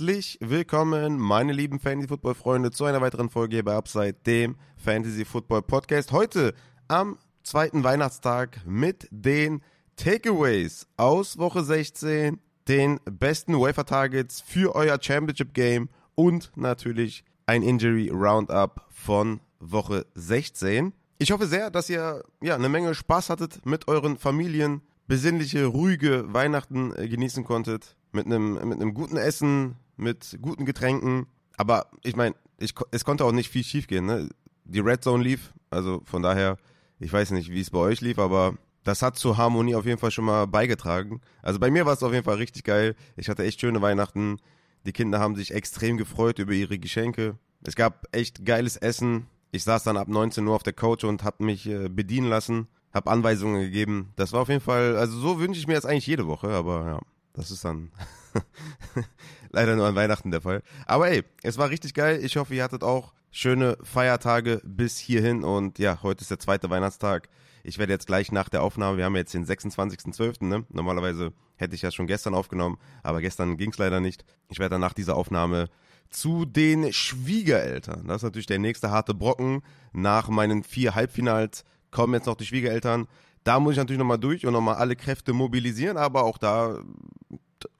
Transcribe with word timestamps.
Herzlich 0.00 0.38
willkommen, 0.40 1.18
meine 1.18 1.52
lieben 1.52 1.78
Fantasy-Football-Freunde, 1.78 2.70
zu 2.70 2.86
einer 2.86 3.02
weiteren 3.02 3.28
Folge 3.28 3.56
hier 3.56 3.64
bei 3.66 3.74
Upside, 3.74 4.14
dem 4.24 4.56
Fantasy-Football-Podcast. 4.78 6.10
Heute 6.12 6.54
am 6.88 7.18
zweiten 7.42 7.84
Weihnachtstag 7.84 8.62
mit 8.64 9.06
den 9.10 9.60
Takeaways 9.96 10.86
aus 10.96 11.36
Woche 11.36 11.62
16, 11.62 12.40
den 12.66 12.98
besten 13.04 13.60
Wafer-Targets 13.60 14.40
für 14.40 14.74
euer 14.74 14.96
Championship-Game 14.98 15.90
und 16.14 16.50
natürlich 16.56 17.22
ein 17.44 17.62
Injury-Roundup 17.62 18.86
von 18.88 19.40
Woche 19.58 20.06
16. 20.14 20.94
Ich 21.18 21.30
hoffe 21.30 21.46
sehr, 21.46 21.70
dass 21.70 21.90
ihr 21.90 22.24
ja 22.40 22.54
eine 22.54 22.70
Menge 22.70 22.94
Spaß 22.94 23.28
hattet 23.28 23.66
mit 23.66 23.86
euren 23.86 24.16
Familien, 24.16 24.80
besinnliche, 25.08 25.66
ruhige 25.66 26.32
Weihnachten 26.32 26.94
äh, 26.96 27.06
genießen 27.06 27.44
konntet, 27.44 27.98
mit 28.12 28.24
einem 28.24 28.54
mit 28.54 28.80
einem 28.80 28.94
guten 28.94 29.16
Essen, 29.18 29.76
mit 30.00 30.38
guten 30.40 30.64
Getränken. 30.64 31.26
Aber 31.56 31.86
ich 32.02 32.16
meine, 32.16 32.34
ich, 32.58 32.74
es 32.90 33.04
konnte 33.04 33.24
auch 33.24 33.32
nicht 33.32 33.50
viel 33.50 33.64
schiefgehen. 33.64 34.06
Ne? 34.06 34.28
Die 34.64 34.80
Red 34.80 35.04
Zone 35.04 35.22
lief, 35.22 35.52
also 35.70 36.02
von 36.04 36.22
daher, 36.22 36.56
ich 36.98 37.12
weiß 37.12 37.30
nicht, 37.32 37.50
wie 37.50 37.60
es 37.60 37.70
bei 37.70 37.78
euch 37.78 38.00
lief, 38.00 38.18
aber 38.18 38.56
das 38.84 39.02
hat 39.02 39.16
zur 39.16 39.36
Harmonie 39.36 39.74
auf 39.74 39.86
jeden 39.86 39.98
Fall 39.98 40.10
schon 40.10 40.24
mal 40.24 40.46
beigetragen. 40.46 41.20
Also 41.42 41.58
bei 41.58 41.70
mir 41.70 41.86
war 41.86 41.94
es 41.94 42.02
auf 42.02 42.12
jeden 42.12 42.24
Fall 42.24 42.36
richtig 42.36 42.64
geil. 42.64 42.96
Ich 43.16 43.28
hatte 43.28 43.44
echt 43.44 43.60
schöne 43.60 43.82
Weihnachten. 43.82 44.38
Die 44.86 44.92
Kinder 44.92 45.20
haben 45.20 45.36
sich 45.36 45.52
extrem 45.52 45.98
gefreut 45.98 46.38
über 46.38 46.52
ihre 46.52 46.78
Geschenke. 46.78 47.38
Es 47.62 47.76
gab 47.76 48.06
echt 48.12 48.44
geiles 48.44 48.76
Essen. 48.76 49.26
Ich 49.52 49.64
saß 49.64 49.82
dann 49.82 49.96
ab 49.96 50.08
19 50.08 50.46
Uhr 50.46 50.54
auf 50.54 50.62
der 50.62 50.72
Couch 50.72 51.04
und 51.04 51.24
hab 51.24 51.40
mich 51.40 51.66
äh, 51.66 51.88
bedienen 51.88 52.28
lassen, 52.28 52.68
hab 52.92 53.08
Anweisungen 53.08 53.60
gegeben. 53.60 54.12
Das 54.16 54.32
war 54.32 54.42
auf 54.42 54.48
jeden 54.48 54.62
Fall, 54.62 54.96
also 54.96 55.18
so 55.18 55.40
wünsche 55.40 55.60
ich 55.60 55.66
mir 55.66 55.74
das 55.74 55.84
eigentlich 55.84 56.06
jede 56.06 56.26
Woche, 56.26 56.48
aber 56.48 56.86
ja, 56.86 57.00
das 57.40 57.50
ist 57.50 57.64
dann 57.64 57.90
leider 59.50 59.76
nur 59.76 59.86
an 59.86 59.94
Weihnachten 59.94 60.30
der 60.30 60.42
Fall. 60.42 60.62
Aber 60.86 61.10
ey, 61.10 61.24
es 61.42 61.58
war 61.58 61.70
richtig 61.70 61.94
geil. 61.94 62.20
Ich 62.22 62.36
hoffe, 62.36 62.54
ihr 62.54 62.62
hattet 62.62 62.84
auch 62.84 63.12
schöne 63.30 63.78
Feiertage 63.82 64.60
bis 64.64 64.98
hierhin 64.98 65.44
und 65.44 65.78
ja, 65.78 66.02
heute 66.02 66.22
ist 66.22 66.30
der 66.30 66.38
zweite 66.38 66.70
Weihnachtstag. 66.70 67.28
Ich 67.62 67.78
werde 67.78 67.92
jetzt 67.92 68.06
gleich 68.06 68.32
nach 68.32 68.48
der 68.48 68.62
Aufnahme, 68.62 68.96
wir 68.96 69.04
haben 69.04 69.16
jetzt 69.16 69.34
den 69.34 69.44
26.12., 69.44 70.44
ne? 70.44 70.64
Normalerweise 70.70 71.32
hätte 71.56 71.74
ich 71.74 71.82
ja 71.82 71.90
schon 71.90 72.06
gestern 72.06 72.34
aufgenommen, 72.34 72.78
aber 73.02 73.20
gestern 73.20 73.56
ging 73.56 73.70
es 73.70 73.78
leider 73.78 74.00
nicht. 74.00 74.24
Ich 74.48 74.58
werde 74.58 74.74
dann 74.74 74.80
nach 74.80 74.94
dieser 74.94 75.16
Aufnahme 75.16 75.68
zu 76.08 76.44
den 76.44 76.92
Schwiegereltern. 76.92 78.06
Das 78.06 78.18
ist 78.18 78.22
natürlich 78.22 78.46
der 78.46 78.58
nächste 78.58 78.90
harte 78.90 79.14
Brocken. 79.14 79.62
Nach 79.92 80.28
meinen 80.28 80.62
vier 80.64 80.94
Halbfinals 80.94 81.64
kommen 81.90 82.14
jetzt 82.14 82.26
noch 82.26 82.36
die 82.36 82.46
Schwiegereltern. 82.46 83.06
Da 83.44 83.58
muss 83.58 83.72
ich 83.72 83.78
natürlich 83.78 83.98
nochmal 83.98 84.18
durch 84.18 84.46
und 84.46 84.52
nochmal 84.52 84.76
alle 84.76 84.96
Kräfte 84.96 85.32
mobilisieren, 85.32 85.96
aber 85.96 86.24
auch 86.24 86.38
da, 86.38 86.82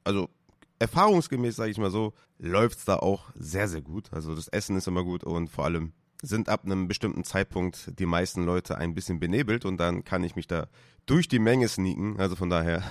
also 0.04 0.28
erfahrungsgemäß, 0.78 1.56
sage 1.56 1.70
ich 1.70 1.78
mal 1.78 1.90
so, 1.90 2.14
läuft 2.38 2.78
es 2.78 2.84
da 2.86 2.96
auch 2.96 3.30
sehr, 3.34 3.68
sehr 3.68 3.82
gut. 3.82 4.12
Also 4.12 4.34
das 4.34 4.48
Essen 4.48 4.76
ist 4.76 4.88
immer 4.88 5.04
gut 5.04 5.22
und 5.24 5.48
vor 5.48 5.66
allem 5.66 5.92
sind 6.22 6.48
ab 6.48 6.64
einem 6.64 6.88
bestimmten 6.88 7.24
Zeitpunkt 7.24 7.98
die 7.98 8.06
meisten 8.06 8.44
Leute 8.44 8.76
ein 8.76 8.94
bisschen 8.94 9.20
benebelt 9.20 9.64
und 9.64 9.78
dann 9.78 10.04
kann 10.04 10.24
ich 10.24 10.36
mich 10.36 10.46
da 10.46 10.68
durch 11.06 11.28
die 11.28 11.38
Menge 11.38 11.68
sneaken. 11.68 12.18
Also 12.18 12.36
von 12.36 12.50
daher 12.50 12.82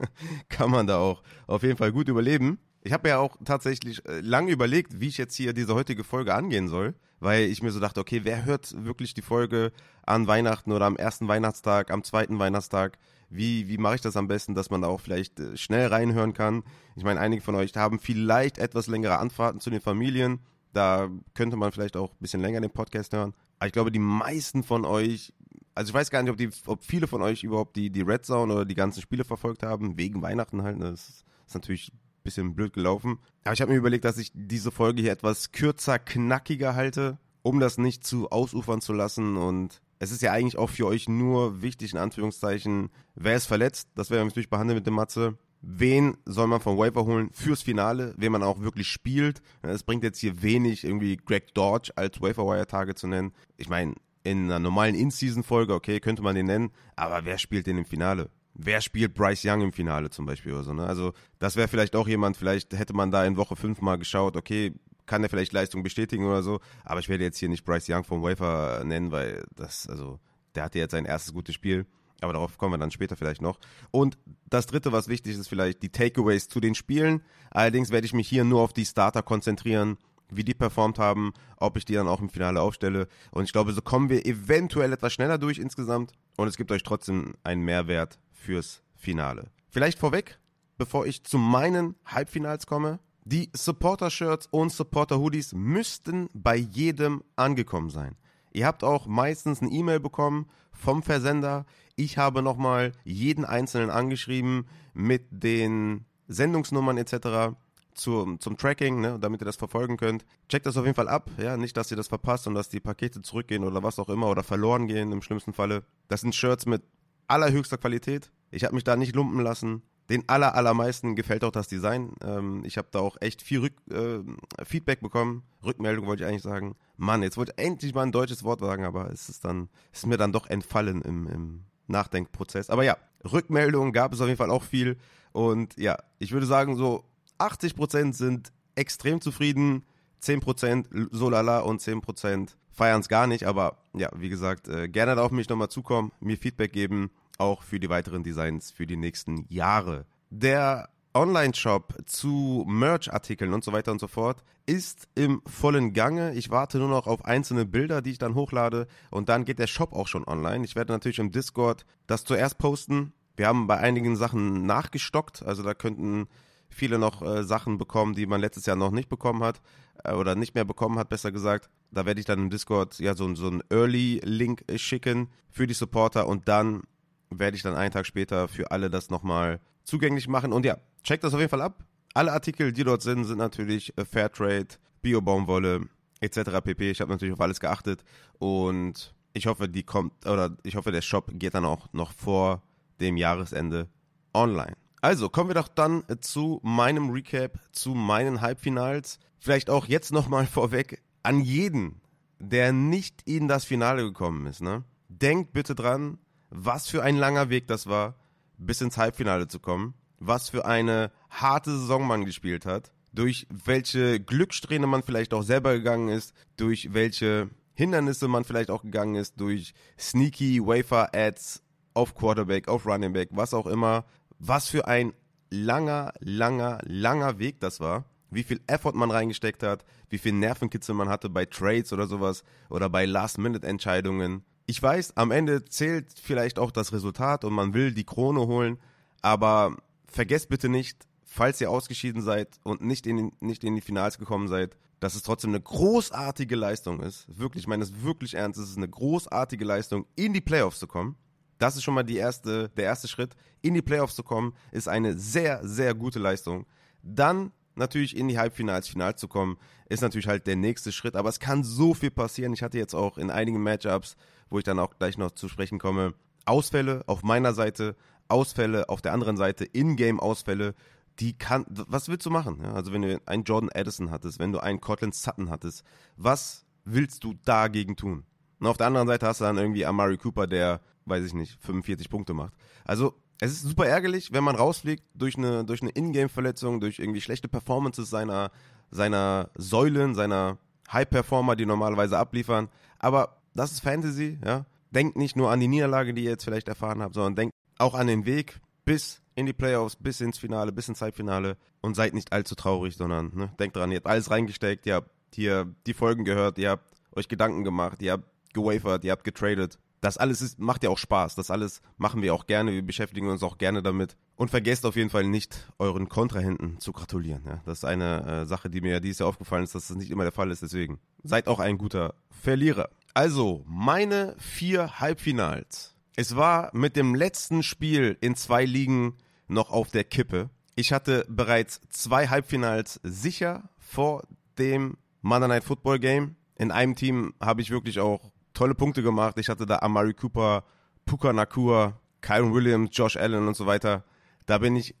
kann 0.48 0.70
man 0.70 0.86
da 0.86 0.98
auch 0.98 1.22
auf 1.46 1.62
jeden 1.62 1.76
Fall 1.76 1.92
gut 1.92 2.08
überleben. 2.08 2.58
Ich 2.82 2.92
habe 2.92 3.08
ja 3.08 3.18
auch 3.18 3.36
tatsächlich 3.44 4.06
äh, 4.06 4.20
lange 4.20 4.52
überlegt, 4.52 5.00
wie 5.00 5.08
ich 5.08 5.18
jetzt 5.18 5.34
hier 5.34 5.52
diese 5.52 5.74
heutige 5.74 6.04
Folge 6.04 6.34
angehen 6.34 6.68
soll, 6.68 6.94
weil 7.20 7.44
ich 7.44 7.62
mir 7.62 7.70
so 7.70 7.80
dachte, 7.80 8.00
okay, 8.00 8.20
wer 8.24 8.44
hört 8.44 8.84
wirklich 8.84 9.14
die 9.14 9.22
Folge 9.22 9.72
an 10.04 10.26
Weihnachten 10.26 10.72
oder 10.72 10.86
am 10.86 10.96
ersten 10.96 11.28
Weihnachtstag, 11.28 11.90
am 11.90 12.04
zweiten 12.04 12.38
Weihnachtstag? 12.38 12.98
Wie, 13.28 13.68
wie 13.68 13.78
mache 13.78 13.96
ich 13.96 14.00
das 14.00 14.16
am 14.16 14.28
besten, 14.28 14.54
dass 14.54 14.70
man 14.70 14.82
da 14.82 14.88
auch 14.88 15.00
vielleicht 15.00 15.40
äh, 15.40 15.56
schnell 15.56 15.88
reinhören 15.88 16.32
kann? 16.32 16.62
Ich 16.94 17.04
meine, 17.04 17.18
einige 17.20 17.42
von 17.42 17.56
euch 17.56 17.74
haben 17.74 17.98
vielleicht 17.98 18.58
etwas 18.58 18.86
längere 18.86 19.18
Anfahrten 19.18 19.60
zu 19.60 19.70
den 19.70 19.80
Familien. 19.80 20.40
Da 20.72 21.08
könnte 21.34 21.56
man 21.56 21.72
vielleicht 21.72 21.96
auch 21.96 22.12
ein 22.12 22.20
bisschen 22.20 22.40
länger 22.40 22.60
den 22.60 22.70
Podcast 22.70 23.12
hören. 23.12 23.34
Aber 23.58 23.66
ich 23.66 23.72
glaube, 23.72 23.90
die 23.90 23.98
meisten 23.98 24.62
von 24.62 24.84
euch, 24.84 25.32
also 25.74 25.90
ich 25.90 25.94
weiß 25.94 26.10
gar 26.10 26.22
nicht, 26.22 26.30
ob, 26.30 26.36
die, 26.36 26.50
ob 26.66 26.84
viele 26.84 27.06
von 27.06 27.22
euch 27.22 27.42
überhaupt 27.42 27.76
die, 27.76 27.90
die 27.90 28.02
Red 28.02 28.24
Zone 28.24 28.52
oder 28.52 28.64
die 28.64 28.74
ganzen 28.74 29.00
Spiele 29.00 29.24
verfolgt 29.24 29.62
haben, 29.62 29.96
wegen 29.96 30.22
Weihnachten 30.22 30.62
halt. 30.62 30.78
Ne? 30.78 30.90
Das 30.90 31.24
ist 31.46 31.54
natürlich 31.54 31.92
bisschen 32.26 32.54
blöd 32.54 32.74
gelaufen. 32.74 33.18
Aber 33.44 33.54
ich 33.54 33.62
habe 33.62 33.72
mir 33.72 33.78
überlegt, 33.78 34.04
dass 34.04 34.18
ich 34.18 34.30
diese 34.34 34.70
Folge 34.70 35.00
hier 35.00 35.12
etwas 35.12 35.52
kürzer, 35.52 35.98
knackiger 35.98 36.74
halte, 36.74 37.18
um 37.42 37.60
das 37.60 37.78
nicht 37.78 38.04
zu 38.04 38.30
ausufern 38.30 38.82
zu 38.82 38.92
lassen. 38.92 39.36
Und 39.36 39.80
es 39.98 40.12
ist 40.12 40.20
ja 40.20 40.32
eigentlich 40.32 40.58
auch 40.58 40.70
für 40.70 40.86
euch 40.86 41.08
nur 41.08 41.62
wichtig, 41.62 41.92
in 41.92 41.98
Anführungszeichen, 41.98 42.90
wer 43.14 43.36
ist 43.36 43.46
verletzt, 43.46 43.88
das 43.94 44.10
werden 44.10 44.22
wir 44.22 44.26
natürlich 44.26 44.50
behandeln 44.50 44.76
mit 44.76 44.86
dem 44.86 44.94
Matze. 44.94 45.38
Wen 45.62 46.16
soll 46.26 46.46
man 46.46 46.60
vom 46.60 46.76
Waiver 46.76 47.06
holen 47.06 47.30
fürs 47.32 47.62
Finale, 47.62 48.14
wen 48.18 48.30
man 48.30 48.42
auch 48.42 48.60
wirklich 48.60 48.88
spielt. 48.88 49.40
Es 49.62 49.82
bringt 49.82 50.04
jetzt 50.04 50.18
hier 50.20 50.42
wenig, 50.42 50.84
irgendwie 50.84 51.16
Greg 51.16 51.54
Dodge 51.54 51.92
als 51.96 52.20
Waiver-Wire-Tage 52.20 52.94
zu 52.94 53.08
nennen. 53.08 53.32
Ich 53.56 53.68
meine, 53.68 53.94
in 54.22 54.44
einer 54.44 54.58
normalen 54.58 54.94
In-Season-Folge, 54.94 55.72
okay, 55.72 56.00
könnte 56.00 56.22
man 56.22 56.34
den 56.34 56.46
nennen, 56.46 56.72
aber 56.94 57.24
wer 57.24 57.38
spielt 57.38 57.66
den 57.66 57.78
im 57.78 57.84
Finale? 57.84 58.30
Wer 58.58 58.80
spielt 58.80 59.14
Bryce 59.14 59.44
Young 59.44 59.60
im 59.60 59.72
Finale 59.72 60.10
zum 60.10 60.26
Beispiel 60.26 60.52
oder 60.52 60.64
so. 60.64 60.72
Ne? 60.72 60.86
Also 60.86 61.12
das 61.38 61.56
wäre 61.56 61.68
vielleicht 61.68 61.94
auch 61.94 62.08
jemand, 62.08 62.36
vielleicht 62.36 62.72
hätte 62.72 62.94
man 62.94 63.10
da 63.10 63.24
in 63.24 63.36
Woche 63.36 63.56
5 63.56 63.80
mal 63.80 63.96
geschaut, 63.96 64.36
okay, 64.36 64.72
kann 65.06 65.22
er 65.22 65.28
vielleicht 65.28 65.52
Leistung 65.52 65.82
bestätigen 65.82 66.26
oder 66.26 66.42
so, 66.42 66.60
aber 66.84 67.00
ich 67.00 67.08
werde 67.08 67.24
jetzt 67.24 67.38
hier 67.38 67.48
nicht 67.48 67.64
Bryce 67.64 67.88
Young 67.88 68.04
vom 68.04 68.22
Wafer 68.22 68.82
nennen, 68.84 69.12
weil 69.12 69.44
das, 69.54 69.88
also, 69.88 70.18
der 70.54 70.64
hatte 70.64 70.78
jetzt 70.78 70.92
sein 70.92 71.04
erstes 71.04 71.32
gutes 71.32 71.54
Spiel. 71.54 71.86
Aber 72.22 72.32
darauf 72.32 72.56
kommen 72.56 72.72
wir 72.72 72.78
dann 72.78 72.90
später 72.90 73.14
vielleicht 73.14 73.42
noch. 73.42 73.58
Und 73.90 74.16
das 74.48 74.64
dritte, 74.64 74.90
was 74.90 75.06
wichtig 75.06 75.34
ist, 75.34 75.38
ist 75.38 75.48
vielleicht 75.48 75.82
die 75.82 75.90
Takeaways 75.90 76.48
zu 76.48 76.60
den 76.60 76.74
Spielen. 76.74 77.22
Allerdings 77.50 77.90
werde 77.90 78.06
ich 78.06 78.14
mich 78.14 78.26
hier 78.26 78.42
nur 78.42 78.62
auf 78.62 78.72
die 78.72 78.86
Starter 78.86 79.22
konzentrieren, 79.22 79.98
wie 80.30 80.42
die 80.42 80.54
performt 80.54 80.98
haben, 80.98 81.34
ob 81.58 81.76
ich 81.76 81.84
die 81.84 81.92
dann 81.92 82.08
auch 82.08 82.20
im 82.20 82.30
Finale 82.30 82.62
aufstelle. 82.62 83.06
Und 83.32 83.44
ich 83.44 83.52
glaube, 83.52 83.74
so 83.74 83.82
kommen 83.82 84.08
wir 84.08 84.24
eventuell 84.24 84.94
etwas 84.94 85.12
schneller 85.12 85.36
durch 85.36 85.58
insgesamt. 85.58 86.12
Und 86.38 86.48
es 86.48 86.56
gibt 86.56 86.72
euch 86.72 86.82
trotzdem 86.82 87.34
einen 87.44 87.62
Mehrwert 87.62 88.18
fürs 88.36 88.82
Finale. 88.94 89.50
Vielleicht 89.68 89.98
vorweg, 89.98 90.38
bevor 90.78 91.06
ich 91.06 91.24
zu 91.24 91.38
meinen 91.38 91.96
Halbfinals 92.04 92.66
komme. 92.66 93.00
Die 93.24 93.50
Supporter-Shirts 93.52 94.46
und 94.52 94.70
Supporter-Hoodies 94.70 95.52
müssten 95.54 96.30
bei 96.32 96.54
jedem 96.54 97.24
angekommen 97.34 97.90
sein. 97.90 98.14
Ihr 98.52 98.66
habt 98.66 98.84
auch 98.84 99.06
meistens 99.06 99.60
eine 99.60 99.70
E-Mail 99.70 100.00
bekommen 100.00 100.48
vom 100.70 101.02
Versender. 101.02 101.66
Ich 101.96 102.18
habe 102.18 102.42
nochmal 102.42 102.92
jeden 103.04 103.44
einzelnen 103.44 103.90
angeschrieben 103.90 104.66
mit 104.94 105.24
den 105.30 106.04
Sendungsnummern 106.28 106.98
etc. 106.98 107.56
Zum, 107.94 108.40
zum 108.40 108.56
Tracking, 108.56 109.00
ne, 109.00 109.18
damit 109.18 109.42
ihr 109.42 109.46
das 109.46 109.56
verfolgen 109.56 109.96
könnt. 109.96 110.24
Checkt 110.48 110.66
das 110.66 110.76
auf 110.76 110.84
jeden 110.84 110.94
Fall 110.94 111.08
ab, 111.08 111.30
ja, 111.38 111.56
nicht, 111.56 111.76
dass 111.76 111.90
ihr 111.90 111.96
das 111.96 112.08
verpasst 112.08 112.46
und 112.46 112.54
dass 112.54 112.68
die 112.68 112.80
Pakete 112.80 113.22
zurückgehen 113.22 113.64
oder 113.64 113.82
was 113.82 113.98
auch 113.98 114.08
immer 114.08 114.28
oder 114.28 114.42
verloren 114.42 114.86
gehen 114.86 115.12
im 115.12 115.22
schlimmsten 115.22 115.52
Falle. 115.52 115.82
Das 116.08 116.20
sind 116.20 116.34
Shirts 116.34 116.66
mit 116.66 116.82
allerhöchster 117.28 117.78
Qualität. 117.78 118.30
Ich 118.50 118.64
habe 118.64 118.74
mich 118.74 118.84
da 118.84 118.96
nicht 118.96 119.14
lumpen 119.14 119.40
lassen. 119.40 119.82
Den 120.08 120.28
aller, 120.28 120.54
allermeisten 120.54 121.16
gefällt 121.16 121.42
auch 121.42 121.50
das 121.50 121.66
Design. 121.66 122.12
Ähm, 122.22 122.62
ich 122.64 122.78
habe 122.78 122.88
da 122.92 123.00
auch 123.00 123.16
echt 123.20 123.42
viel 123.42 123.60
Rück, 123.60 123.72
äh, 123.90 124.20
Feedback 124.64 125.00
bekommen. 125.00 125.42
Rückmeldung 125.64 126.06
wollte 126.06 126.22
ich 126.22 126.28
eigentlich 126.28 126.42
sagen. 126.42 126.76
Mann, 126.96 127.22
jetzt 127.22 127.36
wollte 127.36 127.54
ich 127.56 127.64
endlich 127.64 127.92
mal 127.92 128.02
ein 128.02 128.12
deutsches 128.12 128.44
Wort 128.44 128.60
sagen, 128.60 128.84
aber 128.84 129.10
es 129.10 129.28
ist 129.28 129.44
dann, 129.44 129.68
es 129.92 130.00
ist 130.00 130.06
mir 130.06 130.16
dann 130.16 130.32
doch 130.32 130.46
entfallen 130.46 131.02
im, 131.02 131.26
im 131.26 131.64
Nachdenkprozess. 131.88 132.70
Aber 132.70 132.84
ja, 132.84 132.96
Rückmeldungen 133.24 133.92
gab 133.92 134.12
es 134.12 134.20
auf 134.20 134.28
jeden 134.28 134.38
Fall 134.38 134.50
auch 134.50 134.62
viel. 134.62 134.96
Und 135.32 135.76
ja, 135.76 135.98
ich 136.18 136.32
würde 136.32 136.46
sagen, 136.46 136.76
so 136.76 137.04
80% 137.38 138.12
sind 138.12 138.52
extrem 138.76 139.20
zufrieden, 139.20 139.84
10% 140.22 141.08
so 141.10 141.30
lala 141.30 141.60
und 141.60 141.80
10% 141.80 142.50
feiern 142.76 143.00
es 143.00 143.08
gar 143.08 143.26
nicht. 143.26 143.44
Aber 143.44 143.78
ja, 143.94 144.08
wie 144.14 144.28
gesagt, 144.28 144.68
äh, 144.68 144.88
gerne 144.88 145.20
auf 145.20 145.32
mich 145.32 145.48
nochmal 145.48 145.68
zukommen, 145.68 146.12
mir 146.20 146.36
Feedback 146.36 146.72
geben 146.72 147.10
auch 147.38 147.62
für 147.62 147.80
die 147.80 147.88
weiteren 147.88 148.22
Designs 148.22 148.70
für 148.70 148.86
die 148.86 148.96
nächsten 148.96 149.46
Jahre. 149.48 150.06
Der 150.30 150.88
Online-Shop 151.14 151.94
zu 152.04 152.64
Merch-Artikeln 152.68 153.54
und 153.54 153.64
so 153.64 153.72
weiter 153.72 153.92
und 153.92 154.00
so 154.00 154.06
fort 154.06 154.42
ist 154.66 155.08
im 155.14 155.40
vollen 155.46 155.92
Gange. 155.92 156.34
Ich 156.34 156.50
warte 156.50 156.78
nur 156.78 156.88
noch 156.88 157.06
auf 157.06 157.24
einzelne 157.24 157.64
Bilder, 157.64 158.02
die 158.02 158.10
ich 158.10 158.18
dann 158.18 158.34
hochlade 158.34 158.86
und 159.10 159.28
dann 159.28 159.44
geht 159.44 159.58
der 159.58 159.66
Shop 159.66 159.92
auch 159.92 160.08
schon 160.08 160.26
online. 160.26 160.64
Ich 160.64 160.76
werde 160.76 160.92
natürlich 160.92 161.18
im 161.18 161.30
Discord 161.30 161.86
das 162.06 162.24
zuerst 162.24 162.58
posten. 162.58 163.12
Wir 163.36 163.46
haben 163.46 163.66
bei 163.66 163.78
einigen 163.78 164.16
Sachen 164.16 164.66
nachgestockt, 164.66 165.42
also 165.42 165.62
da 165.62 165.74
könnten 165.74 166.26
viele 166.68 166.98
noch 166.98 167.22
äh, 167.22 167.44
Sachen 167.44 167.78
bekommen, 167.78 168.14
die 168.14 168.26
man 168.26 168.40
letztes 168.40 168.66
Jahr 168.66 168.76
noch 168.76 168.90
nicht 168.90 169.08
bekommen 169.08 169.42
hat 169.42 169.60
äh, 170.04 170.12
oder 170.12 170.34
nicht 170.34 170.54
mehr 170.54 170.64
bekommen 170.64 170.98
hat, 170.98 171.08
besser 171.08 171.32
gesagt. 171.32 171.70
Da 171.90 172.06
werde 172.06 172.20
ich 172.20 172.26
dann 172.26 172.38
im 172.38 172.50
Discord 172.50 172.98
ja 172.98 173.14
so, 173.14 173.34
so 173.34 173.48
einen 173.48 173.62
Early-Link 173.70 174.64
schicken 174.76 175.28
für 175.50 175.66
die 175.66 175.74
Supporter 175.74 176.26
und 176.26 176.48
dann 176.48 176.82
werde 177.30 177.56
ich 177.56 177.62
dann 177.62 177.74
einen 177.74 177.92
Tag 177.92 178.06
später 178.06 178.48
für 178.48 178.70
alle 178.70 178.90
das 178.90 179.10
nochmal 179.10 179.60
zugänglich 179.84 180.28
machen. 180.28 180.52
Und 180.52 180.64
ja, 180.64 180.78
checkt 181.02 181.24
das 181.24 181.34
auf 181.34 181.40
jeden 181.40 181.50
Fall 181.50 181.62
ab. 181.62 181.84
Alle 182.14 182.32
Artikel, 182.32 182.72
die 182.72 182.84
dort 182.84 183.02
sind, 183.02 183.24
sind 183.24 183.38
natürlich 183.38 183.96
äh, 183.98 184.04
Fairtrade, 184.04 184.68
Bio-Baumwolle 185.02 185.88
etc. 186.20 186.62
pp. 186.64 186.90
Ich 186.90 187.00
habe 187.00 187.12
natürlich 187.12 187.34
auf 187.34 187.40
alles 187.40 187.60
geachtet 187.60 188.02
und 188.38 189.14
ich 189.32 189.46
hoffe, 189.46 189.68
die 189.68 189.82
kommt 189.82 190.26
oder 190.26 190.56
ich 190.62 190.76
hoffe, 190.76 190.92
der 190.92 191.02
Shop 191.02 191.30
geht 191.34 191.54
dann 191.54 191.64
auch 191.64 191.92
noch 191.92 192.12
vor 192.12 192.62
dem 193.00 193.16
Jahresende 193.16 193.88
online. 194.32 194.76
Also 195.00 195.28
kommen 195.28 195.50
wir 195.50 195.54
doch 195.54 195.68
dann 195.68 196.04
zu 196.20 196.60
meinem 196.62 197.10
Recap, 197.10 197.58
zu 197.72 197.94
meinen 197.94 198.40
Halbfinals. 198.40 199.18
Vielleicht 199.38 199.70
auch 199.70 199.86
jetzt 199.86 200.12
nochmal 200.12 200.46
vorweg 200.46 201.02
an 201.22 201.40
jeden, 201.40 202.00
der 202.38 202.72
nicht 202.72 203.22
in 203.24 203.48
das 203.48 203.64
Finale 203.64 204.02
gekommen 204.02 204.46
ist. 204.46 204.62
Ne? 204.62 204.84
Denkt 205.08 205.52
bitte 205.52 205.74
dran, 205.74 206.18
was 206.50 206.88
für 206.88 207.02
ein 207.02 207.16
langer 207.16 207.50
Weg 207.50 207.66
das 207.66 207.86
war, 207.86 208.14
bis 208.58 208.80
ins 208.80 208.96
Halbfinale 208.96 209.48
zu 209.48 209.60
kommen. 209.60 209.94
Was 210.18 210.48
für 210.48 210.64
eine 210.64 211.10
harte 211.28 211.70
Saison 211.70 212.06
man 212.06 212.24
gespielt 212.24 212.64
hat. 212.64 212.90
Durch 213.12 213.46
welche 213.50 214.20
Glückssträhne 214.20 214.86
man 214.86 215.02
vielleicht 215.02 215.34
auch 215.34 215.42
selber 215.42 215.74
gegangen 215.74 216.08
ist. 216.08 216.32
Durch 216.56 216.94
welche 216.94 217.50
Hindernisse 217.74 218.28
man 218.28 218.44
vielleicht 218.44 218.70
auch 218.70 218.82
gegangen 218.82 219.16
ist. 219.16 219.38
Durch 219.40 219.74
sneaky 219.98 220.64
Wafer-Ads 220.64 221.62
auf 221.92 222.14
Quarterback, 222.14 222.68
auf 222.68 222.86
Running 222.86 223.12
Back, 223.12 223.30
was 223.32 223.54
auch 223.54 223.66
immer. 223.66 224.04
Was 224.38 224.68
für 224.68 224.86
ein 224.86 225.12
langer, 225.50 226.12
langer, 226.20 226.80
langer 226.84 227.38
Weg 227.38 227.60
das 227.60 227.80
war 227.80 228.04
wie 228.30 228.42
viel 228.42 228.60
Effort 228.66 228.94
man 228.94 229.10
reingesteckt 229.10 229.62
hat, 229.62 229.84
wie 230.10 230.18
viel 230.18 230.32
Nervenkitzel 230.32 230.94
man 230.94 231.08
hatte 231.08 231.28
bei 231.28 231.46
Trades 231.46 231.92
oder 231.92 232.06
sowas 232.06 232.44
oder 232.68 232.88
bei 232.88 233.04
Last-Minute-Entscheidungen. 233.04 234.44
Ich 234.66 234.82
weiß, 234.82 235.16
am 235.16 235.30
Ende 235.30 235.64
zählt 235.64 236.12
vielleicht 236.20 236.58
auch 236.58 236.70
das 236.70 236.92
Resultat 236.92 237.44
und 237.44 237.52
man 237.52 237.74
will 237.74 237.92
die 237.92 238.04
Krone 238.04 238.46
holen, 238.46 238.78
aber 239.22 239.76
vergesst 240.08 240.48
bitte 240.48 240.68
nicht, 240.68 241.06
falls 241.24 241.60
ihr 241.60 241.70
ausgeschieden 241.70 242.22
seid 242.22 242.58
und 242.64 242.82
nicht 242.82 243.06
in, 243.06 243.32
nicht 243.40 243.62
in 243.64 243.74
die 243.74 243.80
Finals 243.80 244.18
gekommen 244.18 244.48
seid, 244.48 244.76
dass 244.98 245.14
es 245.14 245.22
trotzdem 245.22 245.50
eine 245.50 245.60
großartige 245.60 246.56
Leistung 246.56 247.00
ist. 247.00 247.26
Wirklich, 247.28 247.64
ich 247.64 247.68
meine 247.68 247.84
es 247.84 248.02
wirklich 248.02 248.34
ernst, 248.34 248.58
es 248.58 248.70
ist 248.70 248.76
eine 248.76 248.88
großartige 248.88 249.64
Leistung, 249.64 250.06
in 250.16 250.32
die 250.32 250.40
Playoffs 250.40 250.78
zu 250.78 250.86
kommen. 250.86 251.16
Das 251.58 251.76
ist 251.76 251.82
schon 251.82 251.94
mal 251.94 252.02
die 252.02 252.16
erste, 252.16 252.68
der 252.70 252.84
erste 252.84 253.08
Schritt. 253.08 253.34
In 253.62 253.74
die 253.74 253.82
Playoffs 253.82 254.14
zu 254.14 254.22
kommen, 254.22 254.54
ist 254.72 254.88
eine 254.88 255.16
sehr, 255.18 255.66
sehr 255.66 255.94
gute 255.94 256.18
Leistung. 256.18 256.66
Dann 257.02 257.52
natürlich 257.76 258.16
in 258.16 258.28
die 258.28 258.38
Halbfinals, 258.38 258.88
Final 258.88 259.16
zu 259.16 259.28
kommen, 259.28 259.58
ist 259.88 260.00
natürlich 260.02 260.28
halt 260.28 260.46
der 260.46 260.56
nächste 260.56 260.92
Schritt. 260.92 261.16
Aber 261.16 261.28
es 261.28 261.40
kann 261.40 261.62
so 261.62 261.94
viel 261.94 262.10
passieren. 262.10 262.52
Ich 262.52 262.62
hatte 262.62 262.78
jetzt 262.78 262.94
auch 262.94 263.18
in 263.18 263.30
einigen 263.30 263.62
Matchups, 263.62 264.16
wo 264.50 264.58
ich 264.58 264.64
dann 264.64 264.78
auch 264.78 264.98
gleich 264.98 265.18
noch 265.18 265.32
zu 265.32 265.48
sprechen 265.48 265.78
komme, 265.78 266.14
Ausfälle 266.44 267.02
auf 267.06 267.22
meiner 267.22 267.54
Seite, 267.54 267.96
Ausfälle 268.28 268.88
auf 268.88 269.02
der 269.02 269.12
anderen 269.12 269.36
Seite, 269.36 269.64
In-Game-Ausfälle. 269.64 270.74
Die 271.18 271.36
kann, 271.36 271.64
was 271.68 272.08
willst 272.08 272.26
du 272.26 272.30
machen? 272.30 272.60
Ja, 272.62 272.74
also 272.74 272.92
wenn 272.92 273.02
du 273.02 273.20
einen 273.26 273.44
Jordan 273.44 273.70
Addison 273.72 274.10
hattest, 274.10 274.38
wenn 274.38 274.52
du 274.52 274.58
einen 274.58 274.80
Cortland 274.80 275.14
Sutton 275.14 275.48
hattest, 275.48 275.82
was 276.16 276.66
willst 276.84 277.24
du 277.24 277.34
dagegen 277.44 277.96
tun? 277.96 278.24
Und 278.60 278.66
auf 278.66 278.76
der 278.76 278.86
anderen 278.86 279.08
Seite 279.08 279.26
hast 279.26 279.40
du 279.40 279.44
dann 279.44 279.58
irgendwie 279.58 279.86
Amari 279.86 280.18
Cooper, 280.18 280.46
der, 280.46 280.80
weiß 281.06 281.24
ich 281.24 281.34
nicht, 281.34 281.58
45 281.62 282.10
Punkte 282.10 282.34
macht. 282.34 282.52
Also 282.84 283.14
es 283.40 283.52
ist 283.52 283.62
super 283.62 283.86
ärgerlich, 283.86 284.32
wenn 284.32 284.44
man 284.44 284.56
rausfliegt 284.56 285.04
durch 285.14 285.36
eine, 285.36 285.64
durch 285.64 285.82
eine 285.82 285.90
Ingame-Verletzung, 285.90 286.80
durch 286.80 286.98
irgendwie 286.98 287.20
schlechte 287.20 287.48
Performances 287.48 288.10
seiner, 288.10 288.50
seiner 288.90 289.50
Säulen, 289.56 290.14
seiner 290.14 290.58
High-Performer, 290.92 291.56
die 291.56 291.66
normalerweise 291.66 292.18
abliefern. 292.18 292.68
Aber 292.98 293.38
das 293.54 293.72
ist 293.72 293.80
Fantasy, 293.80 294.38
ja. 294.44 294.66
Denkt 294.90 295.16
nicht 295.16 295.36
nur 295.36 295.50
an 295.50 295.60
die 295.60 295.68
Niederlage, 295.68 296.14
die 296.14 296.24
ihr 296.24 296.30
jetzt 296.30 296.44
vielleicht 296.44 296.68
erfahren 296.68 297.02
habt, 297.02 297.14
sondern 297.14 297.34
denkt 297.34 297.54
auch 297.78 297.94
an 297.94 298.06
den 298.06 298.24
Weg 298.24 298.60
bis 298.84 299.20
in 299.34 299.44
die 299.44 299.52
Playoffs, 299.52 299.96
bis 299.96 300.20
ins 300.20 300.38
Finale, 300.38 300.72
bis 300.72 300.88
ins 300.88 301.02
Halbfinale 301.02 301.58
und 301.82 301.94
seid 301.94 302.14
nicht 302.14 302.32
allzu 302.32 302.54
traurig, 302.54 302.96
sondern 302.96 303.32
ne, 303.34 303.50
denkt 303.58 303.76
dran, 303.76 303.90
ihr 303.90 303.96
habt 303.96 304.06
alles 304.06 304.30
reingesteckt, 304.30 304.86
ihr 304.86 304.94
habt 304.94 305.10
hier 305.34 305.74
die 305.86 305.92
Folgen 305.92 306.24
gehört, 306.24 306.56
ihr 306.56 306.70
habt 306.70 306.84
euch 307.14 307.28
Gedanken 307.28 307.64
gemacht, 307.64 308.00
ihr 308.00 308.12
habt 308.12 308.24
gewafert, 308.54 309.04
ihr 309.04 309.12
habt 309.12 309.24
getradet 309.24 309.78
das 310.00 310.18
alles 310.18 310.42
ist, 310.42 310.58
macht 310.58 310.84
ja 310.84 310.90
auch 310.90 310.98
Spaß. 310.98 311.34
Das 311.34 311.50
alles 311.50 311.80
machen 311.96 312.22
wir 312.22 312.34
auch 312.34 312.46
gerne. 312.46 312.72
Wir 312.72 312.82
beschäftigen 312.82 313.28
uns 313.28 313.42
auch 313.42 313.58
gerne 313.58 313.82
damit. 313.82 314.16
Und 314.36 314.50
vergesst 314.50 314.84
auf 314.84 314.96
jeden 314.96 315.10
Fall 315.10 315.24
nicht, 315.24 315.72
euren 315.78 316.08
Kontrahenten 316.08 316.78
zu 316.78 316.92
gratulieren. 316.92 317.42
Ja? 317.46 317.60
Das 317.64 317.78
ist 317.78 317.84
eine 317.84 318.42
äh, 318.42 318.46
Sache, 318.46 318.68
die 318.68 318.80
mir 318.80 319.00
dieses 319.00 319.20
Jahr 319.20 319.28
aufgefallen 319.28 319.64
ist, 319.64 319.74
dass 319.74 319.88
das 319.88 319.96
nicht 319.96 320.10
immer 320.10 320.24
der 320.24 320.32
Fall 320.32 320.50
ist. 320.50 320.62
Deswegen 320.62 320.98
seid 321.22 321.48
auch 321.48 321.58
ein 321.58 321.78
guter 321.78 322.14
Verlierer. 322.30 322.90
Also, 323.14 323.64
meine 323.66 324.36
vier 324.38 325.00
Halbfinals. 325.00 325.94
Es 326.16 326.36
war 326.36 326.70
mit 326.74 326.96
dem 326.96 327.14
letzten 327.14 327.62
Spiel 327.62 328.16
in 328.20 328.36
zwei 328.36 328.64
Ligen 328.64 329.14
noch 329.48 329.70
auf 329.70 329.90
der 329.90 330.04
Kippe. 330.04 330.50
Ich 330.74 330.92
hatte 330.92 331.24
bereits 331.28 331.80
zwei 331.88 332.28
Halbfinals 332.28 333.00
sicher 333.02 333.70
vor 333.78 334.24
dem 334.58 334.98
Monday 335.22 335.48
Night 335.48 335.64
Football 335.64 335.98
Game. 335.98 336.36
In 336.56 336.70
einem 336.70 336.94
Team 336.94 337.34
habe 337.40 337.62
ich 337.62 337.70
wirklich 337.70 338.00
auch 338.00 338.32
tolle 338.56 338.74
Punkte 338.74 339.02
gemacht. 339.02 339.38
Ich 339.38 339.48
hatte 339.48 339.66
da 339.66 339.78
Amari 339.80 340.14
Cooper, 340.14 340.64
Puka 341.04 341.32
Nakua, 341.32 342.00
Kyron 342.20 342.54
Williams, 342.54 342.90
Josh 342.92 343.16
Allen 343.16 343.46
und 343.46 343.54
so 343.54 343.66
weiter. 343.66 344.04
Da 344.46 344.58
bin 344.58 344.74
ich 344.74 344.94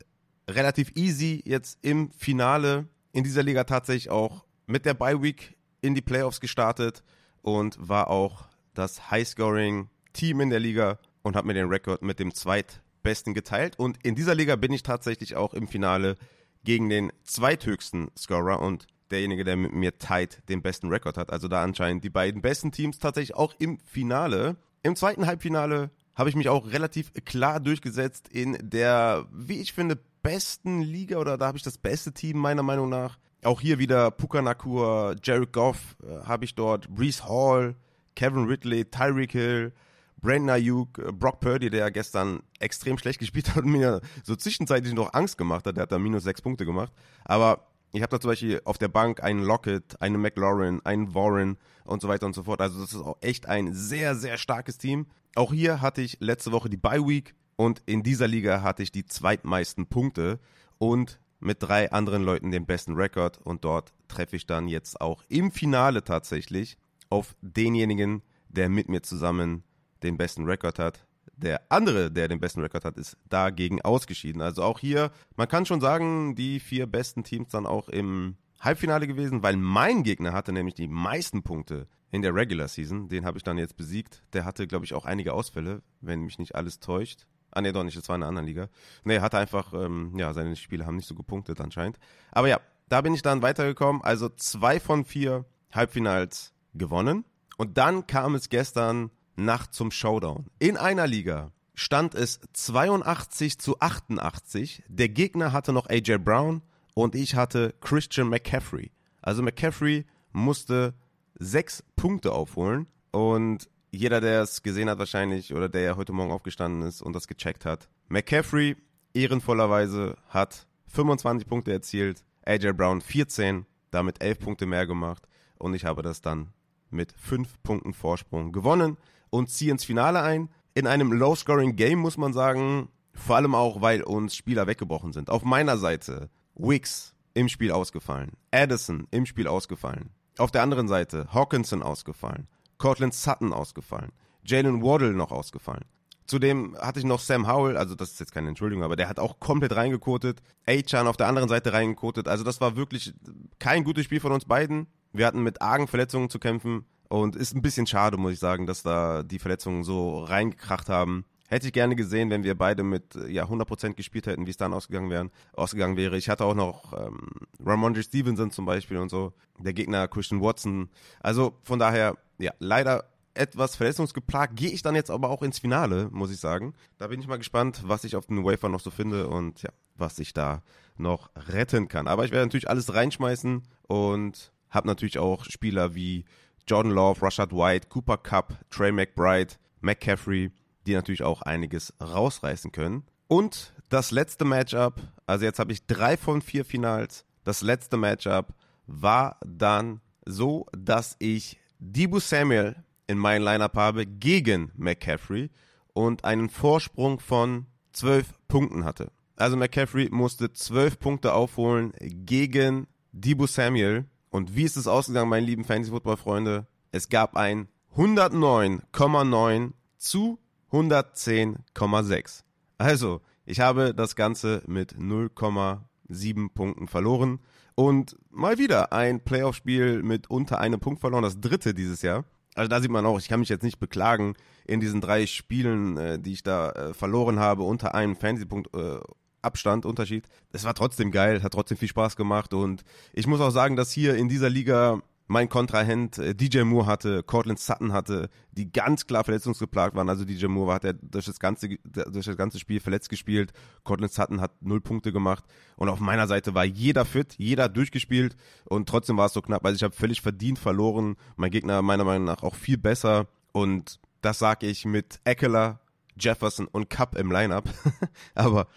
relativ 0.48 0.92
easy 0.94 1.42
jetzt 1.44 1.78
im 1.82 2.10
Finale 2.12 2.86
in 3.12 3.24
dieser 3.24 3.42
Liga 3.42 3.64
tatsächlich 3.64 4.10
auch 4.10 4.44
mit 4.66 4.84
der 4.84 4.94
Bye 4.94 5.22
Week 5.22 5.56
in 5.80 5.94
die 5.94 6.02
Playoffs 6.02 6.40
gestartet 6.40 7.02
und 7.42 7.76
war 7.80 8.10
auch 8.10 8.44
das 8.74 9.10
Highscoring 9.10 9.88
Team 10.12 10.40
in 10.40 10.50
der 10.50 10.60
Liga 10.60 10.98
und 11.22 11.34
habe 11.34 11.46
mir 11.46 11.54
den 11.54 11.68
Rekord 11.68 12.02
mit 12.02 12.18
dem 12.18 12.34
zweitbesten 12.34 13.34
geteilt. 13.34 13.78
Und 13.78 13.98
in 14.04 14.14
dieser 14.14 14.34
Liga 14.34 14.56
bin 14.56 14.72
ich 14.72 14.82
tatsächlich 14.82 15.34
auch 15.34 15.54
im 15.54 15.66
Finale 15.66 16.16
gegen 16.64 16.88
den 16.88 17.12
zweithöchsten 17.24 18.10
Scorer 18.16 18.60
und 18.60 18.86
derjenige, 19.10 19.44
der 19.44 19.56
mit 19.56 19.72
mir 19.72 19.98
tight 19.98 20.42
den 20.48 20.62
besten 20.62 20.88
Rekord 20.88 21.16
hat. 21.16 21.30
Also 21.30 21.48
da 21.48 21.62
anscheinend 21.62 22.04
die 22.04 22.10
beiden 22.10 22.42
besten 22.42 22.72
Teams 22.72 22.98
tatsächlich 22.98 23.36
auch 23.36 23.54
im 23.58 23.78
Finale. 23.80 24.56
Im 24.82 24.96
zweiten 24.96 25.26
Halbfinale 25.26 25.90
habe 26.14 26.30
ich 26.30 26.36
mich 26.36 26.48
auch 26.48 26.66
relativ 26.70 27.12
klar 27.24 27.60
durchgesetzt 27.60 28.28
in 28.28 28.56
der, 28.60 29.26
wie 29.32 29.60
ich 29.60 29.72
finde, 29.72 29.98
besten 30.22 30.82
Liga 30.82 31.18
oder 31.18 31.38
da 31.38 31.46
habe 31.46 31.58
ich 31.58 31.62
das 31.62 31.78
beste 31.78 32.12
Team 32.12 32.38
meiner 32.38 32.62
Meinung 32.62 32.88
nach. 32.88 33.18
Auch 33.44 33.60
hier 33.60 33.78
wieder 33.78 34.10
Puka 34.10 34.42
Nakua, 34.42 35.14
Jared 35.22 35.52
Goff 35.52 35.96
äh, 36.02 36.24
habe 36.26 36.44
ich 36.44 36.54
dort, 36.54 36.88
Brees 36.88 37.24
Hall, 37.24 37.76
Kevin 38.16 38.46
Ridley, 38.46 38.86
Tyreek 38.86 39.32
Hill, 39.32 39.72
Brandon 40.20 40.50
Ayuk, 40.50 40.98
äh, 40.98 41.12
Brock 41.12 41.40
Purdy, 41.40 41.70
der 41.70 41.90
gestern 41.90 42.40
extrem 42.58 42.98
schlecht 42.98 43.18
gespielt 43.20 43.54
hat 43.54 43.62
und 43.62 43.70
mir 43.70 44.00
so 44.24 44.34
zwischenzeitlich 44.34 44.94
noch 44.94 45.12
Angst 45.14 45.38
gemacht 45.38 45.66
hat. 45.66 45.76
Der 45.76 45.82
hat 45.82 45.92
da 45.92 45.98
minus 45.98 46.24
sechs 46.24 46.42
Punkte 46.42 46.66
gemacht. 46.66 46.92
Aber 47.24 47.66
ich 47.96 48.02
habe 48.02 48.10
da 48.10 48.20
zum 48.20 48.30
Beispiel 48.30 48.60
auf 48.64 48.76
der 48.76 48.88
Bank 48.88 49.22
einen 49.22 49.42
Lockett, 49.42 50.00
einen 50.02 50.20
McLaurin, 50.20 50.82
einen 50.84 51.14
Warren 51.14 51.56
und 51.84 52.02
so 52.02 52.08
weiter 52.08 52.26
und 52.26 52.34
so 52.34 52.42
fort. 52.42 52.60
Also 52.60 52.80
das 52.80 52.92
ist 52.92 53.00
auch 53.00 53.16
echt 53.22 53.46
ein 53.46 53.72
sehr, 53.72 54.14
sehr 54.14 54.36
starkes 54.36 54.76
Team. 54.76 55.06
Auch 55.34 55.52
hier 55.52 55.80
hatte 55.80 56.02
ich 56.02 56.18
letzte 56.20 56.52
Woche 56.52 56.68
die 56.68 56.76
Bye 56.76 57.06
Week 57.06 57.34
und 57.56 57.82
in 57.86 58.02
dieser 58.02 58.28
Liga 58.28 58.60
hatte 58.60 58.82
ich 58.82 58.92
die 58.92 59.06
zweitmeisten 59.06 59.86
Punkte 59.86 60.40
und 60.76 61.18
mit 61.40 61.62
drei 61.62 61.90
anderen 61.90 62.22
Leuten 62.22 62.50
den 62.50 62.66
besten 62.66 62.94
Rekord 62.94 63.38
und 63.38 63.64
dort 63.64 63.94
treffe 64.08 64.36
ich 64.36 64.46
dann 64.46 64.68
jetzt 64.68 65.00
auch 65.00 65.22
im 65.28 65.50
Finale 65.50 66.04
tatsächlich 66.04 66.76
auf 67.08 67.34
denjenigen, 67.40 68.22
der 68.48 68.68
mit 68.68 68.90
mir 68.90 69.02
zusammen 69.02 69.64
den 70.02 70.18
besten 70.18 70.44
Rekord 70.44 70.78
hat. 70.78 71.06
Der 71.36 71.60
andere, 71.70 72.10
der 72.10 72.28
den 72.28 72.40
besten 72.40 72.62
Rekord 72.62 72.84
hat, 72.84 72.96
ist 72.96 73.16
dagegen 73.28 73.82
ausgeschieden. 73.82 74.40
Also 74.40 74.62
auch 74.62 74.78
hier, 74.78 75.10
man 75.36 75.48
kann 75.48 75.66
schon 75.66 75.80
sagen, 75.80 76.34
die 76.34 76.60
vier 76.60 76.86
besten 76.86 77.24
Teams 77.24 77.50
dann 77.50 77.66
auch 77.66 77.88
im 77.88 78.36
Halbfinale 78.60 79.06
gewesen, 79.06 79.42
weil 79.42 79.56
mein 79.56 80.02
Gegner 80.02 80.32
hatte 80.32 80.52
nämlich 80.52 80.74
die 80.74 80.88
meisten 80.88 81.42
Punkte 81.42 81.88
in 82.10 82.22
der 82.22 82.34
Regular 82.34 82.68
Season. 82.68 83.08
Den 83.08 83.26
habe 83.26 83.36
ich 83.36 83.44
dann 83.44 83.58
jetzt 83.58 83.76
besiegt. 83.76 84.22
Der 84.32 84.44
hatte, 84.44 84.66
glaube 84.66 84.86
ich, 84.86 84.94
auch 84.94 85.04
einige 85.04 85.34
Ausfälle, 85.34 85.82
wenn 86.00 86.22
mich 86.22 86.38
nicht 86.38 86.54
alles 86.54 86.80
täuscht. 86.80 87.26
Ah, 87.50 87.60
nee, 87.60 87.72
doch 87.72 87.84
nicht, 87.84 87.96
das 87.96 88.08
war 88.08 88.16
in 88.16 88.22
einer 88.22 88.28
anderen 88.28 88.46
Liga. 88.46 88.68
Nee, 89.04 89.20
hatte 89.20 89.38
einfach, 89.38 89.72
ähm, 89.72 90.12
ja, 90.16 90.32
seine 90.32 90.56
Spiele 90.56 90.86
haben 90.86 90.96
nicht 90.96 91.08
so 91.08 91.14
gepunktet 91.14 91.60
anscheinend. 91.60 91.98
Aber 92.32 92.48
ja, 92.48 92.60
da 92.88 93.00
bin 93.00 93.14
ich 93.14 93.22
dann 93.22 93.42
weitergekommen. 93.42 94.02
Also 94.02 94.28
zwei 94.28 94.80
von 94.80 95.04
vier 95.04 95.44
Halbfinals 95.72 96.52
gewonnen. 96.74 97.24
Und 97.56 97.78
dann 97.78 98.06
kam 98.06 98.34
es 98.34 98.48
gestern 98.48 99.10
Nacht 99.36 99.74
zum 99.74 99.90
Showdown. 99.90 100.46
In 100.58 100.76
einer 100.76 101.06
Liga 101.06 101.52
stand 101.74 102.14
es 102.14 102.40
82 102.54 103.58
zu 103.58 103.78
88. 103.80 104.82
Der 104.88 105.08
Gegner 105.08 105.52
hatte 105.52 105.72
noch 105.72 105.88
AJ 105.88 106.18
Brown 106.18 106.62
und 106.94 107.14
ich 107.14 107.34
hatte 107.34 107.74
Christian 107.80 108.28
McCaffrey. 108.28 108.90
Also 109.20 109.42
McCaffrey 109.42 110.06
musste 110.32 110.94
sechs 111.38 111.84
Punkte 111.94 112.32
aufholen 112.32 112.86
und 113.10 113.68
jeder, 113.90 114.20
der 114.20 114.42
es 114.42 114.62
gesehen 114.62 114.88
hat 114.88 114.98
wahrscheinlich 114.98 115.54
oder 115.54 115.68
der 115.68 115.82
ja 115.82 115.96
heute 115.96 116.12
Morgen 116.12 116.32
aufgestanden 116.32 116.82
ist 116.82 117.02
und 117.02 117.12
das 117.12 117.28
gecheckt 117.28 117.64
hat. 117.64 117.88
McCaffrey 118.08 118.76
ehrenvollerweise 119.12 120.16
hat 120.28 120.66
25 120.86 121.46
Punkte 121.46 121.72
erzielt, 121.72 122.24
AJ 122.44 122.72
Brown 122.72 123.00
14, 123.00 123.66
damit 123.90 124.22
11 124.22 124.38
Punkte 124.38 124.66
mehr 124.66 124.86
gemacht 124.86 125.28
und 125.58 125.74
ich 125.74 125.84
habe 125.84 126.02
das 126.02 126.20
dann 126.20 126.52
mit 126.90 127.12
5 127.12 127.62
Punkten 127.62 127.92
Vorsprung 127.92 128.52
gewonnen 128.52 128.96
und 129.30 129.50
ziehe 129.50 129.72
ins 129.72 129.84
Finale 129.84 130.22
ein. 130.22 130.48
In 130.74 130.86
einem 130.86 131.12
Low-Scoring-Game 131.12 131.98
muss 131.98 132.16
man 132.16 132.32
sagen, 132.32 132.88
vor 133.14 133.36
allem 133.36 133.54
auch, 133.54 133.80
weil 133.80 134.02
uns 134.02 134.36
Spieler 134.36 134.66
weggebrochen 134.66 135.12
sind. 135.12 135.30
Auf 135.30 135.42
meiner 135.42 135.78
Seite 135.78 136.28
Wicks 136.54 137.14
im 137.34 137.48
Spiel 137.48 137.72
ausgefallen, 137.72 138.32
Addison 138.50 139.06
im 139.10 139.26
Spiel 139.26 139.48
ausgefallen. 139.48 140.10
Auf 140.38 140.50
der 140.50 140.62
anderen 140.62 140.88
Seite 140.88 141.28
Hawkinson 141.32 141.82
ausgefallen, 141.82 142.46
Cortland 142.78 143.14
Sutton 143.14 143.52
ausgefallen, 143.52 144.12
Jalen 144.44 144.82
Waddle 144.82 145.12
noch 145.12 145.32
ausgefallen. 145.32 145.84
Zudem 146.26 146.76
hatte 146.80 146.98
ich 146.98 147.04
noch 147.04 147.20
Sam 147.20 147.46
Howell, 147.46 147.76
also 147.76 147.94
das 147.94 148.12
ist 148.12 148.20
jetzt 148.20 148.32
keine 148.32 148.48
Entschuldigung, 148.48 148.84
aber 148.84 148.96
der 148.96 149.08
hat 149.08 149.20
auch 149.20 149.38
komplett 149.38 149.76
reingekotet. 149.76 150.42
Achan 150.66 151.06
auf 151.06 151.16
der 151.16 151.28
anderen 151.28 151.48
Seite 151.48 151.72
reingekotet. 151.72 152.26
Also 152.26 152.42
das 152.42 152.60
war 152.60 152.74
wirklich 152.74 153.14
kein 153.60 153.84
gutes 153.84 154.04
Spiel 154.04 154.18
von 154.18 154.32
uns 154.32 154.44
beiden. 154.44 154.88
Wir 155.12 155.26
hatten 155.26 155.42
mit 155.42 155.62
argen 155.62 155.86
Verletzungen 155.86 156.28
zu 156.28 156.40
kämpfen 156.40 156.84
und 157.08 157.36
ist 157.36 157.54
ein 157.54 157.62
bisschen 157.62 157.86
schade, 157.86 158.16
muss 158.16 158.32
ich 158.32 158.38
sagen, 158.38 158.66
dass 158.66 158.82
da 158.82 159.22
die 159.22 159.38
Verletzungen 159.38 159.84
so 159.84 160.22
reingekracht 160.24 160.88
haben. 160.88 161.24
Hätte 161.48 161.68
ich 161.68 161.72
gerne 161.72 161.94
gesehen, 161.94 162.30
wenn 162.30 162.42
wir 162.42 162.56
beide 162.56 162.82
mit 162.82 163.14
ja 163.28 163.44
100% 163.44 163.94
gespielt 163.94 164.26
hätten, 164.26 164.46
wie 164.46 164.50
es 164.50 164.56
dann 164.56 164.72
ausgegangen, 164.72 165.10
wären, 165.10 165.30
ausgegangen 165.52 165.96
wäre. 165.96 166.16
Ich 166.16 166.28
hatte 166.28 166.44
auch 166.44 166.54
noch 166.54 166.92
ähm, 166.92 167.28
Ramondre 167.64 168.02
Stevenson 168.02 168.50
zum 168.50 168.66
Beispiel 168.66 168.96
und 168.96 169.10
so. 169.10 169.32
Der 169.58 169.72
Gegner 169.72 170.08
Christian 170.08 170.40
Watson. 170.40 170.88
Also 171.20 171.56
von 171.62 171.78
daher, 171.78 172.16
ja, 172.38 172.52
leider 172.58 173.04
etwas 173.36 173.76
verletzungsgeplagt. 173.76 174.56
Gehe 174.56 174.70
ich 174.70 174.82
dann 174.82 174.94
jetzt 174.94 175.10
aber 175.10 175.30
auch 175.30 175.42
ins 175.42 175.58
Finale, 175.58 176.08
muss 176.10 176.32
ich 176.32 176.40
sagen. 176.40 176.74
Da 176.98 177.06
bin 177.06 177.20
ich 177.20 177.28
mal 177.28 177.38
gespannt, 177.38 177.82
was 177.84 178.04
ich 178.04 178.16
auf 178.16 178.26
den 178.26 178.44
Wafer 178.44 178.68
noch 178.68 178.80
so 178.80 178.90
finde 178.90 179.28
und 179.28 179.62
ja, 179.62 179.70
was 179.94 180.18
ich 180.18 180.32
da 180.32 180.62
noch 180.96 181.30
retten 181.36 181.88
kann. 181.88 182.08
Aber 182.08 182.24
ich 182.24 182.32
werde 182.32 182.46
natürlich 182.46 182.68
alles 182.68 182.92
reinschmeißen 182.94 183.62
und 183.82 184.52
habe 184.70 184.88
natürlich 184.88 185.18
auch 185.18 185.44
Spieler 185.44 185.94
wie 185.94 186.24
Jordan 186.66 186.92
Love, 186.92 187.22
Rashad 187.22 187.52
White, 187.52 187.88
Cooper 187.88 188.16
Cup, 188.16 188.54
Trey 188.70 188.92
McBride, 188.92 189.54
McCaffrey, 189.80 190.50
die 190.86 190.94
natürlich 190.94 191.22
auch 191.22 191.42
einiges 191.42 191.94
rausreißen 192.00 192.72
können. 192.72 193.04
Und 193.28 193.72
das 193.88 194.10
letzte 194.10 194.44
Matchup, 194.44 195.00
also 195.26 195.44
jetzt 195.44 195.58
habe 195.58 195.72
ich 195.72 195.86
drei 195.86 196.16
von 196.16 196.42
vier 196.42 196.64
Finals. 196.64 197.24
Das 197.44 197.62
letzte 197.62 197.96
Matchup 197.96 198.54
war 198.86 199.38
dann 199.44 200.00
so, 200.24 200.66
dass 200.76 201.16
ich 201.18 201.58
Dibu 201.78 202.18
Samuel 202.18 202.76
in 203.06 203.18
meinem 203.18 203.44
Lineup 203.44 203.74
habe 203.74 204.06
gegen 204.06 204.72
McCaffrey 204.74 205.50
und 205.92 206.24
einen 206.24 206.48
Vorsprung 206.48 207.20
von 207.20 207.66
zwölf 207.92 208.34
Punkten 208.48 208.84
hatte. 208.84 209.12
Also 209.36 209.56
McCaffrey 209.56 210.08
musste 210.10 210.52
zwölf 210.52 210.98
Punkte 210.98 211.32
aufholen 211.32 211.92
gegen 212.00 212.86
Dibu 213.12 213.46
Samuel. 213.46 214.06
Und 214.36 214.54
wie 214.54 214.64
ist 214.64 214.76
es 214.76 214.86
ausgegangen, 214.86 215.30
meine 215.30 215.46
lieben 215.46 215.64
Fantasy-Football-Freunde? 215.64 216.66
Es 216.92 217.08
gab 217.08 217.38
ein 217.38 217.68
109,9 217.96 219.72
zu 219.96 220.38
110,6. 220.70 222.42
Also, 222.76 223.22
ich 223.46 223.60
habe 223.60 223.94
das 223.94 224.14
Ganze 224.14 224.62
mit 224.66 224.92
0,7 224.92 226.52
Punkten 226.52 226.86
verloren. 226.86 227.40
Und 227.76 228.18
mal 228.28 228.58
wieder 228.58 228.92
ein 228.92 229.20
Playoff-Spiel 229.20 230.02
mit 230.02 230.28
unter 230.28 230.60
einem 230.60 230.80
Punkt 230.80 231.00
verloren, 231.00 231.22
das 231.22 231.40
dritte 231.40 231.72
dieses 231.72 232.02
Jahr. 232.02 232.26
Also 232.54 232.68
da 232.68 232.82
sieht 232.82 232.90
man 232.90 233.06
auch, 233.06 233.18
ich 233.18 233.28
kann 233.28 233.40
mich 233.40 233.48
jetzt 233.48 233.64
nicht 233.64 233.78
beklagen 233.78 234.34
in 234.66 234.80
diesen 234.80 235.00
drei 235.00 235.24
Spielen, 235.24 235.96
äh, 235.96 236.18
die 236.18 236.34
ich 236.34 236.42
da 236.42 236.72
äh, 236.72 236.92
verloren 236.92 237.38
habe, 237.38 237.62
unter 237.62 237.94
einem 237.94 238.16
Fantasy-Punkt 238.16 238.74
äh, 238.74 238.98
Abstand, 239.42 239.86
Unterschied. 239.86 240.26
Es 240.52 240.64
war 240.64 240.74
trotzdem 240.74 241.10
geil, 241.10 241.42
hat 241.42 241.52
trotzdem 241.52 241.78
viel 241.78 241.88
Spaß 241.88 242.16
gemacht 242.16 242.54
und 242.54 242.84
ich 243.12 243.26
muss 243.26 243.40
auch 243.40 243.50
sagen, 243.50 243.76
dass 243.76 243.92
hier 243.92 244.16
in 244.16 244.28
dieser 244.28 244.50
Liga 244.50 245.02
mein 245.28 245.48
Kontrahent 245.48 246.18
äh, 246.18 246.34
DJ 246.34 246.62
Moore 246.62 246.86
hatte, 246.86 247.22
Cortland 247.22 247.58
Sutton 247.58 247.92
hatte, 247.92 248.30
die 248.52 248.70
ganz 248.70 249.06
klar 249.06 249.24
verletzungsgeplagt 249.24 249.96
waren. 249.96 250.08
Also 250.08 250.24
DJ 250.24 250.46
Moore 250.46 250.74
hat 250.74 250.84
er 250.84 250.92
durch 250.94 251.26
das 251.26 251.40
ganze, 251.40 251.68
durch 251.68 252.26
das 252.26 252.36
ganze 252.36 252.58
Spiel 252.58 252.80
verletzt 252.80 253.08
gespielt. 253.08 253.52
Cortland 253.82 254.12
Sutton 254.12 254.40
hat 254.40 254.62
null 254.62 254.80
Punkte 254.80 255.12
gemacht. 255.12 255.44
Und 255.76 255.88
auf 255.88 256.00
meiner 256.00 256.26
Seite 256.26 256.54
war 256.54 256.64
jeder 256.64 257.04
fit, 257.04 257.34
jeder 257.38 257.68
durchgespielt 257.68 258.36
und 258.64 258.88
trotzdem 258.88 259.16
war 259.16 259.26
es 259.26 259.32
so 259.32 259.42
knapp. 259.42 259.64
Also 259.64 259.76
ich 259.76 259.82
habe 259.82 259.94
völlig 259.94 260.20
verdient 260.20 260.58
verloren. 260.58 261.16
Mein 261.36 261.50
Gegner 261.50 261.82
meiner 261.82 262.04
Meinung 262.04 262.24
nach 262.24 262.42
auch 262.42 262.54
viel 262.54 262.78
besser. 262.78 263.26
Und 263.52 263.98
das 264.22 264.38
sage 264.38 264.66
ich 264.66 264.84
mit 264.84 265.20
Eckler, 265.24 265.80
Jefferson 266.18 266.66
und 266.66 266.88
Cup 266.88 267.16
im 267.18 267.30
Lineup. 267.30 267.68
Aber 268.34 268.68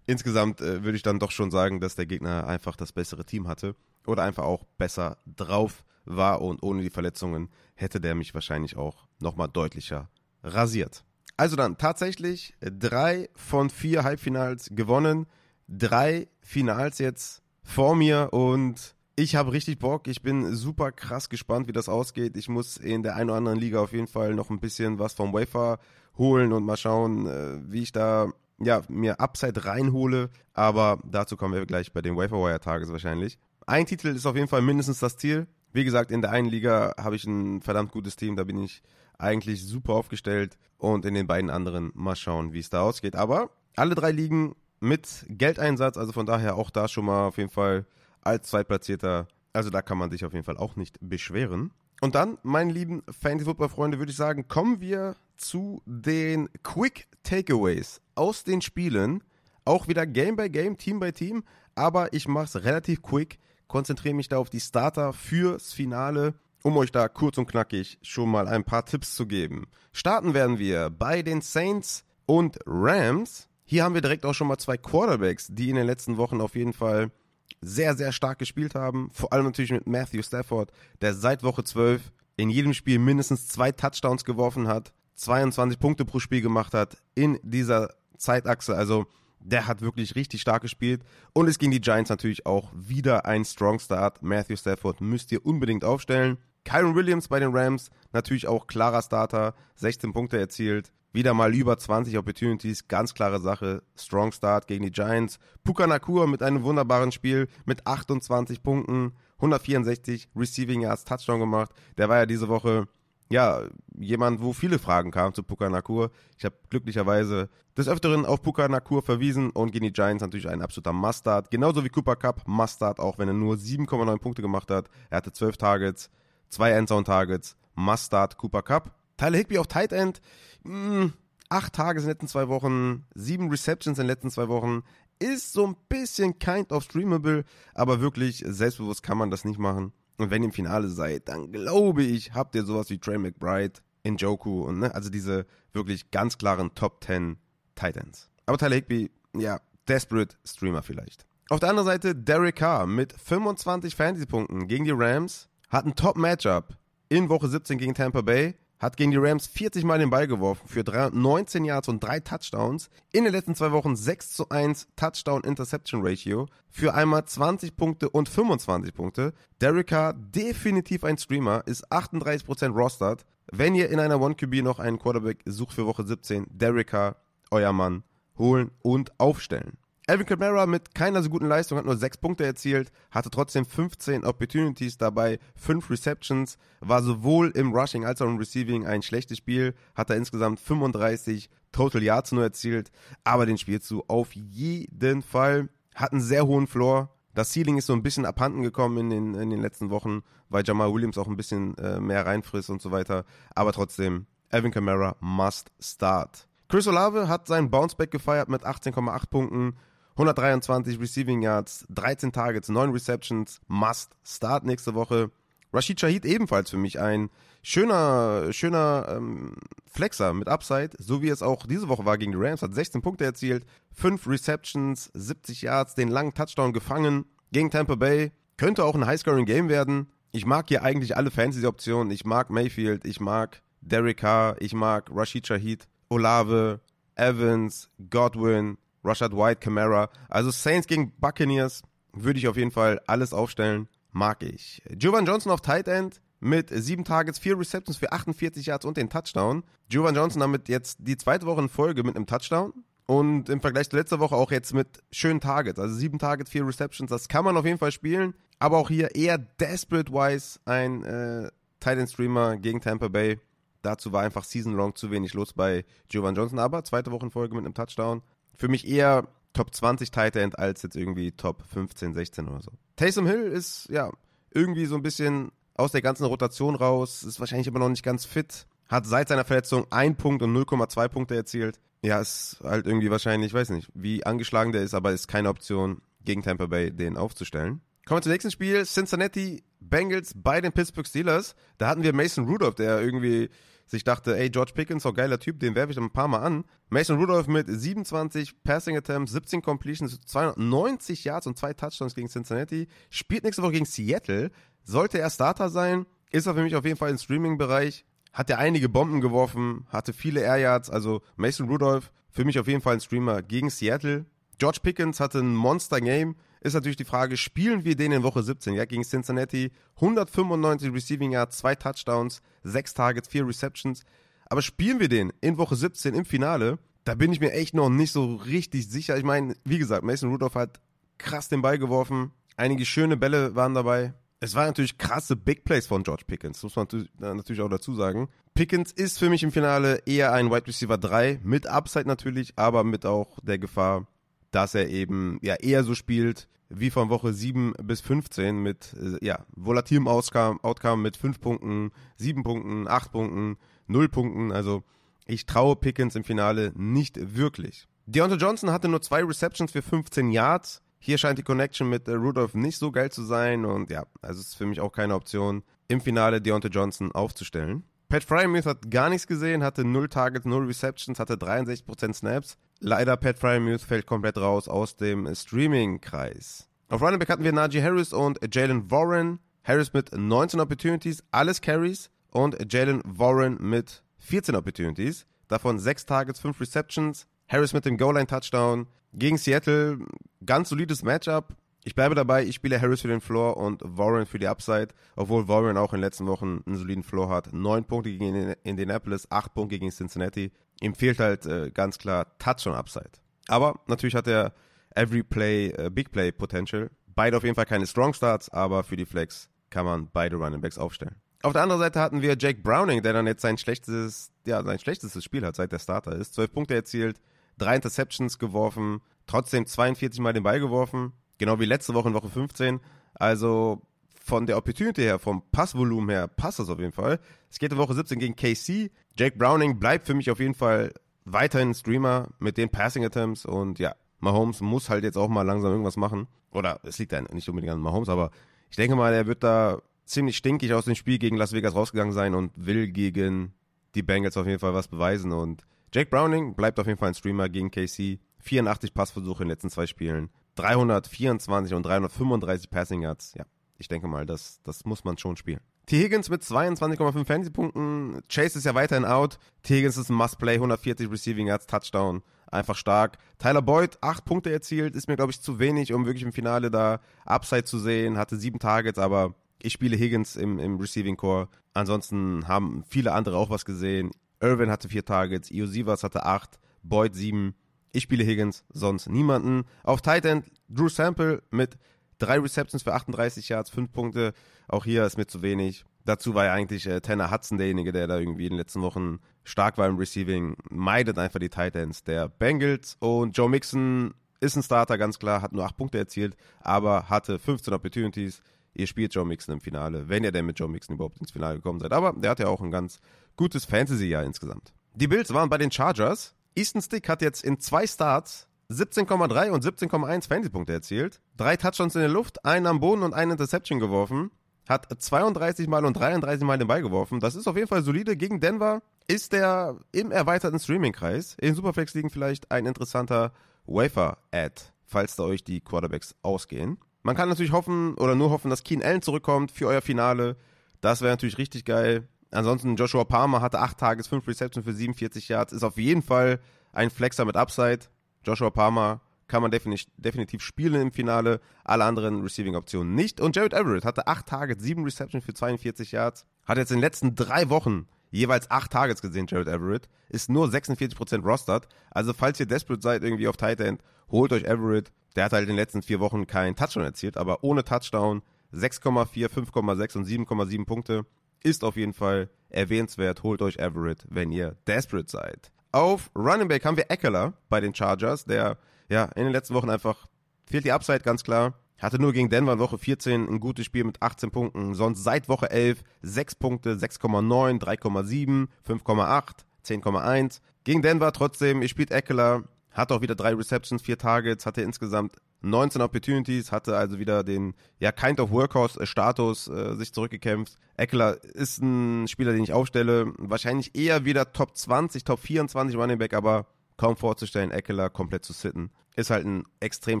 insgesamt 0.10 0.60
äh, 0.60 0.82
würde 0.84 0.96
ich 0.96 1.02
dann 1.02 1.18
doch 1.18 1.30
schon 1.30 1.50
sagen, 1.50 1.80
dass 1.80 1.94
der 1.94 2.06
Gegner 2.06 2.46
einfach 2.46 2.76
das 2.76 2.92
bessere 2.92 3.24
Team 3.24 3.48
hatte 3.48 3.74
oder 4.06 4.24
einfach 4.24 4.44
auch 4.44 4.64
besser 4.76 5.18
drauf 5.24 5.84
war 6.04 6.42
und 6.42 6.62
ohne 6.62 6.82
die 6.82 6.90
Verletzungen 6.90 7.48
hätte 7.74 8.00
der 8.00 8.14
mich 8.14 8.34
wahrscheinlich 8.34 8.76
auch 8.76 9.06
nochmal 9.20 9.48
deutlicher 9.48 10.10
rasiert. 10.42 11.04
Also 11.36 11.56
dann 11.56 11.78
tatsächlich 11.78 12.54
drei 12.60 13.30
von 13.34 13.70
vier 13.70 14.02
Halbfinals 14.02 14.68
gewonnen, 14.72 15.26
drei 15.68 16.28
Finals 16.42 16.98
jetzt 16.98 17.42
vor 17.62 17.94
mir 17.94 18.32
und 18.32 18.94
ich 19.16 19.36
habe 19.36 19.52
richtig 19.52 19.78
Bock. 19.78 20.08
Ich 20.08 20.22
bin 20.22 20.54
super 20.54 20.92
krass 20.92 21.28
gespannt, 21.28 21.68
wie 21.68 21.72
das 21.72 21.88
ausgeht. 21.88 22.36
Ich 22.36 22.48
muss 22.48 22.76
in 22.78 23.02
der 23.02 23.16
einen 23.16 23.30
oder 23.30 23.38
anderen 23.38 23.58
Liga 23.58 23.80
auf 23.80 23.92
jeden 23.92 24.06
Fall 24.06 24.34
noch 24.34 24.50
ein 24.50 24.60
bisschen 24.60 24.98
was 24.98 25.12
vom 25.12 25.32
Wafer 25.32 25.78
holen 26.16 26.52
und 26.52 26.64
mal 26.64 26.76
schauen, 26.76 27.26
äh, 27.26 27.58
wie 27.70 27.82
ich 27.82 27.92
da 27.92 28.32
ja, 28.60 28.82
mir 28.88 29.20
Upside 29.20 29.64
reinhole. 29.64 30.30
Aber 30.52 30.98
dazu 31.04 31.36
kommen 31.36 31.54
wir 31.54 31.66
gleich 31.66 31.92
bei 31.92 32.02
den 32.02 32.16
Waferwire-Tages 32.16 32.92
wahrscheinlich. 32.92 33.38
Ein 33.66 33.86
Titel 33.86 34.08
ist 34.08 34.26
auf 34.26 34.36
jeden 34.36 34.48
Fall 34.48 34.62
mindestens 34.62 35.00
das 35.00 35.16
Ziel. 35.16 35.46
Wie 35.72 35.84
gesagt, 35.84 36.10
in 36.10 36.20
der 36.20 36.30
einen 36.30 36.48
Liga 36.48 36.94
habe 36.98 37.16
ich 37.16 37.24
ein 37.24 37.62
verdammt 37.62 37.92
gutes 37.92 38.16
Team, 38.16 38.34
da 38.36 38.44
bin 38.44 38.58
ich 38.58 38.82
eigentlich 39.18 39.64
super 39.64 39.94
aufgestellt 39.94 40.58
und 40.78 41.04
in 41.04 41.14
den 41.14 41.26
beiden 41.26 41.50
anderen 41.50 41.92
mal 41.94 42.16
schauen, 42.16 42.52
wie 42.52 42.58
es 42.58 42.70
da 42.70 42.82
ausgeht. 42.82 43.14
Aber 43.14 43.50
alle 43.76 43.94
drei 43.94 44.10
Ligen 44.10 44.56
mit 44.80 45.26
Geldeinsatz, 45.28 45.96
also 45.96 46.12
von 46.12 46.26
daher 46.26 46.56
auch 46.56 46.70
da 46.70 46.88
schon 46.88 47.04
mal 47.04 47.26
auf 47.26 47.36
jeden 47.36 47.50
Fall 47.50 47.86
als 48.22 48.48
Zweitplatzierter. 48.48 49.28
Also 49.52 49.70
da 49.70 49.82
kann 49.82 49.98
man 49.98 50.10
sich 50.10 50.24
auf 50.24 50.32
jeden 50.32 50.44
Fall 50.44 50.56
auch 50.56 50.76
nicht 50.76 50.98
beschweren. 51.00 51.70
Und 52.00 52.14
dann, 52.14 52.38
meine 52.42 52.72
lieben 52.72 53.02
Fantasy-Football-Freunde, 53.10 53.98
würde 53.98 54.10
ich 54.10 54.16
sagen, 54.16 54.48
kommen 54.48 54.80
wir 54.80 55.16
zu 55.40 55.82
den 55.86 56.48
Quick 56.62 57.08
Takeaways 57.22 58.00
aus 58.14 58.44
den 58.44 58.60
Spielen. 58.60 59.22
Auch 59.64 59.88
wieder 59.88 60.06
Game 60.06 60.36
by 60.36 60.48
Game, 60.48 60.76
Team 60.76 61.00
by 61.00 61.12
Team, 61.12 61.44
aber 61.74 62.12
ich 62.12 62.28
mache 62.28 62.44
es 62.44 62.64
relativ 62.64 63.02
quick 63.02 63.38
konzentriere 63.70 64.14
mich 64.14 64.28
da 64.28 64.36
auf 64.36 64.50
die 64.50 64.60
Starter 64.60 65.12
fürs 65.12 65.72
Finale, 65.72 66.34
um 66.62 66.76
euch 66.76 66.90
da 66.90 67.08
kurz 67.08 67.38
und 67.38 67.46
knackig 67.46 67.98
schon 68.02 68.28
mal 68.28 68.48
ein 68.48 68.64
paar 68.64 68.84
Tipps 68.84 69.14
zu 69.14 69.26
geben. 69.26 69.68
Starten 69.92 70.34
werden 70.34 70.58
wir 70.58 70.90
bei 70.90 71.22
den 71.22 71.40
Saints 71.40 72.04
und 72.26 72.58
Rams. 72.66 73.48
Hier 73.64 73.84
haben 73.84 73.94
wir 73.94 74.02
direkt 74.02 74.26
auch 74.26 74.34
schon 74.34 74.48
mal 74.48 74.58
zwei 74.58 74.76
Quarterbacks, 74.76 75.46
die 75.50 75.70
in 75.70 75.76
den 75.76 75.86
letzten 75.86 76.16
Wochen 76.16 76.40
auf 76.40 76.56
jeden 76.56 76.72
Fall 76.72 77.12
sehr, 77.60 77.94
sehr 77.94 78.10
stark 78.10 78.40
gespielt 78.40 78.74
haben. 78.74 79.08
Vor 79.12 79.32
allem 79.32 79.44
natürlich 79.44 79.70
mit 79.70 79.86
Matthew 79.86 80.22
Stafford, 80.22 80.72
der 81.00 81.14
seit 81.14 81.44
Woche 81.44 81.62
12 81.62 82.10
in 82.36 82.50
jedem 82.50 82.74
Spiel 82.74 82.98
mindestens 82.98 83.46
zwei 83.46 83.70
Touchdowns 83.70 84.24
geworfen 84.24 84.66
hat, 84.66 84.92
22 85.20 85.78
Punkte 85.78 86.04
pro 86.06 86.18
Spiel 86.18 86.40
gemacht 86.40 86.72
hat 86.72 86.96
in 87.14 87.38
dieser 87.42 87.94
Zeitachse. 88.16 88.74
Also 88.74 89.06
der 89.38 89.66
hat 89.66 89.82
wirklich 89.82 90.14
richtig 90.14 90.40
stark 90.40 90.62
gespielt. 90.62 91.02
Und 91.34 91.46
es 91.48 91.58
ging 91.58 91.70
die 91.70 91.80
Giants 91.80 92.10
natürlich 92.10 92.46
auch 92.46 92.70
wieder 92.74 93.26
ein 93.26 93.44
Strong 93.44 93.80
Start. 93.80 94.22
Matthew 94.22 94.56
Stafford 94.56 95.00
müsst 95.00 95.30
ihr 95.32 95.44
unbedingt 95.44 95.84
aufstellen. 95.84 96.38
Kyron 96.64 96.94
Williams 96.94 97.28
bei 97.28 97.38
den 97.38 97.56
Rams, 97.56 97.90
natürlich 98.12 98.46
auch 98.46 98.66
klarer 98.66 99.02
Starter, 99.02 99.54
16 99.76 100.12
Punkte 100.12 100.38
erzielt. 100.38 100.92
Wieder 101.12 101.34
mal 101.34 101.54
über 101.54 101.76
20 101.76 102.16
Opportunities, 102.16 102.86
ganz 102.86 103.14
klare 103.14 103.40
Sache. 103.40 103.82
Strong 103.96 104.32
Start 104.32 104.66
gegen 104.68 104.84
die 104.84 104.90
Giants. 104.90 105.38
Puka 105.64 105.86
Nakur 105.86 106.28
mit 106.28 106.42
einem 106.42 106.62
wunderbaren 106.62 107.12
Spiel 107.12 107.48
mit 107.64 107.86
28 107.86 108.62
Punkten, 108.62 109.12
164 109.36 110.28
Receiving 110.36 110.82
Yards 110.82 111.04
Touchdown 111.04 111.40
gemacht. 111.40 111.72
Der 111.98 112.08
war 112.08 112.18
ja 112.18 112.26
diese 112.26 112.48
Woche 112.48 112.88
ja, 113.30 113.62
jemand, 113.96 114.42
wo 114.42 114.52
viele 114.52 114.78
Fragen 114.78 115.12
kamen 115.12 115.34
zu 115.34 115.44
Puka 115.44 115.70
Nakur. 115.70 116.10
Ich 116.36 116.44
habe 116.44 116.56
glücklicherweise 116.68 117.48
des 117.76 117.86
Öfteren 117.86 118.26
auf 118.26 118.42
Puka 118.42 118.66
Nakur 118.68 119.02
verwiesen 119.02 119.50
und 119.50 119.70
gegen 119.70 119.84
die 119.84 119.92
Giants 119.92 120.20
natürlich 120.20 120.48
ein 120.48 120.62
absoluter 120.62 120.92
Mustard. 120.92 121.50
Genauso 121.50 121.84
wie 121.84 121.88
Cooper 121.88 122.16
Cup, 122.16 122.42
Mustard, 122.46 122.98
auch 122.98 123.18
wenn 123.18 123.28
er 123.28 123.34
nur 123.34 123.54
7,9 123.54 124.18
Punkte 124.18 124.42
gemacht 124.42 124.70
hat. 124.70 124.90
Er 125.10 125.18
hatte 125.18 125.32
12 125.32 125.56
Targets, 125.56 126.10
2 126.48 126.72
Endzone-Targets, 126.72 127.56
Mustard, 127.76 128.36
Cooper 128.36 128.62
Cup. 128.62 128.96
Tyler 129.16 129.38
Higby 129.38 129.58
auf 129.58 129.68
Tight 129.68 129.92
End, 129.92 130.20
mh, 130.64 131.02
hm, 131.02 131.12
8 131.50 131.72
Tage 131.72 132.00
in 132.00 132.06
den 132.06 132.10
letzten 132.10 132.28
zwei 132.28 132.48
Wochen, 132.48 133.04
7 133.14 133.48
Receptions 133.48 133.98
in 133.98 134.04
den 134.04 134.08
letzten 134.08 134.30
zwei 134.30 134.48
Wochen. 134.48 134.82
Ist 135.20 135.52
so 135.52 135.66
ein 135.66 135.76
bisschen 135.88 136.38
kind 136.38 136.72
of 136.72 136.82
streamable, 136.82 137.44
aber 137.74 138.00
wirklich 138.00 138.42
selbstbewusst 138.46 139.02
kann 139.02 139.18
man 139.18 139.30
das 139.30 139.44
nicht 139.44 139.58
machen. 139.58 139.92
Und 140.20 140.30
wenn 140.30 140.42
ihr 140.42 140.48
im 140.48 140.52
Finale 140.52 140.90
seid, 140.90 141.30
dann 141.30 141.50
glaube 141.50 142.02
ich, 142.02 142.34
habt 142.34 142.54
ihr 142.54 142.64
sowas 142.64 142.90
wie 142.90 142.98
Trey 142.98 143.16
McBride, 143.16 143.80
Njoku 144.04 144.64
und 144.64 144.78
ne, 144.80 144.94
also 144.94 145.08
diese 145.08 145.46
wirklich 145.72 146.10
ganz 146.10 146.36
klaren 146.36 146.74
Top 146.74 147.02
10 147.02 147.38
Titans. 147.74 148.28
Aber 148.44 148.58
Tyler 148.58 148.74
Higby, 148.76 149.10
ja, 149.34 149.60
desperate 149.88 150.36
Streamer 150.44 150.82
vielleicht. 150.82 151.24
Auf 151.48 151.58
der 151.58 151.70
anderen 151.70 151.86
Seite 151.86 152.14
Derek 152.14 152.56
Carr 152.56 152.86
mit 152.86 153.14
25 153.14 153.96
Fantasy-Punkten 153.96 154.68
gegen 154.68 154.84
die 154.84 154.90
Rams 154.90 155.48
hat 155.70 155.86
ein 155.86 155.94
Top-Matchup 155.94 156.76
in 157.08 157.30
Woche 157.30 157.48
17 157.48 157.78
gegen 157.78 157.94
Tampa 157.94 158.20
Bay 158.20 158.56
hat 158.80 158.96
gegen 158.96 159.10
die 159.10 159.18
Rams 159.18 159.46
40 159.46 159.84
Mal 159.84 159.98
den 159.98 160.10
Ball 160.10 160.26
geworfen 160.26 160.66
für 160.66 160.82
19 160.82 161.64
Yards 161.64 161.88
und 161.88 162.02
3 162.02 162.20
Touchdowns. 162.20 162.88
In 163.12 163.24
den 163.24 163.32
letzten 163.32 163.54
zwei 163.54 163.70
Wochen 163.72 163.94
6 163.94 164.32
zu 164.32 164.48
1 164.48 164.88
Touchdown-Interception-Ratio 164.96 166.46
für 166.70 166.94
einmal 166.94 167.24
20 167.24 167.76
Punkte 167.76 168.08
und 168.08 168.28
25 168.28 168.94
Punkte. 168.94 169.34
Derek 169.60 169.88
Carr, 169.88 170.14
definitiv 170.14 171.04
ein 171.04 171.18
Streamer, 171.18 171.62
ist 171.66 171.92
38% 171.92 172.70
rostered. 172.70 173.24
wenn 173.52 173.74
ihr 173.74 173.90
in 173.90 173.98
einer 173.98 174.20
One-QB 174.20 174.62
noch 174.62 174.78
einen 174.78 174.98
Quarterback 174.98 175.42
sucht 175.44 175.74
für 175.74 175.84
Woche 175.84 176.04
17, 176.04 176.46
Derek 176.50 176.88
Carr, 176.88 177.16
euer 177.50 177.72
Mann, 177.72 178.04
holen 178.38 178.70
und 178.80 179.18
aufstellen. 179.18 179.76
Alvin 180.10 180.26
Kamara 180.26 180.66
mit 180.66 180.92
keiner 180.92 181.22
so 181.22 181.30
guten 181.30 181.46
Leistung 181.46 181.78
hat 181.78 181.84
nur 181.84 181.96
6 181.96 182.18
Punkte 182.18 182.44
erzielt, 182.44 182.90
hatte 183.12 183.30
trotzdem 183.30 183.64
15 183.64 184.24
Opportunities 184.24 184.98
dabei, 184.98 185.38
5 185.54 185.88
Receptions, 185.88 186.58
war 186.80 187.00
sowohl 187.00 187.50
im 187.50 187.72
Rushing 187.72 188.04
als 188.04 188.20
auch 188.20 188.26
im 188.26 188.38
Receiving 188.38 188.88
ein 188.88 189.02
schlechtes 189.02 189.38
Spiel, 189.38 189.72
hat 189.94 190.10
er 190.10 190.16
insgesamt 190.16 190.58
35 190.58 191.48
Total 191.70 192.02
Yards 192.02 192.32
nur 192.32 192.42
erzielt, 192.42 192.90
aber 193.22 193.46
den 193.46 193.56
spielst 193.56 193.88
du 193.88 194.02
auf 194.08 194.32
jeden 194.32 195.22
Fall, 195.22 195.68
hat 195.94 196.10
einen 196.10 196.22
sehr 196.22 196.44
hohen 196.44 196.66
Floor, 196.66 197.14
das 197.34 197.52
Ceiling 197.52 197.78
ist 197.78 197.86
so 197.86 197.92
ein 197.92 198.02
bisschen 198.02 198.26
abhanden 198.26 198.62
gekommen 198.62 198.98
in 198.98 199.10
den, 199.10 199.34
in 199.40 199.50
den 199.50 199.60
letzten 199.62 199.90
Wochen, 199.90 200.22
weil 200.48 200.64
Jamal 200.66 200.92
Williams 200.92 201.18
auch 201.18 201.28
ein 201.28 201.36
bisschen 201.36 201.78
äh, 201.78 202.00
mehr 202.00 202.26
reinfrisst 202.26 202.70
und 202.70 202.82
so 202.82 202.90
weiter. 202.90 203.24
Aber 203.54 203.70
trotzdem, 203.72 204.26
Alvin 204.50 204.72
Kamara 204.72 205.14
must 205.20 205.70
start. 205.78 206.48
Chris 206.68 206.88
Olave 206.88 207.28
hat 207.28 207.46
seinen 207.46 207.70
Bounceback 207.70 208.10
gefeiert 208.10 208.48
mit 208.48 208.64
18,8 208.64 209.28
Punkten, 209.30 209.76
123 210.20 211.00
Receiving 211.00 211.40
Yards, 211.40 211.86
13 211.88 212.30
Targets, 212.30 212.68
9 212.68 212.90
Receptions, 212.90 213.58
must 213.68 214.12
start 214.22 214.64
nächste 214.64 214.94
Woche. 214.94 215.30
Rashid 215.72 215.98
Shahid 215.98 216.26
ebenfalls 216.26 216.68
für 216.68 216.76
mich 216.76 217.00
ein 217.00 217.30
schöner, 217.62 218.52
schöner 218.52 219.06
ähm, 219.08 219.56
Flexer 219.86 220.34
mit 220.34 220.46
Upside, 220.48 220.90
so 220.98 221.22
wie 221.22 221.30
es 221.30 221.42
auch 221.42 221.66
diese 221.66 221.88
Woche 221.88 222.04
war 222.04 222.18
gegen 222.18 222.32
die 222.32 222.38
Rams, 222.38 222.60
hat 222.60 222.74
16 222.74 223.00
Punkte 223.00 223.24
erzielt, 223.24 223.64
5 223.94 224.26
Receptions, 224.26 225.10
70 225.14 225.62
Yards, 225.62 225.94
den 225.94 226.08
langen 226.08 226.34
Touchdown 226.34 226.74
gefangen 226.74 227.24
gegen 227.50 227.70
Tampa 227.70 227.94
Bay. 227.94 228.32
Könnte 228.58 228.84
auch 228.84 228.94
ein 228.94 229.06
High-Scoring-Game 229.06 229.70
werden. 229.70 230.12
Ich 230.32 230.44
mag 230.44 230.68
hier 230.68 230.82
eigentlich 230.82 231.16
alle 231.16 231.30
Fantasy-Optionen. 231.30 232.10
Ich 232.10 232.26
mag 232.26 232.50
Mayfield, 232.50 233.06
ich 233.06 233.20
mag 233.20 233.62
Derek 233.80 234.18
Carr, 234.18 234.56
ich 234.60 234.74
mag 234.74 235.08
Rashid 235.10 235.46
Shahid, 235.46 235.88
Olave, 236.10 236.80
Evans, 237.14 237.88
Godwin, 238.10 238.76
Rashad 239.04 239.32
White, 239.32 239.60
Camara. 239.60 240.10
Also 240.28 240.50
Saints 240.50 240.86
gegen 240.86 241.12
Buccaneers 241.18 241.82
würde 242.12 242.38
ich 242.38 242.48
auf 242.48 242.56
jeden 242.56 242.70
Fall 242.70 243.00
alles 243.06 243.32
aufstellen. 243.32 243.88
Mag 244.12 244.42
ich. 244.42 244.82
Jovan 244.98 245.26
Johnson 245.26 245.52
auf 245.52 245.60
Tight 245.60 245.86
End 245.88 246.20
mit 246.40 246.70
sieben 246.70 247.04
Targets, 247.04 247.38
vier 247.38 247.58
Receptions 247.58 247.98
für 247.98 248.12
48 248.12 248.66
Yards 248.66 248.84
und 248.84 248.96
den 248.96 249.10
Touchdown. 249.10 249.62
Jovan 249.88 250.14
Johnson 250.14 250.40
damit 250.40 250.68
jetzt 250.68 250.98
die 251.00 251.16
zweite 251.16 251.46
Woche 251.46 251.60
in 251.60 251.68
Folge 251.68 252.02
mit 252.02 252.16
einem 252.16 252.26
Touchdown. 252.26 252.72
Und 253.06 253.48
im 253.48 253.60
Vergleich 253.60 253.90
zu 253.90 253.96
letzter 253.96 254.20
Woche 254.20 254.36
auch 254.36 254.52
jetzt 254.52 254.72
mit 254.72 255.02
schönen 255.10 255.40
Targets. 255.40 255.80
Also 255.80 255.96
sieben 255.96 256.20
Targets, 256.20 256.50
vier 256.50 256.64
Receptions. 256.66 257.10
Das 257.10 257.28
kann 257.28 257.44
man 257.44 257.56
auf 257.56 257.64
jeden 257.64 257.78
Fall 257.78 257.90
spielen. 257.90 258.34
Aber 258.60 258.78
auch 258.78 258.88
hier 258.88 259.14
eher 259.16 259.36
desperate-wise 259.36 260.60
ein 260.64 261.02
äh, 261.04 261.50
Tight 261.80 262.08
Streamer 262.08 262.56
gegen 262.56 262.80
Tampa 262.80 263.08
Bay. 263.08 263.38
Dazu 263.82 264.12
war 264.12 264.22
einfach 264.22 264.44
season 264.44 264.74
long 264.74 264.94
zu 264.94 265.10
wenig 265.10 265.34
los 265.34 265.52
bei 265.52 265.84
Jovan 266.08 266.36
Johnson. 266.36 266.58
Aber 266.60 266.84
zweite 266.84 267.10
Woche 267.10 267.24
in 267.24 267.30
Folge 267.32 267.56
mit 267.56 267.64
einem 267.64 267.74
Touchdown. 267.74 268.22
Für 268.54 268.68
mich 268.68 268.86
eher 268.86 269.28
Top 269.52 269.74
20 269.74 270.10
Tight 270.10 270.36
End 270.36 270.58
als 270.58 270.82
jetzt 270.82 270.96
irgendwie 270.96 271.32
Top 271.32 271.62
15, 271.72 272.14
16 272.14 272.48
oder 272.48 272.62
so. 272.62 272.70
Taysom 272.96 273.26
Hill 273.26 273.42
ist 273.42 273.88
ja 273.90 274.10
irgendwie 274.52 274.86
so 274.86 274.94
ein 274.94 275.02
bisschen 275.02 275.50
aus 275.74 275.92
der 275.92 276.02
ganzen 276.02 276.24
Rotation 276.26 276.74
raus, 276.74 277.22
ist 277.22 277.40
wahrscheinlich 277.40 277.66
immer 277.66 277.78
noch 277.78 277.88
nicht 277.88 278.02
ganz 278.02 278.24
fit, 278.24 278.66
hat 278.88 279.06
seit 279.06 279.28
seiner 279.28 279.44
Verletzung 279.44 279.86
1 279.90 280.16
Punkt 280.18 280.42
und 280.42 280.54
0,2 280.54 281.08
Punkte 281.08 281.34
erzielt. 281.34 281.80
Ja, 282.02 282.20
ist 282.20 282.60
halt 282.62 282.86
irgendwie 282.86 283.10
wahrscheinlich, 283.10 283.48
ich 283.48 283.54
weiß 283.54 283.70
nicht, 283.70 283.88
wie 283.94 284.24
angeschlagen 284.24 284.72
der 284.72 284.82
ist, 284.82 284.94
aber 284.94 285.12
ist 285.12 285.28
keine 285.28 285.48
Option, 285.48 286.02
gegen 286.24 286.42
Tampa 286.42 286.66
Bay 286.66 286.90
den 286.90 287.16
aufzustellen. 287.16 287.80
Kommen 288.06 288.18
wir 288.18 288.22
zum 288.22 288.32
nächsten 288.32 288.50
Spiel. 288.50 288.84
Cincinnati 288.84 289.62
Bengals 289.80 290.32
bei 290.34 290.60
den 290.60 290.72
Pittsburgh 290.72 291.06
Steelers. 291.06 291.54
Da 291.78 291.88
hatten 291.88 292.02
wir 292.02 292.14
Mason 292.14 292.44
Rudolph, 292.44 292.74
der 292.74 293.00
irgendwie 293.00 293.50
sich 293.90 294.04
dachte, 294.04 294.38
ey, 294.38 294.50
George 294.50 294.72
Pickens, 294.72 295.02
so 295.02 295.12
geiler 295.12 295.40
Typ, 295.40 295.58
den 295.58 295.74
werfe 295.74 295.90
ich 295.90 295.98
ein 295.98 296.12
paar 296.12 296.28
Mal 296.28 296.38
an. 296.38 296.64
Mason 296.90 297.18
Rudolph 297.18 297.48
mit 297.48 297.66
27 297.68 298.62
Passing 298.62 298.96
Attempts, 298.96 299.32
17 299.32 299.62
Completions, 299.62 300.20
290 300.20 301.24
Yards 301.24 301.48
und 301.48 301.58
zwei 301.58 301.74
Touchdowns 301.74 302.14
gegen 302.14 302.28
Cincinnati. 302.28 302.86
Spielt 303.10 303.42
nächste 303.42 303.62
Woche 303.62 303.72
gegen 303.72 303.86
Seattle. 303.86 304.52
Sollte 304.84 305.18
er 305.18 305.28
Starter 305.28 305.70
sein, 305.70 306.06
ist 306.30 306.46
er 306.46 306.54
für 306.54 306.62
mich 306.62 306.76
auf 306.76 306.84
jeden 306.84 306.96
Fall 306.96 307.10
im 307.10 307.18
Streaming-Bereich. 307.18 308.04
Hat 308.32 308.48
er 308.48 308.58
einige 308.58 308.88
Bomben 308.88 309.20
geworfen, 309.20 309.86
hatte 309.88 310.12
viele 310.12 310.40
Air 310.40 310.58
Yards, 310.58 310.88
also 310.88 311.22
Mason 311.34 311.68
Rudolph 311.68 312.12
für 312.30 312.44
mich 312.44 312.60
auf 312.60 312.68
jeden 312.68 312.80
Fall 312.80 312.94
ein 312.94 313.00
Streamer 313.00 313.42
gegen 313.42 313.70
Seattle. 313.70 314.24
George 314.58 314.78
Pickens 314.84 315.18
hatte 315.18 315.40
ein 315.40 315.56
Monster-Game 315.56 316.36
ist 316.60 316.74
natürlich 316.74 316.96
die 316.96 317.04
Frage, 317.04 317.36
spielen 317.36 317.84
wir 317.84 317.96
den 317.96 318.12
in 318.12 318.22
Woche 318.22 318.42
17? 318.42 318.74
Ja, 318.74 318.84
gegen 318.84 319.02
Cincinnati 319.02 319.70
195 319.96 320.92
Receiving 320.92 321.32
Yards, 321.32 321.58
zwei 321.58 321.74
Touchdowns, 321.74 322.42
sechs 322.62 322.94
Targets, 322.94 323.28
vier 323.28 323.46
Receptions. 323.46 324.04
Aber 324.46 324.62
spielen 324.62 325.00
wir 325.00 325.08
den 325.08 325.32
in 325.40 325.58
Woche 325.58 325.76
17 325.76 326.14
im 326.14 326.24
Finale? 326.24 326.78
Da 327.04 327.14
bin 327.14 327.32
ich 327.32 327.40
mir 327.40 327.52
echt 327.52 327.72
noch 327.72 327.88
nicht 327.88 328.12
so 328.12 328.34
richtig 328.34 328.88
sicher. 328.88 329.16
Ich 329.16 329.24
meine, 329.24 329.54
wie 329.64 329.78
gesagt, 329.78 330.04
Mason 330.04 330.30
Rudolph 330.30 330.54
hat 330.54 330.80
krass 331.18 331.48
den 331.48 331.62
Ball 331.62 331.78
geworfen. 331.78 332.32
Einige 332.56 332.84
schöne 332.84 333.16
Bälle 333.16 333.54
waren 333.54 333.74
dabei. 333.74 334.12
Es 334.40 334.54
waren 334.54 334.66
natürlich 334.66 334.98
krasse 334.98 335.36
Big 335.36 335.64
Plays 335.64 335.86
von 335.86 336.02
George 336.02 336.24
Pickens, 336.26 336.62
muss 336.62 336.76
man 336.76 336.88
natürlich 337.18 337.60
auch 337.60 337.68
dazu 337.68 337.94
sagen. 337.94 338.28
Pickens 338.54 338.90
ist 338.90 339.18
für 339.18 339.28
mich 339.28 339.42
im 339.42 339.52
Finale 339.52 340.02
eher 340.06 340.32
ein 340.32 340.50
Wide 340.50 340.66
Receiver 340.66 340.98
3, 340.98 341.40
mit 341.42 341.66
Upside 341.66 342.08
natürlich, 342.08 342.54
aber 342.56 342.82
mit 342.82 343.04
auch 343.04 343.38
der 343.42 343.58
Gefahr, 343.58 344.06
dass 344.50 344.74
er 344.74 344.88
eben 344.88 345.38
ja 345.42 345.54
eher 345.54 345.84
so 345.84 345.94
spielt 345.94 346.48
wie 346.70 346.90
von 346.90 347.10
Woche 347.10 347.32
7 347.32 347.74
bis 347.82 348.00
15 348.00 348.62
mit 348.62 348.94
äh, 348.94 349.24
ja, 349.24 349.44
volatilem 349.56 350.06
Outcome, 350.08 350.96
mit 350.96 351.16
5 351.16 351.40
Punkten, 351.40 351.90
7 352.16 352.42
Punkten, 352.44 352.88
8 352.88 353.12
Punkten, 353.12 353.58
0 353.88 354.08
Punkten. 354.08 354.52
Also 354.52 354.84
ich 355.26 355.46
traue 355.46 355.76
Pickens 355.76 356.14
im 356.14 356.24
Finale 356.24 356.72
nicht 356.76 357.36
wirklich. 357.36 357.88
Deontay 358.06 358.36
Johnson 358.36 358.70
hatte 358.70 358.88
nur 358.88 359.02
zwei 359.02 359.22
Receptions 359.24 359.72
für 359.72 359.82
15 359.82 360.30
Yards. 360.30 360.82
Hier 361.00 361.18
scheint 361.18 361.38
die 361.38 361.42
Connection 361.42 361.88
mit 361.88 362.06
äh, 362.08 362.12
Rudolph 362.12 362.54
nicht 362.54 362.78
so 362.78 362.92
geil 362.92 363.10
zu 363.10 363.24
sein 363.24 363.64
und 363.64 363.90
ja, 363.90 364.04
also 364.22 364.40
ist 364.40 364.56
für 364.56 364.66
mich 364.66 364.80
auch 364.80 364.92
keine 364.92 365.14
Option, 365.14 365.64
im 365.88 366.00
Finale 366.00 366.40
Deontay 366.40 366.68
Johnson 366.68 367.10
aufzustellen. 367.12 367.84
Pat 368.10 368.24
Fryermuth 368.24 368.66
hat 368.66 368.90
gar 368.90 369.08
nichts 369.08 369.28
gesehen, 369.28 369.62
hatte 369.62 369.84
0 369.84 370.08
Targets, 370.08 370.44
0 370.44 370.66
Receptions, 370.66 371.20
hatte 371.20 371.34
63% 371.34 372.12
Snaps. 372.12 372.58
Leider 372.80 373.16
Pat 373.16 373.38
Fryermuth 373.38 373.82
fällt 373.82 374.04
komplett 374.04 374.36
raus 374.36 374.66
aus 374.66 374.96
dem 374.96 375.32
Streaming-Kreis. 375.32 376.68
Auf 376.88 377.02
Running 377.02 377.20
Back 377.20 377.28
hatten 377.28 377.44
wir 377.44 377.52
Najee 377.52 377.80
Harris 377.80 378.12
und 378.12 378.40
Jalen 378.52 378.90
Warren. 378.90 379.38
Harris 379.62 379.92
mit 379.92 380.12
19 380.12 380.58
Opportunities, 380.58 381.22
alles 381.30 381.60
Carries 381.60 382.10
und 382.32 382.56
Jalen 382.72 383.00
Warren 383.04 383.58
mit 383.60 384.02
14 384.18 384.56
Opportunities. 384.56 385.24
Davon 385.46 385.78
6 385.78 386.04
Targets, 386.04 386.40
5 386.40 386.60
Receptions. 386.60 387.28
Harris 387.46 387.72
mit 387.72 387.84
dem 387.84 387.96
Goal-Line-Touchdown. 387.96 388.88
Gegen 389.12 389.38
Seattle 389.38 390.00
ganz 390.44 390.70
solides 390.70 391.04
Matchup. 391.04 391.54
Ich 391.82 391.94
bleibe 391.94 392.14
dabei, 392.14 392.44
ich 392.44 392.56
spiele 392.56 392.80
Harris 392.80 393.00
für 393.00 393.08
den 393.08 393.22
Floor 393.22 393.56
und 393.56 393.80
Warren 393.84 394.26
für 394.26 394.38
die 394.38 394.48
Upside, 394.48 394.88
obwohl 395.16 395.48
Warren 395.48 395.78
auch 395.78 395.92
in 395.92 395.98
den 395.98 396.04
letzten 396.04 396.26
Wochen 396.26 396.62
einen 396.66 396.76
soliden 396.76 397.02
Floor 397.02 397.30
hat. 397.30 397.52
9 397.52 397.84
Punkte 397.84 398.10
gegen 398.10 398.54
Indianapolis, 398.64 399.30
8 399.30 399.54
Punkte 399.54 399.78
gegen 399.78 399.90
Cincinnati. 399.90 400.52
Ihm 400.82 400.94
fehlt 400.94 401.18
halt 401.20 401.46
äh, 401.46 401.70
ganz 401.70 401.98
klar 401.98 402.36
Touch 402.38 402.66
und 402.66 402.74
Upside. 402.74 403.12
Aber 403.48 403.80
natürlich 403.86 404.14
hat 404.14 404.26
er 404.26 404.52
Every 404.94 405.22
Play, 405.22 405.68
äh, 405.70 405.90
Big 405.90 406.12
Play 406.12 406.32
Potential. 406.32 406.90
Beide 407.14 407.36
auf 407.36 407.44
jeden 407.44 407.54
Fall 407.54 407.66
keine 407.66 407.86
Strong 407.86 408.14
Starts, 408.14 408.50
aber 408.50 408.84
für 408.84 408.96
die 408.96 409.06
Flex 409.06 409.48
kann 409.70 409.86
man 409.86 410.08
beide 410.12 410.36
Running 410.36 410.60
Backs 410.60 410.78
aufstellen. 410.78 411.16
Auf 411.42 411.54
der 411.54 411.62
anderen 411.62 411.80
Seite 411.80 412.00
hatten 412.00 412.20
wir 412.20 412.36
Jake 412.38 412.60
Browning, 412.60 413.02
der 413.02 413.14
dann 413.14 413.26
jetzt 413.26 413.40
sein 413.40 413.56
schlechtes, 413.56 414.30
ja, 414.44 414.62
sein 414.62 414.78
schlechtestes 414.78 415.24
Spiel 415.24 415.44
hat, 415.46 415.56
seit 415.56 415.72
der 415.72 415.78
Starter 415.78 416.12
ist. 416.12 416.34
12 416.34 416.52
Punkte 416.52 416.74
erzielt, 416.74 417.18
drei 417.56 417.76
Interceptions 417.76 418.38
geworfen, 418.38 419.00
trotzdem 419.26 419.64
42 419.64 420.20
Mal 420.20 420.34
den 420.34 420.42
Ball 420.42 420.60
geworfen, 420.60 421.14
genau 421.40 421.58
wie 421.58 421.64
letzte 421.64 421.94
Woche 421.94 422.08
in 422.08 422.14
Woche 422.14 422.28
15. 422.28 422.78
Also 423.14 423.82
von 424.22 424.46
der 424.46 424.56
Opportunity 424.56 425.02
her, 425.02 425.18
vom 425.18 425.42
Passvolumen 425.50 426.10
her, 426.10 426.28
passt 426.28 426.60
das 426.60 426.68
auf 426.68 426.78
jeden 426.78 426.92
Fall. 426.92 427.18
Es 427.50 427.58
geht 427.58 427.72
in 427.72 427.78
Woche 427.78 427.94
17 427.94 428.20
gegen 428.20 428.36
KC. 428.36 428.92
Jake 429.18 429.36
Browning 429.36 429.80
bleibt 429.80 430.06
für 430.06 430.14
mich 430.14 430.30
auf 430.30 430.38
jeden 430.38 430.54
Fall 430.54 430.92
weiterhin 431.24 431.74
Streamer 431.74 432.28
mit 432.38 432.56
den 432.56 432.68
Passing 432.68 433.04
Attempts 433.04 433.44
und 433.44 433.78
ja, 433.80 433.96
Mahomes 434.20 434.60
muss 434.60 434.88
halt 434.88 435.02
jetzt 435.02 435.16
auch 435.16 435.28
mal 435.28 435.42
langsam 435.42 435.72
irgendwas 435.72 435.96
machen. 435.96 436.28
Oder 436.52 436.80
es 436.84 436.98
liegt 436.98 437.12
ja 437.12 437.22
nicht 437.22 437.48
unbedingt 437.48 437.72
an 437.72 437.80
Mahomes, 437.80 438.08
aber 438.08 438.30
ich 438.70 438.76
denke 438.76 438.94
mal, 438.94 439.12
er 439.12 439.26
wird 439.26 439.42
da 439.42 439.80
ziemlich 440.04 440.36
stinkig 440.36 440.74
aus 440.74 440.84
dem 440.84 440.94
Spiel 440.94 441.18
gegen 441.18 441.36
Las 441.36 441.52
Vegas 441.52 441.74
rausgegangen 441.74 442.12
sein 442.12 442.34
und 442.34 442.52
will 442.54 442.88
gegen 442.88 443.54
die 443.94 444.02
Bengals 444.02 444.36
auf 444.36 444.46
jeden 444.46 444.58
Fall 444.58 444.74
was 444.74 444.88
beweisen. 444.88 445.32
Und 445.32 445.64
Jake 445.92 446.10
Browning 446.10 446.54
bleibt 446.54 446.78
auf 446.78 446.86
jeden 446.86 446.98
Fall 446.98 447.08
ein 447.08 447.14
Streamer 447.14 447.48
gegen 447.48 447.70
KC. 447.70 448.18
84 448.40 448.94
Passversuche 448.94 449.42
in 449.42 449.48
den 449.48 449.54
letzten 449.54 449.70
zwei 449.70 449.86
Spielen. 449.86 450.30
324 450.60 451.74
und 451.74 451.84
335 451.84 452.70
Passing 452.70 453.02
Yards. 453.02 453.34
Ja, 453.36 453.44
ich 453.78 453.88
denke 453.88 454.08
mal, 454.08 454.26
das, 454.26 454.60
das 454.62 454.84
muss 454.84 455.04
man 455.04 455.18
schon 455.18 455.36
spielen. 455.36 455.60
T. 455.86 456.04
Higgins 456.04 456.28
mit 456.28 456.42
22,5 456.42 457.24
Fantasy-Punkten. 457.24 458.20
Chase 458.28 458.58
ist 458.58 458.64
ja 458.64 458.74
weiterhin 458.74 459.04
out. 459.04 459.38
T. 459.62 459.76
Higgins 459.78 459.96
ist 459.96 460.08
ein 460.08 460.14
Must-Play, 460.14 460.54
140 460.54 461.10
Receiving 461.10 461.48
Yards, 461.48 461.66
Touchdown. 461.66 462.22
Einfach 462.52 462.76
stark. 462.76 463.18
Tyler 463.38 463.62
Boyd, 463.62 463.98
8 464.00 464.24
Punkte 464.24 464.52
erzielt, 464.52 464.94
ist 464.96 465.08
mir, 465.08 465.16
glaube 465.16 465.32
ich, 465.32 465.40
zu 465.40 465.58
wenig, 465.58 465.92
um 465.92 466.04
wirklich 466.04 466.24
im 466.24 466.32
Finale 466.32 466.70
da 466.70 467.00
Upside 467.24 467.64
zu 467.64 467.78
sehen. 467.78 468.18
Hatte 468.18 468.36
7 468.36 468.58
Targets, 468.58 468.98
aber 468.98 469.34
Ich 469.62 469.72
spiele 469.72 469.96
Higgins 469.96 470.36
im, 470.36 470.58
im 470.58 470.78
Receiving 470.78 471.16
Core. 471.16 471.48
Ansonsten 471.74 472.48
haben 472.48 472.84
viele 472.88 473.12
andere 473.12 473.36
auch 473.36 473.50
was 473.50 473.64
gesehen. 473.64 474.10
Irvin 474.40 474.70
hatte 474.70 474.88
vier 474.88 475.04
Targets, 475.04 475.50
Io 475.50 475.66
Sivas 475.66 476.02
hatte 476.02 476.24
acht, 476.24 476.58
Boyd 476.82 477.14
sieben. 477.14 477.54
Ich 477.92 478.04
spiele 478.04 478.24
Higgins, 478.24 478.64
sonst 478.72 479.08
niemanden. 479.08 479.64
Auf 479.82 480.00
Tight 480.00 480.24
End 480.24 480.46
Drew 480.68 480.88
Sample 480.88 481.42
mit 481.50 481.76
drei 482.18 482.38
Receptions 482.38 482.82
für 482.82 482.94
38 482.94 483.48
Yards, 483.48 483.70
fünf 483.70 483.92
Punkte. 483.92 484.32
Auch 484.68 484.84
hier 484.84 485.04
ist 485.04 485.16
mir 485.16 485.26
zu 485.26 485.42
wenig. 485.42 485.84
Dazu 486.04 486.34
war 486.34 486.46
ja 486.46 486.52
eigentlich 486.52 486.86
äh, 486.86 487.00
Tanner 487.00 487.30
Hudson 487.30 487.58
derjenige, 487.58 487.92
der 487.92 488.06
da 488.06 488.18
irgendwie 488.18 488.46
in 488.46 488.50
den 488.50 488.58
letzten 488.58 488.82
Wochen 488.82 489.18
stark 489.44 489.76
war 489.76 489.88
im 489.88 489.96
Receiving. 489.96 490.56
Meidet 490.70 491.18
einfach 491.18 491.40
die 491.40 491.48
Tight 491.48 491.74
Ends 491.76 492.04
der 492.04 492.28
Bengals. 492.28 492.96
Und 493.00 493.36
Joe 493.36 493.48
Mixon 493.48 494.14
ist 494.40 494.56
ein 494.56 494.62
Starter, 494.62 494.96
ganz 494.96 495.18
klar, 495.18 495.42
hat 495.42 495.52
nur 495.52 495.64
acht 495.64 495.76
Punkte 495.76 495.98
erzielt, 495.98 496.36
aber 496.60 497.08
hatte 497.10 497.38
15 497.38 497.74
Opportunities. 497.74 498.40
Ihr 498.72 498.86
spielt 498.86 499.14
Joe 499.14 499.26
Mixon 499.26 499.54
im 499.54 499.60
Finale, 499.60 500.08
wenn 500.08 500.24
ihr 500.24 500.32
denn 500.32 500.46
mit 500.46 500.58
Joe 500.58 500.68
Mixon 500.68 500.94
überhaupt 500.94 501.18
ins 501.18 501.32
Finale 501.32 501.56
gekommen 501.56 501.80
seid. 501.80 501.92
Aber 501.92 502.12
der 502.12 502.30
hat 502.30 502.38
ja 502.38 502.46
auch 502.46 502.60
ein 502.60 502.70
ganz 502.70 503.00
gutes 503.36 503.64
Fantasy-Jahr 503.64 504.24
insgesamt. 504.24 504.72
Die 504.94 505.08
Bills 505.08 505.34
waren 505.34 505.48
bei 505.48 505.58
den 505.58 505.70
Chargers. 505.70 506.34
Easton 506.54 506.82
Stick 506.82 507.08
hat 507.08 507.22
jetzt 507.22 507.44
in 507.44 507.60
zwei 507.60 507.86
Starts 507.86 508.48
17,3 508.70 509.50
und 509.50 509.64
17,1 509.64 510.28
Fantasy-Punkte 510.28 510.72
erzielt. 510.72 511.20
Drei 511.36 511.56
Touchdowns 511.56 511.94
in 511.96 512.02
der 512.02 512.10
Luft, 512.10 512.44
einen 512.44 512.66
am 512.66 512.80
Boden 512.80 513.02
und 513.02 513.14
eine 513.14 513.32
Interception 513.32 513.80
geworfen. 513.80 514.30
Hat 514.68 514.86
32 514.96 515.66
Mal 515.66 515.84
und 515.84 515.94
33 515.94 516.46
Mal 516.46 516.58
den 516.58 516.68
Ball 516.68 516.80
geworfen. 516.80 517.18
Das 517.18 517.34
ist 517.34 517.48
auf 517.48 517.56
jeden 517.56 517.66
Fall 517.66 517.82
solide. 517.82 518.16
Gegen 518.16 518.38
Denver 518.40 518.82
ist 519.08 519.32
der 519.32 519.76
im 519.90 520.12
erweiterten 520.12 520.60
Streaming-Kreis. 520.60 521.36
In 521.40 521.56
Superflex 521.56 521.94
liegen 521.94 522.10
vielleicht 522.10 522.52
ein 522.52 522.66
interessanter 522.66 523.32
Wafer-Ad, 523.66 524.62
falls 524.86 525.16
da 525.16 525.24
euch 525.24 525.42
die 525.42 525.60
Quarterbacks 525.60 526.14
ausgehen. 526.22 526.78
Man 527.02 527.16
kann 527.16 527.28
natürlich 527.28 527.52
hoffen 527.52 527.94
oder 527.94 528.14
nur 528.14 528.30
hoffen, 528.30 528.50
dass 528.50 528.62
Keen 528.62 528.82
Allen 528.82 529.02
zurückkommt 529.02 529.50
für 529.50 529.66
euer 529.66 529.80
Finale. 529.80 530.36
Das 530.80 531.00
wäre 531.00 531.12
natürlich 531.12 531.38
richtig 531.38 531.64
geil. 531.64 532.06
Ansonsten 532.30 532.76
Joshua 532.76 533.04
Palmer 533.04 533.40
hatte 533.40 533.58
8 533.58 533.78
Tages, 533.78 534.06
5 534.06 534.26
Receptions 534.26 534.64
für 534.64 534.72
47 534.72 535.28
Yards. 535.28 535.52
Ist 535.52 535.64
auf 535.64 535.78
jeden 535.78 536.02
Fall 536.02 536.40
ein 536.72 536.90
Flexer 536.90 537.24
mit 537.24 537.36
Upside. 537.36 537.80
Joshua 538.24 538.50
Palmer 538.50 539.00
kann 539.26 539.42
man 539.42 539.50
definitiv 539.50 540.42
spielen 540.42 540.80
im 540.80 540.92
Finale. 540.92 541.40
Alle 541.64 541.84
anderen 541.84 542.22
Receiving-Optionen 542.22 542.94
nicht. 542.94 543.20
Und 543.20 543.36
Jared 543.36 543.54
Everett 543.54 543.84
hatte 543.84 544.06
8 544.06 544.26
Targets, 544.26 544.62
7 544.62 544.84
Receptions 544.84 545.24
für 545.24 545.34
42 545.34 545.92
Yards. 545.92 546.26
Hat 546.44 546.58
jetzt 546.58 546.70
in 546.70 546.78
den 546.78 546.82
letzten 546.82 547.14
drei 547.14 547.48
Wochen 547.48 547.86
jeweils 548.10 548.50
8 548.50 548.72
Targets 548.72 549.02
gesehen, 549.02 549.26
Jared 549.28 549.48
Everett. 549.48 549.88
Ist 550.08 550.30
nur 550.30 550.48
46% 550.48 551.22
rostert. 551.22 551.68
Also 551.90 552.12
falls 552.12 552.40
ihr 552.40 552.46
desperate 552.46 552.82
seid 552.82 553.04
irgendwie 553.04 553.28
auf 553.28 553.36
Tight 553.36 553.60
End, 553.60 553.82
holt 554.10 554.32
euch 554.32 554.44
Everett. 554.44 554.90
Der 555.16 555.24
hat 555.24 555.32
halt 555.32 555.42
in 555.42 555.50
den 555.50 555.56
letzten 555.56 555.82
vier 555.82 556.00
Wochen 556.00 556.26
keinen 556.26 556.56
Touchdown 556.56 556.84
erzielt, 556.84 557.16
aber 557.16 557.44
ohne 557.44 557.64
Touchdown 557.64 558.22
6,4, 558.52 559.28
5,6 559.28 559.96
und 559.96 560.06
7,7 560.06 560.64
Punkte. 560.64 561.06
Ist 561.42 561.64
auf 561.64 561.76
jeden 561.76 561.92
Fall 561.92 562.28
erwähnenswert. 562.48 563.22
Holt 563.22 563.42
euch 563.42 563.58
Everett, 563.58 564.04
wenn 564.08 564.30
ihr 564.30 564.56
desperate 564.66 565.10
seid. 565.10 565.50
Auf 565.72 566.10
Running 566.16 566.48
Back 566.48 566.64
haben 566.64 566.76
wir 566.76 566.90
Eckler 566.90 567.34
bei 567.48 567.60
den 567.60 567.74
Chargers, 567.74 568.24
der 568.24 568.58
ja 568.88 569.04
in 569.04 569.24
den 569.24 569.32
letzten 569.32 569.54
Wochen 569.54 569.70
einfach 569.70 570.06
fehlt 570.46 570.64
die 570.64 570.72
Upside 570.72 571.00
ganz 571.00 571.22
klar. 571.22 571.54
Hatte 571.78 571.98
nur 571.98 572.12
gegen 572.12 572.28
Denver 572.28 572.52
in 572.52 572.58
Woche 572.58 572.76
14 572.76 573.26
ein 573.28 573.40
gutes 573.40 573.64
Spiel 573.64 573.84
mit 573.84 574.02
18 574.02 574.30
Punkten. 574.30 574.74
Sonst 574.74 575.02
seit 575.02 575.28
Woche 575.28 575.50
11 575.50 575.82
6 576.02 576.34
Punkte, 576.34 576.74
6,9, 576.74 577.58
3,7, 577.58 578.48
5,8, 578.66 579.30
10,1. 579.64 580.40
Gegen 580.64 580.82
Denver 580.82 581.12
trotzdem, 581.12 581.62
ihr 581.62 581.68
spielt 581.68 581.90
Eckler, 581.90 582.44
hat 582.72 582.92
auch 582.92 583.00
wieder 583.00 583.14
drei 583.14 583.34
Receptions, 583.34 583.80
vier 583.80 583.96
Targets, 583.96 584.44
hatte 584.44 584.60
insgesamt 584.60 585.16
19 585.42 585.82
Opportunities, 585.82 586.52
hatte 586.52 586.76
also 586.76 586.98
wieder 586.98 587.24
den 587.24 587.54
ja 587.78 587.92
Kind 587.92 588.20
of 588.20 588.30
Workhorse-Status 588.30 589.48
äh, 589.48 589.74
sich 589.76 589.92
zurückgekämpft. 589.92 590.56
Eckler 590.76 591.22
ist 591.24 591.62
ein 591.62 592.08
Spieler, 592.08 592.32
den 592.32 592.44
ich 592.44 592.52
aufstelle. 592.52 593.12
Wahrscheinlich 593.18 593.74
eher 593.74 594.04
wieder 594.04 594.32
Top 594.32 594.56
20, 594.56 595.04
Top 595.04 595.20
24 595.20 595.76
Running 595.76 595.98
Back, 595.98 596.14
aber 596.14 596.46
kaum 596.76 596.96
vorzustellen, 596.96 597.50
Eckler 597.50 597.90
komplett 597.90 598.24
zu 598.24 598.32
sitten. 598.32 598.70
Ist 598.96 599.10
halt 599.10 599.26
ein 599.26 599.44
extrem 599.60 600.00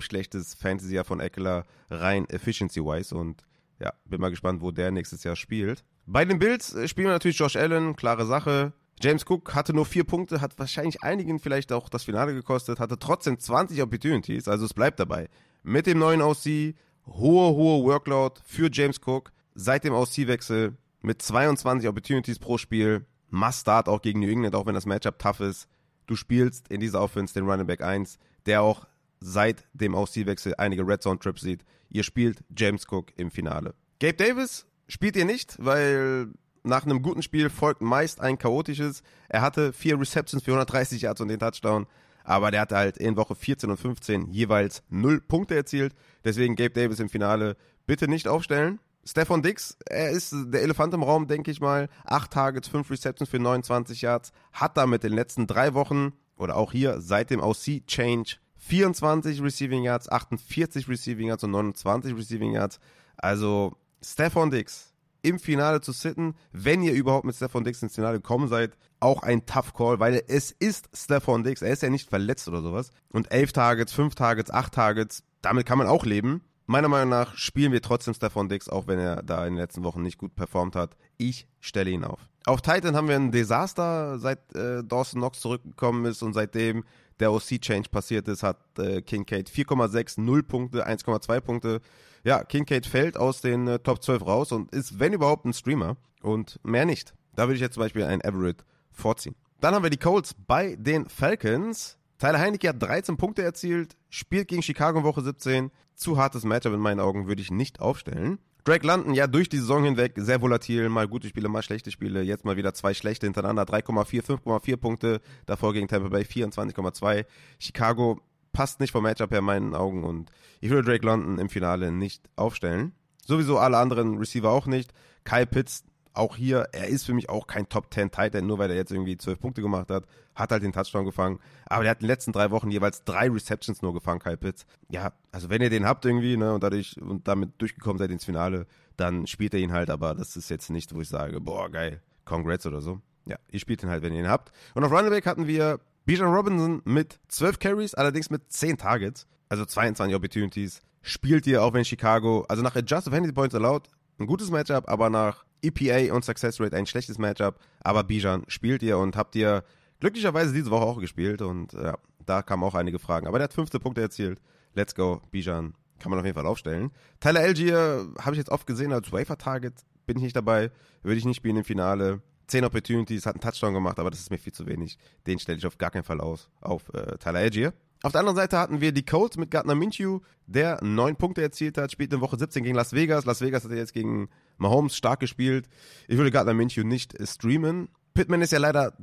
schlechtes 0.00 0.54
Fantasy-Jahr 0.54 1.04
von 1.04 1.20
Eckler, 1.20 1.64
rein 1.90 2.26
efficiency-wise. 2.28 3.14
Und 3.14 3.44
ja, 3.78 3.92
bin 4.04 4.20
mal 4.20 4.30
gespannt, 4.30 4.62
wo 4.62 4.70
der 4.70 4.90
nächstes 4.90 5.24
Jahr 5.24 5.36
spielt. 5.36 5.84
Bei 6.06 6.24
den 6.24 6.38
Bills 6.38 6.74
äh, 6.74 6.88
spielen 6.88 7.08
wir 7.08 7.12
natürlich 7.12 7.38
Josh 7.38 7.56
Allen, 7.56 7.96
klare 7.96 8.26
Sache. 8.26 8.72
James 9.02 9.24
Cook 9.26 9.54
hatte 9.54 9.72
nur 9.72 9.86
vier 9.86 10.04
Punkte, 10.04 10.42
hat 10.42 10.58
wahrscheinlich 10.58 11.02
einigen 11.02 11.38
vielleicht 11.38 11.72
auch 11.72 11.88
das 11.88 12.04
Finale 12.04 12.34
gekostet, 12.34 12.80
hatte 12.80 12.98
trotzdem 12.98 13.38
20 13.38 13.82
Opportunities, 13.82 14.46
also 14.46 14.66
es 14.66 14.74
bleibt 14.74 15.00
dabei. 15.00 15.28
Mit 15.62 15.86
dem 15.86 15.98
neuen 15.98 16.20
OC, 16.20 16.74
hohe, 17.06 17.54
hohe 17.54 17.84
Workload 17.84 18.40
für 18.44 18.68
James 18.70 19.00
Cook, 19.04 19.32
seit 19.54 19.84
dem 19.84 19.94
OC-Wechsel 19.94 20.76
mit 21.00 21.22
22 21.22 21.88
Opportunities 21.88 22.38
pro 22.38 22.58
Spiel, 22.58 23.06
must 23.30 23.60
start 23.60 23.88
auch 23.88 24.02
gegen 24.02 24.20
New 24.20 24.28
England, 24.28 24.54
auch 24.54 24.66
wenn 24.66 24.74
das 24.74 24.86
Matchup 24.86 25.18
tough 25.18 25.40
ist. 25.40 25.66
Du 26.06 26.14
spielst 26.14 26.68
in 26.68 26.80
dieser 26.80 27.00
Offense 27.00 27.32
den 27.32 27.48
Running 27.48 27.66
Back 27.66 27.82
1, 27.82 28.18
der 28.44 28.62
auch 28.62 28.86
seit 29.20 29.64
dem 29.72 29.94
OC-Wechsel 29.94 30.54
einige 30.58 30.86
Red 30.86 31.02
Zone 31.02 31.18
Trips 31.18 31.40
sieht. 31.40 31.64
Ihr 31.88 32.02
spielt 32.02 32.44
James 32.54 32.84
Cook 32.90 33.12
im 33.16 33.30
Finale. 33.30 33.74
Gabe 33.98 34.14
Davis 34.14 34.66
spielt 34.88 35.16
ihr 35.16 35.24
nicht, 35.24 35.56
weil 35.58 36.32
nach 36.62 36.84
einem 36.84 37.02
guten 37.02 37.22
Spiel 37.22 37.50
folgt 37.50 37.80
meist 37.80 38.20
ein 38.20 38.38
chaotisches. 38.38 39.02
Er 39.28 39.42
hatte 39.42 39.72
vier 39.72 39.98
Receptions 39.98 40.42
für 40.42 40.52
130 40.52 41.02
Yards 41.02 41.20
und 41.20 41.28
den 41.28 41.38
Touchdown, 41.38 41.86
aber 42.24 42.50
der 42.50 42.62
hatte 42.62 42.76
halt 42.76 42.98
in 42.98 43.16
Woche 43.16 43.34
14 43.34 43.70
und 43.70 43.78
15 43.78 44.30
jeweils 44.30 44.82
null 44.88 45.20
Punkte 45.20 45.54
erzielt. 45.56 45.94
Deswegen 46.24 46.56
Gabe 46.56 46.70
Davis 46.70 47.00
im 47.00 47.08
Finale 47.08 47.56
bitte 47.86 48.08
nicht 48.08 48.28
aufstellen. 48.28 48.78
Stefan 49.04 49.42
Dix, 49.42 49.78
er 49.86 50.10
ist 50.10 50.34
der 50.48 50.62
Elefant 50.62 50.92
im 50.92 51.02
Raum, 51.02 51.26
denke 51.26 51.50
ich 51.50 51.60
mal. 51.60 51.88
Acht 52.04 52.32
Targets, 52.32 52.68
fünf 52.68 52.90
Receptions 52.90 53.30
für 53.30 53.38
29 53.38 54.02
Yards. 54.02 54.32
Hat 54.52 54.76
damit 54.76 55.04
in 55.04 55.10
den 55.10 55.16
letzten 55.16 55.46
drei 55.46 55.74
Wochen 55.74 56.12
oder 56.36 56.56
auch 56.56 56.72
hier 56.72 57.00
seit 57.00 57.30
dem 57.30 57.40
OC-Change 57.40 58.36
24 58.56 59.42
Receiving 59.42 59.84
Yards, 59.84 60.08
48 60.08 60.88
Receiving 60.88 61.28
Yards 61.28 61.44
und 61.44 61.50
29 61.52 62.14
Receiving 62.14 62.52
Yards. 62.52 62.78
Also 63.16 63.76
Stefan 64.02 64.50
Dix, 64.50 64.89
im 65.22 65.38
Finale 65.38 65.80
zu 65.80 65.92
sitten, 65.92 66.34
wenn 66.52 66.82
ihr 66.82 66.92
überhaupt 66.92 67.24
mit 67.24 67.34
Stefan 67.34 67.64
Dix 67.64 67.82
ins 67.82 67.94
Finale 67.94 68.18
gekommen 68.18 68.48
seid, 68.48 68.76
auch 69.00 69.22
ein 69.22 69.46
Tough 69.46 69.74
Call, 69.74 70.00
weil 70.00 70.22
es 70.28 70.50
ist 70.50 70.90
Stefan 70.94 71.42
Dix, 71.44 71.62
er 71.62 71.72
ist 71.72 71.82
ja 71.82 71.90
nicht 71.90 72.08
verletzt 72.08 72.48
oder 72.48 72.62
sowas. 72.62 72.90
Und 73.12 73.32
elf 73.32 73.52
Targets, 73.52 73.92
fünf 73.92 74.14
Targets, 74.14 74.50
acht 74.50 74.74
Targets, 74.74 75.24
damit 75.42 75.66
kann 75.66 75.78
man 75.78 75.86
auch 75.86 76.04
leben. 76.04 76.42
Meiner 76.66 76.88
Meinung 76.88 77.08
nach 77.08 77.36
spielen 77.36 77.72
wir 77.72 77.82
trotzdem 77.82 78.14
Stefan 78.14 78.48
Dix, 78.48 78.68
auch 78.68 78.86
wenn 78.86 78.98
er 78.98 79.22
da 79.22 79.44
in 79.46 79.54
den 79.54 79.60
letzten 79.60 79.82
Wochen 79.82 80.02
nicht 80.02 80.18
gut 80.18 80.36
performt 80.36 80.76
hat. 80.76 80.96
Ich 81.16 81.48
stelle 81.58 81.90
ihn 81.90 82.04
auf. 82.04 82.28
Auf 82.46 82.62
Titan 82.62 82.94
haben 82.94 83.08
wir 83.08 83.16
ein 83.16 83.32
Desaster, 83.32 84.18
seit 84.18 84.54
äh, 84.54 84.82
Dawson 84.84 85.20
Knox 85.20 85.40
zurückgekommen 85.40 86.04
ist 86.04 86.22
und 86.22 86.32
seitdem 86.32 86.84
der 87.18 87.32
OC-Change 87.32 87.90
passiert 87.90 88.28
ist, 88.28 88.42
hat 88.42 88.78
äh, 88.78 89.02
Kincaid 89.02 89.50
4,6, 89.50 90.20
0 90.20 90.42
Punkte, 90.42 90.86
1,2 90.86 91.40
Punkte 91.40 91.80
ja, 92.24 92.44
Kincaid 92.44 92.86
fällt 92.86 93.16
aus 93.16 93.40
den 93.40 93.66
äh, 93.66 93.78
Top 93.78 94.02
12 94.02 94.26
raus 94.26 94.52
und 94.52 94.72
ist, 94.72 94.98
wenn 94.98 95.12
überhaupt, 95.12 95.44
ein 95.44 95.52
Streamer 95.52 95.96
und 96.22 96.58
mehr 96.62 96.84
nicht. 96.84 97.14
Da 97.34 97.44
würde 97.44 97.54
ich 97.54 97.60
jetzt 97.60 97.74
zum 97.74 97.82
Beispiel 97.82 98.04
einen 98.04 98.20
Everett 98.22 98.64
vorziehen. 98.90 99.34
Dann 99.60 99.74
haben 99.74 99.82
wir 99.82 99.90
die 99.90 99.96
Colts 99.96 100.34
bei 100.34 100.76
den 100.76 101.08
Falcons. 101.08 101.98
Tyler 102.18 102.38
Heinecke 102.38 102.68
hat 102.68 102.82
13 102.82 103.16
Punkte 103.16 103.42
erzielt, 103.42 103.96
spielt 104.10 104.48
gegen 104.48 104.62
Chicago 104.62 104.98
in 104.98 105.04
Woche 105.04 105.22
17. 105.22 105.70
Zu 105.94 106.18
hartes 106.18 106.44
Matchup 106.44 106.74
in 106.74 106.80
meinen 106.80 107.00
Augen 107.00 107.28
würde 107.28 107.42
ich 107.42 107.50
nicht 107.50 107.80
aufstellen. 107.80 108.38
Drake 108.64 108.86
London, 108.86 109.14
ja, 109.14 109.26
durch 109.26 109.48
die 109.48 109.56
Saison 109.56 109.84
hinweg 109.84 110.12
sehr 110.16 110.42
volatil, 110.42 110.88
mal 110.90 111.08
gute 111.08 111.28
Spiele, 111.28 111.48
mal 111.48 111.62
schlechte 111.62 111.90
Spiele. 111.90 112.22
Jetzt 112.22 112.44
mal 112.44 112.56
wieder 112.56 112.74
zwei 112.74 112.92
schlechte 112.92 113.26
hintereinander, 113.26 113.62
3,4, 113.62 114.22
5,4 114.22 114.76
Punkte. 114.76 115.20
Davor 115.46 115.72
gegen 115.72 115.88
Tampa 115.88 116.08
Bay 116.08 116.22
24,2. 116.22 117.24
Chicago 117.58 118.20
passt 118.52 118.80
nicht 118.80 118.92
vom 118.92 119.04
Matchup 119.04 119.30
her 119.30 119.38
in 119.38 119.44
meinen 119.44 119.74
Augen 119.74 120.04
und 120.04 120.30
ich 120.60 120.70
würde 120.70 120.90
Drake 120.90 121.06
London 121.06 121.38
im 121.38 121.48
Finale 121.48 121.92
nicht 121.92 122.28
aufstellen. 122.36 122.92
Sowieso 123.24 123.58
alle 123.58 123.78
anderen 123.78 124.18
Receiver 124.18 124.50
auch 124.50 124.66
nicht. 124.66 124.92
Kyle 125.24 125.46
Pitts 125.46 125.84
auch 126.12 126.36
hier, 126.36 126.68
er 126.72 126.88
ist 126.88 127.06
für 127.06 127.14
mich 127.14 127.28
auch 127.28 127.46
kein 127.46 127.68
Top 127.68 127.92
10 127.92 128.10
Tight 128.10 128.34
End, 128.34 128.46
nur 128.46 128.58
weil 128.58 128.70
er 128.70 128.76
jetzt 128.76 128.90
irgendwie 128.90 129.16
12 129.16 129.38
Punkte 129.38 129.62
gemacht 129.62 129.90
hat, 129.90 130.06
hat 130.34 130.50
halt 130.50 130.62
den 130.62 130.72
Touchdown 130.72 131.04
gefangen. 131.04 131.38
Aber 131.66 131.84
der 131.84 131.92
hat 131.92 131.98
in 131.98 132.06
den 132.06 132.08
letzten 132.08 132.32
drei 132.32 132.50
Wochen 132.50 132.70
jeweils 132.70 133.04
drei 133.04 133.30
Receptions 133.30 133.82
nur 133.82 133.94
gefangen, 133.94 134.20
Kyle 134.20 134.36
Pitts. 134.36 134.66
Ja, 134.88 135.12
also 135.30 135.50
wenn 135.50 135.62
ihr 135.62 135.70
den 135.70 135.86
habt 135.86 136.04
irgendwie, 136.04 136.36
ne, 136.36 136.52
und 136.52 136.62
dadurch 136.62 137.00
und 137.00 137.28
damit 137.28 137.52
durchgekommen 137.58 137.98
seid 137.98 138.10
ins 138.10 138.24
Finale, 138.24 138.66
dann 138.96 139.26
spielt 139.26 139.54
er 139.54 139.60
ihn 139.60 139.72
halt, 139.72 139.90
aber 139.90 140.14
das 140.14 140.36
ist 140.36 140.50
jetzt 140.50 140.70
nicht, 140.70 140.94
wo 140.94 141.00
ich 141.00 141.08
sage, 141.08 141.40
boah, 141.40 141.70
geil, 141.70 142.02
Congrats 142.24 142.66
oder 142.66 142.80
so. 142.80 143.00
Ja, 143.26 143.36
ihr 143.48 143.60
spielt 143.60 143.82
ihn 143.82 143.90
halt, 143.90 144.02
wenn 144.02 144.12
ihr 144.12 144.20
ihn 144.20 144.28
habt. 144.28 144.52
Und 144.74 144.82
auf 144.82 144.90
Running 144.90 145.10
Back 145.10 145.26
hatten 145.26 145.46
wir 145.46 145.78
Bijan 146.10 146.34
Robinson 146.34 146.82
mit 146.84 147.20
12 147.28 147.60
Carries, 147.60 147.94
allerdings 147.94 148.30
mit 148.30 148.50
10 148.50 148.78
Targets, 148.78 149.28
also 149.48 149.64
22 149.64 150.16
Opportunities. 150.16 150.80
Spielt 151.02 151.46
ihr, 151.46 151.62
auch 151.62 151.72
wenn 151.72 151.84
Chicago, 151.84 152.44
also 152.48 152.64
nach 152.64 152.74
Adjusted 152.74 153.12
Fantasy 153.12 153.32
Points 153.32 153.54
allowed, 153.54 153.88
ein 154.18 154.26
gutes 154.26 154.50
Matchup, 154.50 154.88
aber 154.88 155.08
nach 155.08 155.44
EPA 155.62 156.12
und 156.12 156.24
Success 156.24 156.60
Rate 156.60 156.76
ein 156.76 156.86
schlechtes 156.86 157.18
Matchup. 157.18 157.60
Aber 157.84 158.02
Bijan 158.02 158.42
spielt 158.48 158.82
ihr 158.82 158.98
und 158.98 159.14
habt 159.14 159.36
ihr 159.36 159.62
glücklicherweise 160.00 160.52
diese 160.52 160.72
Woche 160.72 160.84
auch 160.84 160.98
gespielt 160.98 161.42
und 161.42 161.74
ja, 161.74 161.96
da 162.26 162.42
kamen 162.42 162.64
auch 162.64 162.74
einige 162.74 162.98
Fragen. 162.98 163.28
Aber 163.28 163.38
der 163.38 163.44
hat 163.44 163.54
15 163.54 163.80
Punkte 163.80 164.00
erzielt. 164.00 164.40
Let's 164.74 164.96
go, 164.96 165.22
Bijan. 165.30 165.74
kann 166.00 166.10
man 166.10 166.18
auf 166.18 166.24
jeden 166.24 166.34
Fall 166.34 166.46
aufstellen. 166.46 166.90
Tyler 167.20 167.38
Algier 167.38 168.08
habe 168.20 168.32
ich 168.32 168.38
jetzt 168.38 168.50
oft 168.50 168.66
gesehen 168.66 168.92
als 168.92 169.12
Wafer-Target, 169.12 169.74
bin 170.06 170.16
ich 170.16 170.24
nicht 170.24 170.34
dabei, 170.34 170.72
würde 171.04 171.18
ich 171.18 171.24
nicht 171.24 171.36
spielen 171.36 171.58
im 171.58 171.64
Finale. 171.64 172.20
10 172.50 172.64
Opportunities, 172.64 173.26
hat 173.26 173.34
einen 173.34 173.40
Touchdown 173.40 173.74
gemacht, 173.74 173.98
aber 173.98 174.10
das 174.10 174.20
ist 174.20 174.30
mir 174.30 174.38
viel 174.38 174.52
zu 174.52 174.66
wenig. 174.66 174.98
Den 175.26 175.38
stelle 175.38 175.58
ich 175.58 175.66
auf 175.66 175.78
gar 175.78 175.90
keinen 175.90 176.04
Fall 176.04 176.20
aus, 176.20 176.50
auf 176.60 176.92
äh, 176.94 177.16
Tyler 177.18 177.40
Algier. 177.40 177.72
Auf 178.02 178.12
der 178.12 178.20
anderen 178.20 178.36
Seite 178.36 178.58
hatten 178.58 178.80
wir 178.80 178.92
die 178.92 179.04
Colts 179.04 179.36
mit 179.36 179.50
Gardner 179.50 179.74
Minshew, 179.74 180.20
der 180.46 180.82
neun 180.82 181.16
Punkte 181.16 181.42
erzielt 181.42 181.76
hat, 181.76 181.92
spielt 181.92 182.12
in 182.12 182.22
Woche 182.22 182.38
17 182.38 182.64
gegen 182.64 182.74
Las 182.74 182.94
Vegas. 182.94 183.26
Las 183.26 183.42
Vegas 183.42 183.64
hat 183.64 183.72
jetzt 183.72 183.92
gegen 183.92 184.30
Mahomes 184.56 184.96
stark 184.96 185.20
gespielt. 185.20 185.68
Ich 186.08 186.16
würde 186.16 186.30
Gardner 186.30 186.54
Minshew 186.54 186.82
nicht 186.82 187.14
streamen. 187.22 187.88
Pittman 188.14 188.40
ist 188.40 188.52
ja 188.52 188.58
leider 188.58 188.94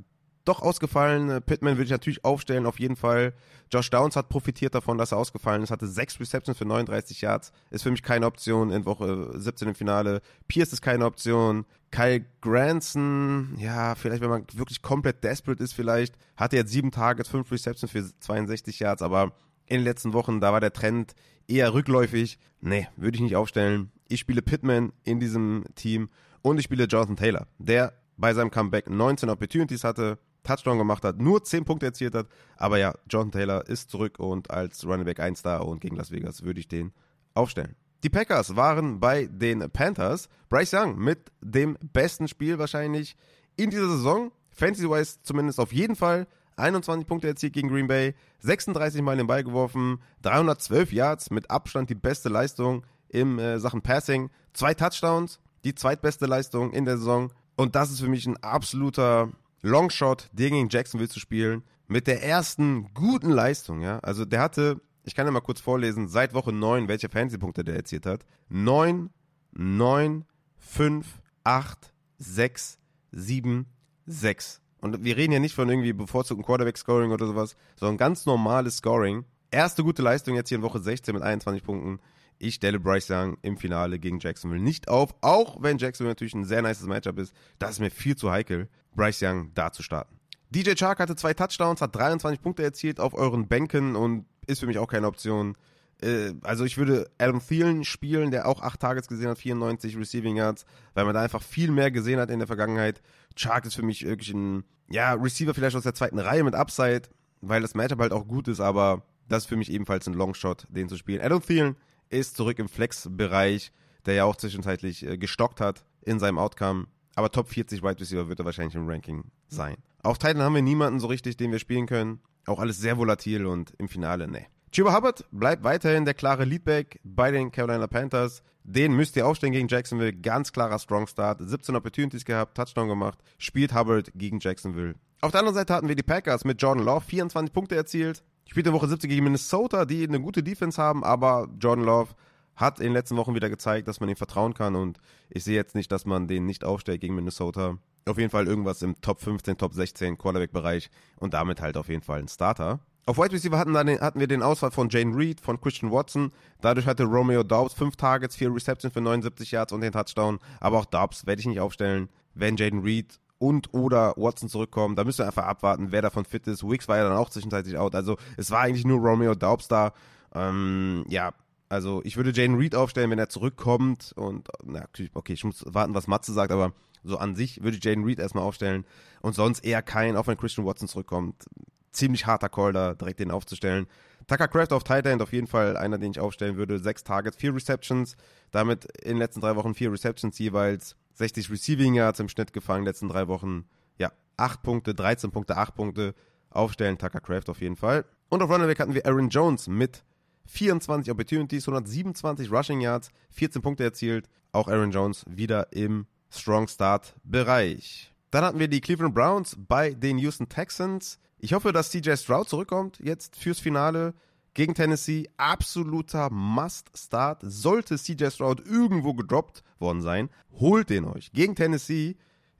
doch 0.48 0.62
ausgefallen. 0.62 1.42
Pittman 1.44 1.76
würde 1.76 1.86
ich 1.86 1.92
natürlich 1.92 2.24
aufstellen, 2.24 2.66
auf 2.66 2.80
jeden 2.80 2.96
Fall. 2.96 3.34
Josh 3.72 3.90
Downs 3.90 4.16
hat 4.16 4.30
profitiert 4.30 4.74
davon, 4.76 4.98
dass 4.98 5.12
er 5.12 5.18
ausgefallen 5.18 5.64
ist, 5.64 5.72
hatte 5.72 5.88
sechs 5.88 6.20
Receptions 6.20 6.58
für 6.58 6.66
39 6.66 7.22
Yards. 7.22 7.52
Ist 7.70 7.84
für 7.84 7.92
mich 7.92 8.04
keine 8.04 8.26
Option 8.26 8.72
in 8.72 8.86
Woche 8.86 9.32
17 9.38 9.70
im 9.70 9.76
Finale. 9.76 10.22
Pierce 10.48 10.74
ist 10.74 10.82
keine 10.82 11.06
Option. 11.06 11.66
Kyle 11.92 12.26
Granson, 12.42 13.56
ja, 13.58 13.96
vielleicht, 13.96 14.22
wenn 14.22 14.30
man 14.30 14.46
wirklich 14.54 14.82
komplett 14.82 15.24
desperate 15.24 15.64
ist, 15.64 15.74
vielleicht. 15.74 16.16
Hatte 16.36 16.56
jetzt 16.56 16.72
sieben 16.72 16.92
Targets, 16.92 17.30
fünf 17.30 17.52
Receptions 17.52 17.92
für 17.92 18.04
62 18.20 18.80
Yards, 18.80 19.02
aber 19.02 19.34
in 19.66 19.78
den 19.78 19.84
letzten 19.84 20.14
Wochen, 20.14 20.40
da 20.40 20.54
war 20.54 20.62
der 20.62 20.74
Trend 20.74 21.14
eher 21.48 21.74
rückläufig. 21.74 22.40
Nee, 22.62 22.88
würde 22.96 23.16
ich 23.16 23.22
nicht 23.22 23.36
aufstellen. 23.36 23.92
Ich 24.08 24.22
spiele 24.22 24.42
Pittman 24.42 24.94
in 25.04 25.20
diesem 25.20 25.66
Team 25.76 26.10
und 26.42 26.58
ich 26.58 26.64
spiele 26.64 26.86
Jonathan 26.86 27.18
Taylor, 27.18 27.48
der 27.58 27.94
bei 28.18 28.34
seinem 28.34 28.52
Comeback 28.52 28.90
19 28.90 29.30
Opportunities 29.30 29.84
hatte, 29.84 30.18
Touchdown 30.48 30.78
gemacht 30.78 31.04
hat, 31.04 31.20
nur 31.20 31.44
10 31.44 31.66
Punkte 31.66 31.86
erzielt 31.86 32.16
hat. 32.16 32.28
Aber 32.56 32.78
ja, 32.78 32.94
John 33.10 33.32
Taylor 33.32 33.68
ist 33.68 33.92
zurück 33.92 34.20
und 34.20 34.50
als 34.50 34.86
Running 34.86 35.06
Back 35.06 35.20
1 35.20 35.42
da 35.44 35.60
und 35.60 35.82
gegen 35.82 35.96
Las 35.96 36.12
Vegas 36.12 36.44
würde 36.44 36.60
ich 36.60 36.68
den 36.68 36.92
aufstellen. 37.34 37.76
Die 38.04 38.10
Packers 38.10 38.56
waren 38.56 39.00
bei 39.00 39.26
den 39.26 39.70
Panthers. 39.72 40.30
Bryce 40.50 40.74
Young 40.74 40.98
mit 40.98 41.32
dem 41.42 41.78
besten 41.94 42.28
Spiel 42.28 42.60
wahrscheinlich 42.60 43.16
in 43.56 43.70
dieser 43.70 43.90
Saison. 43.90 44.32
Fantasy-wise 44.52 45.20
zumindest 45.24 45.60
auf 45.60 45.74
jeden 45.74 45.96
Fall. 45.96 46.28
21 46.58 47.08
Punkte 47.08 47.28
erzielt 47.28 47.54
gegen 47.54 47.70
Green 47.70 47.88
Bay, 47.88 48.16
36 48.40 49.02
Mal 49.02 49.18
den 49.18 49.28
Ball 49.28 49.44
geworfen, 49.44 50.02
312 50.24 50.92
Yards, 50.92 51.30
mit 51.30 51.52
Abstand 51.52 51.90
die 51.90 51.96
beste 51.96 52.30
Leistung 52.30 52.84
im 53.10 53.40
äh, 53.40 53.60
Sachen 53.60 53.82
Passing, 53.82 54.30
zwei 54.54 54.74
Touchdowns, 54.74 55.40
die 55.64 55.76
zweitbeste 55.76 56.26
Leistung 56.26 56.74
in 56.74 56.86
der 56.86 56.98
Saison. 56.98 57.32
Und 57.56 57.76
das 57.76 57.92
ist 57.92 58.02
für 58.02 58.08
mich 58.08 58.26
ein 58.26 58.38
absoluter 58.38 59.30
Longshot, 59.62 60.30
den 60.32 60.54
gegen 60.54 60.70
Jacksonville 60.70 61.10
zu 61.10 61.20
spielen, 61.20 61.64
mit 61.88 62.08
der 62.08 62.24
ersten 62.24 62.94
guten 62.94 63.30
Leistung, 63.30 63.82
ja. 63.82 64.00
Also 64.00 64.26
der 64.26 64.42
hatte, 64.42 64.82
ich 65.04 65.16
kann 65.16 65.26
ja 65.26 65.32
mal 65.32 65.42
kurz 65.42 65.62
vorlesen, 65.62 66.08
seit 66.08 66.34
Woche 66.34 66.52
9, 66.52 66.88
welche 66.88 67.10
Fantasy-Punkte 67.10 67.64
der 67.64 67.76
erzielt 67.76 68.06
hat. 68.06 68.26
9, 68.50 69.10
9, 69.54 70.26
5, 70.58 71.08
8, 71.44 71.94
6, 72.18 72.80
7, 73.12 73.66
6. 74.06 74.62
Und 74.82 75.04
wir 75.04 75.18
reden 75.18 75.34
ja 75.34 75.40
nicht 75.40 75.56
von 75.56 75.70
irgendwie 75.70 75.94
bevorzugten 75.94 76.46
Quarterback-Scoring 76.46 77.12
oder 77.12 77.26
sowas, 77.26 77.56
sondern 77.78 77.98
ganz 77.98 78.26
normales 78.26 78.78
Scoring. 78.78 79.26
Erste 79.50 79.84
gute 79.84 80.02
Leistung 80.02 80.36
jetzt 80.36 80.50
hier 80.50 80.58
in 80.58 80.64
Woche 80.64 80.80
16 80.80 81.16
mit 81.16 81.24
21 81.24 81.64
Punkten. 81.64 82.00
Ich 82.40 82.56
stelle 82.56 82.80
Bryce 82.80 83.10
Young 83.10 83.38
im 83.42 83.58
Finale 83.58 83.98
gegen 83.98 84.20
Jacksonville 84.20 84.62
nicht 84.62 84.90
auf, 84.90 85.16
auch 85.22 85.62
wenn 85.62 85.80
Jacksonville 85.80 86.12
natürlich 86.12 86.36
ein 86.36 86.46
sehr 86.46 86.62
nices 86.62 86.86
Matchup 86.86 87.18
ist. 87.18 87.34
Das 87.58 87.72
ist 87.72 87.80
mir 87.80 87.90
viel 87.90 88.16
zu 88.16 88.30
heikel, 88.30 88.70
Bryce 88.98 89.22
Young 89.22 89.52
da 89.54 89.72
zu 89.72 89.84
starten. 89.84 90.20
DJ 90.50 90.74
Chark 90.74 91.00
hatte 91.00 91.16
zwei 91.16 91.34
Touchdowns, 91.34 91.82
hat 91.82 91.96
23 91.96 92.42
Punkte 92.42 92.64
erzielt 92.64 93.00
auf 93.00 93.14
euren 93.14 93.48
Bänken 93.48 93.96
und 93.96 94.26
ist 94.48 94.60
für 94.60 94.68
mich 94.68 94.80
auch 94.80 94.88
keine 94.88 95.08
Option. 95.08 95.56
Äh, 96.02 96.34
also 96.42 96.66
ich 96.66 96.78
würde 96.78 97.10
Adam 97.18 97.40
Thielen 97.40 97.84
spielen, 97.84 98.32
der 98.32 98.48
auch 98.48 98.62
8 98.62 98.80
Targets 98.80 99.08
gesehen 99.08 99.30
hat, 99.30 99.38
94 99.38 99.98
Receiving 99.98 100.36
Yards, 100.36 100.66
weil 100.94 101.06
man 101.06 101.14
da 101.14 101.22
einfach 101.22 101.44
viel 101.44 101.72
mehr 101.72 101.92
gesehen 101.92 102.20
hat 102.20 102.30
in 102.30 102.40
der 102.40 102.48
Vergangenheit. 102.48 103.02
Chark 103.36 103.66
ist 103.66 103.76
für 103.76 103.84
mich 103.84 104.06
wirklich 104.06 104.34
ein, 104.34 104.64
ja, 104.90 105.14
Receiver 105.14 105.54
vielleicht 105.54 105.76
aus 105.76 105.84
der 105.84 105.94
zweiten 105.94 106.20
Reihe 106.20 106.44
mit 106.44 106.56
Upside, 106.56 107.04
weil 107.42 107.62
das 107.62 107.76
Matchup 107.76 108.00
halt 108.00 108.14
auch 108.14 108.28
gut 108.28 108.48
ist, 108.48 108.60
aber 108.60 109.04
das 109.28 109.44
ist 109.44 109.50
für 109.50 109.58
mich 109.58 109.72
ebenfalls 109.72 110.08
ein 110.08 110.14
Longshot, 110.14 110.66
den 110.70 110.88
zu 110.88 110.98
spielen. 110.98 111.22
Adam 111.22 111.42
Thielen 111.42 111.76
ist 112.10 112.38
zurück 112.38 112.58
im 112.60 112.70
Flex-Bereich, 112.70 113.74
der 114.06 114.14
ja 114.14 114.24
auch 114.24 114.38
zwischenzeitlich 114.38 115.06
äh, 115.06 115.18
gestockt 115.18 115.60
hat 115.60 115.86
in 116.02 116.20
seinem 116.20 116.38
Outcome. 116.38 116.88
Aber 117.18 117.32
Top 117.32 117.50
40 117.50 117.82
Wide 117.82 118.00
Receiver 118.00 118.30
wird 118.30 118.38
er 118.38 118.46
wahrscheinlich 118.46 118.76
im 118.76 118.88
Ranking 118.88 119.24
sein. 119.48 119.78
Auf 120.04 120.20
Titan 120.20 120.44
haben 120.44 120.54
wir 120.54 120.62
niemanden 120.62 121.00
so 121.00 121.08
richtig, 121.08 121.36
den 121.36 121.52
wir 121.52 121.58
spielen 121.58 121.88
können. 121.88 122.20
Auch 122.46 122.60
alles 122.60 122.78
sehr 122.78 123.00
volatil 123.00 123.48
und 123.48 123.74
im 123.80 123.88
Finale, 123.88 124.28
ne. 124.28 124.46
Chuba 124.72 124.96
Hubbard 124.96 125.26
bleibt 125.32 125.64
weiterhin 125.64 126.06
der 126.06 126.14
klare 126.14 126.46
Leadback 126.46 127.00
bei 127.04 127.32
den 127.32 127.52
Carolina 127.52 127.88
Panthers. 127.88 128.44
Den 128.64 128.94
müsst 128.94 129.16
ihr 129.16 129.26
aufstellen 129.26 129.54
gegen 129.54 129.68
Jacksonville. 129.68 130.14
Ganz 130.14 130.52
klarer 130.52 130.78
Strong 130.78 131.08
Start. 131.08 131.42
17 131.42 131.76
Opportunities 131.76 132.24
gehabt, 132.24 132.56
Touchdown 132.56 132.88
gemacht. 132.88 133.18
Spielt 133.40 133.74
Hubbard 133.74 134.12
gegen 134.14 134.40
Jacksonville. 134.40 134.94
Auf 135.22 135.32
der 135.32 135.40
anderen 135.40 135.56
Seite 135.56 135.74
hatten 135.74 135.88
wir 135.88 135.96
die 135.96 136.04
Packers 136.04 136.46
mit 136.46 136.62
Jordan 136.62 136.86
Love. 136.86 137.04
24 137.04 137.52
Punkte 137.52 137.76
erzielt. 137.76 138.24
Spielt 138.46 138.68
in 138.68 138.74
Woche 138.74 138.88
70 138.88 139.10
gegen 139.10 139.24
Minnesota, 139.24 139.86
die 139.86 140.08
eine 140.08 140.22
gute 140.22 140.44
Defense 140.44 140.80
haben, 140.80 141.04
aber 141.04 141.50
Jordan 141.60 141.84
Love 141.84 142.14
hat 142.58 142.80
in 142.80 142.88
den 142.88 142.94
letzten 142.94 143.16
Wochen 143.16 143.36
wieder 143.36 143.50
gezeigt, 143.50 143.88
dass 143.88 144.00
man 144.00 144.10
ihm 144.10 144.16
vertrauen 144.16 144.54
kann 144.54 144.76
und 144.76 145.00
ich 145.30 145.44
sehe 145.44 145.56
jetzt 145.56 145.76
nicht, 145.76 145.92
dass 145.92 146.06
man 146.06 146.28
den 146.28 146.46
nicht 146.46 146.66
aufstellt 146.66 147.00
gegen 147.00 147.16
Minnesota. 147.16 147.78
Auf 148.06 148.18
jeden 148.18 148.32
Fall 148.32 148.48
irgendwas 148.48 148.82
im 148.82 149.00
Top 149.00 149.22
15, 149.22 149.58
Top 149.58 149.74
16 149.74 150.18
Quarterback-Bereich 150.18 150.90
und 151.18 151.34
damit 151.34 151.62
halt 151.62 151.78
auf 151.78 151.88
jeden 151.88 152.02
Fall 152.02 152.20
ein 152.20 152.28
Starter. 152.28 152.80
Auf 153.06 153.18
Wide 153.18 153.32
Receiver 153.32 153.58
hatten, 153.58 153.74
dann, 153.74 153.88
hatten 154.02 154.20
wir 154.20 154.28
den 154.28 154.42
Ausfall 154.42 154.72
von 154.72 154.90
Jane 154.90 155.16
Reed, 155.16 155.40
von 155.40 155.62
Christian 155.62 155.92
Watson. 155.92 156.32
Dadurch 156.60 156.88
hatte 156.88 157.06
Romeo 157.06 157.44
Dobbs 157.44 157.74
fünf 157.74 157.96
Targets, 157.96 158.36
vier 158.36 158.54
Receptions 158.54 158.94
für 158.94 159.00
79 159.00 159.52
Yards 159.52 159.72
und 159.72 159.80
den 159.80 159.94
Touchdown. 159.94 160.40
Aber 160.60 160.80
auch 160.80 160.86
Dobbs 160.86 161.26
werde 161.26 161.40
ich 161.40 161.46
nicht 161.46 161.62
aufstellen, 161.62 162.10
wenn 162.34 162.58
Jaden 162.58 162.82
Reed 162.82 163.18
und 163.40 163.74
oder 163.74 164.14
Watson 164.18 164.50
zurückkommen. 164.50 164.96
Da 164.96 165.04
müsst 165.04 165.20
ihr 165.22 165.26
einfach 165.26 165.46
abwarten, 165.46 165.92
wer 165.92 166.02
davon 166.02 166.26
fit 166.26 166.48
ist. 166.48 166.68
Wicks 166.68 166.88
war 166.88 166.98
ja 166.98 167.08
dann 167.08 167.18
auch 167.18 167.30
zwischenzeitlich 167.30 167.78
out. 167.78 167.96
Also 167.96 168.18
es 168.36 168.52
war 168.52 168.62
eigentlich 168.62 168.86
nur 168.86 169.00
Romeo 169.00 169.36
Daubs 169.36 169.68
da. 169.68 169.94
Ähm, 170.34 171.06
ja, 171.08 171.32
also 171.70 172.02
ich 172.04 172.18
würde 172.18 172.32
Jane 172.34 172.58
Reed 172.58 172.76
aufstellen, 172.76 173.12
wenn 173.12 173.20
er 173.20 173.30
zurückkommt. 173.30 174.14
Und 174.16 174.48
na, 174.64 174.86
okay, 175.14 175.34
ich 175.34 175.44
muss 175.44 175.64
warten, 175.68 175.94
was 175.94 176.08
Matze 176.08 176.34
sagt, 176.34 176.52
aber 176.52 176.74
so 177.04 177.18
an 177.18 177.36
sich 177.36 177.64
würde 177.64 177.78
ich 177.78 177.84
Jaden 177.84 178.04
Reed 178.04 178.20
erstmal 178.20 178.44
aufstellen. 178.44 178.86
Und 179.22 179.34
sonst 179.34 179.66
eher 179.66 179.82
kein, 179.82 180.16
auch 180.16 180.28
wenn 180.28 180.38
Christian 180.38 180.66
Watson 180.66 180.88
zurückkommt. 180.88 181.46
Ziemlich 181.92 182.26
harter 182.26 182.50
Call 182.50 182.74
da, 182.74 182.94
direkt 182.94 183.20
den 183.20 183.32
aufzustellen. 183.32 183.88
Tucker 184.28 184.48
Craft 184.48 184.72
auf 184.72 184.84
Tight 184.84 185.06
End 185.06 185.22
auf 185.22 185.32
jeden 185.32 185.48
Fall 185.48 185.78
einer, 185.78 185.98
den 185.98 186.12
ich 186.12 186.20
aufstellen 186.20 186.58
würde. 186.58 186.80
Sechs 186.80 187.04
Targets, 187.04 187.38
vier 187.38 187.56
Receptions. 187.56 188.18
Damit 188.52 188.86
in 189.02 189.12
den 189.12 189.18
letzten 189.18 189.42
drei 189.42 189.56
Wochen 189.56 189.74
vier 189.74 189.92
Receptions 189.92 190.38
jeweils. 190.38 190.96
60 191.14 191.50
Receiving 191.50 191.96
Yards 191.96 192.20
im 192.20 192.30
Schnitt 192.30 192.54
gefangen, 192.54 192.86
letzten 192.86 193.10
drei 193.10 193.28
Wochen. 193.28 193.66
Ja, 193.98 194.12
8 194.36 194.62
Punkte, 194.62 194.94
13 194.94 195.32
Punkte, 195.32 195.58
8 195.58 195.76
Punkte. 195.76 196.14
Aufstellen, 196.50 196.98
Tucker 196.98 197.20
Craft 197.20 197.50
auf 197.50 197.62
jeden 197.62 197.76
Fall. 197.76 198.06
Und 198.30 198.42
auf 198.42 198.50
Running 198.50 198.78
hatten 198.78 198.94
wir 198.94 199.06
Aaron 199.06 199.30
Jones 199.30 199.68
mit 199.68 200.04
24 200.48 201.12
Opportunities, 201.12 201.68
127 201.68 202.52
Rushing 202.52 202.82
Yards, 202.82 203.10
14 203.32 203.62
Punkte 203.62 203.84
erzielt. 203.84 204.28
Auch 204.52 204.68
Aaron 204.68 204.92
Jones 204.92 205.24
wieder 205.30 205.72
im 205.72 206.08
Strong 206.30 206.68
Start 206.68 207.16
Bereich. 207.24 208.14
Dann 208.32 208.44
hatten 208.44 208.60
wir 208.60 208.68
die 208.68 208.82
Cleveland 208.82 209.14
Browns 209.14 209.56
bei 209.58 209.94
den 209.94 210.18
Houston 210.18 210.50
Texans. 210.50 211.20
Ich 211.38 211.54
hoffe, 211.54 211.72
dass 211.72 211.92
CJ 211.92 212.16
Stroud 212.16 212.50
zurückkommt 212.50 213.00
jetzt 213.02 213.36
fürs 213.36 213.60
Finale 213.60 214.14
gegen 214.54 214.74
Tennessee. 214.74 215.30
Absoluter 215.38 216.30
Must-Start. 216.32 217.42
Sollte 217.44 217.98
CJ 217.98 218.32
Stroud 218.32 218.66
irgendwo 218.66 219.14
gedroppt 219.14 219.64
worden 219.80 220.02
sein, 220.02 220.30
holt 220.60 220.90
den 220.90 221.06
euch. 221.06 221.32
Gegen 221.32 221.56
Tennessee, 221.56 222.18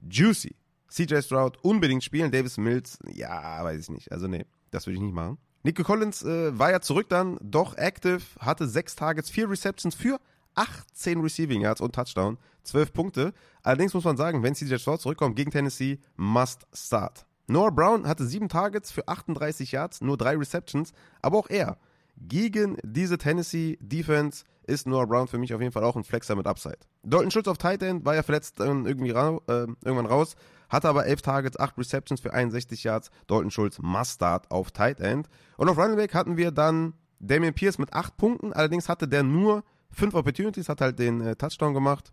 juicy. 0.08 0.54
CJ 0.88 1.20
Stroud 1.20 1.58
unbedingt 1.62 2.04
spielen. 2.04 2.30
Davis 2.30 2.56
Mills, 2.56 2.98
ja, 3.12 3.62
weiß 3.62 3.80
ich 3.80 3.90
nicht. 3.90 4.12
Also 4.12 4.26
nee, 4.26 4.46
das 4.70 4.86
würde 4.86 4.96
ich 4.96 5.02
nicht 5.02 5.14
machen. 5.14 5.38
Nico 5.68 5.82
Collins 5.82 6.22
äh, 6.22 6.58
war 6.58 6.70
ja 6.70 6.80
zurück 6.80 7.10
dann, 7.10 7.36
doch 7.42 7.76
active, 7.76 8.22
hatte 8.40 8.66
sechs 8.66 8.96
Targets, 8.96 9.28
vier 9.28 9.50
Receptions 9.50 9.94
für 9.94 10.18
18 10.54 11.20
Receiving 11.20 11.60
Yards 11.60 11.82
und 11.82 11.94
Touchdown, 11.94 12.38
12 12.62 12.90
Punkte. 12.94 13.34
Allerdings 13.62 13.92
muss 13.92 14.04
man 14.04 14.16
sagen, 14.16 14.42
wenn 14.42 14.54
CJ 14.54 14.78
Stroud 14.78 15.02
zurückkommt 15.02 15.36
gegen 15.36 15.50
Tennessee, 15.50 15.98
must 16.16 16.66
start. 16.72 17.26
Noah 17.48 17.70
Brown 17.70 18.08
hatte 18.08 18.24
sieben 18.24 18.48
Targets 18.48 18.90
für 18.90 19.08
38 19.08 19.70
Yards, 19.70 20.00
nur 20.00 20.16
drei 20.16 20.38
Receptions, 20.38 20.94
aber 21.20 21.36
auch 21.36 21.50
er 21.50 21.76
gegen 22.16 22.78
diese 22.82 23.18
Tennessee 23.18 23.76
Defense 23.82 24.44
ist 24.66 24.86
Noah 24.86 25.06
Brown 25.06 25.28
für 25.28 25.36
mich 25.36 25.52
auf 25.52 25.60
jeden 25.60 25.72
Fall 25.72 25.84
auch 25.84 25.96
ein 25.96 26.04
Flexer 26.04 26.34
mit 26.34 26.46
Upside. 26.46 26.78
Dalton 27.02 27.30
Schultz 27.30 27.46
auf 27.46 27.58
Tight 27.58 27.82
End 27.82 28.06
war 28.06 28.14
ja 28.14 28.22
verletzt 28.22 28.58
ähm, 28.60 28.86
irgendwie 28.86 29.10
ra 29.10 29.36
äh, 29.48 29.66
irgendwann 29.84 30.06
raus, 30.06 30.34
hatte 30.68 30.88
aber 30.88 31.06
11 31.06 31.22
Targets, 31.22 31.58
8 31.58 31.78
Receptions 31.78 32.20
für 32.20 32.32
61 32.32 32.84
Yards. 32.84 33.10
Dalton 33.26 33.50
Schultz 33.50 33.78
must 33.80 34.12
start 34.14 34.50
auf 34.50 34.70
Tight 34.70 35.00
End. 35.00 35.28
Und 35.56 35.68
auf 35.68 35.78
Running 35.78 35.96
Back 35.96 36.14
hatten 36.14 36.36
wir 36.36 36.50
dann 36.50 36.94
Damian 37.20 37.54
Pierce 37.54 37.78
mit 37.78 37.92
8 37.92 38.16
Punkten, 38.16 38.52
allerdings 38.52 38.88
hatte 38.88 39.08
der 39.08 39.22
nur 39.22 39.64
5 39.90 40.14
Opportunities, 40.14 40.68
hat 40.68 40.80
halt 40.80 40.98
den 40.98 41.20
äh, 41.20 41.36
Touchdown 41.36 41.74
gemacht. 41.74 42.12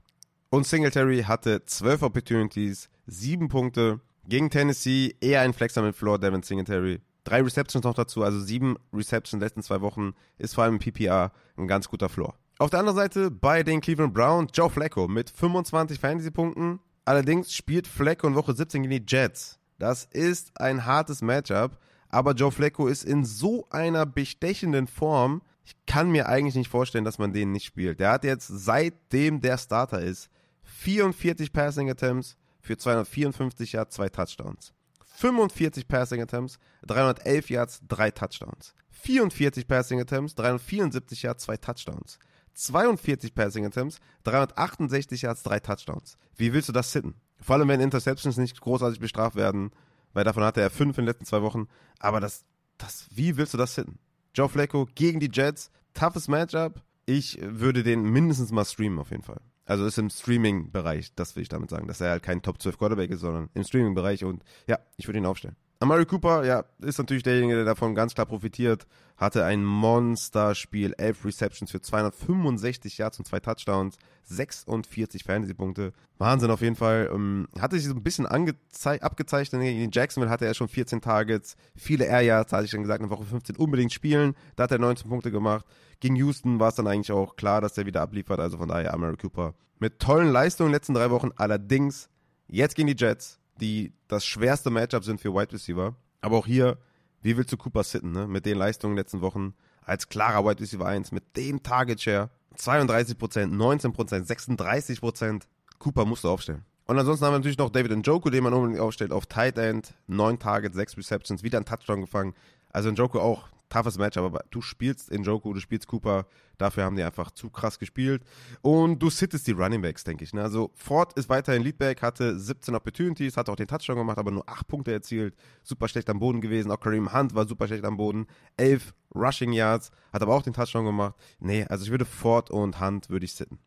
Und 0.49 0.65
Singletary 0.65 1.23
hatte 1.23 1.65
12 1.65 2.03
Opportunities, 2.03 2.89
7 3.07 3.47
Punkte. 3.49 3.99
Gegen 4.27 4.49
Tennessee 4.49 5.15
eher 5.21 5.41
ein 5.41 5.53
Flexer 5.53 5.83
mit 5.83 5.95
Floor, 5.95 6.17
Devin 6.17 6.41
Singletary. 6.41 7.01
drei 7.25 7.41
Receptions 7.41 7.83
noch 7.83 7.93
dazu, 7.93 8.23
also 8.23 8.39
sieben 8.39 8.75
Receptions 8.93 9.33
in 9.33 9.39
den 9.39 9.45
letzten 9.45 9.63
zwei 9.63 9.81
Wochen, 9.81 10.13
ist 10.37 10.55
vor 10.55 10.63
allem 10.63 10.75
im 10.75 10.79
PPR 10.79 11.31
ein 11.57 11.67
ganz 11.67 11.89
guter 11.89 12.09
Floor. 12.09 12.35
Auf 12.57 12.69
der 12.69 12.79
anderen 12.79 12.95
Seite 12.95 13.29
bei 13.29 13.63
den 13.63 13.81
Cleveland 13.81 14.13
Browns 14.13 14.51
Joe 14.53 14.69
Flacco 14.69 15.07
mit 15.07 15.29
25 15.29 15.99
Fantasy-Punkten. 15.99 16.79
Allerdings 17.05 17.53
spielt 17.53 17.87
Flacco 17.87 18.27
in 18.27 18.35
Woche 18.35 18.53
17 18.53 18.83
gegen 18.83 19.05
die 19.05 19.05
Jets. 19.07 19.59
Das 19.77 20.05
ist 20.05 20.59
ein 20.59 20.85
hartes 20.85 21.21
Matchup, 21.21 21.77
aber 22.09 22.33
Joe 22.33 22.51
Flacco 22.51 22.87
ist 22.87 23.03
in 23.03 23.23
so 23.23 23.67
einer 23.69 24.05
bestechenden 24.05 24.87
Form, 24.87 25.41
ich 25.63 25.75
kann 25.85 26.11
mir 26.11 26.27
eigentlich 26.27 26.55
nicht 26.55 26.69
vorstellen, 26.69 27.05
dass 27.05 27.19
man 27.19 27.33
den 27.33 27.51
nicht 27.51 27.65
spielt. 27.65 27.99
Der 27.99 28.11
hat 28.11 28.23
jetzt, 28.23 28.47
seitdem 28.47 29.41
der 29.41 29.57
Starter 29.57 30.01
ist, 30.01 30.29
44 30.63 31.51
Passing 31.53 31.89
Attempts 31.89 32.37
für 32.61 32.77
254 32.77 33.73
Yards, 33.73 33.95
zwei 33.95 34.09
Touchdowns. 34.09 34.73
45 35.15 35.87
Passing 35.87 36.21
Attempts, 36.21 36.57
311 36.87 37.49
Yards, 37.49 37.81
drei 37.87 38.11
Touchdowns. 38.11 38.73
44 38.91 39.67
Passing 39.67 40.01
Attempts, 40.01 40.35
374 40.35 41.23
Yards, 41.23 41.43
zwei 41.43 41.57
Touchdowns. 41.57 42.19
42 42.55 43.35
Passing 43.35 43.65
Attempts, 43.65 43.99
368 44.23 45.21
Yards, 45.21 45.43
drei 45.43 45.59
Touchdowns. 45.59 46.17
Wie 46.35 46.53
willst 46.53 46.69
du 46.69 46.73
das 46.73 46.91
sitten? 46.91 47.15
Vor 47.39 47.55
allem, 47.55 47.67
wenn 47.67 47.81
Interceptions 47.81 48.37
nicht 48.37 48.59
großartig 48.59 48.99
bestraft 48.99 49.35
werden, 49.35 49.71
weil 50.13 50.23
davon 50.23 50.43
hatte 50.43 50.61
er 50.61 50.69
fünf 50.69 50.97
in 50.97 51.03
den 51.03 51.07
letzten 51.07 51.25
zwei 51.25 51.41
Wochen. 51.41 51.67
Aber 51.99 52.19
das, 52.19 52.45
das, 52.77 53.07
wie 53.11 53.37
willst 53.37 53.53
du 53.53 53.57
das 53.57 53.75
sitten? 53.75 53.99
Joe 54.33 54.49
Flacco 54.49 54.87
gegen 54.95 55.19
die 55.19 55.29
Jets, 55.31 55.69
toughes 55.93 56.27
Matchup. 56.27 56.81
Ich 57.05 57.37
würde 57.41 57.83
den 57.83 58.03
mindestens 58.03 58.51
mal 58.51 58.65
streamen 58.65 58.99
auf 58.99 59.11
jeden 59.11 59.23
Fall. 59.23 59.41
Also 59.65 59.85
ist 59.85 59.97
im 59.97 60.09
Streaming-Bereich, 60.09 61.13
das 61.15 61.35
will 61.35 61.43
ich 61.43 61.49
damit 61.49 61.69
sagen, 61.69 61.87
dass 61.87 62.01
er 62.01 62.11
halt 62.11 62.23
kein 62.23 62.41
Top 62.41 62.61
12 62.61 62.77
Quarterback 62.77 63.11
ist, 63.11 63.21
sondern 63.21 63.49
im 63.53 63.63
Streaming-Bereich 63.63 64.23
und 64.23 64.43
ja, 64.67 64.79
ich 64.95 65.07
würde 65.07 65.19
ihn 65.19 65.25
aufstellen. 65.25 65.55
Amari 65.85 66.07
Cooper, 66.07 66.43
ja, 66.43 66.65
ist 66.79 66.97
natürlich 66.97 67.21
derjenige, 67.21 67.57
der 67.57 67.63
davon 67.63 67.93
ganz 67.93 68.15
klar 68.15 68.25
profitiert. 68.25 68.87
Hatte 69.17 69.45
ein 69.45 69.63
Monsterspiel, 69.63 70.95
11 70.97 71.25
Receptions 71.25 71.69
für 71.69 71.79
265 71.79 72.97
Yards 72.97 73.19
und 73.19 73.25
zwei 73.25 73.39
Touchdowns, 73.39 73.97
46 74.23 75.23
Fantasy-Punkte. 75.23 75.93
Wahnsinn 76.17 76.49
auf 76.49 76.61
jeden 76.61 76.75
Fall. 76.75 77.11
Ähm, 77.13 77.47
hatte 77.59 77.75
sich 77.75 77.87
so 77.87 77.93
ein 77.93 78.01
bisschen 78.01 78.25
abgezeichnet. 78.25 79.61
In 79.61 79.91
Jacksonville 79.91 80.31
hatte 80.31 80.47
er 80.47 80.55
schon 80.55 80.67
14 80.67 81.01
Targets, 81.01 81.55
viele 81.75 82.05
Air 82.05 82.21
Yards, 82.21 82.51
hatte 82.51 82.65
ich 82.65 82.71
dann 82.71 82.81
gesagt, 82.81 83.03
in 83.03 83.11
Woche 83.11 83.23
15 83.23 83.55
unbedingt 83.55 83.93
spielen. 83.93 84.33
Da 84.55 84.63
hat 84.63 84.71
er 84.71 84.79
19 84.79 85.07
Punkte 85.07 85.29
gemacht. 85.29 85.67
Gegen 85.99 86.15
Houston 86.15 86.59
war 86.59 86.69
es 86.69 86.75
dann 86.75 86.87
eigentlich 86.87 87.11
auch 87.11 87.35
klar, 87.35 87.61
dass 87.61 87.77
er 87.77 87.85
wieder 87.85 88.01
abliefert. 88.01 88.39
Also 88.39 88.57
von 88.57 88.69
daher 88.69 88.91
Amari 88.91 89.17
Cooper 89.17 89.53
mit 89.77 89.99
tollen 89.99 90.31
Leistungen 90.31 90.69
in 90.69 90.71
den 90.71 90.77
letzten 90.77 90.95
drei 90.95 91.11
Wochen. 91.11 91.29
Allerdings 91.35 92.09
jetzt 92.47 92.75
gegen 92.75 92.87
die 92.87 92.97
Jets 92.97 93.39
die 93.61 93.93
das 94.07 94.25
schwerste 94.25 94.69
Matchup 94.69 95.03
sind 95.03 95.21
für 95.21 95.33
Wide 95.33 95.53
Receiver. 95.53 95.95
Aber 96.21 96.37
auch 96.37 96.45
hier, 96.45 96.77
wie 97.21 97.37
willst 97.37 97.51
du 97.51 97.57
Cooper 97.57 97.83
sitten, 97.83 98.11
ne? 98.11 98.27
Mit 98.27 98.45
den 98.45 98.57
Leistungen 98.57 98.93
in 98.93 98.95
den 98.95 99.03
letzten 99.03 99.21
Wochen 99.21 99.53
als 99.81 100.09
klarer 100.09 100.45
Wide 100.45 100.61
Receiver 100.61 100.85
1, 100.85 101.11
mit 101.11 101.37
dem 101.37 101.61
Target 101.61 102.01
Share, 102.01 102.29
32%, 102.57 103.17
19%, 103.53 104.25
36%. 104.25 105.43
Cooper 105.77 106.05
musst 106.05 106.23
du 106.23 106.29
aufstellen. 106.29 106.65
Und 106.85 106.99
ansonsten 106.99 107.25
haben 107.25 107.33
wir 107.33 107.39
natürlich 107.39 107.57
noch 107.57 107.69
David 107.69 107.91
Njoku, 107.91 108.29
den 108.29 108.43
man 108.43 108.53
unbedingt 108.53 108.79
aufstellt, 108.79 109.11
auf 109.11 109.25
Tight 109.25 109.57
End, 109.57 109.93
9 110.07 110.39
Targets, 110.39 110.75
6 110.75 110.97
Receptions, 110.97 111.43
wieder 111.43 111.59
ein 111.59 111.65
Touchdown 111.65 112.01
gefangen. 112.01 112.33
Also 112.71 112.91
Njoku 112.91 113.19
auch 113.19 113.49
toughes 113.69 113.97
Match, 113.97 114.17
aber 114.17 114.43
du 114.51 114.61
spielst 114.61 115.09
in 115.09 115.23
Joku, 115.23 115.53
du 115.53 115.59
spielst 115.59 115.87
Cooper, 115.87 116.25
dafür 116.57 116.83
haben 116.83 116.95
die 116.95 117.03
einfach 117.03 117.31
zu 117.31 117.49
krass 117.49 117.79
gespielt. 117.79 118.23
Und 118.61 118.99
du 118.99 119.09
sittest 119.09 119.47
die 119.47 119.51
Running 119.51 119.81
Backs, 119.81 120.03
denke 120.03 120.23
ich. 120.23 120.33
Ne? 120.33 120.41
Also 120.41 120.71
Ford 120.75 121.13
ist 121.13 121.29
weiterhin 121.29 121.63
Leadback, 121.63 122.01
hatte 122.01 122.37
17 122.37 122.75
Opportunities, 122.75 123.37
hat 123.37 123.49
auch 123.49 123.55
den 123.55 123.67
Touchdown 123.67 123.97
gemacht, 123.97 124.17
aber 124.17 124.31
nur 124.31 124.47
8 124.47 124.67
Punkte 124.67 124.91
erzielt. 124.91 125.35
Super 125.63 125.87
schlecht 125.87 126.09
am 126.09 126.19
Boden 126.19 126.41
gewesen. 126.41 126.71
Auch 126.71 126.79
Kareem 126.79 127.13
Hunt 127.13 127.35
war 127.35 127.47
super 127.47 127.67
schlecht 127.67 127.85
am 127.85 127.97
Boden. 127.97 128.27
11 128.57 128.93
Rushing 129.13 129.53
Yards, 129.53 129.91
hat 130.11 130.21
aber 130.21 130.35
auch 130.35 130.43
den 130.43 130.53
Touchdown 130.53 130.85
gemacht. 130.85 131.15
Nee, 131.39 131.65
also 131.65 131.85
ich 131.85 131.91
würde 131.91 132.05
Ford 132.05 132.51
und 132.51 132.79
Hunt 132.79 133.09
würde 133.09 133.25
ich 133.25 133.33
sitten. 133.33 133.59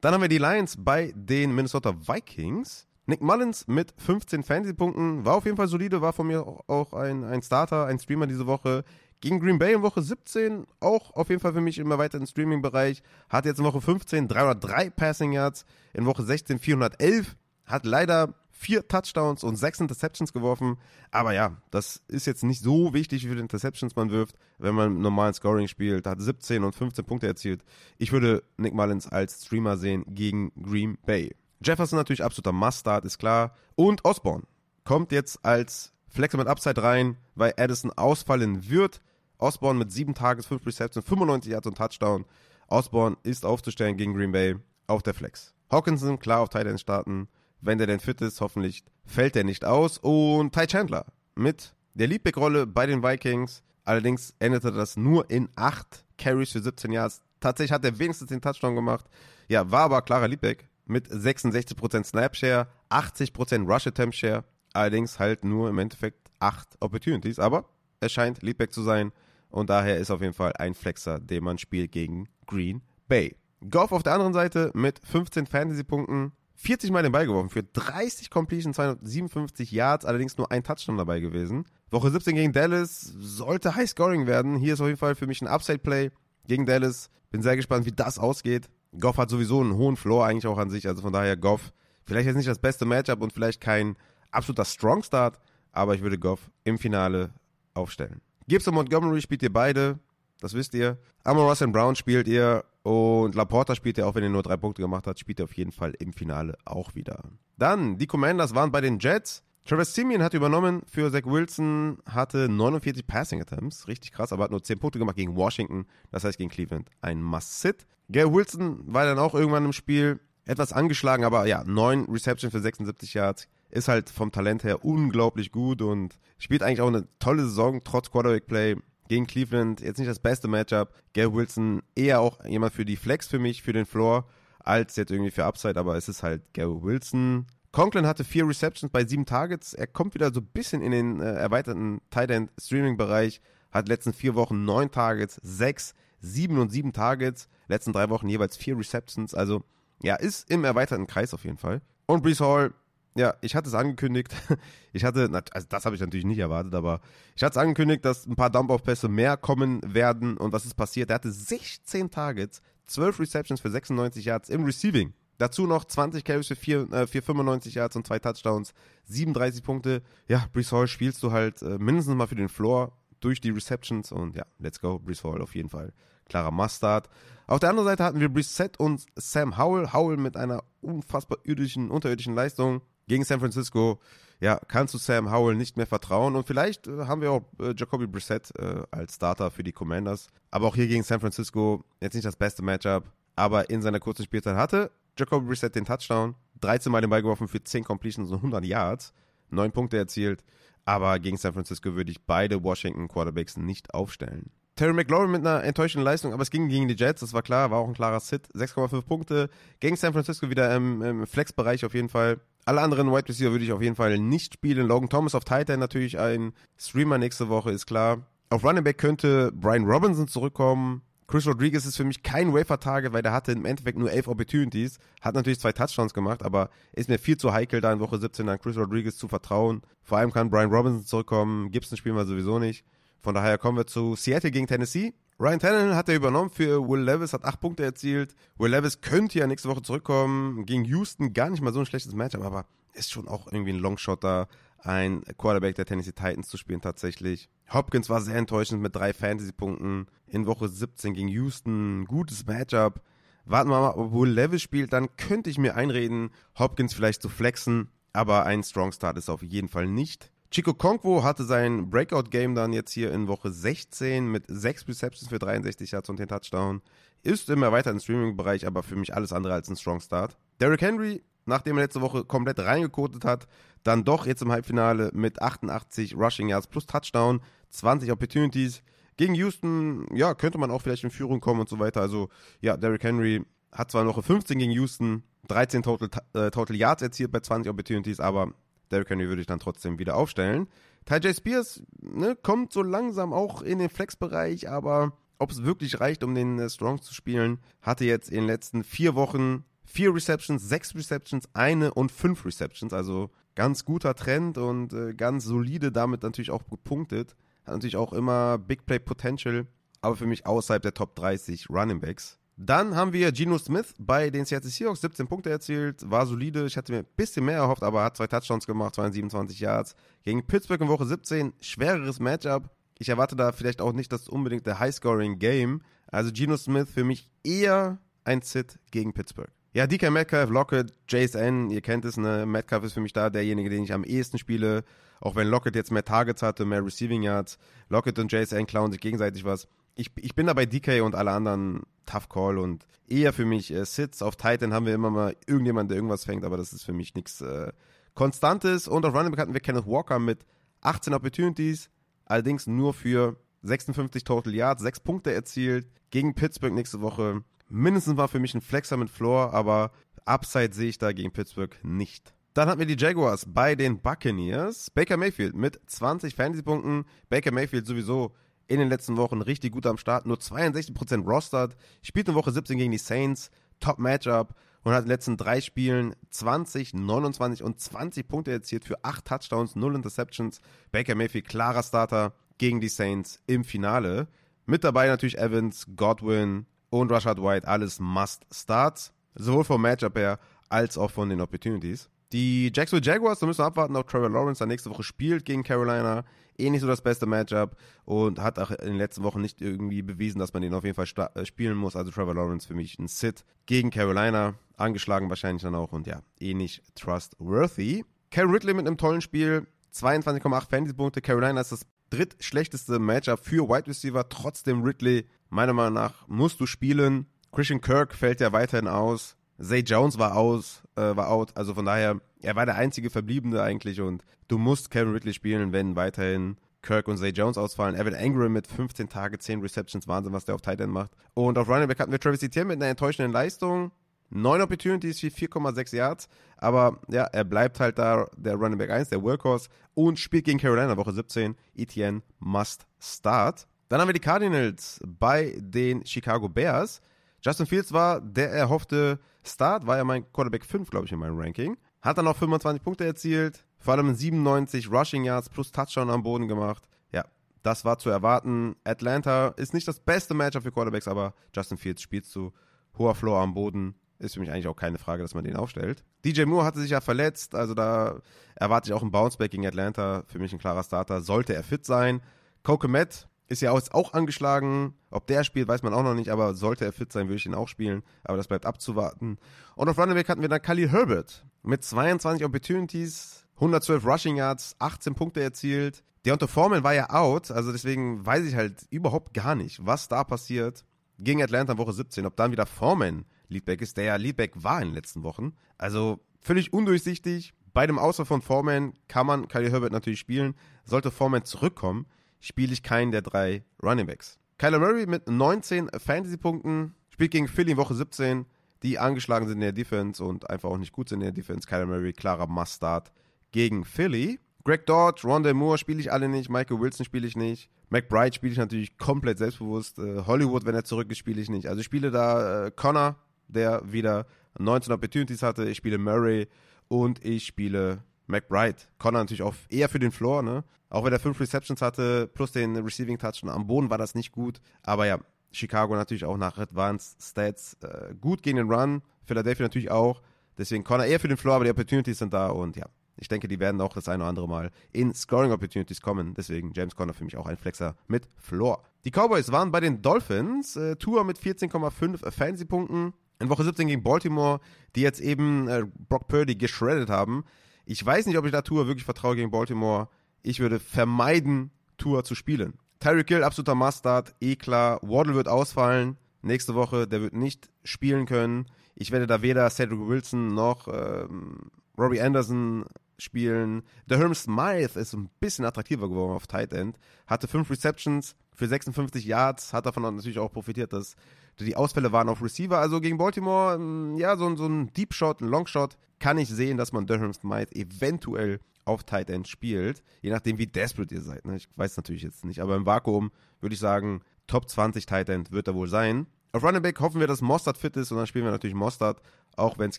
Dann 0.00 0.12
haben 0.14 0.20
wir 0.20 0.28
die 0.28 0.38
Lions 0.38 0.76
bei 0.78 1.12
den 1.16 1.54
Minnesota 1.54 1.94
Vikings. 2.06 2.86
Nick 3.06 3.22
Mullins 3.22 3.68
mit 3.68 3.94
15 3.98 4.42
Fantasy-Punkten 4.42 5.24
war 5.24 5.36
auf 5.36 5.44
jeden 5.44 5.56
Fall 5.56 5.68
solide, 5.68 6.00
war 6.00 6.12
von 6.12 6.26
mir 6.26 6.44
auch 6.44 6.92
ein, 6.92 7.22
ein 7.22 7.40
Starter, 7.40 7.86
ein 7.86 8.00
Streamer 8.00 8.26
diese 8.26 8.46
Woche. 8.48 8.84
Gegen 9.20 9.40
Green 9.40 9.58
Bay 9.58 9.74
in 9.74 9.82
Woche 9.82 10.02
17 10.02 10.66
auch 10.80 11.14
auf 11.14 11.30
jeden 11.30 11.40
Fall 11.40 11.54
für 11.54 11.60
mich 11.60 11.78
im 11.78 11.90
erweiterten 11.90 12.26
Streaming-Bereich. 12.26 13.02
Hat 13.28 13.46
jetzt 13.46 13.58
in 13.58 13.64
Woche 13.64 13.80
15 13.80 14.28
303 14.28 14.90
Passing 14.90 15.32
Yards, 15.32 15.64
in 15.94 16.04
Woche 16.06 16.22
16 16.22 16.58
411. 16.58 17.36
Hat 17.64 17.84
leider 17.84 18.34
vier 18.56 18.88
Touchdowns 18.88 19.44
und 19.44 19.56
sechs 19.56 19.80
Interceptions 19.80 20.32
geworfen. 20.32 20.78
Aber 21.10 21.32
ja, 21.32 21.56
das 21.70 22.02
ist 22.08 22.26
jetzt 22.26 22.42
nicht 22.42 22.62
so 22.62 22.94
wichtig, 22.94 23.24
wie 23.24 23.28
viele 23.28 23.40
Interceptions 23.40 23.96
man 23.96 24.10
wirft, 24.10 24.36
wenn 24.58 24.74
man 24.74 25.00
normalen 25.00 25.34
Scoring 25.34 25.68
spielt. 25.68 26.06
Hat 26.06 26.20
17 26.20 26.64
und 26.64 26.74
15 26.74 27.04
Punkte 27.04 27.26
erzielt. 27.26 27.64
Ich 27.98 28.12
würde 28.12 28.42
Nick 28.56 28.74
Mullins 28.74 29.08
als 29.08 29.44
Streamer 29.44 29.76
sehen 29.76 30.04
gegen 30.08 30.52
Green 30.60 30.98
Bay. 31.04 31.34
Jefferson 31.64 31.98
natürlich 31.98 32.24
absoluter 32.24 32.52
Must-Start, 32.52 33.04
ist 33.04 33.18
klar. 33.18 33.54
Und 33.76 34.04
Osborne 34.04 34.44
kommt 34.84 35.12
jetzt 35.12 35.44
als 35.44 35.92
Flexe 36.16 36.36
mit 36.36 36.48
Upside 36.48 36.82
rein, 36.82 37.16
weil 37.34 37.54
Addison 37.56 37.92
ausfallen 37.92 38.68
wird. 38.68 39.00
Osborne 39.38 39.78
mit 39.78 39.92
7 39.92 40.14
Tages, 40.14 40.46
5 40.46 40.66
Receptions, 40.66 41.06
95 41.06 41.52
Yards 41.52 41.66
und 41.66 41.76
Touchdown. 41.76 42.24
Osborne 42.68 43.16
ist 43.22 43.44
aufzustellen 43.44 43.96
gegen 43.96 44.14
Green 44.14 44.32
Bay 44.32 44.56
auf 44.86 45.02
der 45.02 45.14
Flex. 45.14 45.54
Hawkinson, 45.70 46.18
klar 46.18 46.40
auf 46.40 46.48
Tight 46.48 46.66
End 46.66 46.80
starten. 46.80 47.28
Wenn 47.60 47.78
der 47.78 47.86
denn 47.86 48.00
fit 48.00 48.20
ist, 48.20 48.40
hoffentlich 48.40 48.82
fällt 49.04 49.34
der 49.34 49.44
nicht 49.44 49.64
aus. 49.64 49.98
Und 49.98 50.54
Ty 50.54 50.66
Chandler 50.66 51.06
mit 51.34 51.74
der 51.94 52.06
Leadback-Rolle 52.06 52.66
bei 52.66 52.86
den 52.86 53.02
Vikings. 53.02 53.62
Allerdings 53.84 54.34
endete 54.38 54.72
das 54.72 54.96
nur 54.96 55.30
in 55.30 55.48
8 55.54 56.04
Carries 56.18 56.52
für 56.52 56.60
17 56.60 56.92
Yards. 56.92 57.22
Tatsächlich 57.40 57.72
hat 57.72 57.84
er 57.84 57.98
wenigstens 57.98 58.28
den 58.28 58.40
Touchdown 58.40 58.74
gemacht. 58.74 59.04
Ja, 59.48 59.70
war 59.70 59.82
aber 59.82 60.02
klarer 60.02 60.28
Leadback 60.28 60.68
mit 60.86 61.08
66% 61.08 62.04
Snap-Share, 62.04 62.68
80% 62.90 63.66
Rush-Attempt-Share. 63.66 64.44
Allerdings 64.76 65.18
halt 65.18 65.44
nur 65.44 65.68
im 65.68 65.78
Endeffekt 65.78 66.30
8 66.38 66.76
Opportunities. 66.80 67.38
Aber 67.38 67.64
es 68.00 68.12
scheint 68.12 68.42
Leadback 68.42 68.72
zu 68.72 68.82
sein. 68.82 69.12
Und 69.48 69.70
daher 69.70 69.96
ist 69.98 70.10
auf 70.10 70.20
jeden 70.20 70.34
Fall 70.34 70.52
ein 70.58 70.74
Flexer, 70.74 71.18
den 71.18 71.44
man 71.44 71.58
spielt 71.58 71.92
gegen 71.92 72.28
Green 72.46 72.82
Bay. 73.08 73.34
Goff 73.70 73.92
auf 73.92 74.02
der 74.02 74.12
anderen 74.12 74.34
Seite 74.34 74.70
mit 74.74 75.00
15 75.04 75.46
Fantasy-Punkten, 75.46 76.32
40 76.56 76.90
Mal 76.90 77.02
den 77.02 77.12
Ball 77.12 77.26
geworfen 77.26 77.50
für 77.50 77.62
30 77.62 78.30
Completion, 78.30 78.74
257 78.74 79.70
Yards, 79.72 80.04
allerdings 80.04 80.36
nur 80.36 80.50
ein 80.50 80.62
Touchdown 80.62 80.96
dabei 80.96 81.20
gewesen. 81.20 81.64
Woche 81.90 82.10
17 82.10 82.34
gegen 82.34 82.52
Dallas 82.52 83.00
sollte 83.18 83.74
High 83.74 83.88
Scoring 83.88 84.26
werden. 84.26 84.56
Hier 84.56 84.74
ist 84.74 84.80
auf 84.80 84.88
jeden 84.88 84.98
Fall 84.98 85.14
für 85.14 85.26
mich 85.26 85.40
ein 85.40 85.48
Upside-Play 85.48 86.10
gegen 86.46 86.66
Dallas. 86.66 87.08
Bin 87.30 87.42
sehr 87.42 87.56
gespannt, 87.56 87.86
wie 87.86 87.92
das 87.92 88.18
ausgeht. 88.18 88.68
Goff 88.98 89.18
hat 89.18 89.30
sowieso 89.30 89.60
einen 89.60 89.74
hohen 89.74 89.96
Floor 89.96 90.26
eigentlich 90.26 90.46
auch 90.46 90.58
an 90.58 90.70
sich, 90.70 90.88
also 90.88 91.02
von 91.02 91.12
daher 91.12 91.36
Goff 91.36 91.72
vielleicht 92.04 92.26
jetzt 92.26 92.36
nicht 92.36 92.48
das 92.48 92.58
beste 92.58 92.84
Matchup 92.84 93.20
und 93.20 93.32
vielleicht 93.32 93.60
kein 93.60 93.96
absoluter 94.30 94.64
Strong 94.64 95.02
Start, 95.02 95.38
aber 95.72 95.94
ich 95.94 96.02
würde 96.02 96.18
Goff 96.18 96.50
im 96.64 96.78
Finale 96.78 97.30
aufstellen. 97.74 98.20
Gibbs 98.48 98.68
und 98.68 98.74
Montgomery 98.74 99.20
spielt 99.20 99.42
ihr 99.42 99.52
beide, 99.52 99.98
das 100.40 100.54
wisst 100.54 100.74
ihr. 100.74 100.98
Amon 101.24 101.48
Russell 101.48 101.68
Brown 101.68 101.96
spielt 101.96 102.28
ihr 102.28 102.64
und 102.82 103.34
Laporta 103.34 103.74
spielt 103.74 103.98
ihr, 103.98 104.06
auch 104.06 104.14
wenn 104.14 104.22
er 104.22 104.28
nur 104.28 104.42
drei 104.42 104.56
Punkte 104.56 104.82
gemacht 104.82 105.06
hat, 105.06 105.18
spielt 105.18 105.40
er 105.40 105.44
auf 105.44 105.56
jeden 105.56 105.72
Fall 105.72 105.92
im 105.98 106.12
Finale 106.12 106.56
auch 106.64 106.94
wieder. 106.94 107.22
Dann, 107.58 107.98
die 107.98 108.06
Commanders 108.06 108.54
waren 108.54 108.70
bei 108.70 108.80
den 108.80 108.98
Jets. 108.98 109.42
Travis 109.64 109.94
Simeon 109.94 110.22
hat 110.22 110.34
übernommen 110.34 110.82
für 110.86 111.10
Zach 111.10 111.24
Wilson, 111.24 111.98
hatte 112.08 112.48
49 112.48 113.04
Passing 113.04 113.40
Attempts, 113.40 113.88
richtig 113.88 114.12
krass, 114.12 114.32
aber 114.32 114.44
hat 114.44 114.52
nur 114.52 114.62
10 114.62 114.78
Punkte 114.78 115.00
gemacht 115.00 115.16
gegen 115.16 115.34
Washington, 115.34 115.86
das 116.12 116.22
heißt 116.22 116.38
gegen 116.38 116.50
Cleveland. 116.50 116.88
Ein 117.00 117.20
Must-Sit. 117.20 117.84
Gary 118.08 118.32
Wilson 118.32 118.82
war 118.86 119.04
dann 119.04 119.18
auch 119.18 119.34
irgendwann 119.34 119.64
im 119.64 119.72
Spiel 119.72 120.20
etwas 120.44 120.72
angeschlagen, 120.72 121.24
aber 121.24 121.46
ja, 121.46 121.64
9 121.64 122.04
Reception 122.04 122.52
für 122.52 122.60
76 122.60 123.14
Yards, 123.14 123.48
ist 123.76 123.88
halt 123.88 124.10
vom 124.10 124.32
Talent 124.32 124.64
her 124.64 124.84
unglaublich 124.84 125.52
gut 125.52 125.82
und 125.82 126.18
spielt 126.38 126.62
eigentlich 126.62 126.80
auch 126.80 126.88
eine 126.88 127.06
tolle 127.18 127.44
Saison, 127.44 127.82
trotz 127.84 128.10
Quarterback-Play 128.10 128.76
gegen 129.08 129.26
Cleveland. 129.26 129.80
Jetzt 129.80 129.98
nicht 129.98 130.10
das 130.10 130.18
beste 130.18 130.48
Matchup. 130.48 130.92
Gary 131.12 131.32
Wilson 131.32 131.82
eher 131.94 132.20
auch 132.20 132.44
jemand 132.44 132.72
für 132.72 132.84
die 132.84 132.96
Flex 132.96 133.26
für 133.26 133.38
mich, 133.38 133.62
für 133.62 133.72
den 133.72 133.86
Floor, 133.86 134.26
als 134.58 134.96
jetzt 134.96 135.10
irgendwie 135.10 135.30
für 135.30 135.44
Upside, 135.44 135.78
aber 135.78 135.96
es 135.96 136.08
ist 136.08 136.22
halt 136.22 136.42
Gary 136.52 136.82
Wilson. 136.82 137.46
Conklin 137.72 138.06
hatte 138.06 138.24
vier 138.24 138.48
Receptions 138.48 138.90
bei 138.90 139.04
sieben 139.04 139.26
Targets. 139.26 139.74
Er 139.74 139.86
kommt 139.86 140.14
wieder 140.14 140.32
so 140.32 140.40
ein 140.40 140.46
bisschen 140.46 140.80
in 140.80 140.92
den 140.92 141.20
äh, 141.20 141.34
erweiterten 141.34 142.00
Tight 142.10 142.30
End 142.30 142.50
Streaming 142.58 142.96
Bereich. 142.96 143.40
Hat 143.70 143.88
letzten 143.88 144.14
vier 144.14 144.34
Wochen 144.34 144.64
neun 144.64 144.90
Targets, 144.90 145.38
sechs, 145.42 145.94
sieben 146.18 146.58
und 146.58 146.70
sieben 146.70 146.94
Targets. 146.94 147.48
Letzten 147.68 147.92
drei 147.92 148.08
Wochen 148.08 148.28
jeweils 148.28 148.56
vier 148.56 148.78
Receptions. 148.78 149.34
Also 149.34 149.62
ja, 150.02 150.14
ist 150.14 150.50
im 150.50 150.64
erweiterten 150.64 151.06
Kreis 151.06 151.34
auf 151.34 151.44
jeden 151.44 151.58
Fall. 151.58 151.82
Und 152.06 152.22
Brees 152.22 152.40
Hall 152.40 152.72
ja, 153.16 153.34
ich 153.40 153.54
hatte 153.56 153.68
es 153.68 153.74
angekündigt. 153.74 154.34
Ich 154.92 155.04
hatte, 155.04 155.30
also 155.52 155.66
das 155.68 155.84
habe 155.84 155.94
ich 155.94 156.00
natürlich 156.00 156.24
nicht 156.24 156.38
erwartet, 156.38 156.74
aber 156.74 157.02
ich 157.34 157.42
hatte 157.42 157.58
es 157.58 157.62
angekündigt, 157.62 158.02
dass 158.02 158.24
ein 158.24 158.34
paar 158.34 158.48
Dump-Off-Pässe 158.48 159.08
mehr 159.10 159.36
kommen 159.36 159.82
werden. 159.84 160.38
Und 160.38 160.54
was 160.54 160.64
ist 160.64 160.72
passiert? 160.72 161.10
Er 161.10 161.16
hatte 161.16 161.30
16 161.30 162.10
Targets, 162.10 162.62
12 162.86 163.20
Receptions 163.20 163.60
für 163.60 163.70
96 163.70 164.24
Yards 164.24 164.48
im 164.48 164.64
Receiving. 164.64 165.12
Dazu 165.36 165.66
noch 165.66 165.84
20 165.84 166.24
Carries 166.24 166.46
für, 166.46 166.56
4, 166.56 166.92
äh, 166.92 167.06
für 167.06 167.20
95 167.20 167.74
Yards 167.74 167.94
und 167.94 168.06
zwei 168.06 168.18
Touchdowns, 168.18 168.72
37 169.04 169.62
Punkte. 169.62 170.00
Ja, 170.28 170.46
Brees 170.54 170.72
Hall 170.72 170.88
spielst 170.88 171.22
du 171.22 171.30
halt 171.30 171.60
äh, 171.60 171.76
mindestens 171.76 172.14
mal 172.14 172.26
für 172.26 172.36
den 172.36 172.48
Floor. 172.48 172.92
durch 173.20 173.40
die 173.42 173.50
Receptions 173.50 174.12
und 174.12 174.34
ja, 174.34 174.46
let's 174.58 174.80
go. 174.80 174.98
Brees 174.98 175.24
Hall 175.24 175.42
auf 175.42 175.54
jeden 175.54 175.68
Fall. 175.68 175.92
Klarer 176.26 176.50
Mustard. 176.50 177.10
Auf 177.46 177.60
der 177.60 177.70
anderen 177.70 177.86
Seite 177.86 178.04
hatten 178.04 178.20
wir 178.20 178.28
Brissett 178.28 178.78
und 178.80 179.04
Sam 179.14 179.58
Howell. 179.58 179.92
Howell 179.92 180.16
mit 180.16 180.36
einer 180.36 180.64
unfassbar 180.80 181.38
irdischen, 181.44 181.90
unterirdischen 181.90 182.34
Leistung 182.34 182.80
gegen 183.06 183.24
San 183.24 183.40
Francisco. 183.40 184.00
Ja, 184.40 184.60
kannst 184.68 184.92
du 184.92 184.98
Sam 184.98 185.32
Howell 185.32 185.54
nicht 185.54 185.76
mehr 185.76 185.86
vertrauen 185.86 186.36
und 186.36 186.46
vielleicht 186.46 186.86
äh, 186.86 187.06
haben 187.06 187.22
wir 187.22 187.32
auch 187.32 187.42
äh, 187.58 187.72
Jacoby 187.74 188.06
Brissett 188.06 188.52
äh, 188.58 188.82
als 188.90 189.14
Starter 189.14 189.50
für 189.50 189.62
die 189.64 189.72
Commanders. 189.72 190.28
Aber 190.50 190.66
auch 190.66 190.74
hier 190.74 190.88
gegen 190.88 191.02
San 191.02 191.20
Francisco 191.20 191.84
jetzt 192.02 192.14
nicht 192.14 192.26
das 192.26 192.36
beste 192.36 192.62
Matchup, 192.62 193.04
aber 193.34 193.70
in 193.70 193.80
seiner 193.80 193.98
kurzen 193.98 194.24
Spielzeit 194.24 194.56
hatte 194.56 194.90
Jacoby 195.18 195.46
Brissett 195.46 195.74
den 195.74 195.86
Touchdown, 195.86 196.34
13 196.60 196.92
Mal 196.92 197.00
den 197.00 197.08
Ball 197.08 197.22
geworfen 197.22 197.48
für 197.48 197.62
10 197.62 197.84
Completions 197.84 198.30
und 198.30 198.36
100 198.36 198.64
Yards, 198.64 199.14
9 199.50 199.72
Punkte 199.72 199.96
erzielt. 199.96 200.44
Aber 200.84 201.18
gegen 201.18 201.36
San 201.36 201.52
Francisco 201.52 201.94
würde 201.94 202.10
ich 202.10 202.22
beide 202.22 202.62
Washington 202.62 203.08
Quarterbacks 203.08 203.56
nicht 203.56 203.92
aufstellen. 203.94 204.50
Terry 204.76 204.92
McLaurin 204.92 205.30
mit 205.30 205.40
einer 205.40 205.64
enttäuschenden 205.64 206.04
Leistung, 206.04 206.34
aber 206.34 206.42
es 206.42 206.50
ging 206.50 206.68
gegen 206.68 206.86
die 206.86 206.94
Jets, 206.94 207.20
das 207.22 207.32
war 207.32 207.42
klar, 207.42 207.70
war 207.70 207.78
auch 207.78 207.88
ein 207.88 207.94
klarer 207.94 208.20
Sit. 208.20 208.46
6,5 208.54 209.02
Punkte. 209.02 209.48
Gegen 209.80 209.96
San 209.96 210.12
Francisco 210.12 210.50
wieder 210.50 210.74
im, 210.76 211.00
im 211.02 211.26
Flex-Bereich 211.26 211.84
auf 211.86 211.94
jeden 211.94 212.10
Fall. 212.10 212.40
Alle 212.68 212.80
anderen 212.80 213.12
Wide 213.12 213.28
Receiver 213.28 213.52
würde 213.52 213.64
ich 213.64 213.70
auf 213.70 213.80
jeden 213.80 213.94
Fall 213.94 214.18
nicht 214.18 214.54
spielen. 214.54 214.88
Logan 214.88 215.08
Thomas 215.08 215.36
auf 215.36 215.44
Titan 215.44 215.78
natürlich 215.78 216.18
ein 216.18 216.52
Streamer 216.76 217.16
nächste 217.16 217.48
Woche, 217.48 217.70
ist 217.70 217.86
klar. 217.86 218.26
Auf 218.50 218.64
Running 218.64 218.82
Back 218.82 218.98
könnte 218.98 219.52
Brian 219.52 219.84
Robinson 219.84 220.26
zurückkommen. 220.26 221.02
Chris 221.28 221.46
Rodriguez 221.46 221.86
ist 221.86 221.96
für 221.96 222.02
mich 222.02 222.24
kein 222.24 222.52
Wafer-Target, 222.52 223.12
weil 223.12 223.22
der 223.22 223.32
hatte 223.32 223.52
im 223.52 223.64
Endeffekt 223.66 223.98
nur 223.98 224.10
elf 224.10 224.26
Opportunities, 224.26 224.98
hat 225.20 225.36
natürlich 225.36 225.60
zwei 225.60 225.70
Touchdowns 225.72 226.12
gemacht, 226.12 226.42
aber 226.42 226.70
ist 226.92 227.08
mir 227.08 227.18
viel 227.18 227.36
zu 227.36 227.52
heikel, 227.52 227.80
da 227.80 227.92
in 227.92 228.00
Woche 228.00 228.18
17 228.18 228.48
an 228.48 228.58
Chris 228.58 228.76
Rodriguez 228.76 229.16
zu 229.16 229.28
vertrauen. 229.28 229.82
Vor 230.02 230.18
allem 230.18 230.32
kann 230.32 230.50
Brian 230.50 230.70
Robinson 230.70 231.04
zurückkommen, 231.04 231.70
Gibson 231.70 231.96
spielen 231.96 232.16
wir 232.16 232.26
sowieso 232.26 232.58
nicht. 232.58 232.84
Von 233.20 233.34
daher 233.34 233.58
kommen 233.58 233.78
wir 233.78 233.86
zu 233.86 234.16
Seattle 234.16 234.50
gegen 234.50 234.66
Tennessee. 234.66 235.14
Ryan 235.38 235.60
Tannehill 235.60 235.94
hat 235.94 236.08
er 236.08 236.16
übernommen 236.16 236.48
für 236.48 236.88
Will 236.88 237.02
Levis, 237.02 237.34
hat 237.34 237.44
acht 237.44 237.60
Punkte 237.60 237.84
erzielt. 237.84 238.34
Will 238.56 238.70
Levis 238.70 239.02
könnte 239.02 239.38
ja 239.38 239.46
nächste 239.46 239.68
Woche 239.68 239.82
zurückkommen. 239.82 240.64
Gegen 240.64 240.84
Houston 240.86 241.34
gar 241.34 241.50
nicht 241.50 241.60
mal 241.60 241.74
so 241.74 241.80
ein 241.80 241.86
schlechtes 241.86 242.14
Matchup, 242.14 242.42
aber 242.42 242.64
ist 242.94 243.10
schon 243.10 243.28
auch 243.28 243.46
irgendwie 243.52 243.74
ein 243.74 243.78
Longshot 243.78 244.24
da, 244.24 244.48
ein 244.78 245.22
Quarterback 245.36 245.74
der 245.74 245.84
Tennessee 245.84 246.12
Titans 246.12 246.48
zu 246.48 246.56
spielen 246.56 246.80
tatsächlich. 246.80 247.50
Hopkins 247.70 248.08
war 248.08 248.22
sehr 248.22 248.36
enttäuschend 248.36 248.80
mit 248.80 248.96
drei 248.96 249.12
Fantasy-Punkten 249.12 250.06
in 250.26 250.46
Woche 250.46 250.68
17 250.68 251.12
gegen 251.12 251.28
Houston. 251.28 252.06
Gutes 252.06 252.46
Matchup. 252.46 253.02
Warten 253.44 253.68
wir 253.68 253.80
mal, 253.80 253.90
ob 253.90 254.12
Will 254.12 254.30
Levis 254.30 254.62
spielt, 254.62 254.94
dann 254.94 255.14
könnte 255.16 255.50
ich 255.50 255.58
mir 255.58 255.76
einreden, 255.76 256.30
Hopkins 256.58 256.94
vielleicht 256.94 257.20
zu 257.20 257.28
flexen, 257.28 257.90
aber 258.14 258.44
ein 258.46 258.64
Strong 258.64 258.92
Start 258.92 259.18
ist 259.18 259.28
auf 259.28 259.42
jeden 259.42 259.68
Fall 259.68 259.86
nicht. 259.86 260.32
Chico 260.56 260.72
Konkwo 260.72 261.22
hatte 261.22 261.44
sein 261.44 261.90
Breakout-Game 261.90 262.54
dann 262.54 262.72
jetzt 262.72 262.90
hier 262.90 263.12
in 263.12 263.28
Woche 263.28 263.52
16 263.52 264.26
mit 264.26 264.44
6 264.48 264.88
Receptions 264.88 265.28
für 265.28 265.38
63 265.38 265.90
Yards 265.90 266.08
und 266.08 266.18
den 266.18 266.28
Touchdown. 266.28 266.80
Ist 267.22 267.50
im 267.50 267.62
erweiterten 267.62 268.00
Streaming-Bereich, 268.00 268.66
aber 268.66 268.82
für 268.82 268.96
mich 268.96 269.14
alles 269.14 269.34
andere 269.34 269.52
als 269.52 269.68
ein 269.68 269.76
Strong 269.76 270.00
Start. 270.00 270.38
Derrick 270.58 270.80
Henry, 270.80 271.22
nachdem 271.44 271.76
er 271.76 271.82
letzte 271.82 272.00
Woche 272.00 272.24
komplett 272.24 272.58
reingekotet 272.58 273.26
hat, 273.26 273.46
dann 273.82 274.04
doch 274.04 274.24
jetzt 274.24 274.40
im 274.40 274.50
Halbfinale 274.50 275.10
mit 275.12 275.42
88 275.42 276.16
Rushing 276.16 276.48
Yards 276.48 276.68
plus 276.68 276.86
Touchdown, 276.86 277.42
20 277.68 278.10
Opportunities. 278.10 278.82
Gegen 279.18 279.34
Houston, 279.34 280.06
ja, 280.14 280.32
könnte 280.32 280.56
man 280.56 280.70
auch 280.70 280.80
vielleicht 280.80 281.04
in 281.04 281.10
Führung 281.10 281.40
kommen 281.40 281.60
und 281.60 281.68
so 281.68 281.78
weiter. 281.78 282.00
Also, 282.00 282.30
ja, 282.62 282.78
Derrick 282.78 283.04
Henry 283.04 283.44
hat 283.72 283.90
zwar 283.90 284.04
noch 284.04 284.24
15 284.24 284.58
gegen 284.58 284.72
Houston, 284.72 285.22
13 285.48 285.82
Total, 285.82 286.08
äh, 286.32 286.50
Total 286.50 286.74
Yards 286.74 287.02
erzielt 287.02 287.30
bei 287.30 287.40
20 287.40 287.70
Opportunities, 287.70 288.20
aber 288.20 288.54
Derrick 288.90 289.10
Henry 289.10 289.28
würde 289.28 289.40
ich 289.40 289.46
dann 289.46 289.60
trotzdem 289.60 289.98
wieder 289.98 290.16
aufstellen. 290.16 290.68
Ty 291.04 291.16
J. 291.16 291.36
Spears 291.36 291.82
ne, 292.00 292.36
kommt 292.40 292.72
so 292.72 292.82
langsam 292.82 293.32
auch 293.32 293.62
in 293.62 293.78
den 293.78 293.90
Flex-Bereich, 293.90 294.68
aber 294.68 295.12
ob 295.38 295.50
es 295.50 295.64
wirklich 295.64 296.00
reicht, 296.00 296.24
um 296.24 296.34
den 296.34 296.58
äh, 296.58 296.68
Strongs 296.68 297.02
zu 297.02 297.14
spielen, 297.14 297.58
hatte 297.82 298.04
jetzt 298.04 298.30
in 298.30 298.38
den 298.38 298.46
letzten 298.46 298.84
vier 298.84 299.14
Wochen 299.14 299.64
vier 299.84 300.14
Receptions, 300.14 300.68
sechs 300.68 300.94
Receptions, 300.94 301.48
eine 301.54 301.94
und 301.94 302.10
fünf 302.10 302.44
Receptions. 302.44 302.92
Also 302.92 303.30
ganz 303.54 303.84
guter 303.84 304.14
Trend 304.14 304.58
und 304.58 304.92
äh, 304.92 305.14
ganz 305.14 305.44
solide 305.44 305.92
damit 305.92 306.22
natürlich 306.22 306.50
auch 306.50 306.64
gepunktet. 306.68 307.36
Hat 307.64 307.74
natürlich 307.74 307.96
auch 307.96 308.12
immer 308.12 308.58
Big 308.58 308.86
Play 308.86 308.98
Potential, 308.98 309.66
aber 310.00 310.16
für 310.16 310.26
mich 310.26 310.46
außerhalb 310.46 310.82
der 310.82 310.94
Top 310.94 311.14
30 311.16 311.70
Running 311.70 312.00
Backs. 312.00 312.38
Dann 312.58 312.96
haben 312.96 313.12
wir 313.12 313.32
Geno 313.32 313.58
Smith 313.58 313.94
bei 313.98 314.30
den 314.30 314.46
Seattle 314.46 314.70
Seahawks, 314.70 315.02
17 315.02 315.28
Punkte 315.28 315.50
erzielt, 315.50 316.10
war 316.10 316.24
solide. 316.24 316.64
Ich 316.64 316.78
hatte 316.78 316.90
mir 316.90 317.00
ein 317.00 317.06
bisschen 317.14 317.44
mehr 317.44 317.56
erhofft, 317.56 317.82
aber 317.82 318.02
hat 318.02 318.16
zwei 318.16 318.26
Touchdowns 318.26 318.66
gemacht, 318.66 318.94
227 318.94 319.60
Yards. 319.60 319.94
Gegen 320.22 320.46
Pittsburgh 320.46 320.80
in 320.80 320.88
Woche 320.88 321.04
17, 321.04 321.52
schwereres 321.60 322.18
Matchup. 322.18 322.70
Ich 322.98 323.10
erwarte 323.10 323.36
da 323.36 323.52
vielleicht 323.52 323.82
auch 323.82 323.92
nicht 323.92 324.10
das 324.10 324.26
unbedingte 324.26 324.78
High-Scoring-Game. 324.78 325.82
Also 326.06 326.32
Geno 326.32 326.56
Smith 326.56 326.88
für 326.90 327.04
mich 327.04 327.30
eher 327.44 327.98
ein 328.24 328.40
Sit 328.40 328.78
gegen 328.90 329.12
Pittsburgh. 329.12 329.50
Ja, 329.74 329.86
DK 329.86 330.10
Metcalf, 330.10 330.48
Lockett, 330.48 330.94
JSN, 331.06 331.68
ihr 331.68 331.82
kennt 331.82 332.06
es, 332.06 332.16
ne? 332.16 332.46
Metcalf 332.46 332.84
ist 332.84 332.94
für 332.94 333.02
mich 333.02 333.12
da 333.12 333.28
derjenige, 333.28 333.68
den 333.68 333.84
ich 333.84 333.92
am 333.92 334.04
ehesten 334.04 334.38
spiele. 334.38 334.84
Auch 335.20 335.36
wenn 335.36 335.48
Lockett 335.48 335.76
jetzt 335.76 335.90
mehr 335.90 336.04
Targets 336.04 336.42
hatte, 336.42 336.64
mehr 336.64 336.82
Receiving 336.82 337.22
Yards. 337.22 337.58
Lockett 337.90 338.18
und 338.18 338.32
JSN 338.32 338.66
klauen 338.66 338.92
sich 338.92 339.00
gegenseitig 339.02 339.44
was 339.44 339.68
ich, 339.96 340.10
ich 340.16 340.34
bin 340.34 340.46
da 340.46 340.52
bei 340.52 340.66
DK 340.66 341.02
und 341.02 341.14
alle 341.14 341.32
anderen 341.32 341.82
Tough 342.04 342.28
Call 342.28 342.58
und 342.58 342.86
eher 343.08 343.32
für 343.32 343.44
mich 343.44 343.72
äh, 343.72 343.84
Sits. 343.84 344.22
Auf 344.22 344.36
Titan 344.36 344.72
haben 344.72 344.86
wir 344.86 344.94
immer 344.94 345.10
mal 345.10 345.34
irgendjemand, 345.46 345.90
der 345.90 345.96
irgendwas 345.96 346.24
fängt, 346.24 346.44
aber 346.44 346.56
das 346.56 346.72
ist 346.72 346.84
für 346.84 346.92
mich 346.92 347.14
nichts 347.14 347.40
äh, 347.40 347.72
Konstantes. 348.14 348.86
Und 348.86 349.04
auf 349.04 349.14
Running 349.14 349.32
Back 349.32 349.40
hatten 349.40 349.54
wir 349.54 349.60
Kenneth 349.60 349.86
Walker 349.86 350.18
mit 350.18 350.44
18 350.82 351.14
Opportunities, 351.14 351.90
allerdings 352.26 352.66
nur 352.66 352.94
für 352.94 353.36
56 353.62 354.22
Total 354.22 354.54
Yards, 354.54 354.82
6 354.82 355.00
Punkte 355.00 355.32
erzielt. 355.32 355.88
Gegen 356.10 356.34
Pittsburgh 356.34 356.74
nächste 356.74 357.00
Woche. 357.00 357.42
Mindestens 357.68 358.16
war 358.16 358.28
für 358.28 358.38
mich 358.38 358.54
ein 358.54 358.60
Flexer 358.60 358.96
mit 358.96 359.10
Floor, 359.10 359.52
aber 359.52 359.90
Upside 360.24 360.72
sehe 360.72 360.88
ich 360.88 360.98
da 360.98 361.12
gegen 361.12 361.32
Pittsburgh 361.32 361.76
nicht. 361.82 362.32
Dann 362.54 362.68
hatten 362.68 362.78
wir 362.78 362.86
die 362.86 362.96
Jaguars 362.96 363.44
bei 363.48 363.74
den 363.74 364.00
Buccaneers. 364.00 364.90
Baker 364.90 365.16
Mayfield 365.16 365.54
mit 365.54 365.80
20 365.86 366.34
Fantasy-Punkten. 366.34 367.04
Baker 367.28 367.52
Mayfield 367.52 367.86
sowieso 367.86 368.34
in 368.68 368.78
den 368.78 368.88
letzten 368.88 369.16
Wochen 369.16 369.42
richtig 369.42 369.72
gut 369.72 369.86
am 369.86 369.98
Start. 369.98 370.26
Nur 370.26 370.38
62% 370.38 371.24
rostert. 371.24 371.76
Spielt 372.02 372.28
in 372.28 372.34
Woche 372.34 372.52
17 372.52 372.78
gegen 372.78 372.92
die 372.92 372.98
Saints. 372.98 373.50
Top 373.80 373.98
Matchup. 373.98 374.54
Und 374.82 374.92
hat 374.92 375.00
in 375.00 375.06
den 375.06 375.12
letzten 375.12 375.36
drei 375.36 375.60
Spielen 375.60 376.14
20, 376.30 376.94
29 376.94 377.62
und 377.62 377.80
20 377.80 378.28
Punkte 378.28 378.52
erzielt 378.52 378.84
für 378.84 379.04
8 379.04 379.24
Touchdowns, 379.24 379.74
0 379.74 379.96
Interceptions. 379.96 380.60
Baker 380.92 381.16
Mayfield, 381.16 381.48
klarer 381.48 381.82
Starter 381.82 382.34
gegen 382.58 382.80
die 382.80 382.88
Saints 382.88 383.40
im 383.46 383.64
Finale. 383.64 384.28
Mit 384.64 384.84
dabei 384.84 385.08
natürlich 385.08 385.38
Evans, 385.38 385.86
Godwin 385.96 386.66
und 386.90 387.10
Rashad 387.10 387.42
White. 387.42 387.66
Alles 387.66 387.98
Must-Starts. 387.98 389.12
Sowohl 389.34 389.64
vom 389.64 389.82
Matchup 389.82 390.16
her 390.16 390.38
als 390.68 390.96
auch 390.96 391.10
von 391.10 391.28
den 391.28 391.40
Opportunities. 391.40 392.08
Die 392.32 392.72
Jacksonville 392.74 393.12
Jaguars, 393.12 393.38
da 393.38 393.46
müssen 393.46 393.60
wir 393.60 393.66
abwarten, 393.66 393.96
ob 393.96 394.08
Trevor 394.08 394.30
Lawrence 394.30 394.58
dann 394.58 394.68
nächste 394.68 394.90
Woche 394.90 395.02
spielt 395.02 395.44
gegen 395.44 395.62
Carolina. 395.62 396.24
Eh 396.58 396.70
nicht 396.70 396.80
so 396.80 396.86
das 396.86 397.02
beste 397.02 397.26
Matchup 397.26 397.76
und 398.04 398.40
hat 398.40 398.58
auch 398.58 398.70
in 398.70 398.86
den 398.86 398.96
letzten 398.96 399.22
Wochen 399.22 399.40
nicht 399.40 399.60
irgendwie 399.60 400.02
bewiesen, 400.02 400.38
dass 400.38 400.52
man 400.52 400.62
den 400.62 400.74
auf 400.74 400.84
jeden 400.84 400.94
Fall 400.94 401.30
äh, 401.34 401.44
spielen 401.44 401.76
muss. 401.76 401.96
Also 401.96 402.10
Trevor 402.10 402.34
Lawrence 402.34 402.66
für 402.66 402.74
mich 402.74 402.98
ein 402.98 403.08
Sit 403.08 403.44
gegen 403.66 403.90
Carolina. 403.90 404.54
Angeschlagen 404.76 405.28
wahrscheinlich 405.28 405.62
dann 405.62 405.74
auch 405.74 405.92
und 405.92 406.06
ja, 406.06 406.20
eh 406.40 406.54
nicht 406.54 406.82
trustworthy. 406.94 408.04
Karen 408.30 408.50
Ridley 408.50 408.74
mit 408.74 408.86
einem 408.86 408.98
tollen 408.98 409.20
Spiel. 409.20 409.66
22,8 409.94 410.68
Fantasy-Punkte. 410.68 411.22
Carolina 411.22 411.60
ist 411.60 411.72
das 411.72 411.86
drittschlechteste 412.10 412.98
Matchup 412.98 413.44
für 413.44 413.68
Wide 413.68 413.86
Receiver. 413.86 414.28
Trotzdem 414.28 414.82
Ridley, 414.82 415.26
meiner 415.48 415.72
Meinung 415.72 415.94
nach, 415.94 416.28
musst 416.28 416.60
du 416.60 416.66
spielen. 416.66 417.26
Christian 417.52 417.80
Kirk 417.80 418.14
fällt 418.14 418.40
ja 418.40 418.52
weiterhin 418.52 418.88
aus. 418.88 419.36
Zay 419.58 419.80
Jones 419.80 420.18
war 420.18 420.36
aus, 420.36 420.82
äh, 420.96 421.16
war 421.16 421.30
out, 421.30 421.56
also 421.56 421.74
von 421.74 421.86
daher, 421.86 422.20
er 422.42 422.56
war 422.56 422.66
der 422.66 422.76
einzige 422.76 423.10
Verbliebene 423.10 423.62
eigentlich 423.62 424.00
und 424.00 424.24
du 424.48 424.58
musst 424.58 424.90
Kevin 424.90 425.12
Ridley 425.12 425.32
spielen, 425.32 425.72
wenn 425.72 425.96
weiterhin 425.96 426.56
Kirk 426.82 427.08
und 427.08 427.16
Zay 427.16 427.30
Jones 427.30 427.58
ausfallen. 427.58 427.96
Evan 427.96 428.14
Ingram 428.14 428.52
mit 428.52 428.66
15 428.66 429.08
Tage, 429.08 429.38
10 429.38 429.60
Receptions, 429.60 430.06
Wahnsinn, 430.06 430.32
was 430.32 430.44
der 430.44 430.54
auf 430.54 430.60
Tight 430.60 430.80
End 430.80 430.92
macht. 430.92 431.10
Und 431.34 431.58
auf 431.58 431.68
Running 431.68 431.88
Back 431.88 431.98
hatten 431.98 432.12
wir 432.12 432.20
Travis 432.20 432.42
Etienne 432.42 432.68
mit 432.68 432.76
einer 432.76 432.90
enttäuschenden 432.90 433.32
Leistung. 433.32 433.90
9 434.30 434.60
Opportunities 434.60 435.20
für 435.20 435.28
4,6 435.28 435.94
Yards, 435.94 436.28
aber 436.56 436.98
ja, 437.08 437.24
er 437.24 437.44
bleibt 437.44 437.78
halt 437.78 437.98
da 437.98 438.26
der 438.36 438.56
Running 438.56 438.78
Back 438.78 438.90
1, 438.90 439.08
der 439.10 439.22
Workhorse 439.22 439.68
und 439.94 440.18
spielt 440.18 440.44
gegen 440.44 440.58
Carolina 440.58 440.96
Woche 440.96 441.12
17. 441.12 441.54
Etienne 441.76 442.22
must 442.40 442.86
start. 442.98 443.68
Dann 443.88 444.00
haben 444.00 444.08
wir 444.08 444.14
die 444.14 444.20
Cardinals 444.20 445.00
bei 445.06 445.54
den 445.58 446.04
Chicago 446.04 446.48
Bears. 446.48 447.00
Justin 447.40 447.66
Fields 447.66 447.92
war 447.92 448.20
der 448.20 448.50
erhoffte 448.50 449.20
Start, 449.44 449.86
war 449.86 449.96
ja 449.96 450.04
mein 450.04 450.30
Quarterback 450.32 450.64
5, 450.64 450.90
glaube 450.90 451.06
ich, 451.06 451.12
in 451.12 451.20
meinem 451.20 451.38
Ranking. 451.38 451.76
Hat 452.02 452.18
dann 452.18 452.28
auch 452.28 452.36
25 452.36 452.82
Punkte 452.82 453.04
erzielt, 453.04 453.64
vor 453.78 453.94
allem 453.94 454.14
97 454.14 454.90
Rushing 454.90 455.24
Yards 455.24 455.48
plus 455.48 455.72
Touchdown 455.72 456.10
am 456.10 456.22
Boden 456.22 456.48
gemacht. 456.48 456.88
Ja, 457.12 457.24
das 457.62 457.84
war 457.84 457.98
zu 457.98 458.10
erwarten. 458.10 458.76
Atlanta 458.84 459.48
ist 459.56 459.74
nicht 459.74 459.88
das 459.88 460.00
beste 460.00 460.34
Matchup 460.34 460.62
für 460.62 460.72
Quarterbacks, 460.72 461.08
aber 461.08 461.34
Justin 461.54 461.78
Fields 461.78 462.02
spielt 462.02 462.26
zu 462.26 462.52
hoher 462.98 463.14
Floor 463.14 463.40
am 463.40 463.54
Boden. 463.54 463.94
Ist 464.18 464.34
für 464.34 464.40
mich 464.40 464.50
eigentlich 464.50 464.68
auch 464.68 464.76
keine 464.76 464.98
Frage, 464.98 465.22
dass 465.22 465.34
man 465.34 465.44
den 465.44 465.56
aufstellt. 465.56 466.02
DJ 466.24 466.44
Moore 466.44 466.64
hatte 466.64 466.80
sich 466.80 466.90
ja 466.90 467.00
verletzt, 467.02 467.54
also 467.54 467.74
da 467.74 468.20
erwarte 468.54 468.88
ich 468.88 468.94
auch 468.94 469.02
einen 469.02 469.10
Bounceback 469.10 469.50
gegen 469.50 469.66
Atlanta. 469.66 470.22
Für 470.26 470.38
mich 470.38 470.52
ein 470.52 470.58
klarer 470.58 470.82
Starter. 470.82 471.20
Sollte 471.20 471.54
er 471.54 471.62
fit 471.62 471.84
sein, 471.84 472.22
Kokemet 472.62 473.28
ist 473.48 473.62
ja 473.62 473.70
auch 473.70 474.12
angeschlagen. 474.12 474.94
Ob 475.10 475.26
der 475.26 475.44
spielt, 475.44 475.68
weiß 475.68 475.82
man 475.82 475.94
auch 475.94 476.02
noch 476.02 476.14
nicht, 476.14 476.30
aber 476.30 476.54
sollte 476.54 476.84
er 476.84 476.92
fit 476.92 477.12
sein, 477.12 477.28
würde 477.28 477.36
ich 477.36 477.46
ihn 477.46 477.54
auch 477.54 477.68
spielen. 477.68 478.02
Aber 478.24 478.36
das 478.36 478.48
bleibt 478.48 478.66
abzuwarten. 478.66 479.38
Und 479.76 479.88
auf 479.88 479.98
Running 479.98 480.16
Back 480.16 480.28
hatten 480.28 480.42
wir 480.42 480.48
dann 480.48 480.62
Khalil 480.62 480.90
Herbert 480.90 481.46
mit 481.66 481.84
22 481.84 482.44
Opportunities, 482.44 483.44
112 483.56 484.04
Rushing 484.04 484.36
Yards, 484.36 484.76
18 484.78 485.14
Punkte 485.14 485.42
erzielt. 485.42 486.02
Deontay 486.24 486.48
Foreman 486.48 486.84
war 486.84 486.94
ja 486.94 487.10
out, 487.10 487.50
also 487.50 487.72
deswegen 487.72 488.24
weiß 488.24 488.44
ich 488.44 488.54
halt 488.54 488.86
überhaupt 488.90 489.34
gar 489.34 489.54
nicht, 489.54 489.84
was 489.84 490.08
da 490.08 490.24
passiert 490.24 490.84
gegen 491.18 491.42
Atlanta 491.42 491.78
Woche 491.78 491.92
17. 491.92 492.26
Ob 492.26 492.36
dann 492.36 492.52
wieder 492.52 492.66
Foreman 492.66 493.24
Leadback 493.48 493.80
ist, 493.82 493.96
der 493.96 494.04
ja 494.04 494.16
Leadback 494.16 494.52
war 494.54 494.80
in 494.80 494.88
den 494.88 494.94
letzten 494.94 495.22
Wochen. 495.22 495.54
Also 495.78 496.20
völlig 496.40 496.72
undurchsichtig. 496.72 497.52
Bei 497.72 497.86
dem 497.86 497.98
Ausfall 497.98 498.26
von 498.26 498.42
Foreman 498.42 498.94
kann 499.08 499.26
man 499.26 499.48
Khalil 499.48 499.70
Herbert 499.70 499.92
natürlich 499.92 500.20
spielen. 500.20 500.54
Sollte 500.84 501.10
Foreman 501.10 501.44
zurückkommen, 501.44 502.06
spiele 502.40 502.72
ich 502.72 502.82
keinen 502.82 503.12
der 503.12 503.22
drei 503.22 503.64
Runningbacks. 503.82 504.38
Kyler 504.58 504.78
Murray 504.78 505.06
mit 505.06 505.28
19 505.28 505.90
Fantasy-Punkten 505.98 506.94
spielt 507.10 507.30
gegen 507.32 507.48
Philly 507.48 507.72
in 507.72 507.76
Woche 507.76 507.94
17, 507.94 508.46
die 508.82 508.98
angeschlagen 508.98 509.46
sind 509.46 509.56
in 509.56 509.62
der 509.62 509.72
Defense 509.72 510.22
und 510.22 510.50
einfach 510.50 510.70
auch 510.70 510.78
nicht 510.78 510.92
gut 510.92 511.08
sind 511.08 511.20
in 511.20 511.26
der 511.26 511.32
Defense. 511.32 511.66
Kyler 511.66 511.86
Murray, 511.86 512.12
klarer 512.12 512.46
Must-Start 512.46 513.12
gegen 513.52 513.84
Philly. 513.84 514.38
Greg 514.64 514.84
Dodge, 514.84 515.22
Rondell 515.24 515.54
Moore 515.54 515.78
spiele 515.78 516.00
ich 516.00 516.12
alle 516.12 516.28
nicht, 516.28 516.50
Michael 516.50 516.80
Wilson 516.80 517.04
spiele 517.04 517.26
ich 517.26 517.36
nicht. 517.36 517.70
McBride 517.88 518.34
spiele 518.34 518.52
ich 518.52 518.58
natürlich 518.58 518.98
komplett 518.98 519.38
selbstbewusst. 519.38 519.98
Äh, 519.98 520.22
Hollywood, 520.26 520.66
wenn 520.66 520.74
er 520.74 520.84
zurück 520.84 521.10
ist, 521.10 521.18
spiele 521.18 521.40
ich 521.40 521.48
nicht. 521.48 521.68
Also 521.68 521.80
ich 521.80 521.86
spiele 521.86 522.10
da 522.10 522.66
äh, 522.66 522.70
Connor, 522.72 523.16
der 523.46 523.80
wieder 523.90 524.26
19 524.58 524.92
Opportunities 524.92 525.42
hatte. 525.42 525.68
Ich 525.68 525.76
spiele 525.76 525.98
Murray 525.98 526.48
und 526.88 527.24
ich 527.24 527.46
spiele 527.46 528.02
McBride. 528.26 528.78
Connor 528.98 529.20
natürlich 529.20 529.42
auch 529.42 529.54
eher 529.68 529.88
für 529.88 530.00
den 530.00 530.10
Floor, 530.10 530.42
ne? 530.42 530.64
Auch 530.88 531.04
wenn 531.04 531.12
er 531.12 531.18
fünf 531.18 531.40
Receptions 531.40 531.82
hatte, 531.82 532.28
plus 532.32 532.52
den 532.52 532.76
Receiving 532.76 533.18
Touch 533.18 533.42
am 533.44 533.66
Boden 533.66 533.90
war 533.90 533.98
das 533.98 534.14
nicht 534.14 534.32
gut. 534.32 534.60
Aber 534.82 535.06
ja, 535.06 535.18
Chicago 535.52 535.94
natürlich 535.94 536.24
auch 536.24 536.36
nach 536.36 536.58
Advanced 536.58 537.22
Stats 537.22 537.76
äh, 537.82 538.14
gut 538.20 538.42
gegen 538.42 538.56
den 538.58 538.70
Run. 538.70 539.02
Philadelphia 539.24 539.64
natürlich 539.64 539.90
auch. 539.90 540.22
Deswegen 540.58 540.84
Connor 540.84 541.06
eher 541.06 541.20
für 541.20 541.28
den 541.28 541.36
Floor, 541.36 541.56
aber 541.56 541.64
die 541.64 541.70
Opportunities 541.70 542.18
sind 542.18 542.32
da 542.32 542.48
und 542.48 542.76
ja, 542.76 542.86
ich 543.18 543.28
denke, 543.28 543.48
die 543.48 543.58
werden 543.58 543.80
auch 543.80 543.94
das 543.94 544.08
eine 544.08 544.22
oder 544.22 544.28
andere 544.28 544.48
Mal 544.48 544.70
in 544.92 545.14
Scoring 545.14 545.52
Opportunities 545.52 546.00
kommen. 546.00 546.34
Deswegen 546.34 546.72
James 546.74 546.94
Conner 546.94 547.14
für 547.14 547.24
mich 547.24 547.36
auch 547.36 547.46
ein 547.46 547.56
Flexer 547.56 547.96
mit 548.08 548.28
Floor. 548.36 548.82
Die 549.04 549.10
Cowboys 549.10 549.52
waren 549.52 549.70
bei 549.70 549.80
den 549.80 550.02
Dolphins. 550.02 550.76
Äh, 550.76 550.96
Tour 550.96 551.24
mit 551.24 551.38
14,5 551.38 552.30
Fantasy-Punkten. 552.30 553.14
In 553.38 553.48
Woche 553.50 553.64
17 553.64 553.88
gegen 553.88 554.02
Baltimore, 554.02 554.60
die 554.94 555.02
jetzt 555.02 555.20
eben 555.20 555.68
äh, 555.68 555.84
Brock 556.08 556.26
Purdy 556.28 556.56
geschreddet 556.56 557.10
haben. 557.10 557.44
Ich 557.84 558.04
weiß 558.04 558.26
nicht, 558.26 558.38
ob 558.38 558.46
ich 558.46 558.52
da 558.52 558.62
Tour 558.62 558.86
wirklich 558.86 559.04
vertraue 559.04 559.36
gegen 559.36 559.50
Baltimore. 559.50 560.08
Ich 560.42 560.60
würde 560.60 560.80
vermeiden, 560.80 561.70
Tour 561.98 562.24
zu 562.24 562.34
spielen. 562.34 562.74
Tyreek 563.00 563.28
Hill, 563.28 563.44
absoluter 563.44 563.74
Mustard, 563.74 564.34
eh 564.40 564.56
klar. 564.56 565.00
Waddle 565.02 565.34
wird 565.34 565.48
ausfallen. 565.48 566.16
Nächste 566.42 566.74
Woche, 566.74 567.06
der 567.06 567.20
wird 567.20 567.34
nicht 567.34 567.70
spielen 567.84 568.26
können. 568.26 568.66
Ich 568.94 569.10
werde 569.10 569.26
da 569.26 569.42
weder 569.42 569.68
Cedric 569.68 570.00
Wilson 570.00 570.48
noch 570.48 570.88
ähm, 570.88 571.70
Robbie 571.98 572.20
Anderson 572.20 572.84
spielen. 573.18 573.82
Der 574.06 574.18
Herm 574.18 574.34
Smythe 574.34 574.98
ist 574.98 575.14
ein 575.14 575.28
bisschen 575.40 575.64
attraktiver 575.64 576.08
geworden 576.08 576.32
auf 576.32 576.46
Tight 576.46 576.72
End. 576.72 576.98
Hatte 577.26 577.48
fünf 577.48 577.70
Receptions 577.70 578.36
für 578.54 578.66
56 578.66 579.24
Yards, 579.24 579.72
hat 579.72 579.86
davon 579.86 580.02
natürlich 580.02 580.38
auch 580.38 580.52
profitiert, 580.52 580.92
dass 580.92 581.16
die 581.64 581.76
Ausfälle 581.76 582.12
waren 582.12 582.28
auf 582.28 582.42
Receiver. 582.42 582.78
Also 582.78 583.00
gegen 583.00 583.18
Baltimore, 583.18 583.78
mm, 583.78 584.16
ja, 584.18 584.36
so, 584.36 584.54
so 584.56 584.66
ein 584.66 584.92
Deep 584.92 585.14
Shot, 585.14 585.40
ein 585.40 585.48
Long 585.48 585.66
Shot, 585.66 585.96
kann 586.18 586.38
ich 586.38 586.48
sehen, 586.48 586.76
dass 586.76 586.92
man 586.92 587.06
Durham 587.06 587.32
Smythe 587.32 587.74
eventuell 587.74 588.60
auf 588.84 589.04
Tight 589.04 589.30
End 589.30 589.48
spielt. 589.48 590.02
Je 590.22 590.30
nachdem, 590.30 590.58
wie 590.58 590.66
desperate 590.66 591.14
ihr 591.14 591.20
seid. 591.20 591.44
Ne? 591.44 591.56
Ich 591.56 591.68
weiß 591.76 591.96
natürlich 591.96 592.22
jetzt 592.22 592.44
nicht. 592.44 592.60
Aber 592.60 592.76
im 592.76 592.86
Vakuum 592.86 593.30
würde 593.60 593.74
ich 593.74 593.80
sagen, 593.80 594.22
Top 594.46 594.68
20 594.68 595.06
Tight 595.06 595.28
End 595.28 595.50
wird 595.50 595.66
er 595.66 595.74
wohl 595.74 595.88
sein. 595.88 596.26
Auf 596.52 596.62
Running 596.62 596.82
Back 596.82 597.00
hoffen 597.00 597.20
wir, 597.20 597.26
dass 597.26 597.42
Mostard 597.42 597.76
fit 597.76 597.96
ist 597.96 598.12
und 598.12 598.18
dann 598.18 598.26
spielen 598.26 598.44
wir 598.44 598.52
natürlich 598.52 598.76
Mostard, 598.76 599.20
auch 599.56 599.78
wenn 599.78 599.90
es 599.90 599.98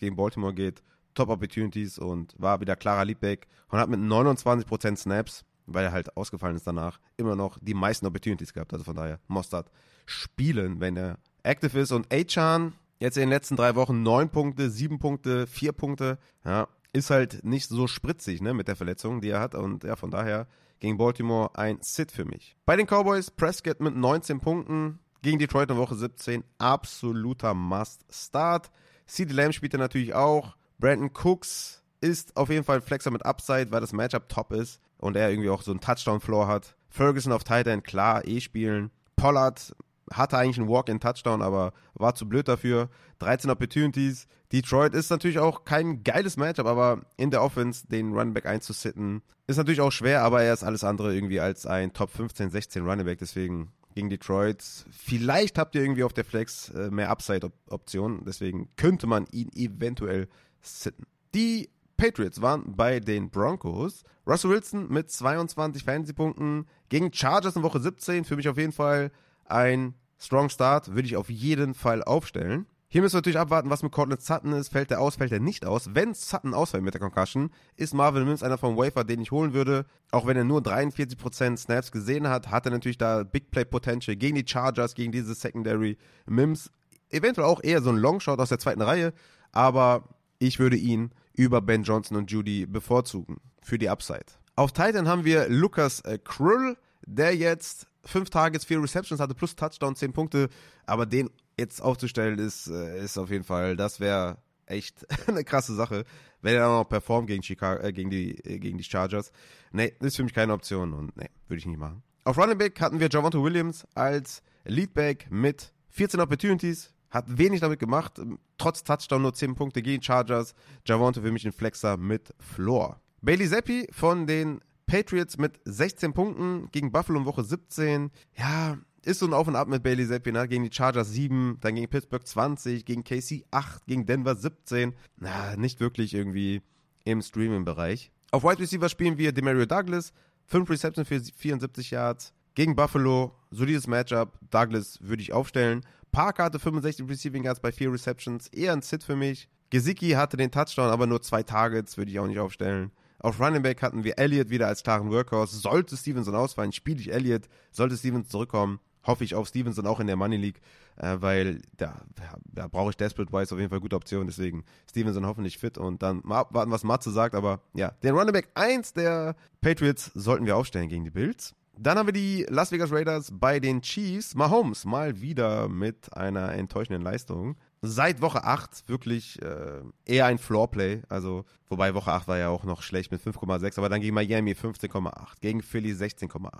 gegen 0.00 0.16
Baltimore 0.16 0.54
geht. 0.54 0.82
Top 1.14 1.28
Opportunities 1.28 1.98
und 1.98 2.34
war 2.38 2.60
wieder 2.60 2.76
klarer 2.76 3.04
Leadback 3.04 3.46
und 3.68 3.78
hat 3.78 3.88
mit 3.88 4.00
29% 4.00 4.96
Snaps, 4.96 5.44
weil 5.66 5.84
er 5.84 5.92
halt 5.92 6.16
ausgefallen 6.16 6.56
ist 6.56 6.66
danach, 6.66 6.98
immer 7.16 7.36
noch 7.36 7.58
die 7.60 7.74
meisten 7.74 8.06
Opportunities 8.06 8.52
gehabt. 8.52 8.72
Also 8.72 8.84
von 8.84 8.96
daher, 8.96 9.20
Mostard 9.26 9.70
spielen, 10.06 10.80
wenn 10.80 10.96
er 10.96 11.18
active 11.42 11.78
ist. 11.78 11.92
Und 11.92 12.12
Achan, 12.12 12.74
jetzt 13.00 13.16
in 13.16 13.22
den 13.22 13.30
letzten 13.30 13.56
drei 13.56 13.74
Wochen 13.74 14.02
9 14.02 14.28
Punkte, 14.30 14.70
7 14.70 14.98
Punkte, 14.98 15.46
4 15.46 15.72
Punkte. 15.72 16.18
Ja, 16.44 16.68
ist 16.92 17.10
halt 17.10 17.44
nicht 17.44 17.68
so 17.68 17.86
spritzig 17.86 18.40
ne, 18.40 18.54
mit 18.54 18.68
der 18.68 18.76
Verletzung, 18.76 19.20
die 19.20 19.30
er 19.30 19.40
hat. 19.40 19.54
Und 19.54 19.84
ja, 19.84 19.96
von 19.96 20.10
daher 20.10 20.46
gegen 20.80 20.96
Baltimore 20.96 21.50
ein 21.54 21.78
Sit 21.80 22.12
für 22.12 22.24
mich. 22.24 22.56
Bei 22.64 22.76
den 22.76 22.86
Cowboys, 22.86 23.30
Prescott 23.30 23.80
mit 23.80 23.96
19 23.96 24.40
Punkten. 24.40 24.98
Gegen 25.20 25.40
Detroit 25.40 25.68
in 25.70 25.76
Woche 25.76 25.96
17, 25.96 26.44
absoluter 26.58 27.52
Must-Start. 27.52 28.70
CD 29.06 29.34
Lamb 29.34 29.52
spielt 29.52 29.74
er 29.74 29.80
natürlich 29.80 30.14
auch. 30.14 30.56
Brandon 30.78 31.10
Cooks 31.12 31.82
ist 32.00 32.36
auf 32.36 32.50
jeden 32.50 32.64
Fall 32.64 32.76
ein 32.76 32.82
Flexer 32.82 33.10
mit 33.10 33.26
Upside, 33.26 33.72
weil 33.72 33.80
das 33.80 33.92
Matchup 33.92 34.28
top 34.28 34.52
ist 34.52 34.80
und 34.96 35.16
er 35.16 35.30
irgendwie 35.30 35.50
auch 35.50 35.62
so 35.62 35.72
einen 35.72 35.80
Touchdown-Floor 35.80 36.46
hat. 36.46 36.76
Ferguson 36.88 37.32
auf 37.32 37.42
Tight 37.42 37.66
End, 37.66 37.82
klar, 37.82 38.24
eh 38.26 38.40
spielen. 38.40 38.92
Pollard 39.16 39.74
hatte 40.12 40.38
eigentlich 40.38 40.58
einen 40.58 40.68
Walk-in-Touchdown, 40.68 41.42
aber 41.42 41.72
war 41.94 42.14
zu 42.14 42.28
blöd 42.28 42.48
dafür. 42.48 42.88
13 43.18 43.50
Opportunities. 43.50 44.26
Detroit 44.52 44.94
ist 44.94 45.10
natürlich 45.10 45.38
auch 45.38 45.64
kein 45.64 46.02
geiles 46.04 46.36
Matchup, 46.36 46.66
aber 46.66 47.02
in 47.16 47.30
der 47.30 47.42
Offense 47.42 47.86
den 47.86 48.12
Runback 48.14 48.46
einzusitten, 48.46 49.22
ist 49.46 49.56
natürlich 49.56 49.80
auch 49.80 49.92
schwer, 49.92 50.22
aber 50.22 50.42
er 50.42 50.52
ist 50.52 50.64
alles 50.64 50.84
andere 50.84 51.14
irgendwie 51.14 51.40
als 51.40 51.66
ein 51.66 51.92
Top 51.92 52.10
15, 52.10 52.50
16 52.50 52.86
Runback, 52.86 53.18
deswegen 53.18 53.72
gegen 53.94 54.10
Detroit. 54.10 54.62
Vielleicht 54.90 55.58
habt 55.58 55.74
ihr 55.74 55.82
irgendwie 55.82 56.04
auf 56.04 56.12
der 56.12 56.24
Flex 56.24 56.70
äh, 56.70 56.90
mehr 56.90 57.10
Upside-Optionen, 57.10 58.24
deswegen 58.24 58.68
könnte 58.76 59.06
man 59.06 59.26
ihn 59.32 59.50
eventuell 59.54 60.28
sitten. 60.60 61.04
Die 61.34 61.68
Patriots 61.98 62.40
waren 62.40 62.76
bei 62.76 63.00
den 63.00 63.28
Broncos. 63.28 64.04
Russell 64.26 64.50
Wilson 64.50 64.88
mit 64.88 65.10
22 65.10 65.82
Fantasy-Punkten 65.82 66.66
gegen 66.88 67.12
Chargers 67.12 67.56
in 67.56 67.62
Woche 67.62 67.80
17. 67.80 68.24
Für 68.24 68.36
mich 68.36 68.48
auf 68.48 68.56
jeden 68.56 68.72
Fall 68.72 69.10
ein 69.50 69.94
Strong 70.18 70.50
Start. 70.50 70.94
Würde 70.94 71.06
ich 71.06 71.16
auf 71.16 71.30
jeden 71.30 71.74
Fall 71.74 72.02
aufstellen. 72.02 72.66
Hier 72.90 73.02
müssen 73.02 73.14
wir 73.14 73.18
natürlich 73.18 73.38
abwarten, 73.38 73.68
was 73.68 73.82
mit 73.82 73.92
Cortland 73.92 74.22
Sutton 74.22 74.54
ist. 74.54 74.70
Fällt 74.70 74.90
der 74.90 75.02
aus, 75.02 75.16
fällt 75.16 75.30
er 75.30 75.40
nicht 75.40 75.66
aus. 75.66 75.90
Wenn 75.94 76.14
Sutton 76.14 76.54
ausfällt 76.54 76.82
mit 76.82 76.94
der 76.94 77.02
Concussion, 77.02 77.50
ist 77.76 77.92
Marvin 77.92 78.24
Mims 78.24 78.42
einer 78.42 78.56
vom 78.56 78.78
Wafer, 78.78 79.04
den 79.04 79.20
ich 79.20 79.30
holen 79.30 79.52
würde. 79.52 79.84
Auch 80.10 80.26
wenn 80.26 80.38
er 80.38 80.44
nur 80.44 80.60
43% 80.60 81.58
Snaps 81.58 81.92
gesehen 81.92 82.28
hat, 82.28 82.50
hat 82.50 82.64
er 82.64 82.72
natürlich 82.72 82.96
da 82.96 83.24
Big 83.24 83.50
Play 83.50 83.66
Potential 83.66 84.16
gegen 84.16 84.36
die 84.36 84.46
Chargers, 84.46 84.94
gegen 84.94 85.12
diese 85.12 85.34
Secondary. 85.34 85.98
Mims 86.24 86.70
eventuell 87.10 87.46
auch 87.46 87.62
eher 87.62 87.82
so 87.82 87.90
ein 87.90 87.98
Longshot 87.98 88.40
aus 88.40 88.48
der 88.48 88.58
zweiten 88.58 88.80
Reihe, 88.82 89.12
aber 89.52 90.08
ich 90.38 90.58
würde 90.58 90.76
ihn 90.76 91.10
über 91.34 91.60
Ben 91.60 91.82
Johnson 91.82 92.16
und 92.16 92.30
Judy 92.30 92.64
bevorzugen 92.64 93.36
für 93.62 93.78
die 93.78 93.90
Upside. 93.90 94.24
Auf 94.56 94.72
Titan 94.72 95.08
haben 95.08 95.24
wir 95.24 95.48
Lukas 95.48 96.00
äh, 96.00 96.18
Krull, 96.18 96.76
der 97.06 97.36
jetzt 97.36 97.86
5 98.08 98.30
Targets, 98.30 98.64
4 98.64 98.82
Receptions 98.82 99.20
hatte, 99.20 99.34
plus 99.34 99.54
Touchdown, 99.54 99.94
10 99.94 100.12
Punkte. 100.12 100.48
Aber 100.86 101.06
den 101.06 101.30
jetzt 101.58 101.82
aufzustellen, 101.82 102.38
ist, 102.38 102.68
äh, 102.68 103.04
ist 103.04 103.18
auf 103.18 103.30
jeden 103.30 103.44
Fall, 103.44 103.76
das 103.76 104.00
wäre 104.00 104.38
echt 104.66 105.06
eine 105.28 105.44
krasse 105.44 105.74
Sache, 105.74 106.04
wenn 106.40 106.54
er 106.54 106.60
dann 106.60 106.72
noch 106.72 106.88
performt 106.88 107.26
gegen, 107.26 107.42
Chicago, 107.42 107.82
äh, 107.82 107.92
gegen, 107.92 108.10
die, 108.10 108.38
äh, 108.44 108.58
gegen 108.58 108.78
die 108.78 108.84
Chargers. 108.84 109.32
Nee, 109.72 109.92
ist 110.00 110.16
für 110.16 110.24
mich 110.24 110.34
keine 110.34 110.52
Option 110.52 110.92
und 110.94 111.16
nee, 111.16 111.28
würde 111.48 111.58
ich 111.58 111.66
nicht 111.66 111.78
machen. 111.78 112.02
Auf 112.24 112.38
Running 112.38 112.58
Back 112.58 112.80
hatten 112.80 113.00
wir 113.00 113.08
Javonto 113.10 113.42
Williams 113.42 113.86
als 113.94 114.42
Leadback 114.64 115.30
mit 115.30 115.72
14 115.90 116.20
Opportunities, 116.20 116.92
hat 117.10 117.38
wenig 117.38 117.60
damit 117.60 117.78
gemacht. 117.78 118.20
Trotz 118.58 118.84
Touchdown 118.84 119.22
nur 119.22 119.34
10 119.34 119.54
Punkte 119.54 119.82
gegen 119.82 120.02
Chargers. 120.02 120.54
Javonte 120.86 121.22
für 121.22 121.32
mich 121.32 121.46
ein 121.46 121.52
Flexer 121.52 121.96
mit 121.96 122.34
Floor. 122.38 123.00
Bailey 123.22 123.48
Zappi 123.48 123.88
von 123.92 124.26
den 124.26 124.60
Patriots 124.88 125.38
mit 125.38 125.60
16 125.66 126.12
Punkten 126.12 126.68
gegen 126.72 126.90
Buffalo 126.90 127.20
in 127.20 127.26
Woche 127.26 127.44
17. 127.44 128.10
Ja, 128.36 128.78
ist 129.04 129.20
so 129.20 129.26
ein 129.26 129.34
Auf 129.34 129.46
und 129.46 129.54
Ab 129.54 129.68
mit 129.68 129.82
Bailey 129.82 130.08
Zappi, 130.08 130.32
ne? 130.32 130.48
Gegen 130.48 130.64
die 130.64 130.72
Chargers 130.72 131.10
7, 131.12 131.58
dann 131.60 131.76
gegen 131.76 131.88
Pittsburgh 131.88 132.26
20, 132.26 132.84
gegen 132.84 133.04
KC 133.04 133.44
8, 133.50 133.86
gegen 133.86 134.06
Denver 134.06 134.34
17. 134.34 134.94
Na, 135.18 135.54
nicht 135.56 135.78
wirklich 135.78 136.14
irgendwie 136.14 136.62
im 137.04 137.22
Streaming-Bereich. 137.22 138.10
Auf 138.32 138.42
Wide 138.42 138.58
Receiver 138.58 138.88
spielen 138.88 139.16
wir 139.16 139.32
Demario 139.32 139.66
Douglas, 139.66 140.12
5 140.46 140.68
Receptions 140.68 141.06
für 141.06 141.20
74 141.20 141.90
Yards. 141.92 142.32
Gegen 142.54 142.74
Buffalo, 142.74 143.36
solides 143.50 143.86
Matchup. 143.86 144.38
Douglas 144.50 144.98
würde 145.00 145.22
ich 145.22 145.32
aufstellen. 145.32 145.82
Parker 146.10 146.44
hatte 146.44 146.58
65 146.58 147.08
Receiving 147.08 147.44
Yards 147.44 147.60
bei 147.60 147.70
4 147.70 147.92
Receptions. 147.92 148.48
Eher 148.48 148.72
ein 148.72 148.82
Sit 148.82 149.04
für 149.04 149.16
mich. 149.16 149.48
Gesicki 149.70 150.10
hatte 150.10 150.36
den 150.36 150.50
Touchdown, 150.50 150.90
aber 150.90 151.06
nur 151.06 151.22
zwei 151.22 151.42
Targets, 151.42 151.98
würde 151.98 152.10
ich 152.10 152.18
auch 152.18 152.26
nicht 152.26 152.38
aufstellen. 152.38 152.90
Auf 153.20 153.40
Running 153.40 153.62
Back 153.62 153.82
hatten 153.82 154.04
wir 154.04 154.18
Elliott 154.18 154.50
wieder 154.50 154.68
als 154.68 154.82
klaren 154.82 155.10
Workhorse. 155.10 155.56
Sollte 155.56 155.96
Stevenson 155.96 156.34
ausfallen, 156.34 156.72
spiele 156.72 157.00
ich 157.00 157.12
Elliott. 157.12 157.48
Sollte 157.72 157.96
Stevenson 157.96 158.30
zurückkommen, 158.30 158.78
hoffe 159.04 159.24
ich 159.24 159.34
auf 159.34 159.48
Stevenson 159.48 159.86
auch 159.86 159.98
in 159.98 160.06
der 160.06 160.16
Money 160.16 160.36
League, 160.36 160.60
äh, 160.96 161.16
weil 161.18 161.62
da, 161.76 162.02
da 162.44 162.68
brauche 162.68 162.90
ich 162.90 162.96
Desperate 162.96 163.32
Wise 163.32 163.52
auf 163.52 163.58
jeden 163.58 163.70
Fall 163.70 163.80
gute 163.80 163.96
Optionen. 163.96 164.28
Deswegen 164.28 164.64
Stevenson 164.88 165.26
hoffentlich 165.26 165.58
fit 165.58 165.78
und 165.78 166.02
dann 166.02 166.20
mal 166.22 166.38
abwarten, 166.38 166.70
was 166.70 166.84
Matze 166.84 167.10
sagt. 167.10 167.34
Aber 167.34 167.60
ja, 167.74 167.90
den 168.02 168.14
Running 168.14 168.32
Back 168.32 168.50
1 168.54 168.92
der 168.92 169.34
Patriots 169.60 170.12
sollten 170.14 170.46
wir 170.46 170.56
aufstellen 170.56 170.88
gegen 170.88 171.04
die 171.04 171.10
Bills. 171.10 171.54
Dann 171.80 171.96
haben 171.96 172.06
wir 172.06 172.12
die 172.12 172.44
Las 172.48 172.72
Vegas 172.72 172.90
Raiders 172.90 173.32
bei 173.32 173.60
den 173.60 173.82
Chiefs. 173.82 174.34
Mahomes 174.34 174.84
mal 174.84 175.20
wieder 175.20 175.68
mit 175.68 176.12
einer 176.16 176.52
enttäuschenden 176.52 177.02
Leistung. 177.02 177.56
Seit 177.80 178.20
Woche 178.20 178.44
8 178.44 178.88
wirklich 178.88 179.40
äh, 179.40 179.82
eher 180.04 180.26
ein 180.26 180.38
Floorplay. 180.38 181.02
Also, 181.08 181.44
wobei 181.68 181.94
Woche 181.94 182.12
8 182.12 182.26
war 182.26 182.38
ja 182.38 182.48
auch 182.48 182.64
noch 182.64 182.82
schlecht 182.82 183.12
mit 183.12 183.22
5,6, 183.22 183.78
aber 183.78 183.88
dann 183.88 184.00
gegen 184.00 184.14
Miami 184.14 184.52
15,8, 184.52 185.40
gegen 185.40 185.62
Philly 185.62 185.92
16,8, 185.92 186.50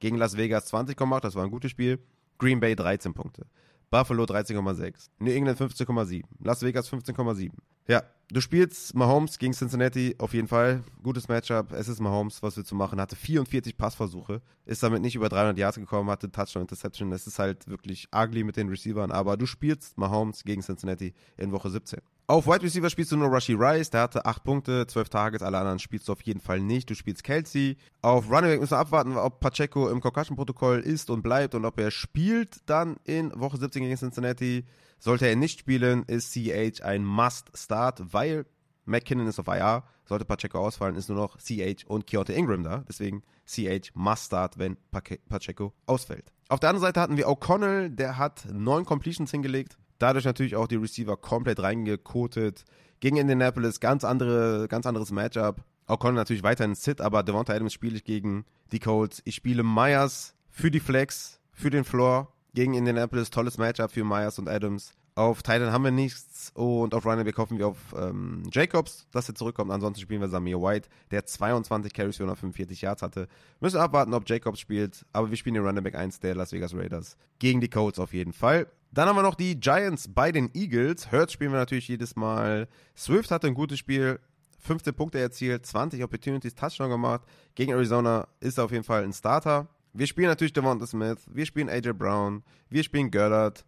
gegen 0.00 0.18
Las 0.18 0.36
Vegas 0.36 0.72
20,8, 0.72 1.20
das 1.20 1.34
war 1.34 1.44
ein 1.44 1.50
gutes 1.50 1.70
Spiel. 1.70 1.98
Green 2.38 2.60
Bay 2.60 2.76
13 2.76 3.14
Punkte. 3.14 3.46
Buffalo 3.90 4.24
13,6. 4.24 5.10
New 5.18 5.32
England 5.32 5.60
15,7. 5.60 6.24
Las 6.42 6.62
Vegas 6.62 6.90
15,7. 6.90 7.50
Ja, 7.88 8.02
du 8.30 8.40
spielst 8.40 8.96
Mahomes 8.96 9.38
gegen 9.38 9.52
Cincinnati 9.52 10.16
auf 10.18 10.34
jeden 10.34 10.48
Fall. 10.48 10.82
Gutes 11.02 11.28
Matchup. 11.28 11.72
Es 11.72 11.86
ist 11.86 12.00
Mahomes, 12.00 12.42
was 12.42 12.56
wir 12.56 12.64
zu 12.64 12.74
machen. 12.74 13.00
Hatte 13.00 13.14
44 13.14 13.76
Passversuche. 13.76 14.42
Ist 14.64 14.82
damit 14.82 15.02
nicht 15.02 15.14
über 15.14 15.28
300 15.28 15.56
Yards 15.56 15.76
gekommen, 15.76 16.10
hatte 16.10 16.30
Touchdown, 16.30 16.62
Interception. 16.62 17.12
Es 17.12 17.28
ist 17.28 17.38
halt 17.38 17.68
wirklich 17.68 18.08
ugly 18.12 18.42
mit 18.42 18.56
den 18.56 18.68
Receivern. 18.68 19.12
Aber 19.12 19.36
du 19.36 19.46
spielst 19.46 19.96
Mahomes 19.98 20.42
gegen 20.42 20.62
Cincinnati 20.62 21.14
in 21.36 21.52
Woche 21.52 21.70
17. 21.70 22.00
Auf 22.28 22.48
Wide 22.48 22.62
Receiver 22.62 22.90
spielst 22.90 23.12
du 23.12 23.16
nur 23.16 23.28
Rushy 23.28 23.52
Rice, 23.52 23.90
der 23.90 24.00
hatte 24.00 24.26
8 24.26 24.42
Punkte, 24.42 24.84
12 24.88 25.08
Targets, 25.10 25.44
alle 25.44 25.58
anderen 25.58 25.78
spielst 25.78 26.08
du 26.08 26.12
auf 26.12 26.22
jeden 26.22 26.40
Fall 26.40 26.58
nicht. 26.58 26.90
Du 26.90 26.96
spielst 26.96 27.22
Kelsey. 27.22 27.76
Auf 28.02 28.28
Running 28.28 28.50
Back 28.50 28.60
müssen 28.60 28.72
wir 28.72 28.78
abwarten, 28.78 29.16
ob 29.16 29.38
Pacheco 29.38 29.88
im 29.88 30.00
Concussion-Protokoll 30.00 30.80
ist 30.80 31.08
und 31.08 31.22
bleibt 31.22 31.54
und 31.54 31.64
ob 31.64 31.78
er 31.78 31.92
spielt 31.92 32.68
dann 32.68 32.96
in 33.04 33.32
Woche 33.38 33.58
17 33.58 33.80
gegen 33.82 33.96
Cincinnati. 33.96 34.64
Sollte 34.98 35.28
er 35.28 35.36
nicht 35.36 35.60
spielen, 35.60 36.02
ist 36.08 36.32
CH 36.32 36.82
ein 36.82 37.04
Must-Start, 37.04 38.12
weil 38.12 38.44
McKinnon 38.86 39.28
ist 39.28 39.38
auf 39.38 39.46
IR. 39.46 39.84
Sollte 40.04 40.24
Pacheco 40.24 40.58
ausfallen, 40.58 40.96
ist 40.96 41.08
nur 41.08 41.18
noch 41.18 41.38
CH 41.38 41.84
und 41.86 42.08
Keontae 42.08 42.34
Ingram 42.34 42.64
da. 42.64 42.82
Deswegen 42.88 43.22
CH 43.46 43.92
Must-Start, 43.94 44.58
wenn 44.58 44.76
Pacheco 44.90 45.74
ausfällt. 45.86 46.32
Auf 46.48 46.58
der 46.58 46.70
anderen 46.70 46.88
Seite 46.88 47.00
hatten 47.00 47.16
wir 47.18 47.28
O'Connell, 47.28 47.88
der 47.88 48.18
hat 48.18 48.48
9 48.52 48.84
Completions 48.84 49.30
hingelegt 49.30 49.78
dadurch 49.98 50.24
natürlich 50.24 50.56
auch 50.56 50.66
die 50.66 50.76
Receiver 50.76 51.16
komplett 51.16 51.60
reingekotet. 51.60 52.64
Gegen 53.00 53.16
Indianapolis 53.16 53.80
ganz 53.80 54.04
andere, 54.04 54.66
ganz 54.68 54.86
anderes 54.86 55.10
Matchup. 55.10 55.62
Konnte 55.86 56.14
natürlich 56.14 56.42
weiterhin 56.42 56.74
Sit, 56.74 57.00
aber 57.00 57.22
Devonta 57.22 57.52
Adams 57.52 57.72
spiele 57.72 57.96
ich 57.96 58.04
gegen 58.04 58.44
die 58.72 58.80
Colts. 58.80 59.22
Ich 59.24 59.36
spiele 59.36 59.62
Myers 59.62 60.34
für 60.50 60.70
die 60.70 60.80
Flex, 60.80 61.40
für 61.52 61.70
den 61.70 61.84
Floor. 61.84 62.32
Gegen 62.54 62.74
Indianapolis 62.74 63.30
tolles 63.30 63.58
Matchup 63.58 63.90
für 63.90 64.04
Myers 64.04 64.38
und 64.38 64.48
Adams. 64.48 64.94
Auf 65.16 65.42
Titan 65.42 65.72
haben 65.72 65.82
wir 65.82 65.90
nichts 65.90 66.52
und 66.52 66.92
auf 66.92 67.06
Running 67.06 67.24
Back 67.24 67.38
hoffen 67.38 67.56
wir 67.56 67.68
auf 67.68 67.78
ähm, 67.96 68.42
Jacobs, 68.52 69.06
dass 69.12 69.26
er 69.26 69.34
zurückkommt. 69.34 69.72
Ansonsten 69.72 70.02
spielen 70.02 70.20
wir 70.20 70.28
Samir 70.28 70.60
White, 70.60 70.90
der 71.10 71.24
22 71.24 71.94
Carries 71.94 72.18
für 72.18 72.24
145 72.24 72.82
Yards 72.82 73.00
hatte. 73.00 73.26
Müssen 73.60 73.78
abwarten, 73.78 74.12
ob 74.12 74.28
Jacobs 74.28 74.60
spielt, 74.60 75.06
aber 75.14 75.30
wir 75.30 75.38
spielen 75.38 75.54
den 75.54 75.64
Running 75.64 75.82
Back 75.82 75.94
1 75.94 76.20
der 76.20 76.34
Las 76.34 76.52
Vegas 76.52 76.74
Raiders 76.74 77.16
gegen 77.38 77.62
die 77.62 77.70
Colts 77.70 77.98
auf 77.98 78.12
jeden 78.12 78.34
Fall. 78.34 78.66
Dann 78.92 79.08
haben 79.08 79.16
wir 79.16 79.22
noch 79.22 79.36
die 79.36 79.58
Giants 79.58 80.06
bei 80.06 80.32
den 80.32 80.50
Eagles. 80.52 81.10
Hurts 81.10 81.32
spielen 81.32 81.52
wir 81.52 81.60
natürlich 81.60 81.88
jedes 81.88 82.14
Mal. 82.14 82.68
Swift 82.94 83.30
hatte 83.30 83.46
ein 83.46 83.54
gutes 83.54 83.78
Spiel, 83.78 84.20
15 84.58 84.92
Punkte 84.92 85.18
erzielt, 85.18 85.64
20 85.64 86.04
Opportunities, 86.04 86.54
Touchdown 86.54 86.90
gemacht. 86.90 87.22
Gegen 87.54 87.72
Arizona 87.72 88.28
ist 88.40 88.58
er 88.58 88.64
auf 88.64 88.70
jeden 88.70 88.84
Fall 88.84 89.02
ein 89.02 89.14
Starter. 89.14 89.66
Wir 89.94 90.06
spielen 90.06 90.28
natürlich 90.28 90.52
Devonta 90.52 90.86
Smith, 90.86 91.26
wir 91.32 91.46
spielen 91.46 91.70
AJ 91.70 91.94
Brown, 91.94 92.42
wir 92.68 92.82
spielen 92.82 93.10
Goddard. 93.10 93.64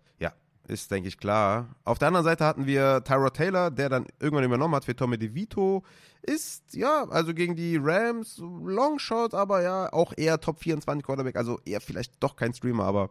Ist, 0.69 0.91
denke 0.91 1.09
ich, 1.09 1.17
klar. 1.17 1.75
Auf 1.85 1.99
der 1.99 2.09
anderen 2.09 2.25
Seite 2.25 2.45
hatten 2.45 2.67
wir 2.67 3.03
Tyrod 3.03 3.35
Taylor, 3.35 3.71
der 3.71 3.89
dann 3.89 4.07
irgendwann 4.21 4.45
übernommen 4.45 4.75
hat 4.75 4.85
für 4.85 4.95
Tommy 4.95 5.17
DeVito. 5.17 5.83
Ist, 6.21 6.75
ja, 6.75 7.09
also 7.09 7.33
gegen 7.33 7.57
die 7.57 7.79
Rams, 7.81 8.37
Longshot, 8.37 9.33
aber 9.33 9.63
ja, 9.63 9.91
auch 9.95 10.13
eher 10.15 10.39
Top 10.41 10.61
24 10.61 11.03
Quarterback, 11.03 11.37
also 11.37 11.59
eher 11.65 11.81
vielleicht 11.81 12.13
doch 12.21 12.37
kein 12.37 12.53
Streamer, 12.53 12.85
aber 12.85 13.11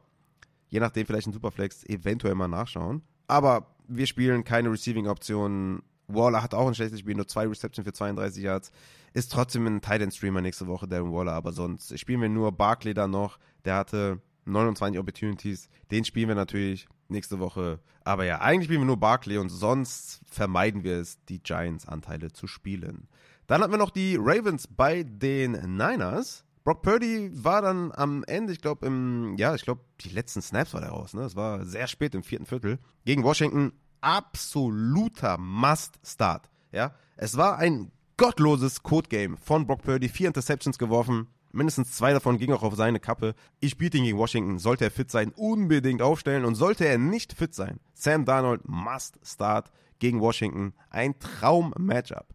je 0.69 0.79
nachdem 0.79 1.07
vielleicht 1.07 1.27
ein 1.27 1.33
Superflex 1.33 1.83
eventuell 1.85 2.35
mal 2.35 2.47
nachschauen. 2.47 3.01
Aber 3.27 3.75
wir 3.87 4.05
spielen 4.05 4.43
keine 4.43 4.71
Receiving-Optionen. 4.71 5.81
Waller 6.07 6.43
hat 6.43 6.53
auch 6.53 6.67
ein 6.67 6.75
schlechtes 6.75 6.99
Spiel, 6.99 7.15
nur 7.15 7.27
zwei 7.27 7.47
Receptions 7.47 7.87
für 7.87 7.93
32 7.93 8.43
Yards. 8.43 8.71
Ist 9.13 9.31
trotzdem 9.31 9.65
ein 9.65 9.81
Tight 9.81 10.03
End 10.03 10.13
Streamer 10.13 10.41
nächste 10.41 10.67
Woche, 10.67 10.87
Darren 10.87 11.11
Waller, 11.11 11.33
aber 11.33 11.53
sonst 11.53 11.97
spielen 11.97 12.21
wir 12.21 12.29
nur 12.29 12.51
Barkley 12.51 12.93
da 12.93 13.07
noch. 13.07 13.39
Der 13.65 13.75
hatte 13.75 14.21
29 14.47 14.99
Opportunities. 14.99 15.69
Den 15.91 16.05
spielen 16.05 16.29
wir 16.29 16.35
natürlich 16.35 16.87
nächste 17.09 17.39
Woche. 17.39 17.79
Aber 18.03 18.25
ja, 18.25 18.39
eigentlich 18.39 18.65
spielen 18.65 18.81
wir 18.81 18.87
nur 18.87 18.97
Barkley 18.97 19.37
und 19.37 19.49
sonst 19.49 20.21
vermeiden 20.25 20.83
wir 20.83 20.97
es, 20.97 21.23
die 21.25 21.39
Giants-Anteile 21.39 22.31
zu 22.31 22.47
spielen. 22.47 23.07
Dann 23.47 23.61
hatten 23.61 23.71
wir 23.71 23.77
noch 23.77 23.91
die 23.91 24.17
Ravens 24.19 24.67
bei 24.67 25.03
den 25.03 25.51
Niners. 25.51 26.43
Brock 26.63 26.81
Purdy 26.81 27.31
war 27.33 27.61
dann 27.61 27.93
am 27.93 28.25
Ende, 28.25 28.51
ich 28.51 28.59
glaube, 28.59 28.85
im, 28.85 29.35
ja, 29.37 29.55
ich 29.55 29.61
glaube, 29.61 29.81
die 30.01 30.09
letzten 30.09 30.41
Snaps 30.41 30.73
war 30.73 30.81
der 30.81 30.89
raus, 30.89 31.13
ne? 31.13 31.21
Es 31.21 31.35
war 31.35 31.65
sehr 31.65 31.87
spät 31.87 32.13
im 32.13 32.23
vierten 32.23 32.45
Viertel. 32.45 32.79
Gegen 33.05 33.23
Washington 33.23 33.71
absoluter 34.01 35.37
Must-Start. 35.37 36.49
Ja, 36.73 36.93
es 37.15 37.37
war 37.37 37.57
ein 37.57 37.91
gottloses 38.17 38.83
Code-Game 38.83 39.37
von 39.37 39.65
Brock 39.65 39.83
Purdy, 39.83 40.09
vier 40.09 40.27
Interceptions 40.27 40.77
geworfen. 40.77 41.27
Mindestens 41.51 41.91
zwei 41.91 42.13
davon 42.13 42.37
gingen 42.37 42.53
auch 42.53 42.63
auf 42.63 42.75
seine 42.75 42.99
Kappe. 42.99 43.33
Ich 43.59 43.71
spielte 43.71 43.97
ihn 43.97 44.03
gegen 44.03 44.17
Washington. 44.17 44.59
Sollte 44.59 44.85
er 44.85 44.91
fit 44.91 45.09
sein, 45.09 45.31
unbedingt 45.35 46.01
aufstellen. 46.01 46.45
Und 46.45 46.55
sollte 46.55 46.85
er 46.85 46.97
nicht 46.97 47.33
fit 47.33 47.53
sein, 47.53 47.79
Sam 47.93 48.25
Darnold 48.25 48.67
must 48.67 49.19
start 49.23 49.71
gegen 49.99 50.21
Washington. 50.21 50.73
Ein 50.89 51.17
Traum-Matchup. 51.19 52.27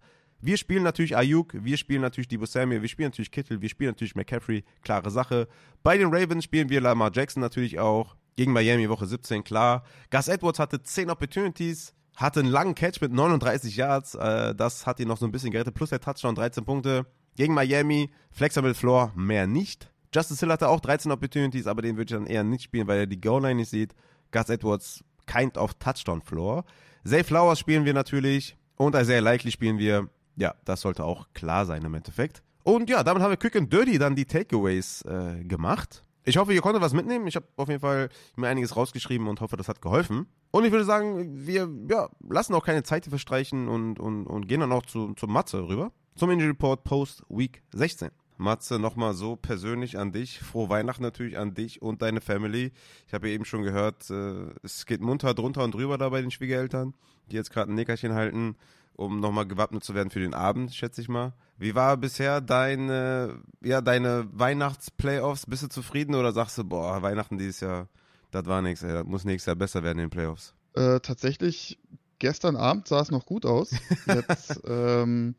Wir 0.44 0.56
spielen 0.56 0.82
natürlich 0.82 1.16
Ayuk, 1.16 1.54
wir 1.54 1.76
spielen 1.76 2.02
natürlich 2.02 2.26
Debo 2.26 2.46
Samuel, 2.46 2.82
wir 2.82 2.88
spielen 2.88 3.10
natürlich 3.10 3.30
Kittel, 3.30 3.62
wir 3.62 3.68
spielen 3.68 3.90
natürlich 3.90 4.16
McCaffrey, 4.16 4.64
klare 4.82 5.08
Sache. 5.12 5.46
Bei 5.84 5.96
den 5.96 6.12
Ravens 6.12 6.42
spielen 6.42 6.68
wir 6.68 6.80
Lamar 6.80 7.12
Jackson 7.14 7.40
natürlich 7.40 7.78
auch. 7.78 8.16
Gegen 8.34 8.52
Miami 8.52 8.88
Woche 8.88 9.06
17, 9.06 9.44
klar. 9.44 9.84
Gus 10.10 10.26
Edwards 10.26 10.58
hatte 10.58 10.82
10 10.82 11.10
Opportunities, 11.10 11.94
hatte 12.16 12.40
einen 12.40 12.48
langen 12.48 12.74
Catch 12.74 13.00
mit 13.00 13.12
39 13.12 13.76
Yards. 13.76 14.16
Äh, 14.16 14.56
das 14.56 14.84
hat 14.84 14.98
ihn 14.98 15.06
noch 15.06 15.18
so 15.18 15.26
ein 15.26 15.32
bisschen 15.32 15.52
gerettet. 15.52 15.74
Plus 15.74 15.90
der 15.90 16.00
Touchdown, 16.00 16.34
13 16.34 16.64
Punkte. 16.64 17.06
Gegen 17.36 17.54
Miami, 17.54 18.10
Flexible 18.30 18.74
Floor, 18.74 19.12
mehr 19.14 19.46
nicht. 19.46 19.90
Justice 20.14 20.40
Hill 20.40 20.52
hatte 20.52 20.68
auch 20.68 20.80
13 20.80 21.10
Opportunities, 21.10 21.66
aber 21.66 21.82
den 21.82 21.96
würde 21.96 22.14
ich 22.14 22.18
dann 22.18 22.26
eher 22.26 22.44
nicht 22.44 22.64
spielen, 22.64 22.86
weil 22.86 23.00
er 23.00 23.06
die 23.06 23.20
Goal-Line 23.20 23.54
nicht 23.54 23.70
sieht. 23.70 23.94
Gus 24.30 24.48
Edwards, 24.50 25.02
kind 25.26 25.56
of 25.56 25.74
Touchdown 25.74 26.20
Floor. 26.20 26.64
Zay 27.04 27.24
Flowers 27.24 27.58
spielen 27.58 27.84
wir 27.84 27.94
natürlich. 27.94 28.56
Und 28.76 28.94
Isaiah 28.94 29.20
Likely 29.20 29.50
spielen 29.50 29.78
wir. 29.78 30.08
Ja, 30.36 30.54
das 30.64 30.80
sollte 30.80 31.04
auch 31.04 31.28
klar 31.34 31.66
sein 31.66 31.82
im 31.82 31.94
Endeffekt. 31.94 32.42
Und 32.62 32.88
ja, 32.88 33.02
damit 33.02 33.22
haben 33.22 33.30
wir 33.30 33.36
Quick 33.36 33.56
and 33.56 33.72
Dirty 33.72 33.98
dann 33.98 34.14
die 34.14 34.24
Takeaways 34.24 35.02
äh, 35.02 35.44
gemacht. 35.44 36.02
Ich 36.24 36.36
hoffe, 36.36 36.54
ihr 36.54 36.60
konntet 36.60 36.82
was 36.82 36.92
mitnehmen. 36.92 37.26
Ich 37.26 37.34
habe 37.34 37.46
auf 37.56 37.68
jeden 37.68 37.80
Fall 37.80 38.08
mir 38.36 38.48
einiges 38.48 38.76
rausgeschrieben 38.76 39.26
und 39.26 39.40
hoffe, 39.40 39.56
das 39.56 39.68
hat 39.68 39.82
geholfen. 39.82 40.26
Und 40.52 40.64
ich 40.64 40.70
würde 40.70 40.84
sagen, 40.84 41.46
wir 41.46 41.68
ja, 41.88 42.08
lassen 42.28 42.54
auch 42.54 42.64
keine 42.64 42.84
Zeit 42.84 43.06
verstreichen 43.06 43.68
und, 43.68 43.98
und, 43.98 44.26
und 44.26 44.46
gehen 44.46 44.60
dann 44.60 44.72
auch 44.72 44.86
zu, 44.86 45.14
zum 45.14 45.32
Matze 45.32 45.66
rüber. 45.66 45.90
Zum 46.14 46.30
Injury 46.30 46.50
Report 46.50 46.84
Post 46.84 47.22
Week 47.28 47.62
16. 47.72 48.10
Matze, 48.38 48.78
nochmal 48.78 49.14
so 49.14 49.36
persönlich 49.36 49.98
an 49.98 50.12
dich. 50.12 50.40
Frohe 50.40 50.68
Weihnachten 50.68 51.02
natürlich 51.02 51.38
an 51.38 51.54
dich 51.54 51.82
und 51.82 52.02
deine 52.02 52.20
Family. 52.20 52.72
Ich 53.06 53.14
habe 53.14 53.28
ja 53.28 53.34
eben 53.34 53.44
schon 53.44 53.62
gehört, 53.62 54.10
äh, 54.10 54.46
es 54.62 54.86
geht 54.86 55.00
munter 55.00 55.34
drunter 55.34 55.64
und 55.64 55.74
drüber 55.74 55.98
da 55.98 56.08
bei 56.08 56.20
den 56.20 56.30
Schwiegereltern, 56.30 56.94
die 57.30 57.36
jetzt 57.36 57.52
gerade 57.52 57.72
ein 57.72 57.74
Nickerchen 57.74 58.14
halten 58.14 58.56
um 58.94 59.20
nochmal 59.20 59.46
gewappnet 59.46 59.84
zu 59.84 59.94
werden 59.94 60.10
für 60.10 60.20
den 60.20 60.34
Abend, 60.34 60.74
schätze 60.74 61.00
ich 61.00 61.08
mal. 61.08 61.32
Wie 61.58 61.74
war 61.74 61.96
bisher 61.96 62.40
deine, 62.40 63.40
ja, 63.62 63.80
deine 63.80 64.28
Weihnachts-Playoffs? 64.32 65.46
Bist 65.46 65.62
du 65.62 65.68
zufrieden 65.68 66.14
oder 66.14 66.32
sagst 66.32 66.58
du, 66.58 66.64
boah, 66.64 67.02
Weihnachten 67.02 67.38
dieses 67.38 67.60
Jahr, 67.60 67.88
das 68.30 68.46
war 68.46 68.62
nichts, 68.62 68.80
das 68.80 69.04
muss 69.04 69.24
nächstes 69.24 69.46
Jahr 69.46 69.56
besser 69.56 69.82
werden 69.82 69.98
in 69.98 70.06
den 70.06 70.10
Playoffs? 70.10 70.54
Äh, 70.74 71.00
tatsächlich, 71.00 71.78
gestern 72.18 72.56
Abend 72.56 72.88
sah 72.88 73.00
es 73.00 73.10
noch 73.10 73.26
gut 73.26 73.46
aus. 73.46 73.70
Jetzt, 74.06 74.60
ähm, 74.66 75.34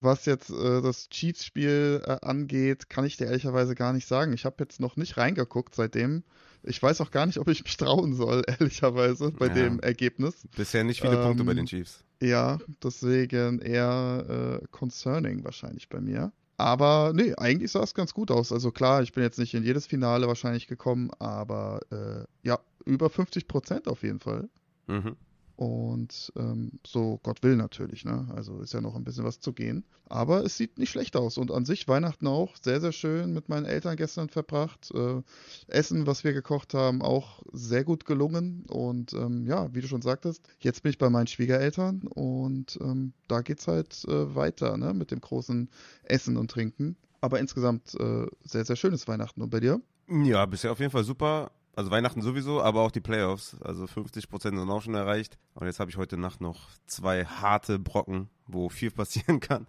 was 0.00 0.26
jetzt 0.26 0.50
äh, 0.50 0.80
das 0.80 1.08
Chiefs-Spiel 1.08 2.02
äh, 2.04 2.16
angeht, 2.22 2.88
kann 2.88 3.04
ich 3.04 3.16
dir 3.16 3.26
ehrlicherweise 3.26 3.74
gar 3.74 3.92
nicht 3.92 4.06
sagen. 4.06 4.32
Ich 4.32 4.44
habe 4.44 4.56
jetzt 4.60 4.80
noch 4.80 4.96
nicht 4.96 5.16
reingeguckt 5.16 5.74
seitdem. 5.74 6.22
Ich 6.62 6.82
weiß 6.82 7.00
auch 7.00 7.10
gar 7.10 7.26
nicht, 7.26 7.38
ob 7.38 7.48
ich 7.48 7.64
mich 7.64 7.76
trauen 7.76 8.14
soll, 8.14 8.42
ehrlicherweise, 8.46 9.32
bei 9.32 9.46
ja. 9.48 9.54
dem 9.54 9.80
Ergebnis. 9.80 10.46
Bisher 10.56 10.84
nicht 10.84 11.00
viele 11.00 11.16
ähm, 11.16 11.22
Punkte 11.22 11.44
bei 11.44 11.54
den 11.54 11.66
Chiefs. 11.66 12.04
Ja, 12.20 12.58
deswegen 12.82 13.60
eher 13.60 14.60
äh, 14.62 14.66
concerning 14.70 15.44
wahrscheinlich 15.44 15.88
bei 15.88 16.00
mir. 16.00 16.32
Aber 16.56 17.12
nee, 17.14 17.34
eigentlich 17.36 17.70
sah 17.70 17.84
es 17.84 17.94
ganz 17.94 18.12
gut 18.12 18.32
aus. 18.32 18.50
Also 18.50 18.72
klar, 18.72 19.02
ich 19.02 19.12
bin 19.12 19.22
jetzt 19.22 19.38
nicht 19.38 19.54
in 19.54 19.62
jedes 19.62 19.86
Finale 19.86 20.26
wahrscheinlich 20.26 20.66
gekommen, 20.66 21.10
aber 21.20 21.80
äh, 21.90 22.24
ja, 22.46 22.58
über 22.84 23.10
50 23.10 23.46
Prozent 23.46 23.86
auf 23.86 24.02
jeden 24.02 24.18
Fall. 24.18 24.48
Mhm. 24.88 25.16
Und 25.58 26.32
ähm, 26.36 26.78
so 26.86 27.18
Gott 27.24 27.42
will 27.42 27.56
natürlich, 27.56 28.04
ne? 28.04 28.28
Also 28.32 28.60
ist 28.60 28.74
ja 28.74 28.80
noch 28.80 28.94
ein 28.94 29.02
bisschen 29.02 29.24
was 29.24 29.40
zu 29.40 29.52
gehen. 29.52 29.84
Aber 30.06 30.44
es 30.44 30.56
sieht 30.56 30.78
nicht 30.78 30.90
schlecht 30.90 31.16
aus. 31.16 31.36
Und 31.36 31.50
an 31.50 31.64
sich 31.64 31.88
Weihnachten 31.88 32.28
auch 32.28 32.54
sehr, 32.62 32.80
sehr 32.80 32.92
schön 32.92 33.32
mit 33.32 33.48
meinen 33.48 33.66
Eltern 33.66 33.96
gestern 33.96 34.28
verbracht. 34.28 34.92
Äh, 34.94 35.20
Essen, 35.66 36.06
was 36.06 36.22
wir 36.22 36.32
gekocht 36.32 36.74
haben, 36.74 37.02
auch 37.02 37.42
sehr 37.52 37.82
gut 37.82 38.04
gelungen. 38.04 38.66
Und 38.68 39.14
ähm, 39.14 39.46
ja, 39.48 39.74
wie 39.74 39.80
du 39.80 39.88
schon 39.88 40.00
sagtest, 40.00 40.46
jetzt 40.60 40.84
bin 40.84 40.90
ich 40.90 40.98
bei 40.98 41.10
meinen 41.10 41.26
Schwiegereltern 41.26 42.02
und 42.06 42.78
ähm, 42.80 43.12
da 43.26 43.40
geht's 43.40 43.66
halt 43.66 44.04
äh, 44.06 44.36
weiter, 44.36 44.76
ne? 44.76 44.94
Mit 44.94 45.10
dem 45.10 45.20
großen 45.20 45.68
Essen 46.04 46.36
und 46.36 46.52
Trinken. 46.52 46.96
aber 47.20 47.40
insgesamt 47.40 47.94
äh, 47.98 48.26
sehr, 48.44 48.64
sehr 48.64 48.76
schönes 48.76 49.08
Weihnachten. 49.08 49.42
Und 49.42 49.50
bei 49.50 49.58
dir? 49.58 49.80
Ja, 50.08 50.46
bisher 50.46 50.72
auf 50.72 50.78
jeden 50.78 50.92
Fall 50.92 51.04
super. 51.04 51.50
Also 51.78 51.92
Weihnachten 51.92 52.22
sowieso, 52.22 52.60
aber 52.60 52.80
auch 52.80 52.90
die 52.90 53.00
Playoffs. 53.00 53.56
Also 53.62 53.86
50 53.86 54.28
Prozent 54.28 54.58
sind 54.58 54.68
auch 54.68 54.82
schon 54.82 54.96
erreicht. 54.96 55.38
Und 55.54 55.68
jetzt 55.68 55.78
habe 55.78 55.88
ich 55.92 55.96
heute 55.96 56.16
Nacht 56.16 56.40
noch 56.40 56.70
zwei 56.86 57.24
harte 57.24 57.78
Brocken, 57.78 58.28
wo 58.48 58.68
viel 58.68 58.90
passieren 58.90 59.38
kann. 59.38 59.68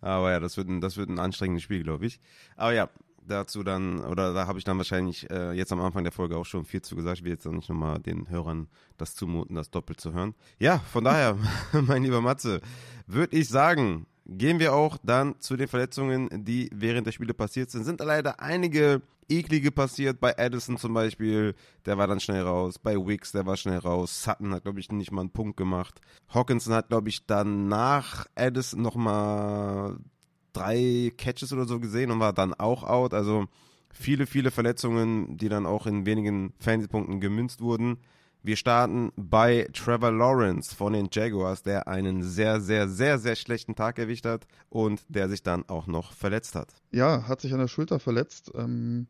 Aber 0.00 0.32
ja, 0.32 0.40
das 0.40 0.56
wird 0.56 0.68
ein, 0.68 0.80
das 0.80 0.96
wird 0.96 1.10
ein 1.10 1.20
anstrengendes 1.20 1.62
Spiel, 1.62 1.84
glaube 1.84 2.06
ich. 2.06 2.18
Aber 2.56 2.72
ja, 2.72 2.90
dazu 3.24 3.62
dann, 3.62 4.00
oder 4.00 4.34
da 4.34 4.48
habe 4.48 4.58
ich 4.58 4.64
dann 4.64 4.78
wahrscheinlich 4.78 5.30
äh, 5.30 5.52
jetzt 5.52 5.70
am 5.70 5.80
Anfang 5.80 6.02
der 6.02 6.12
Folge 6.12 6.36
auch 6.36 6.44
schon 6.44 6.64
viel 6.64 6.82
zu 6.82 6.96
gesagt. 6.96 7.18
Ich 7.18 7.24
will 7.24 7.30
jetzt 7.30 7.46
auch 7.46 7.52
nicht 7.52 7.68
nochmal 7.68 8.00
den 8.00 8.28
Hörern 8.28 8.66
das 8.96 9.14
zumuten, 9.14 9.54
das 9.54 9.70
doppelt 9.70 10.00
zu 10.00 10.12
hören. 10.12 10.34
Ja, 10.58 10.80
von 10.80 11.04
daher, 11.04 11.38
mein 11.72 12.02
lieber 12.02 12.20
Matze, 12.20 12.62
würde 13.06 13.36
ich 13.36 13.48
sagen, 13.48 14.06
gehen 14.26 14.58
wir 14.58 14.74
auch 14.74 14.96
dann 15.02 15.38
zu 15.40 15.56
den 15.56 15.68
Verletzungen, 15.68 16.28
die 16.44 16.70
während 16.72 17.06
der 17.06 17.12
Spiele 17.12 17.34
passiert 17.34 17.70
sind. 17.70 17.84
Sind 17.84 18.00
leider 18.00 18.40
einige 18.40 19.02
eklige 19.28 19.70
passiert. 19.70 20.20
Bei 20.20 20.36
Addison 20.38 20.78
zum 20.78 20.94
Beispiel, 20.94 21.54
der 21.86 21.98
war 21.98 22.06
dann 22.06 22.20
schnell 22.20 22.42
raus. 22.42 22.78
Bei 22.78 22.94
Wicks, 22.94 23.32
der 23.32 23.46
war 23.46 23.56
schnell 23.56 23.78
raus. 23.78 24.22
Sutton 24.22 24.54
hat, 24.54 24.64
glaube 24.64 24.80
ich, 24.80 24.90
nicht 24.90 25.12
mal 25.12 25.22
einen 25.22 25.30
Punkt 25.30 25.56
gemacht. 25.56 26.00
Hawkinson 26.28 26.74
hat, 26.74 26.88
glaube 26.88 27.08
ich, 27.08 27.26
dann 27.26 27.68
nach 27.68 28.26
Addison 28.34 28.82
nochmal 28.82 29.96
drei 30.52 31.12
Catches 31.16 31.52
oder 31.52 31.66
so 31.66 31.80
gesehen 31.80 32.10
und 32.10 32.20
war 32.20 32.32
dann 32.32 32.54
auch 32.54 32.84
out. 32.84 33.14
Also 33.14 33.46
viele, 33.90 34.26
viele 34.26 34.50
Verletzungen, 34.50 35.36
die 35.36 35.48
dann 35.48 35.66
auch 35.66 35.86
in 35.86 36.06
wenigen 36.06 36.52
Fantasy-Punkten 36.60 37.20
gemünzt 37.20 37.60
wurden. 37.60 37.98
Wir 38.44 38.56
starten 38.56 39.10
bei 39.16 39.66
Trevor 39.72 40.12
Lawrence 40.12 40.74
von 40.76 40.92
den 40.92 41.08
Jaguars, 41.10 41.62
der 41.62 41.88
einen 41.88 42.22
sehr, 42.22 42.60
sehr, 42.60 42.90
sehr, 42.90 43.18
sehr 43.18 43.36
schlechten 43.36 43.74
Tag 43.74 43.98
erwischt 43.98 44.26
hat 44.26 44.46
und 44.68 45.00
der 45.08 45.30
sich 45.30 45.42
dann 45.42 45.66
auch 45.66 45.86
noch 45.86 46.12
verletzt 46.12 46.54
hat. 46.54 46.68
Ja, 46.92 47.26
hat 47.26 47.40
sich 47.40 47.54
an 47.54 47.60
der 47.60 47.68
Schulter 47.68 47.98
verletzt. 47.98 48.52
Ähm, 48.54 49.06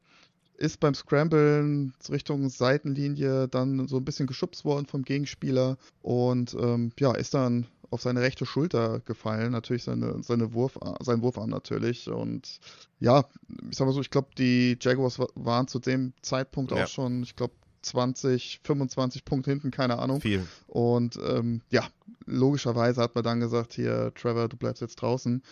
ist 0.57 0.79
beim 0.79 0.95
Scramblen 0.95 1.95
Richtung 2.09 2.49
Seitenlinie 2.49 3.49
dann 3.49 3.89
so 3.89 3.97
ein 3.97 4.05
bisschen 4.05 4.29
geschubst 4.29 4.65
worden 4.65 4.87
vom 4.87 5.03
Gegenspieler 5.03 5.79
und 6.01 6.55
ähm, 6.55 6.93
ja, 7.01 7.13
ist 7.13 7.35
dann 7.35 7.67
auf 7.91 8.03
seine 8.03 8.21
rechte 8.21 8.47
Schulter 8.47 9.01
gefallen, 9.01 9.51
natürlich 9.51 9.83
seine, 9.83 10.23
seine 10.23 10.53
Wurf, 10.53 10.79
sein 11.01 11.23
Wurfarm 11.23 11.51
natürlich. 11.51 12.09
Und 12.09 12.61
ja, 13.01 13.25
ich 13.69 13.77
sag 13.77 13.87
mal 13.87 13.93
so, 13.93 14.01
ich 14.01 14.11
glaube, 14.11 14.29
die 14.39 14.79
Jaguars 14.81 15.19
waren 15.35 15.67
zu 15.67 15.81
dem 15.81 16.13
Zeitpunkt 16.23 16.71
ja. 16.71 16.85
auch 16.85 16.89
schon, 16.89 17.25
ich 17.25 17.35
glaube, 17.35 17.55
20, 17.85 18.61
25 18.65 19.25
Punkte 19.25 19.51
hinten, 19.51 19.71
keine 19.71 19.99
Ahnung. 19.99 20.21
Viel. 20.21 20.47
Und 20.67 21.19
ähm, 21.25 21.61
ja, 21.71 21.87
logischerweise 22.27 23.01
hat 23.01 23.15
man 23.15 23.25
dann 23.25 23.41
gesagt, 23.41 23.75
hier, 23.75 24.13
Trevor, 24.15 24.49
du 24.49 24.57
bleibst 24.57 24.83
jetzt 24.83 24.97
draußen. 24.97 25.43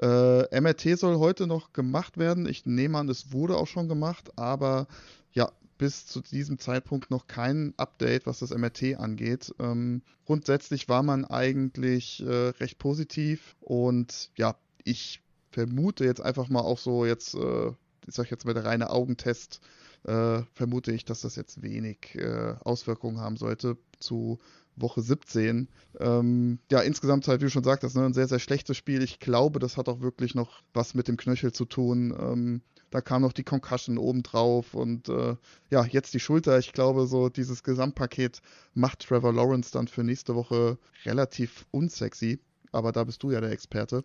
Äh, 0.00 0.60
MRT 0.60 0.98
soll 0.98 1.18
heute 1.18 1.46
noch 1.46 1.72
gemacht 1.72 2.18
werden. 2.18 2.46
Ich 2.46 2.66
nehme 2.66 2.98
an, 2.98 3.08
es 3.08 3.32
wurde 3.32 3.56
auch 3.56 3.66
schon 3.66 3.88
gemacht, 3.88 4.30
aber 4.36 4.86
ja, 5.32 5.50
bis 5.78 6.06
zu 6.06 6.20
diesem 6.20 6.58
Zeitpunkt 6.58 7.10
noch 7.10 7.26
kein 7.26 7.74
Update, 7.76 8.26
was 8.26 8.38
das 8.38 8.50
MRT 8.50 8.98
angeht. 8.98 9.52
Ähm, 9.58 10.02
grundsätzlich 10.26 10.88
war 10.88 11.02
man 11.02 11.24
eigentlich 11.24 12.22
äh, 12.24 12.48
recht 12.60 12.78
positiv 12.78 13.56
und 13.60 14.30
ja, 14.36 14.56
ich 14.84 15.20
vermute 15.50 16.04
jetzt 16.04 16.20
einfach 16.20 16.48
mal 16.48 16.60
auch 16.60 16.78
so 16.78 17.04
jetzt, 17.04 17.34
äh, 17.34 17.68
ich 18.06 18.14
sag 18.14 18.30
jetzt 18.30 18.44
mal 18.44 18.54
der 18.54 18.64
reine 18.64 18.90
Augentest, 18.90 19.60
äh, 20.04 20.42
vermute 20.52 20.92
ich, 20.92 21.04
dass 21.04 21.20
das 21.20 21.36
jetzt 21.36 21.62
wenig 21.62 22.14
äh, 22.14 22.54
Auswirkungen 22.60 23.20
haben 23.20 23.36
sollte 23.36 23.76
zu 24.00 24.38
Woche 24.76 25.02
17. 25.02 25.68
Ähm, 26.00 26.58
ja, 26.70 26.80
insgesamt 26.80 27.28
halt, 27.28 27.40
wie 27.40 27.46
du 27.46 27.50
schon 27.50 27.64
sagtest, 27.64 27.96
ne, 27.96 28.04
ein 28.04 28.14
sehr, 28.14 28.28
sehr 28.28 28.38
schlechtes 28.38 28.76
Spiel. 28.76 29.02
Ich 29.02 29.20
glaube, 29.20 29.58
das 29.58 29.76
hat 29.76 29.88
auch 29.88 30.00
wirklich 30.00 30.34
noch 30.34 30.62
was 30.72 30.94
mit 30.94 31.08
dem 31.08 31.16
Knöchel 31.16 31.52
zu 31.52 31.64
tun. 31.64 32.14
Ähm, 32.18 32.62
da 32.90 33.00
kam 33.00 33.22
noch 33.22 33.32
die 33.32 33.44
Concussion 33.44 33.98
obendrauf 33.98 34.74
und 34.74 35.08
äh, 35.08 35.36
ja, 35.70 35.84
jetzt 35.84 36.14
die 36.14 36.20
Schulter. 36.20 36.58
Ich 36.58 36.72
glaube, 36.72 37.06
so 37.06 37.28
dieses 37.28 37.62
Gesamtpaket 37.62 38.42
macht 38.74 39.06
Trevor 39.06 39.32
Lawrence 39.32 39.70
dann 39.72 39.88
für 39.88 40.04
nächste 40.04 40.34
Woche 40.34 40.78
relativ 41.04 41.66
unsexy. 41.70 42.38
Aber 42.70 42.92
da 42.92 43.04
bist 43.04 43.22
du 43.22 43.30
ja 43.30 43.40
der 43.40 43.50
Experte. 43.50 44.04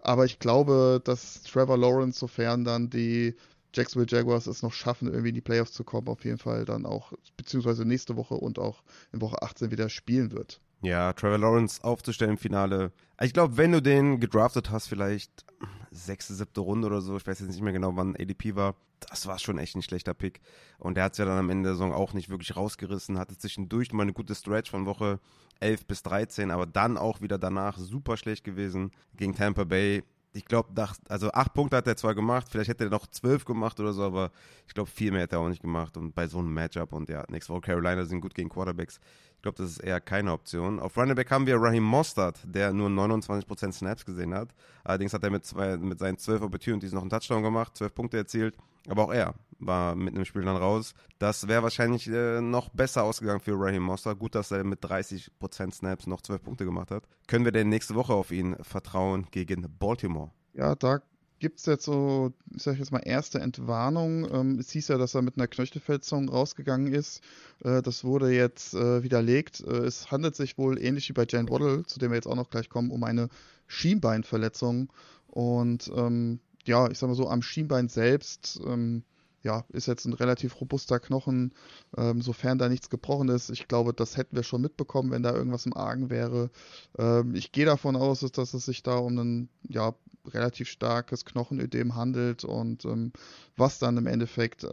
Aber 0.00 0.24
ich 0.24 0.38
glaube, 0.40 1.00
dass 1.02 1.42
Trevor 1.42 1.78
Lawrence, 1.78 2.18
sofern 2.18 2.64
dann 2.64 2.90
die 2.90 3.34
Jacksonville 3.74 4.10
Jaguars 4.10 4.46
es 4.46 4.62
noch 4.62 4.72
schaffen, 4.72 5.08
irgendwie 5.08 5.30
in 5.30 5.34
die 5.34 5.40
Playoffs 5.40 5.72
zu 5.72 5.84
kommen, 5.84 6.08
auf 6.08 6.24
jeden 6.24 6.38
Fall 6.38 6.64
dann 6.64 6.86
auch, 6.86 7.12
beziehungsweise 7.36 7.84
nächste 7.84 8.16
Woche 8.16 8.34
und 8.34 8.58
auch 8.58 8.82
in 9.12 9.20
Woche 9.20 9.42
18 9.42 9.70
wieder 9.70 9.88
spielen 9.88 10.32
wird. 10.32 10.60
Ja, 10.80 11.12
Trevor 11.12 11.38
Lawrence 11.38 11.82
aufzustellen 11.82 12.32
im 12.32 12.38
Finale. 12.38 12.92
Ich 13.20 13.32
glaube, 13.32 13.56
wenn 13.56 13.72
du 13.72 13.82
den 13.82 14.20
gedraftet 14.20 14.70
hast, 14.70 14.86
vielleicht 14.86 15.44
sechste, 15.90 16.34
siebte 16.34 16.60
Runde 16.60 16.86
oder 16.86 17.00
so, 17.00 17.16
ich 17.16 17.26
weiß 17.26 17.40
jetzt 17.40 17.50
nicht 17.50 17.62
mehr 17.62 17.72
genau, 17.72 17.96
wann 17.96 18.16
ADP 18.16 18.54
war, 18.54 18.76
das 19.00 19.26
war 19.26 19.38
schon 19.38 19.58
echt 19.58 19.76
ein 19.76 19.82
schlechter 19.82 20.14
Pick. 20.14 20.40
Und 20.78 20.96
der 20.96 21.04
hat 21.04 21.12
es 21.12 21.18
ja 21.18 21.24
dann 21.24 21.38
am 21.38 21.50
Ende 21.50 21.68
der 21.68 21.74
Saison 21.74 21.92
auch 21.92 22.12
nicht 22.14 22.28
wirklich 22.28 22.56
rausgerissen, 22.56 23.18
hatte 23.18 23.36
zwischendurch 23.36 23.92
mal 23.92 24.02
eine 24.02 24.12
gute 24.12 24.34
Stretch 24.34 24.70
von 24.70 24.86
Woche 24.86 25.18
11 25.60 25.86
bis 25.86 26.02
13, 26.04 26.50
aber 26.50 26.66
dann 26.66 26.96
auch 26.96 27.20
wieder 27.20 27.38
danach 27.38 27.78
super 27.78 28.16
schlecht 28.16 28.44
gewesen 28.44 28.92
gegen 29.16 29.34
Tampa 29.34 29.64
Bay 29.64 30.04
ich 30.32 30.44
glaube, 30.44 30.68
also 31.08 31.30
acht 31.32 31.54
Punkte 31.54 31.76
hat 31.76 31.86
er 31.86 31.96
zwar 31.96 32.14
gemacht, 32.14 32.46
vielleicht 32.50 32.68
hätte 32.68 32.84
er 32.84 32.90
noch 32.90 33.06
zwölf 33.06 33.44
gemacht 33.44 33.80
oder 33.80 33.92
so, 33.92 34.02
aber 34.02 34.30
ich 34.66 34.74
glaube, 34.74 34.90
viel 34.90 35.10
mehr 35.10 35.22
hätte 35.22 35.36
er 35.36 35.40
auch 35.40 35.48
nicht 35.48 35.62
gemacht. 35.62 35.96
Und 35.96 36.14
bei 36.14 36.26
so 36.26 36.38
einem 36.38 36.52
Matchup 36.52 36.92
und 36.92 37.08
ja, 37.08 37.24
nächste 37.28 37.52
Woche 37.52 37.62
Carolina 37.62 38.04
sind 38.04 38.20
gut 38.20 38.34
gegen 38.34 38.48
Quarterbacks. 38.48 39.00
Ich 39.36 39.42
glaube, 39.42 39.56
das 39.58 39.70
ist 39.70 39.78
eher 39.78 40.00
keine 40.00 40.32
Option. 40.32 40.80
Auf 40.80 40.96
Running 40.96 41.14
Back 41.14 41.30
haben 41.30 41.46
wir 41.46 41.56
Raheem 41.56 41.84
Mostert, 41.84 42.40
der 42.44 42.72
nur 42.72 42.88
29% 42.88 43.72
Snaps 43.72 44.04
gesehen 44.04 44.34
hat. 44.34 44.48
Allerdings 44.84 45.14
hat 45.14 45.22
er 45.22 45.30
mit, 45.30 45.44
zwei, 45.44 45.76
mit 45.76 45.98
seinen 45.98 46.18
zwölf 46.18 46.42
Opportunities 46.42 46.92
noch 46.92 47.02
einen 47.02 47.10
Touchdown 47.10 47.42
gemacht, 47.42 47.76
zwölf 47.76 47.94
Punkte 47.94 48.16
erzielt. 48.16 48.56
Aber 48.88 49.04
auch 49.04 49.12
er 49.12 49.34
war 49.58 49.94
mit 49.94 50.14
einem 50.14 50.24
Spiel 50.24 50.42
dann 50.42 50.56
raus. 50.56 50.94
Das 51.18 51.48
wäre 51.48 51.62
wahrscheinlich 51.62 52.08
äh, 52.08 52.40
noch 52.40 52.68
besser 52.68 53.04
ausgegangen 53.04 53.40
für 53.40 53.58
Raheem 53.58 53.82
Mostert. 53.82 54.18
Gut, 54.18 54.34
dass 54.34 54.50
er 54.50 54.64
mit 54.64 54.82
30% 54.84 55.30
Snaps 55.72 56.06
noch 56.06 56.22
zwölf 56.22 56.42
Punkte 56.42 56.64
gemacht 56.64 56.90
hat. 56.90 57.04
Können 57.26 57.44
wir 57.44 57.52
denn 57.52 57.68
nächste 57.68 57.94
Woche 57.94 58.14
auf 58.14 58.30
ihn 58.30 58.56
vertrauen 58.62 59.26
gegen 59.30 59.66
Baltimore? 59.78 60.30
Ja, 60.54 60.74
da 60.74 61.00
gibt 61.40 61.58
es 61.58 61.66
jetzt 61.66 61.84
so, 61.84 62.32
ich 62.54 62.62
sag 62.62 62.78
jetzt 62.78 62.92
mal, 62.92 63.02
erste 63.04 63.40
Entwarnung. 63.40 64.28
Ähm, 64.32 64.58
es 64.58 64.70
hieß 64.70 64.88
ja, 64.88 64.98
dass 64.98 65.14
er 65.14 65.22
mit 65.22 65.36
einer 65.36 65.46
Knöchelverletzung 65.46 66.28
rausgegangen 66.28 66.92
ist. 66.92 67.22
Äh, 67.62 67.82
das 67.82 68.04
wurde 68.04 68.32
jetzt 68.32 68.74
äh, 68.74 69.02
widerlegt. 69.02 69.60
Äh, 69.60 69.86
es 69.86 70.10
handelt 70.10 70.36
sich 70.36 70.58
wohl 70.58 70.80
ähnlich 70.80 71.08
wie 71.08 71.14
bei 71.14 71.26
Jane 71.28 71.48
Waddle, 71.50 71.84
zu 71.84 71.98
dem 71.98 72.10
wir 72.10 72.16
jetzt 72.16 72.26
auch 72.26 72.36
noch 72.36 72.50
gleich 72.50 72.68
kommen, 72.68 72.90
um 72.90 73.04
eine 73.04 73.28
Schienbeinverletzung. 73.66 74.92
Und 75.28 75.90
ähm, 75.94 76.40
ja, 76.68 76.90
ich 76.90 76.98
sag 76.98 77.08
mal 77.08 77.14
so, 77.14 77.28
am 77.28 77.42
Schienbein 77.42 77.88
selbst 77.88 78.60
ähm, 78.64 79.02
ja, 79.42 79.64
ist 79.68 79.86
jetzt 79.86 80.04
ein 80.04 80.12
relativ 80.12 80.60
robuster 80.60 80.98
Knochen, 80.98 81.54
ähm, 81.96 82.20
sofern 82.20 82.58
da 82.58 82.68
nichts 82.68 82.90
gebrochen 82.90 83.28
ist. 83.28 83.50
Ich 83.50 83.68
glaube, 83.68 83.94
das 83.94 84.16
hätten 84.16 84.36
wir 84.36 84.42
schon 84.42 84.60
mitbekommen, 84.60 85.10
wenn 85.10 85.22
da 85.22 85.32
irgendwas 85.32 85.64
im 85.64 85.76
Argen 85.76 86.10
wäre. 86.10 86.50
Ähm, 86.98 87.34
ich 87.34 87.52
gehe 87.52 87.64
davon 87.64 87.96
aus, 87.96 88.20
dass 88.20 88.54
es 88.54 88.64
sich 88.64 88.82
da 88.82 88.96
um 88.96 89.16
ein 89.16 89.48
ja, 89.68 89.94
relativ 90.26 90.68
starkes 90.68 91.24
Knochenödem 91.24 91.94
handelt 91.94 92.44
und 92.44 92.84
ähm, 92.84 93.12
was 93.56 93.78
dann 93.78 93.96
im 93.96 94.06
Endeffekt 94.06 94.64
äh, 94.64 94.68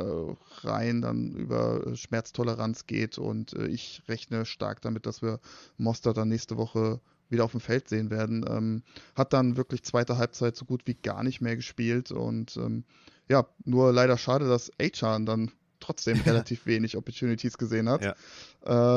rein 0.64 1.02
dann 1.02 1.34
über 1.34 1.96
Schmerztoleranz 1.96 2.88
geht. 2.88 3.18
Und 3.18 3.54
äh, 3.54 3.68
ich 3.68 4.02
rechne 4.08 4.46
stark 4.46 4.82
damit, 4.82 5.06
dass 5.06 5.22
wir 5.22 5.40
Moster 5.78 6.14
dann 6.14 6.30
nächste 6.30 6.58
Woche 6.58 7.00
wieder 7.30 7.44
auf 7.44 7.52
dem 7.52 7.60
Feld 7.60 7.90
sehen 7.90 8.10
werden. 8.10 8.46
Ähm, 8.50 8.84
hat 9.16 9.34
dann 9.34 9.58
wirklich 9.58 9.84
zweite 9.84 10.18
Halbzeit 10.18 10.56
so 10.56 10.66
gut 10.66 10.84
wie 10.86 10.96
gar 10.96 11.24
nicht 11.24 11.42
mehr 11.42 11.56
gespielt 11.56 12.12
und 12.12 12.58
ähm, 12.58 12.84
ja, 13.28 13.48
nur 13.64 13.92
leider 13.92 14.18
schade, 14.18 14.48
dass 14.48 14.72
Achan 14.80 15.26
dann 15.26 15.52
trotzdem 15.80 16.20
relativ 16.26 16.66
wenig 16.66 16.98
Opportunities 16.98 17.58
gesehen 17.58 17.90
hat. 17.90 18.04
Ja, 18.04 18.16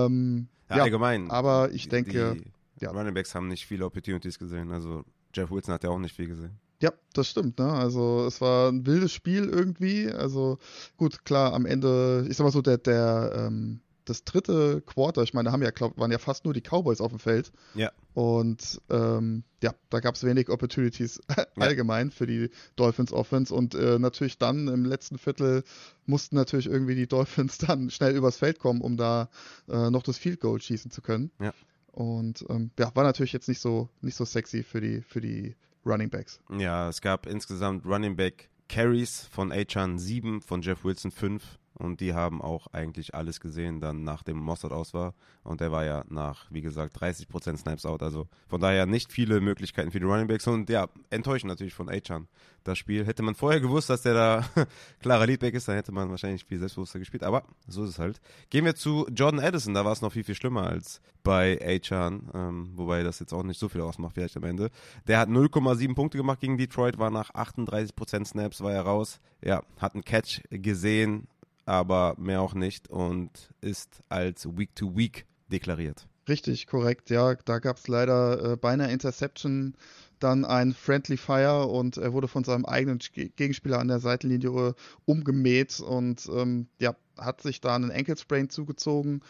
ähm, 0.07 0.49
ja, 0.69 0.79
ja 0.79 0.83
allgemein. 0.85 1.31
Aber 1.31 1.71
ich 1.73 1.89
denke, 1.89 2.37
die 2.81 2.85
ja. 2.85 2.91
Running 2.91 3.15
Backs 3.15 3.35
haben 3.35 3.49
nicht 3.49 3.67
viele 3.67 3.85
Opportunities 3.85 4.39
gesehen. 4.39 4.71
Also 4.71 5.05
Jeff 5.35 5.51
Wilson 5.51 5.75
hat 5.75 5.85
ja 5.85 5.91
auch 5.91 5.99
nicht 5.99 6.15
viel 6.15 6.29
gesehen. 6.29 6.59
Ja, 6.81 6.93
das 7.13 7.29
stimmt. 7.29 7.59
Ne? 7.59 7.73
Also 7.73 8.25
es 8.27 8.41
war 8.41 8.71
ein 8.71 8.87
wildes 8.87 9.13
Spiel 9.13 9.49
irgendwie. 9.49 10.11
Also 10.11 10.59
gut, 10.97 11.25
klar, 11.25 11.53
am 11.53 11.67
Ende, 11.67 12.27
ich 12.29 12.37
sag 12.37 12.45
mal 12.45 12.53
so, 12.53 12.63
der, 12.63 12.79
der 12.79 13.33
ähm, 13.35 13.81
das 14.09 14.25
dritte 14.25 14.83
Quarter, 14.83 15.23
ich 15.23 15.35
meine, 15.35 15.47
da 15.47 15.53
haben 15.53 15.63
ja, 15.63 15.71
glaub, 15.71 15.99
waren 15.99 16.11
ja 16.11 16.19
fast 16.19 16.45
nur 16.45 16.55
die 16.55 16.61
Cowboys 16.61 17.01
auf 17.01 17.11
dem 17.11 17.19
Feld. 17.19 17.53
Ja. 17.75 17.93
Und 18.15 18.81
ähm, 18.91 19.45
ja, 19.63 19.75
da 19.91 20.01
gab 20.01 20.15
es 20.15 20.25
wenig 20.25 20.49
Opportunities 20.49 21.21
allgemein 21.57 22.09
ja. 22.09 22.15
für 22.15 22.27
die 22.27 22.51
Dolphins 22.77 23.13
Offense. 23.13 23.55
Und 23.55 23.75
äh, 23.75 23.99
natürlich 23.99 24.39
dann 24.39 24.69
im 24.69 24.85
letzten 24.85 25.19
Viertel 25.19 25.63
mussten 26.07 26.37
natürlich 26.37 26.67
irgendwie 26.67 26.95
die 26.95 27.07
Dolphins 27.07 27.59
dann 27.67 27.91
schnell 27.91 28.17
übers 28.17 28.37
Feld 28.37 28.59
kommen, 28.59 28.81
um 28.81 28.97
da 28.97 29.29
äh, 29.69 29.91
noch 29.91 30.03
das 30.03 30.19
Field 30.19 30.41
Goal 30.41 30.61
schießen 30.61 30.91
zu 30.91 31.03
können. 31.03 31.31
Ja. 31.41 31.53
Und 31.93 32.45
ähm, 32.49 32.71
ja, 32.79 32.95
war 32.95 33.05
natürlich 33.05 33.33
jetzt 33.33 33.49
nicht 33.49 33.61
so, 33.61 33.89
nicht 34.01 34.15
so 34.15 34.25
sexy 34.25 34.63
für 34.63 34.81
die, 34.81 35.03
für 35.03 35.21
die 35.21 35.57
Running 35.85 36.11
Backs. 36.11 36.41
Ja, 36.57 36.89
es 36.89 37.01
gab 37.01 37.27
insgesamt 37.27 37.85
Running 37.87 38.17
Back 38.17 38.51
Carries 38.69 39.27
von 39.31 39.51
Achan 39.51 39.99
7, 39.99 40.43
von 40.43 40.63
Jeff 40.63 40.85
Wilson 40.85 41.11
5 41.11 41.59
und 41.79 42.01
die 42.01 42.15
haben 42.15 42.43
auch 42.43 42.67
eigentlich 42.69 43.15
alles 43.15 43.41
gesehen, 43.41 43.81
dann 43.81 44.05
nachdem 44.05 44.39
Mossad 44.39 44.73
aus 44.73 44.95
war 44.95 45.15
und 45.45 45.61
der 45.61 45.73
war 45.73 45.85
ja 45.85 46.05
nach, 46.09 46.47
wie 46.51 46.61
gesagt, 46.61 47.01
30% 47.01 47.57
Snaps 47.57 47.87
out, 47.87 48.03
also 48.03 48.29
von 48.49 48.61
daher 48.61 48.87
nicht 48.87 49.13
viele 49.13 49.41
Möglichkeiten 49.41 49.91
für 49.91 50.01
die 50.01 50.07
Running 50.07 50.27
Backs 50.27 50.47
und 50.47 50.69
ja, 50.69 50.89
enttäuschend 51.11 51.49
natürlich 51.49 51.75
von 51.75 51.89
Achan 51.89 52.29
das 52.65 52.79
Spiel. 52.79 53.07
Hätte 53.07 53.23
man 53.23 53.35
vorher 53.35 53.61
gewusst, 53.61 53.91
dass 53.91 54.03
der 54.03 54.15
da 54.15 54.45
klarer 55.01 55.27
Leadback 55.27 55.55
ist, 55.55 55.69
dann 55.69 55.77
hätte 55.77 55.93
man 55.93 56.11
wahrscheinlich 56.11 56.45
viel 56.45 56.59
selbstbewusster 56.59 56.99
gespielt, 56.99 57.23
aber 57.23 57.45
so 57.67 57.85
ist 57.85 57.91
es 57.91 57.99
halt. 57.99 58.21
Gehen 58.51 58.65
wir 58.65 58.75
zu 58.75 59.07
Jordan 59.13 59.41
Addison, 59.41 59.75
da 59.75 59.85
war 59.85 59.93
es 59.93 60.03
noch 60.03 60.13
viel, 60.13 60.25
viel 60.25 60.35
schlimmer 60.35 60.67
als 60.67 61.01
bei 61.23 61.59
Achan, 61.63 62.31
ähm, 62.35 62.71
wobei 62.75 63.03
das 63.03 63.19
jetzt 63.19 63.33
auch 63.33 63.43
nicht 63.43 63.59
so 63.59 63.69
viel 63.69 63.81
ausmacht 63.81 64.15
vielleicht 64.15 64.37
am 64.37 64.45
Ende. 64.45 64.71
Der 65.07 65.19
hat 65.19 65.29
0,7 65.29 65.95
Punkte 65.95 66.19
gemacht 66.19 66.41
gegen 66.41 66.59
Detroit, 66.59 66.99
war 66.99 67.11
nach 67.11 67.31
38% 67.31 68.25
Snaps, 68.25 68.61
war 68.61 68.73
er 68.73 68.83
raus. 68.83 69.21
Ja, 69.43 69.63
hat 69.79 69.95
einen 69.95 70.05
Catch 70.05 70.43
gesehen, 70.51 71.29
aber 71.69 72.15
mehr 72.19 72.41
auch 72.41 72.55
nicht 72.55 72.89
und 72.89 73.51
ist 73.61 74.03
als 74.09 74.47
Week-to-Week 74.57 75.27
deklariert. 75.49 76.09
Richtig, 76.27 76.67
korrekt. 76.67 77.11
Ja, 77.11 77.35
da 77.35 77.59
gab 77.59 77.77
es 77.77 77.89
leider 77.89 78.53
äh, 78.53 78.57
beinahe 78.57 78.91
Interception, 78.91 79.75
dann 80.19 80.45
ein 80.45 80.73
Friendly 80.73 81.17
Fire 81.17 81.67
und 81.67 81.99
er 81.99 82.13
wurde 82.13 82.27
von 82.27 82.45
seinem 82.45 82.65
eigenen 82.65 82.99
Gegenspieler 83.13 83.79
an 83.79 83.89
der 83.89 84.01
Seitenlinie 84.01 84.75
umgemäht 85.05 85.81
und 85.81 86.29
ähm, 86.33 86.69
ja, 86.81 86.97
hat 87.19 87.43
sich 87.43 87.61
da 87.61 87.77
einen 87.77 87.91
Ankle 87.91 88.17
Sprain 88.17 88.49
zugezogen. 88.49 89.21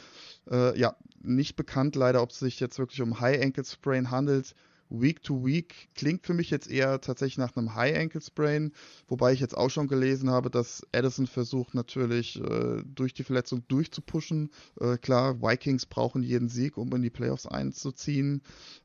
Äh, 0.49 0.78
ja, 0.78 0.97
nicht 1.20 1.57
bekannt 1.57 1.97
leider, 1.97 2.22
ob 2.22 2.30
es 2.30 2.39
sich 2.39 2.61
jetzt 2.61 2.78
wirklich 2.78 3.03
um 3.03 3.20
High 3.20 3.43
Ankle 3.43 3.64
Sprain 3.64 4.11
handelt. 4.11 4.55
Week 4.91 5.22
to 5.22 5.45
Week 5.45 5.89
klingt 5.95 6.26
für 6.26 6.34
mich 6.34 6.51
jetzt 6.51 6.70
eher 6.70 7.01
tatsächlich 7.01 7.39
nach 7.39 7.57
einem 7.57 7.74
High 7.74 7.97
Ankle 7.97 8.20
Sprain, 8.20 8.72
wobei 9.07 9.32
ich 9.32 9.41
jetzt 9.41 9.57
auch 9.57 9.70
schon 9.70 9.89
gelesen 9.89 10.30
habe, 10.30 10.51
dass 10.51 10.86
Addison 10.93 11.26
versucht 11.26 11.74
natürlich 11.74 12.41
äh, 12.41 12.82
durch 12.84 13.14
die 13.14 13.24
Verletzung 13.24 13.62
durchzupushen. 13.68 14.51
Äh, 14.80 14.99
klar, 14.99 15.41
Vikings 15.41 15.86
brauchen 15.86 16.22
jeden 16.22 16.49
Sieg, 16.49 16.76
um 16.76 16.93
in 16.95 17.03
die 17.03 17.11
Playoffs 17.11 17.47
einzuziehen. 17.47 18.43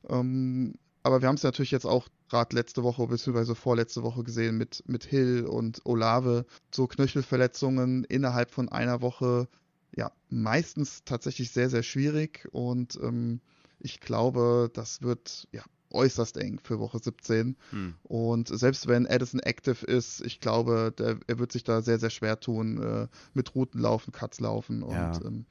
Ähm, 0.08 0.74
aber 1.02 1.20
wir 1.20 1.28
haben 1.28 1.36
es 1.36 1.42
natürlich 1.42 1.70
jetzt 1.70 1.86
auch 1.86 2.08
gerade 2.30 2.56
letzte 2.56 2.82
Woche 2.82 3.06
bzw. 3.06 3.54
vorletzte 3.54 4.02
Woche 4.02 4.24
gesehen 4.24 4.56
mit, 4.56 4.82
mit 4.86 5.04
Hill 5.04 5.44
und 5.46 5.82
Olave. 5.84 6.46
So 6.74 6.86
Knöchelverletzungen 6.86 8.04
innerhalb 8.04 8.50
von 8.50 8.70
einer 8.70 9.02
Woche, 9.02 9.46
ja, 9.94 10.10
meistens 10.30 11.04
tatsächlich 11.04 11.50
sehr, 11.50 11.68
sehr 11.68 11.82
schwierig. 11.82 12.48
Und 12.52 12.98
ähm, 13.02 13.40
ich 13.80 14.00
glaube, 14.00 14.70
das 14.72 15.02
wird 15.02 15.46
ja 15.52 15.62
äußerst 15.94 16.36
eng 16.36 16.60
für 16.62 16.78
Woche 16.78 16.98
17. 16.98 17.56
Hm. 17.70 17.94
Und 18.02 18.48
selbst 18.48 18.86
wenn 18.86 19.06
Addison 19.06 19.40
active 19.40 19.86
ist, 19.86 20.20
ich 20.20 20.40
glaube, 20.40 20.92
der, 20.96 21.18
er 21.26 21.38
wird 21.38 21.52
sich 21.52 21.64
da 21.64 21.82
sehr, 21.82 21.98
sehr 21.98 22.10
schwer 22.10 22.40
tun 22.40 22.82
äh, 22.82 23.08
mit 23.32 23.54
Routen 23.54 23.80
laufen, 23.80 24.12
Cuts 24.12 24.40
laufen 24.40 24.82
und 24.82 24.94
ja. 24.94 25.20
ähm, 25.24 25.46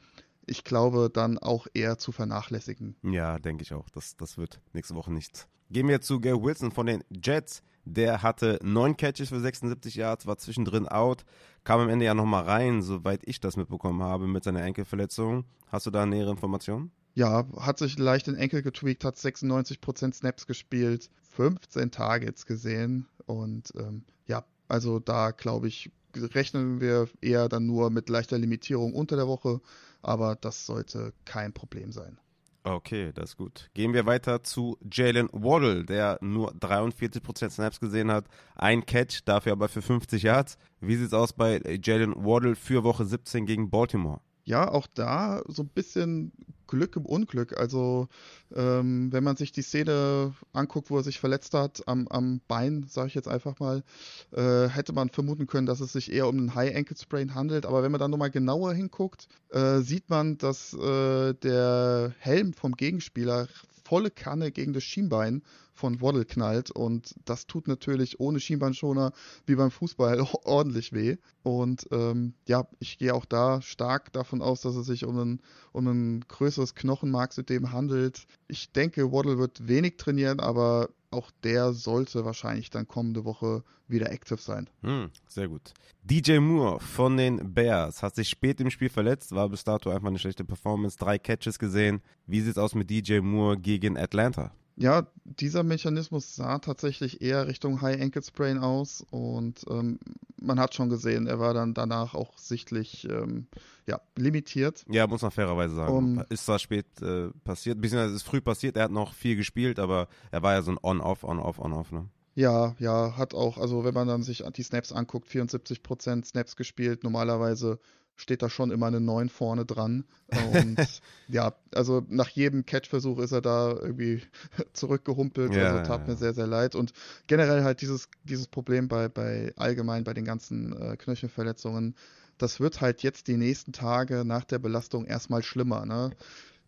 ich 0.46 0.64
glaube, 0.64 1.10
dann 1.12 1.38
auch 1.38 1.68
eher 1.74 1.98
zu 1.98 2.12
vernachlässigen. 2.12 2.96
Ja, 3.02 3.40
denke 3.40 3.64
ich 3.64 3.74
auch. 3.74 3.90
Das, 3.90 4.18
das 4.18 4.38
wird 4.38 4.60
nächste 4.74 4.96
Woche 4.96 5.12
nichts. 5.12 5.48
Gehen 5.70 5.88
wir 5.88 6.02
zu 6.02 6.20
Gary 6.20 6.42
Wilson 6.42 6.72
von 6.72 6.86
den 6.86 7.04
Jets. 7.10 7.64
Der 7.86 8.22
hatte 8.22 8.60
neun 8.64 8.96
Catches 8.96 9.30
für 9.30 9.40
76 9.40 9.96
Yards, 9.96 10.26
war 10.26 10.38
zwischendrin 10.38 10.88
out, 10.88 11.26
kam 11.64 11.82
am 11.82 11.90
Ende 11.90 12.06
ja 12.06 12.14
nochmal 12.14 12.44
rein, 12.44 12.82
soweit 12.82 13.22
ich 13.26 13.42
das 13.42 13.58
mitbekommen 13.58 14.02
habe, 14.02 14.28
mit 14.28 14.44
seiner 14.44 14.64
Enkelverletzung. 14.64 15.46
Hast 15.68 15.86
du 15.86 15.92
da 15.92 16.06
nähere 16.06 16.32
Informationen? 16.32 16.92
Ja, 17.16 17.46
hat 17.58 17.78
sich 17.78 17.98
leicht 18.00 18.28
den 18.28 18.36
Enkel 18.36 18.64
getweakt, 18.64 19.06
hat 19.06 19.16
96% 19.18 20.14
Snaps 20.14 20.48
gespielt, 20.48 21.10
15 21.36 21.92
Targets 21.92 22.46
gesehen 22.46 23.08
und 23.26 23.72
ähm, 23.78 24.04
ja, 24.26 24.44
also 24.68 25.00
da 25.00 25.32
glaube 25.32 25.68
ich, 25.68 25.92
rechnen 26.16 26.82
wir 26.82 27.08
eher 27.22 27.50
dann 27.50 27.68
nur 27.68 27.92
mit 27.92 28.10
leichter 28.10 28.38
Limitierung 28.38 28.94
unter 28.94 29.16
der 29.16 29.28
Woche, 29.28 29.62
aber 30.02 30.36
das 30.36 30.66
sollte 30.66 31.14
kein 31.26 31.54
Problem 31.54 31.92
sein. 31.92 32.18
Okay, 32.66 33.12
das 33.14 33.32
ist 33.32 33.38
gut. 33.38 33.70
Gehen 33.74 33.94
wir 33.94 34.06
weiter 34.06 34.42
zu 34.42 34.78
Jalen 34.90 35.28
Waddle, 35.34 35.84
der 35.84 36.18
nur 36.22 36.54
43% 36.54 37.50
Snaps 37.50 37.82
gesehen 37.82 38.10
hat. 38.10 38.26
Ein 38.56 38.86
Catch, 38.86 39.20
dafür 39.26 39.52
aber 39.52 39.68
für 39.68 39.82
50 39.82 40.24
Yards. 40.24 40.58
Wie 40.80 40.96
sieht 40.96 41.08
es 41.08 41.14
aus 41.14 41.34
bei 41.34 41.62
Jalen 41.84 42.16
Waddle 42.16 42.56
für 42.56 42.86
Woche 42.86 43.06
17 43.06 43.46
gegen 43.46 43.70
Baltimore? 43.70 44.22
Ja, 44.46 44.70
auch 44.70 44.88
da 44.94 45.42
so 45.48 45.64
ein 45.64 45.70
bisschen 45.70 46.32
Glück 46.68 46.96
im 46.96 47.06
Unglück. 47.06 47.58
Also, 47.58 48.08
ähm, 48.54 49.12
wenn 49.12 49.24
man 49.24 49.36
sich 49.36 49.52
die 49.52 49.62
Szene 49.62 50.34
anguckt, 50.54 50.90
wo 50.90 50.98
er 50.98 51.04
sich 51.04 51.20
verletzt 51.20 51.54
hat, 51.54 51.88
am, 51.88 52.08
am 52.08 52.42
Bein, 52.48 52.86
sage 52.90 53.08
ich 53.10 53.14
jetzt 53.14 53.28
einfach 53.28 53.60
mal, 53.60 53.84
äh, 54.32 54.68
hätte 54.68 54.94
man 54.94 55.10
vermuten 55.10 55.48
können, 55.48 55.68
dass 55.68 55.82
es 55.82 55.94
sich 55.94 56.12
eher 56.12 56.28
um 56.28 56.38
einen 56.38 56.56
High 56.56 56.76
Ankle 56.76 56.98
Sprain 56.98 57.36
handelt. 57.36 57.66
Aber 57.66 57.84
wenn 57.84 57.92
man 57.92 58.00
dann 58.00 58.12
nochmal 58.12 58.32
genauer 58.32 58.74
hinguckt, 58.74 59.28
äh, 59.52 59.80
sieht 59.82 60.10
man, 60.10 60.38
dass 60.38 60.74
äh, 60.74 61.34
der 61.36 62.14
Helm 62.20 62.54
vom 62.54 62.74
Gegenspieler 62.74 63.48
volle 63.94 64.10
Kanne 64.10 64.52
gegen 64.52 64.74
das 64.74 64.84
Schienbein 64.84 65.44
von 65.72 66.02
Waddle 66.02 66.26
knallt 66.26 66.72
und 66.72 67.14
das 67.26 67.46
tut 67.46 67.68
natürlich 67.68 68.20
ohne 68.20 68.40
Schienbeinschoner 68.40 69.12
wie 69.46 69.54
beim 69.54 69.70
Fußball 69.70 70.20
ordentlich 70.46 70.94
weh. 70.94 71.18
Und 71.44 71.86
ähm, 71.92 72.34
ja, 72.48 72.68
ich 72.80 72.98
gehe 72.98 73.14
auch 73.14 73.26
da 73.26 73.62
stark 73.62 74.12
davon 74.12 74.42
aus, 74.42 74.62
dass 74.62 74.76
es 74.76 74.88
sich 74.88 75.06
um 75.06 75.20
ein, 75.20 75.42
um 75.74 75.86
ein 75.86 76.22
größeres 76.28 76.74
Knochenmarksystem 76.74 77.72
handelt. 77.72 78.26
Ich 78.48 78.72
denke, 78.72 79.12
Waddle 79.12 79.38
wird 79.38 79.68
wenig 79.68 79.98
trainieren, 79.98 80.40
aber 80.40 80.90
auch 81.14 81.32
der 81.44 81.74
sollte 81.74 82.26
wahrscheinlich 82.26 82.70
dann 82.70 82.88
kommende 82.88 83.26
Woche 83.26 83.64
wieder 83.88 84.12
active 84.12 84.40
sein. 84.40 84.70
Hm, 84.82 85.10
sehr 85.28 85.48
gut. 85.48 85.74
DJ 86.04 86.40
Moore 86.40 86.80
von 86.80 87.16
den 87.16 87.54
Bears 87.54 88.04
hat 88.04 88.16
sich 88.16 88.30
spät 88.30 88.60
im 88.60 88.70
Spiel 88.70 88.90
verletzt, 88.90 89.32
war 89.34 89.48
bis 89.50 89.64
dato 89.64 89.90
einfach 89.90 90.08
eine 90.08 90.20
schlechte 90.20 90.44
Performance, 90.44 90.98
drei 90.98 91.18
Catches 91.18 91.60
gesehen. 91.60 92.02
Wie 92.28 92.42
sieht 92.42 92.52
es 92.52 92.58
aus 92.58 92.76
mit 92.76 92.90
DJ 92.90 93.20
Moore 93.20 93.58
gegen 93.58 93.98
Atlanta? 93.98 94.52
Ja, 94.76 95.08
dieser 95.24 95.64
Mechanismus 95.64 96.36
sah 96.36 96.58
tatsächlich 96.60 97.22
eher 97.22 97.48
Richtung 97.48 97.82
High 97.82 98.02
Ankle 98.02 98.24
Sprain 98.24 98.58
aus 98.58 99.06
und 99.12 99.66
ähm, 99.70 100.00
man 100.42 100.60
hat 100.60 100.74
schon 100.74 100.90
gesehen, 100.90 101.28
er 101.28 101.40
war 101.40 101.54
dann 101.54 101.74
danach 101.74 102.16
auch 102.16 102.38
sichtlich 102.38 103.08
ähm, 103.10 103.48
ja, 103.86 104.02
limitiert. 104.16 104.84
Ja, 104.90 105.06
muss 105.06 105.22
man 105.22 105.32
fairerweise 105.32 105.76
sagen. 105.76 105.94
Um, 105.94 106.24
ist 106.30 106.46
zwar 106.46 106.60
spät 106.60 106.86
äh, 107.02 107.30
passiert, 107.44 107.80
beziehungsweise 107.82 108.16
ist 108.16 108.24
früh 108.24 108.42
passiert, 108.42 108.76
er 108.76 108.86
hat 108.86 108.92
noch 108.92 109.14
viel 109.14 109.36
gespielt, 109.36 109.78
aber 109.78 110.08
er 110.32 110.42
war 110.42 110.54
ja 110.54 110.62
so 110.64 110.72
ein 110.72 110.80
On-Off, 110.82 111.24
On-Off, 111.24 111.60
On-Off, 111.60 111.92
ne? 111.92 112.10
Ja, 112.36 112.76
ja, 112.80 113.16
hat 113.16 113.36
auch, 113.36 113.60
also 113.60 113.84
wenn 113.84 113.94
man 113.94 114.08
dann 114.08 114.24
sich 114.24 114.44
die 114.56 114.64
Snaps 114.64 114.92
anguckt, 114.92 115.30
74% 115.30 116.26
Snaps 116.26 116.56
gespielt, 116.56 117.04
normalerweise 117.04 117.80
steht 118.16 118.42
da 118.42 118.50
schon 118.50 118.72
immer 118.72 118.88
eine 118.88 119.00
9 119.00 119.30
vorne 119.30 119.66
dran. 119.66 120.06
Und 120.54 121.02
ja, 121.28 121.54
also 121.74 122.04
nach 122.10 122.30
jedem 122.30 122.66
Catch-Versuch 122.66 123.20
ist 123.20 123.32
er 123.32 123.42
da 123.42 123.72
irgendwie 123.72 124.22
zurückgehumpelt. 124.74 125.54
Ja, 125.56 125.72
also 125.72 125.88
tat 125.88 126.02
ja. 126.02 126.08
mir 126.08 126.16
sehr, 126.18 126.34
sehr 126.34 126.48
leid. 126.48 126.76
Und 126.76 126.94
generell 127.28 127.64
halt 127.64 127.82
dieses, 127.82 128.10
dieses 128.24 128.48
Problem 128.48 128.88
bei, 128.88 129.10
bei 129.10 129.54
allgemein 129.56 130.04
bei 130.04 130.14
den 130.14 130.26
ganzen 130.26 130.76
äh, 130.80 130.98
Knöchelverletzungen, 130.98 131.96
das 132.38 132.60
wird 132.60 132.82
halt 132.82 133.04
jetzt 133.04 133.28
die 133.28 133.38
nächsten 133.38 133.74
Tage 133.74 134.26
nach 134.26 134.44
der 134.44 134.60
Belastung 134.60 135.06
erstmal 135.06 135.44
schlimmer. 135.44 135.86
Ne? 135.86 136.12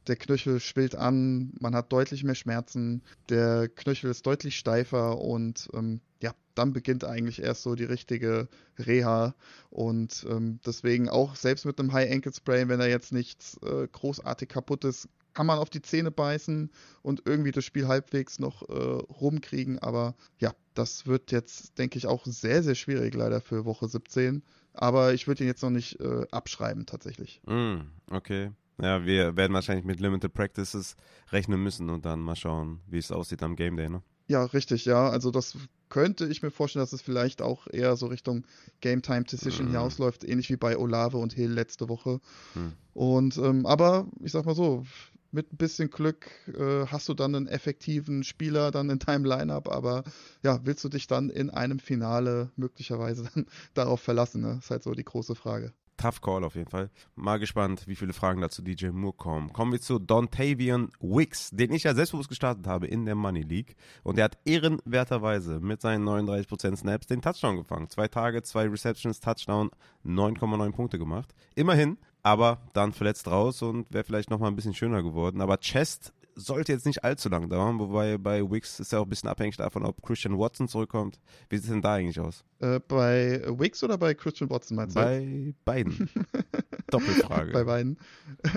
Der 0.07 0.15
Knöchel 0.15 0.59
schwillt 0.59 0.95
an, 0.95 1.53
man 1.59 1.75
hat 1.75 1.91
deutlich 1.91 2.23
mehr 2.23 2.35
Schmerzen, 2.35 3.01
der 3.29 3.67
Knöchel 3.67 4.11
ist 4.11 4.25
deutlich 4.25 4.57
steifer 4.57 5.19
und 5.19 5.69
ähm, 5.73 6.01
ja, 6.21 6.33
dann 6.53 6.73
beginnt 6.73 7.03
eigentlich 7.03 7.41
erst 7.41 7.63
so 7.63 7.75
die 7.75 7.83
richtige 7.83 8.47
Reha 8.77 9.35
und 9.69 10.25
ähm, 10.29 10.59
deswegen 10.65 11.09
auch 11.09 11.35
selbst 11.35 11.65
mit 11.65 11.79
einem 11.79 11.93
High 11.93 12.11
Ankle 12.11 12.33
Spray, 12.33 12.67
wenn 12.67 12.79
er 12.79 12.89
jetzt 12.89 13.11
nichts 13.11 13.57
äh, 13.63 13.87
großartig 13.91 14.49
kaputt 14.49 14.83
ist, 14.85 15.09
kann 15.33 15.45
man 15.45 15.59
auf 15.59 15.69
die 15.69 15.81
Zähne 15.81 16.11
beißen 16.11 16.71
und 17.01 17.23
irgendwie 17.25 17.51
das 17.51 17.65
Spiel 17.65 17.87
halbwegs 17.87 18.39
noch 18.39 18.67
äh, 18.69 18.73
rumkriegen, 18.73 19.79
aber 19.79 20.15
ja, 20.39 20.53
das 20.73 21.05
wird 21.07 21.31
jetzt, 21.31 21.77
denke 21.77 21.97
ich, 21.97 22.07
auch 22.07 22.25
sehr, 22.25 22.63
sehr 22.63 22.75
schwierig 22.75 23.13
leider 23.13 23.41
für 23.41 23.65
Woche 23.65 23.87
17. 23.87 24.43
Aber 24.73 25.13
ich 25.13 25.27
würde 25.27 25.43
ihn 25.43 25.47
jetzt 25.47 25.63
noch 25.63 25.69
nicht 25.69 25.99
äh, 26.01 26.25
abschreiben 26.31 26.85
tatsächlich. 26.85 27.41
Mm, 27.45 27.81
okay. 28.11 28.51
Ja, 28.81 29.05
wir 29.05 29.37
werden 29.37 29.53
wahrscheinlich 29.53 29.85
mit 29.85 29.99
Limited 29.99 30.33
Practices 30.33 30.95
rechnen 31.31 31.61
müssen 31.63 31.89
und 31.89 32.05
dann 32.05 32.19
mal 32.19 32.35
schauen, 32.35 32.81
wie 32.87 32.97
es 32.97 33.11
aussieht 33.11 33.41
am 33.41 33.55
Game 33.55 33.77
Day, 33.77 33.89
ne? 33.89 34.01
Ja, 34.27 34.43
richtig, 34.43 34.85
ja. 34.85 35.09
Also 35.09 35.31
das 35.31 35.55
könnte 35.89 36.27
ich 36.27 36.41
mir 36.41 36.51
vorstellen, 36.51 36.81
dass 36.81 36.93
es 36.93 37.01
vielleicht 37.01 37.41
auch 37.41 37.67
eher 37.67 37.95
so 37.95 38.07
Richtung 38.07 38.45
Game 38.81 39.01
Time 39.01 39.23
Decision 39.23 39.67
mm. 39.67 39.69
hinausläuft, 39.69 40.23
ähnlich 40.23 40.49
wie 40.49 40.57
bei 40.57 40.77
Olave 40.77 41.17
und 41.17 41.33
Hill 41.33 41.51
letzte 41.51 41.89
Woche. 41.89 42.19
Mm. 42.55 42.69
Und 42.93 43.37
ähm, 43.37 43.65
aber 43.67 44.07
ich 44.23 44.31
sag 44.31 44.45
mal 44.45 44.55
so, 44.55 44.83
mit 45.35 45.53
ein 45.53 45.57
bisschen 45.57 45.89
Glück 45.91 46.27
äh, 46.47 46.87
hast 46.87 47.07
du 47.09 47.13
dann 47.13 47.35
einen 47.35 47.47
effektiven 47.47 48.23
Spieler 48.23 48.71
dann 48.71 48.89
in 48.89 48.99
deinem 48.99 49.25
Lineup, 49.25 49.69
aber 49.69 50.03
ja, 50.41 50.61
willst 50.63 50.83
du 50.83 50.89
dich 50.89 51.07
dann 51.07 51.29
in 51.29 51.49
einem 51.49 51.77
Finale 51.77 52.51
möglicherweise 52.55 53.29
dann 53.35 53.45
darauf 53.75 54.01
verlassen? 54.01 54.41
Ne? 54.41 54.57
Ist 54.59 54.71
halt 54.71 54.83
so 54.83 54.93
die 54.93 55.03
große 55.03 55.35
Frage. 55.35 55.73
Tough 55.97 56.21
Call 56.21 56.43
auf 56.43 56.55
jeden 56.55 56.69
Fall. 56.69 56.89
Mal 57.15 57.39
gespannt, 57.39 57.87
wie 57.87 57.95
viele 57.95 58.13
Fragen 58.13 58.41
dazu 58.41 58.61
DJ 58.61 58.87
Moore 58.87 59.15
kommen. 59.15 59.53
Kommen 59.53 59.71
wir 59.71 59.81
zu 59.81 59.99
Dontavian 59.99 60.89
Wicks, 60.99 61.49
den 61.51 61.71
ich 61.73 61.83
ja 61.83 61.93
selbstbewusst 61.93 62.29
gestartet 62.29 62.67
habe 62.67 62.87
in 62.87 63.05
der 63.05 63.15
Money 63.15 63.41
League. 63.41 63.75
Und 64.03 64.17
er 64.17 64.25
hat 64.25 64.37
ehrenwerterweise 64.45 65.59
mit 65.59 65.81
seinen 65.81 66.07
39% 66.07 66.75
Snaps 66.75 67.07
den 67.07 67.21
Touchdown 67.21 67.57
gefangen. 67.57 67.89
Zwei 67.89 68.07
Tage, 68.07 68.43
zwei 68.43 68.67
Receptions, 68.67 69.19
Touchdown, 69.19 69.71
9,9 70.05 70.71
Punkte 70.71 70.99
gemacht. 70.99 71.33
Immerhin, 71.55 71.97
aber 72.23 72.59
dann 72.73 72.91
verletzt 72.91 73.27
raus 73.27 73.61
und 73.61 73.91
wäre 73.93 74.03
vielleicht 74.03 74.29
nochmal 74.29 74.51
ein 74.51 74.55
bisschen 74.55 74.73
schöner 74.73 75.03
geworden. 75.03 75.41
Aber 75.41 75.57
Chest 75.57 76.13
sollte 76.35 76.73
jetzt 76.73 76.85
nicht 76.85 77.03
allzu 77.03 77.29
lang 77.29 77.49
dauern, 77.49 77.79
wobei 77.79 78.17
bei 78.17 78.41
Wicks 78.49 78.79
ist 78.79 78.91
ja 78.91 78.99
auch 78.99 79.03
ein 79.03 79.09
bisschen 79.09 79.29
abhängig 79.29 79.57
davon, 79.57 79.85
ob 79.85 80.01
Christian 80.03 80.37
Watson 80.37 80.67
zurückkommt. 80.67 81.19
Wie 81.49 81.57
sieht 81.57 81.65
es 81.65 81.71
denn 81.71 81.81
da 81.81 81.95
eigentlich 81.95 82.19
aus? 82.19 82.43
Äh, 82.59 82.79
bei 82.79 83.41
Wicks 83.47 83.83
oder 83.83 83.97
bei 83.97 84.13
Christian 84.13 84.49
Watson 84.49 84.75
meinst 84.75 84.95
du? 84.95 85.01
Bei 85.01 85.53
beiden. 85.63 86.09
Doppelfrage. 86.91 87.51
bei 87.51 87.63
beiden. 87.63 87.97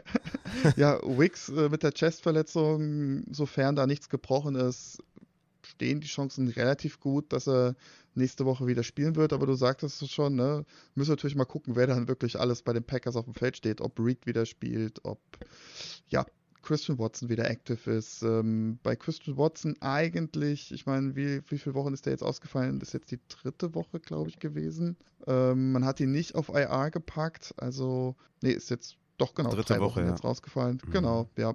ja, 0.77 0.99
Wicks 1.03 1.49
äh, 1.49 1.69
mit 1.69 1.83
der 1.83 1.93
Chestverletzung, 1.93 3.25
sofern 3.31 3.77
da 3.77 3.87
nichts 3.87 4.09
gebrochen 4.09 4.57
ist, 4.57 5.03
stehen 5.65 6.01
die 6.01 6.09
Chancen 6.09 6.49
relativ 6.49 6.99
gut, 7.01 7.33
dass 7.33 7.47
er 7.47 7.77
nächste 8.15 8.45
Woche 8.45 8.67
wieder 8.67 8.83
spielen 8.83 9.17
wird, 9.17 9.33
aber 9.33 9.47
du 9.47 9.55
sagtest 9.55 10.03
es 10.03 10.11
schon, 10.11 10.35
ne? 10.35 10.65
Müssen 10.95 11.11
natürlich 11.11 11.37
mal 11.37 11.45
gucken, 11.45 11.77
wer 11.77 11.87
dann 11.87 12.09
wirklich 12.09 12.39
alles 12.41 12.63
bei 12.63 12.73
den 12.73 12.83
Packers 12.83 13.17
auf 13.17 13.27
dem 13.27 13.35
Feld 13.35 13.57
steht, 13.57 13.81
ob 13.81 13.99
Reed 14.01 14.27
wieder 14.27 14.45
spielt, 14.45 15.05
ob 15.05 15.21
ja, 16.09 16.27
Christian 16.69 16.99
Watson 16.99 17.31
wieder 17.31 17.51
active 17.51 17.91
ist. 17.91 18.23
Ähm, 18.23 18.79
bei 18.83 18.95
Christian 18.95 19.39
Watson 19.39 19.75
eigentlich, 19.81 20.71
ich 20.71 20.85
meine, 20.85 21.17
wie, 21.17 21.41
wie 21.49 21.57
viele 21.57 21.75
Wochen 21.75 21.95
ist 21.95 22.05
der 22.05 22.13
jetzt 22.13 22.23
ausgefallen? 22.23 22.79
Das 22.79 22.91
ist 22.91 22.93
jetzt 22.93 23.11
die 23.11 23.21
dritte 23.31 23.75
Woche, 23.75 24.01
glaube 24.01 24.29
ich, 24.29 24.39
gewesen. 24.39 24.99
Ähm, 25.27 25.73
man 25.73 25.87
hat 25.87 25.99
ihn 25.99 26.13
nicht 26.13 26.35
auf 26.35 26.51
IR 26.51 26.91
gepackt, 26.91 27.55
also, 27.57 28.17
nee, 28.43 28.51
ist 28.51 28.69
jetzt 28.69 28.99
doch 29.17 29.35
genau 29.35 29.49
dritte 29.49 29.73
drei 29.73 29.81
Woche 29.81 29.97
Wochen 29.97 30.05
ja. 30.05 30.11
jetzt 30.11 30.25
rausgefallen. 30.25 30.83
Mhm. 30.87 30.91
Genau, 30.91 31.31
ja. 31.39 31.55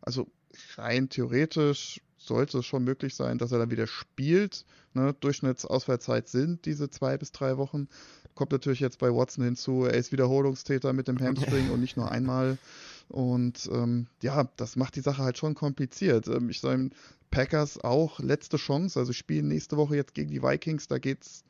Also 0.00 0.28
rein 0.76 1.08
theoretisch 1.08 2.00
sollte 2.16 2.58
es 2.58 2.66
schon 2.66 2.84
möglich 2.84 3.16
sein, 3.16 3.38
dass 3.38 3.50
er 3.50 3.58
dann 3.58 3.72
wieder 3.72 3.88
spielt. 3.88 4.64
Ne? 4.94 5.12
Durchschnittsausfallzeit 5.18 6.28
sind 6.28 6.66
diese 6.66 6.88
zwei 6.88 7.18
bis 7.18 7.32
drei 7.32 7.56
Wochen. 7.56 7.88
Kommt 8.36 8.52
natürlich 8.52 8.78
jetzt 8.78 9.00
bei 9.00 9.12
Watson 9.12 9.44
hinzu, 9.44 9.86
er 9.86 9.94
ist 9.94 10.12
Wiederholungstäter 10.12 10.92
mit 10.92 11.08
dem 11.08 11.18
Hamstring 11.20 11.70
und 11.70 11.80
nicht 11.80 11.96
nur 11.96 12.12
einmal. 12.12 12.58
Und 13.12 13.68
ähm, 13.70 14.06
ja, 14.22 14.48
das 14.56 14.76
macht 14.76 14.96
die 14.96 15.02
Sache 15.02 15.22
halt 15.22 15.36
schon 15.36 15.54
kompliziert. 15.54 16.28
Ähm, 16.28 16.48
ich 16.48 16.60
sage 16.60 16.88
Packers 17.30 17.78
auch 17.84 18.20
letzte 18.20 18.56
Chance. 18.56 18.98
Also 18.98 19.12
spielen 19.12 19.48
nächste 19.48 19.76
Woche 19.76 19.96
jetzt 19.96 20.14
gegen 20.14 20.30
die 20.30 20.42
Vikings. 20.42 20.88
Da 20.88 20.98
geht 20.98 21.22
es 21.22 21.44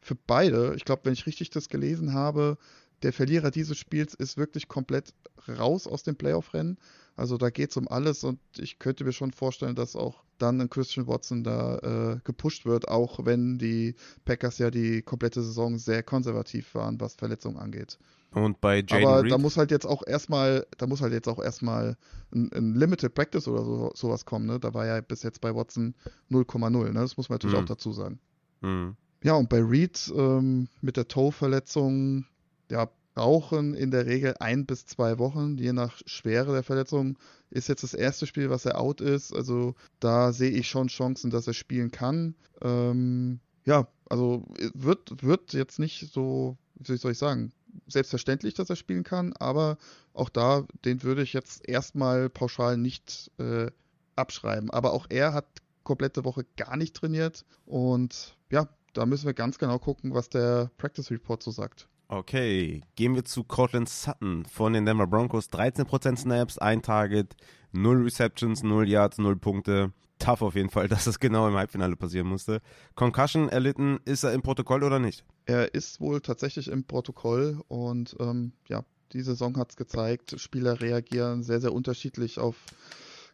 für 0.00 0.14
beide. 0.14 0.74
Ich 0.76 0.84
glaube, 0.84 1.02
wenn 1.04 1.12
ich 1.12 1.26
richtig 1.26 1.50
das 1.50 1.68
gelesen 1.68 2.14
habe, 2.14 2.56
der 3.02 3.12
Verlierer 3.12 3.50
dieses 3.50 3.76
Spiels 3.76 4.14
ist 4.14 4.36
wirklich 4.36 4.68
komplett 4.68 5.12
raus 5.48 5.88
aus 5.88 6.04
dem 6.04 6.14
Playoff-Rennen. 6.14 6.78
Also 7.16 7.36
da 7.36 7.50
geht 7.50 7.70
es 7.70 7.76
um 7.76 7.88
alles 7.88 8.22
und 8.22 8.38
ich 8.56 8.78
könnte 8.78 9.02
mir 9.02 9.12
schon 9.12 9.32
vorstellen, 9.32 9.74
dass 9.74 9.96
auch 9.96 10.22
dann 10.38 10.60
ein 10.60 10.70
Christian 10.70 11.08
Watson 11.08 11.42
da 11.42 11.78
äh, 11.78 12.20
gepusht 12.22 12.64
wird, 12.64 12.86
auch 12.86 13.24
wenn 13.24 13.58
die 13.58 13.96
Packers 14.24 14.58
ja 14.58 14.70
die 14.70 15.02
komplette 15.02 15.42
Saison 15.42 15.78
sehr 15.78 16.04
konservativ 16.04 16.76
waren, 16.76 17.00
was 17.00 17.16
Verletzungen 17.16 17.56
angeht. 17.56 17.98
Und 18.32 18.60
bei 18.60 18.80
Jaden 18.80 19.06
Aber 19.06 19.22
Reed? 19.22 19.32
da 19.32 19.38
muss 19.38 19.56
halt 19.56 19.70
jetzt 19.70 19.86
auch 19.86 20.02
erstmal, 20.06 20.66
da 20.76 20.86
muss 20.86 21.00
halt 21.00 21.12
jetzt 21.12 21.28
auch 21.28 21.38
erstmal 21.38 21.96
ein, 22.32 22.50
ein 22.52 22.74
Limited 22.74 23.14
Practice 23.14 23.48
oder 23.48 23.64
so, 23.64 23.90
sowas 23.94 24.26
kommen, 24.26 24.46
ne? 24.46 24.60
Da 24.60 24.74
war 24.74 24.86
ja 24.86 25.00
bis 25.00 25.22
jetzt 25.22 25.40
bei 25.40 25.54
Watson 25.54 25.94
0,0, 26.30 26.70
ne? 26.70 26.92
Das 26.92 27.16
muss 27.16 27.28
man 27.28 27.36
natürlich 27.36 27.56
mhm. 27.56 27.62
auch 27.62 27.68
dazu 27.68 27.92
sagen. 27.92 28.18
Mhm. 28.60 28.96
Ja, 29.22 29.34
und 29.34 29.48
bei 29.48 29.60
Reed 29.60 30.12
ähm, 30.14 30.68
mit 30.80 30.96
der 30.96 31.08
Toe-Verletzung, 31.08 32.26
ja, 32.70 32.88
brauchen 33.18 33.74
in 33.74 33.90
der 33.90 34.06
Regel 34.06 34.34
ein 34.38 34.64
bis 34.64 34.86
zwei 34.86 35.18
Wochen, 35.18 35.56
je 35.58 35.72
nach 35.72 36.00
Schwere 36.06 36.52
der 36.52 36.62
Verletzung. 36.62 37.18
Ist 37.50 37.68
jetzt 37.68 37.82
das 37.82 37.94
erste 37.94 38.28
Spiel, 38.28 38.48
was 38.48 38.64
er 38.64 38.80
out 38.80 39.00
ist. 39.00 39.34
Also 39.34 39.74
da 39.98 40.32
sehe 40.32 40.52
ich 40.52 40.68
schon 40.68 40.86
Chancen, 40.86 41.30
dass 41.30 41.48
er 41.48 41.54
spielen 41.54 41.90
kann. 41.90 42.36
Ähm, 42.62 43.40
ja, 43.64 43.88
also 44.08 44.44
wird, 44.72 45.20
wird 45.24 45.52
jetzt 45.52 45.80
nicht 45.80 46.12
so, 46.12 46.56
wie 46.76 46.96
soll 46.96 47.10
ich 47.10 47.18
sagen, 47.18 47.50
selbstverständlich, 47.88 48.54
dass 48.54 48.70
er 48.70 48.76
spielen 48.76 49.04
kann, 49.04 49.32
aber 49.34 49.78
auch 50.12 50.28
da, 50.28 50.64
den 50.84 51.02
würde 51.02 51.22
ich 51.22 51.32
jetzt 51.32 51.68
erstmal 51.68 52.28
pauschal 52.28 52.76
nicht 52.76 53.30
äh, 53.38 53.70
abschreiben. 54.16 54.70
Aber 54.70 54.92
auch 54.92 55.06
er 55.08 55.32
hat 55.32 55.46
komplette 55.84 56.24
Woche 56.24 56.44
gar 56.56 56.76
nicht 56.76 56.94
trainiert 56.94 57.44
und 57.64 58.36
ja, 58.50 58.68
da 58.92 59.06
müssen 59.06 59.26
wir 59.26 59.34
ganz 59.34 59.58
genau 59.58 59.78
gucken, 59.78 60.14
was 60.14 60.28
der 60.28 60.70
Practice 60.76 61.10
Report 61.10 61.42
so 61.42 61.50
sagt. 61.50 61.88
Okay, 62.10 62.82
gehen 62.96 63.14
wir 63.14 63.24
zu 63.24 63.44
Cortland 63.44 63.88
Sutton 63.88 64.46
von 64.46 64.72
den 64.72 64.86
Denver 64.86 65.06
Broncos. 65.06 65.50
13% 65.50 66.16
Snaps, 66.16 66.56
ein 66.56 66.80
Target, 66.80 67.36
0 67.72 68.02
Receptions, 68.02 68.62
0 68.62 68.88
Yards, 68.88 69.18
0 69.18 69.36
Punkte. 69.36 69.92
Tough 70.18 70.42
auf 70.42 70.54
jeden 70.54 70.70
Fall, 70.70 70.88
dass 70.88 71.04
das 71.04 71.18
genau 71.20 71.48
im 71.48 71.54
Halbfinale 71.54 71.96
passieren 71.96 72.28
musste. 72.28 72.60
Concussion 72.94 73.48
erlitten, 73.48 73.98
ist 74.04 74.24
er 74.24 74.32
im 74.32 74.42
Protokoll 74.42 74.82
oder 74.82 74.98
nicht? 74.98 75.24
Er 75.46 75.74
ist 75.74 76.00
wohl 76.00 76.20
tatsächlich 76.20 76.68
im 76.68 76.84
Protokoll 76.84 77.62
und 77.68 78.16
ähm, 78.20 78.52
ja, 78.68 78.84
die 79.12 79.22
Saison 79.22 79.56
hat 79.56 79.70
es 79.70 79.76
gezeigt. 79.76 80.38
Spieler 80.38 80.80
reagieren 80.80 81.42
sehr, 81.42 81.60
sehr 81.60 81.72
unterschiedlich 81.72 82.38
auf 82.38 82.56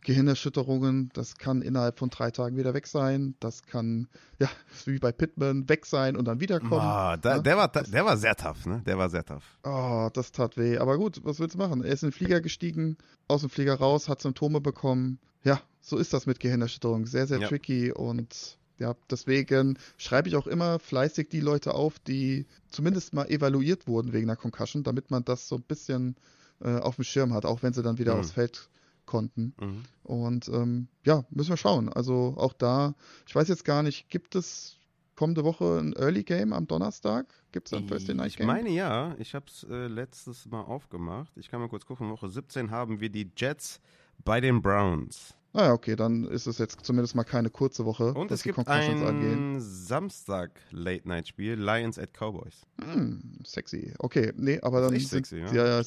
Gehirnerschütterungen, 0.05 1.11
das 1.15 1.37
kann 1.37 1.63
innerhalb 1.63 1.99
von 1.99 2.11
drei 2.11 2.31
Tagen 2.31 2.57
wieder 2.57 2.75
weg 2.75 2.87
sein. 2.87 3.35
Das 3.41 3.63
kann, 3.63 4.09
ja, 4.39 4.49
wie 4.85 4.99
bei 4.99 5.11
Pittman, 5.11 5.69
weg 5.69 5.87
sein 5.87 6.17
und 6.17 6.27
dann 6.27 6.41
wiederkommen. 6.41 6.81
Ah, 6.81 7.17
da, 7.17 7.37
ja? 7.37 7.43
der, 7.43 7.57
war, 7.57 7.69
der 7.69 8.05
war 8.05 8.17
sehr 8.17 8.37
tough, 8.37 8.67
ne? 8.67 8.83
Der 8.87 8.97
war 8.97 9.11
sehr 9.11 9.25
tough. 9.25 9.59
Oh, 9.65 10.09
das 10.13 10.31
tat 10.31 10.57
weh. 10.57 10.79
Aber 10.79 10.97
gut, 10.99 11.21
was 11.25 11.41
willst 11.41 11.55
du 11.55 11.59
machen? 11.59 11.83
Er 11.83 11.93
ist 11.93 12.03
in 12.03 12.11
den 12.11 12.15
Flieger 12.15 12.41
gestiegen, 12.41 12.97
aus 13.27 13.41
dem 13.41 13.51
Flieger 13.51 13.75
raus, 13.75 14.09
hat 14.09 14.21
Symptome 14.21 14.61
bekommen. 14.61 15.19
Ja, 15.43 15.61
so 15.81 15.99
ist 15.99 16.13
das 16.13 16.27
mit 16.27 16.39
Gehirnerschütterung. 16.39 17.07
Sehr, 17.07 17.27
sehr 17.27 17.41
ja. 17.41 17.49
tricky 17.49 17.91
und 17.91 18.59
ja, 18.79 18.95
deswegen 19.11 19.79
schreibe 19.97 20.29
ich 20.29 20.37
auch 20.37 20.47
immer 20.47 20.79
fleißig 20.79 21.29
die 21.29 21.41
Leute 21.41 21.75
auf, 21.75 21.99
die 21.99 22.47
zumindest 22.71 23.15
mal 23.15 23.27
evaluiert 23.31 23.87
wurden 23.87 24.13
wegen 24.13 24.29
einer 24.29 24.37
Concussion, 24.37 24.83
damit 24.83 25.11
man 25.11 25.25
das 25.25 25.49
so 25.49 25.57
ein 25.57 25.63
bisschen 25.63 26.17
äh, 26.61 26.79
auf 26.79 26.97
dem 26.97 27.05
Schirm 27.05 27.33
hat, 27.35 27.45
auch 27.45 27.63
wenn 27.63 27.73
sie 27.73 27.83
dann 27.83 27.99
wieder 27.99 28.15
mhm. 28.15 28.21
aufs 28.21 28.33
Feld 28.33 28.69
konnten. 29.07 29.55
Mhm. 29.61 29.83
Und 30.03 30.49
ähm, 30.49 30.89
ja, 31.05 31.25
müssen 31.31 31.51
wir 31.51 31.57
schauen. 31.57 31.89
Also 31.89 32.35
auch 32.37 32.53
da, 32.53 32.95
ich 33.27 33.35
weiß 33.35 33.49
jetzt 33.49 33.65
gar 33.65 33.83
nicht, 33.83 34.09
gibt 34.09 34.35
es 34.35 34.79
kommende 35.17 35.45
Woche 35.45 35.79
ein 35.79 35.93
Early 35.95 36.25
Game 36.25 36.53
am 36.53 36.67
Donnerstag? 36.67 37.27
Gibt 37.53 37.69
es 37.69 37.73
ein 37.73 37.87
Thursday 37.87 38.15
Night 38.15 38.37
Game? 38.37 38.49
Ich 38.49 38.55
meine 38.55 38.71
ja, 38.71 39.15
ich 39.19 39.35
habe 39.35 39.47
es 39.49 39.65
äh, 39.71 39.87
letztes 39.87 40.47
Mal 40.47 40.63
aufgemacht. 40.63 41.33
Ich 41.37 41.51
kann 41.51 41.61
mal 41.61 41.69
kurz 41.69 41.87
gucken, 41.87 42.11
Woche 42.11 42.29
17 42.29 42.71
haben 42.71 43.01
wir 43.01 43.11
die 43.11 43.31
Jets 43.37 43.81
bei 44.25 44.41
den 44.41 44.61
Browns. 44.61 45.35
Ah 45.57 45.67
ja, 45.67 45.73
okay, 45.73 45.95
dann 45.95 46.25
ist 46.25 46.49
es 46.49 46.59
jetzt 46.59 46.85
zumindest 46.85 47.15
mal 47.15 47.23
keine 47.23 47.49
kurze 47.49 47.85
Woche. 47.85 48.13
Und 48.13 48.33
es 48.33 48.43
gibt 48.43 48.59
ein 48.59 49.03
angehen. 49.05 49.61
Samstag 49.61 50.51
Late 50.73 51.07
Night 51.07 51.29
Spiel, 51.29 51.55
Lions 51.55 51.97
at 51.97 52.13
Cowboys. 52.13 52.67
Hm, 52.83 53.39
sexy. 53.45 53.95
Okay, 54.01 54.33
nee, 54.37 54.61
aber 54.63 54.81
dann 54.81 54.99
sind 54.99 55.09
sexy, 55.09 55.39
ja, 55.39 55.55
ja, 55.55 55.67
ja 55.81 55.85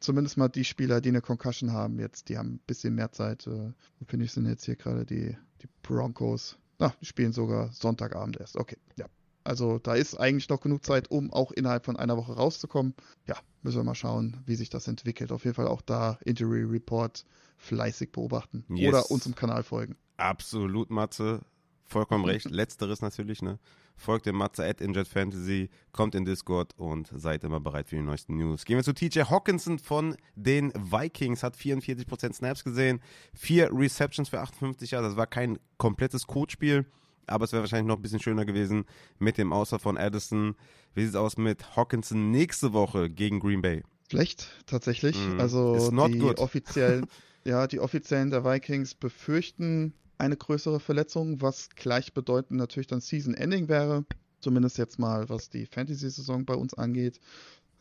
zumindest 0.00 0.36
mal 0.36 0.48
die 0.48 0.64
Spieler, 0.64 1.00
die 1.00 1.10
eine 1.10 1.20
Concussion 1.20 1.72
haben, 1.72 1.98
jetzt, 1.98 2.28
die 2.28 2.38
haben 2.38 2.54
ein 2.54 2.60
bisschen 2.66 2.94
mehr 2.94 3.12
Zeit. 3.12 3.46
Äh, 3.46 3.72
wo 3.98 4.04
finde 4.06 4.24
ich 4.24 4.32
sind 4.32 4.46
jetzt 4.46 4.64
hier 4.64 4.76
gerade 4.76 5.04
die, 5.04 5.36
die 5.62 5.68
Broncos? 5.82 6.58
Na, 6.78 6.92
die 7.00 7.06
spielen 7.06 7.32
sogar 7.32 7.72
Sonntagabend 7.72 8.38
erst. 8.38 8.56
Okay, 8.56 8.78
ja. 8.96 9.06
Also 9.44 9.78
da 9.78 9.94
ist 9.94 10.14
eigentlich 10.14 10.48
noch 10.50 10.60
genug 10.60 10.84
Zeit, 10.84 11.10
um 11.10 11.32
auch 11.32 11.52
innerhalb 11.52 11.86
von 11.86 11.96
einer 11.96 12.18
Woche 12.18 12.34
rauszukommen. 12.34 12.94
Ja, 13.26 13.36
müssen 13.62 13.78
wir 13.78 13.84
mal 13.84 13.94
schauen, 13.94 14.36
wie 14.44 14.56
sich 14.56 14.68
das 14.68 14.86
entwickelt. 14.88 15.32
Auf 15.32 15.44
jeden 15.44 15.54
Fall 15.54 15.68
auch 15.68 15.80
da 15.80 16.18
Injury 16.24 16.64
Report 16.64 17.24
fleißig 17.56 18.12
beobachten 18.12 18.64
yes. 18.68 18.88
oder 18.88 19.10
uns 19.10 19.24
im 19.26 19.34
Kanal 19.34 19.62
folgen. 19.62 19.96
Absolut, 20.18 20.90
Matze. 20.90 21.40
Vollkommen 21.86 22.26
recht. 22.26 22.44
Letzteres 22.50 23.00
natürlich, 23.00 23.40
ne? 23.40 23.58
Folgt 23.98 24.26
dem 24.26 24.36
Matze 24.36 24.64
at 24.64 24.80
Injet 24.80 25.08
Fantasy, 25.08 25.70
kommt 25.90 26.14
in 26.14 26.24
Discord 26.24 26.72
und 26.76 27.10
seid 27.14 27.42
immer 27.42 27.58
bereit 27.58 27.88
für 27.88 27.96
die 27.96 28.02
neuesten 28.02 28.36
News. 28.36 28.64
Gehen 28.64 28.76
wir 28.76 28.84
zu 28.84 28.94
TJ 28.94 29.22
Hawkinson 29.22 29.80
von 29.80 30.16
den 30.36 30.72
Vikings, 30.72 31.42
hat 31.42 31.56
44% 31.56 32.32
Snaps 32.32 32.62
gesehen, 32.62 33.00
vier 33.34 33.70
Receptions 33.72 34.28
für 34.28 34.40
58 34.40 34.92
Jahre. 34.92 35.08
Das 35.08 35.16
war 35.16 35.26
kein 35.26 35.58
komplettes 35.78 36.28
Codespiel, 36.28 36.86
aber 37.26 37.44
es 37.44 37.52
wäre 37.52 37.62
wahrscheinlich 37.62 37.88
noch 37.88 37.96
ein 37.96 38.02
bisschen 38.02 38.20
schöner 38.20 38.44
gewesen 38.44 38.84
mit 39.18 39.36
dem 39.36 39.52
Außer 39.52 39.80
von 39.80 39.98
Addison. 39.98 40.54
Wie 40.94 41.02
sieht 41.02 41.10
es 41.10 41.16
aus 41.16 41.36
mit 41.36 41.76
Hawkinson 41.76 42.30
nächste 42.30 42.72
Woche 42.72 43.10
gegen 43.10 43.40
Green 43.40 43.62
Bay? 43.62 43.82
Schlecht, 44.08 44.48
tatsächlich. 44.66 45.16
Mm, 45.16 45.40
also 45.40 45.90
die 46.08 46.22
offiziellen, 46.22 47.06
ja, 47.44 47.66
die 47.66 47.80
offiziellen 47.80 48.30
der 48.30 48.44
Vikings 48.44 48.94
befürchten 48.94 49.92
eine 50.18 50.36
größere 50.36 50.80
Verletzung, 50.80 51.40
was 51.40 51.70
gleichbedeutend 51.70 52.58
natürlich 52.58 52.86
dann 52.86 53.00
Season 53.00 53.34
Ending 53.34 53.68
wäre. 53.68 54.04
Zumindest 54.40 54.78
jetzt 54.78 54.98
mal, 54.98 55.28
was 55.28 55.50
die 55.50 55.66
Fantasy-Saison 55.66 56.44
bei 56.44 56.54
uns 56.54 56.74
angeht. 56.74 57.20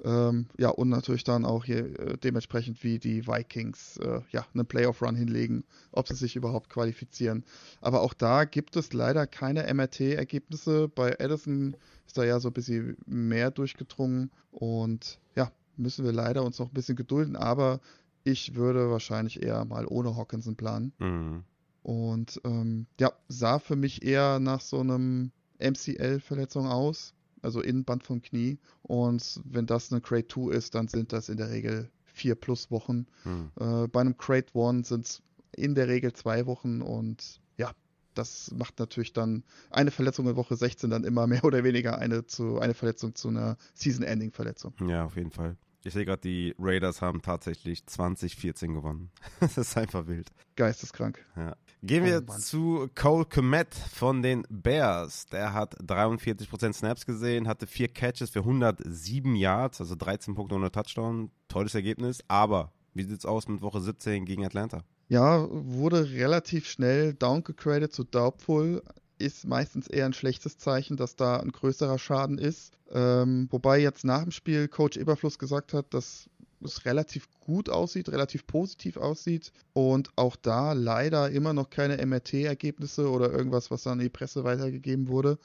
Ähm, 0.03 0.47
ja, 0.57 0.69
und 0.69 0.89
natürlich 0.89 1.23
dann 1.23 1.45
auch 1.45 1.65
hier 1.65 1.99
äh, 1.99 2.17
dementsprechend, 2.17 2.83
wie 2.83 2.99
die 2.99 3.27
Vikings 3.27 3.97
äh, 3.97 4.21
ja, 4.31 4.45
einen 4.53 4.65
Playoff-Run 4.65 5.15
hinlegen, 5.15 5.63
ob 5.91 6.07
sie 6.07 6.15
sich 6.15 6.35
überhaupt 6.35 6.69
qualifizieren. 6.69 7.43
Aber 7.81 8.01
auch 8.01 8.13
da 8.13 8.45
gibt 8.45 8.75
es 8.75 8.93
leider 8.93 9.25
keine 9.25 9.71
MRT-Ergebnisse. 9.73 10.88
Bei 10.88 11.15
Edison 11.17 11.75
ist 12.05 12.17
da 12.17 12.23
ja 12.23 12.39
so 12.39 12.49
ein 12.49 12.53
bisschen 12.53 12.97
mehr 13.05 13.49
durchgedrungen. 13.49 14.31
Und 14.51 15.19
ja, 15.35 15.51
müssen 15.77 16.05
wir 16.05 16.11
leider 16.11 16.43
uns 16.43 16.59
noch 16.59 16.67
ein 16.67 16.73
bisschen 16.73 16.95
gedulden, 16.95 17.35
aber 17.35 17.79
ich 18.23 18.55
würde 18.55 18.89
wahrscheinlich 18.89 19.41
eher 19.41 19.63
mal 19.65 19.85
ohne 19.88 20.15
Hawkinson 20.15 20.55
planen. 20.55 20.93
Mhm. 20.99 21.43
Und 21.84 22.41
ähm, 22.43 22.88
ja, 22.99 23.11
sah 23.28 23.59
für 23.59 23.75
mich 23.75 24.03
eher 24.03 24.39
nach 24.39 24.61
so 24.61 24.80
einem 24.80 25.32
MCL-Verletzung 25.59 26.67
aus, 26.67 27.13
also 27.41 27.61
Innenband 27.61 28.03
vom 28.03 28.21
Knie. 28.21 28.59
Und 28.82 29.41
wenn 29.45 29.65
das 29.65 29.91
eine 29.91 30.01
Crate 30.01 30.28
2 30.28 30.53
ist, 30.53 30.75
dann 30.75 30.88
sind 30.88 31.13
das 31.13 31.30
in 31.30 31.38
der 31.38 31.49
Regel 31.49 31.89
vier 32.03 32.36
plus 32.36 32.71
Wochen. 32.71 33.05
Mhm. 33.23 33.51
Äh, 33.59 33.88
bei 33.88 34.01
einem 34.01 34.17
Crate 34.17 34.51
1 34.53 34.88
sind 34.89 35.05
es 35.05 35.21
in 35.57 35.75
der 35.75 35.88
Regel 35.88 36.13
zwei 36.13 36.45
Wochen 36.45 36.82
und 36.82 37.39
ja, 37.57 37.71
das 38.13 38.51
macht 38.51 38.80
natürlich 38.80 39.13
dann 39.13 39.43
eine 39.69 39.91
Verletzung 39.91 40.28
in 40.28 40.36
Woche 40.36 40.55
16 40.55 40.89
dann 40.89 41.03
immer 41.03 41.28
mehr 41.28 41.43
oder 41.43 41.63
weniger 41.63 41.97
eine, 41.97 42.25
zu, 42.25 42.59
eine 42.59 42.73
Verletzung 42.73 43.15
zu 43.15 43.30
einer 43.30 43.57
Season-Ending-Verletzung. 43.73 44.73
Ja, 44.88 45.05
auf 45.05 45.15
jeden 45.15 45.32
Fall. 45.32 45.57
Ich 45.84 45.93
sehe 45.93 46.05
gerade, 46.05 46.21
die 46.21 46.53
Raiders 46.59 47.01
haben 47.01 47.21
tatsächlich 47.21 47.86
2014 47.86 48.73
gewonnen. 48.73 49.09
das 49.39 49.57
ist 49.57 49.78
einfach 49.78 50.07
wild. 50.07 50.32
Geisteskrank. 50.55 51.23
Ja. 51.36 51.55
Gehen 51.84 52.05
wir 52.05 52.23
oh, 52.28 52.34
zu 52.38 52.89
Cole 52.95 53.25
Komet 53.25 53.73
von 53.73 54.23
den 54.23 54.43
Bears. 54.49 55.28
Der 55.28 55.53
hat 55.53 55.80
43% 55.82 56.73
Snaps 56.73 57.05
gesehen, 57.05 57.47
hatte 57.47 57.67
vier 57.67 57.88
Catches 57.88 58.32
für 58.32 58.39
107 58.39 59.36
Yards, 59.36 59.80
also 59.80 59.95
13 59.95 60.34
Punkte 60.34 60.55
ohne 60.55 60.71
Touchdown. 60.71 61.30
Tolles 61.47 61.75
Ergebnis. 61.75 62.23
Aber 62.28 62.71
wie 62.93 63.03
sieht 63.03 63.19
es 63.19 63.25
aus 63.25 63.47
mit 63.47 63.61
Woche 63.61 63.80
17 63.80 64.25
gegen 64.25 64.43
Atlanta? 64.43 64.84
Ja, 65.07 65.47
wurde 65.49 66.09
relativ 66.11 66.67
schnell 66.67 67.13
downgegradet 67.13 67.93
zu 67.93 68.03
Doubtful. 68.03 68.82
Ist 69.19 69.47
meistens 69.47 69.88
eher 69.88 70.05
ein 70.05 70.13
schlechtes 70.13 70.57
Zeichen, 70.57 70.97
dass 70.97 71.15
da 71.15 71.38
ein 71.38 71.51
größerer 71.51 71.99
Schaden 71.99 72.38
ist. 72.39 72.78
Ähm, 72.91 73.47
wobei 73.51 73.80
jetzt 73.80 74.03
nach 74.03 74.23
dem 74.23 74.32
Spiel 74.32 74.67
Coach 74.67 74.97
Eberfluss 74.97 75.38
gesagt 75.39 75.73
hat, 75.73 75.93
dass 75.93 76.30
es 76.61 76.85
relativ 76.85 77.27
gut 77.39 77.69
aussieht, 77.69 78.09
relativ 78.09 78.47
positiv 78.47 78.97
aussieht 78.97 79.51
und 79.73 80.09
auch 80.15 80.35
da 80.35 80.73
leider 80.73 81.29
immer 81.29 81.53
noch 81.53 81.69
keine 81.69 82.03
MRT-Ergebnisse 82.05 83.09
oder 83.09 83.31
irgendwas, 83.31 83.71
was 83.71 83.87
an 83.87 83.99
die 83.99 84.09
Presse 84.09 84.43
weitergegeben 84.43 85.07
wurde. 85.07 85.37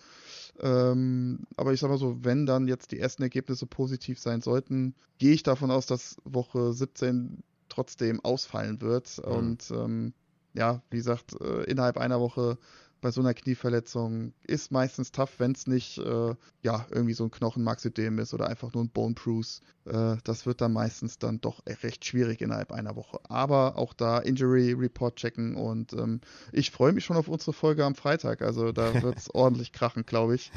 Ähm, 0.61 1.41
aber 1.57 1.73
ich 1.73 1.81
sag 1.81 1.91
mal 1.91 1.99
so, 1.99 2.25
wenn 2.25 2.47
dann 2.47 2.69
jetzt 2.69 2.93
die 2.93 2.99
ersten 2.99 3.23
Ergebnisse 3.23 3.67
positiv 3.67 4.19
sein 4.19 4.41
sollten, 4.41 4.95
gehe 5.19 5.33
ich 5.33 5.43
davon 5.43 5.71
aus, 5.71 5.87
dass 5.87 6.17
Woche 6.25 6.73
17 6.73 7.43
trotzdem 7.69 8.21
ausfallen 8.21 8.81
wird. 8.81 9.19
Mhm. 9.19 9.33
Und 9.33 9.71
ähm, 9.71 10.13
ja, 10.55 10.83
wie 10.91 10.99
gesagt, 10.99 11.41
äh, 11.41 11.65
innerhalb 11.65 11.97
einer 11.97 12.21
Woche 12.21 12.59
bei 13.03 13.11
so 13.11 13.21
einer 13.21 13.35
Knieverletzung 13.35 14.33
ist 14.45 14.71
meistens 14.71 15.11
tough, 15.11 15.35
wenn 15.39 15.53
es 15.53 15.67
nicht 15.67 15.99
äh, 15.99 16.35
ja 16.63 16.87
irgendwie 16.91 17.15
so 17.15 17.25
ein 17.25 17.33
Knochenmarksödem 17.33 18.21
ist 18.21 18.33
oder 18.33 18.49
einfach 18.49 18.73
nur 18.73 18.85
ein 18.85 18.91
Bone 18.91 19.15
Bruise. 19.15 19.61
Äh, 19.85 20.17
das 20.23 20.47
wird 20.47 20.61
dann 20.61 20.73
meistens 20.73 21.19
dann 21.19 21.41
doch 21.41 21.63
recht 21.67 22.05
schwierig 22.05 22.41
innerhalb 22.41 22.71
einer 22.71 22.95
Woche. 22.95 23.19
Aber 23.25 23.77
auch 23.77 23.93
da 23.93 24.19
Injury 24.19 24.73
Report 24.73 25.17
checken 25.17 25.57
und 25.57 25.93
ähm, 25.95 26.21
ich 26.53 26.71
freue 26.71 26.93
mich 26.93 27.05
schon 27.05 27.17
auf 27.17 27.27
unsere 27.27 27.53
Folge 27.53 27.85
am 27.85 27.97
Freitag. 27.97 28.41
Also 28.41 28.71
da 28.71 28.95
wird 29.03 29.19
es 29.19 29.35
ordentlich 29.35 29.73
krachen, 29.73 30.07
glaube 30.07 30.37
ich. 30.37 30.53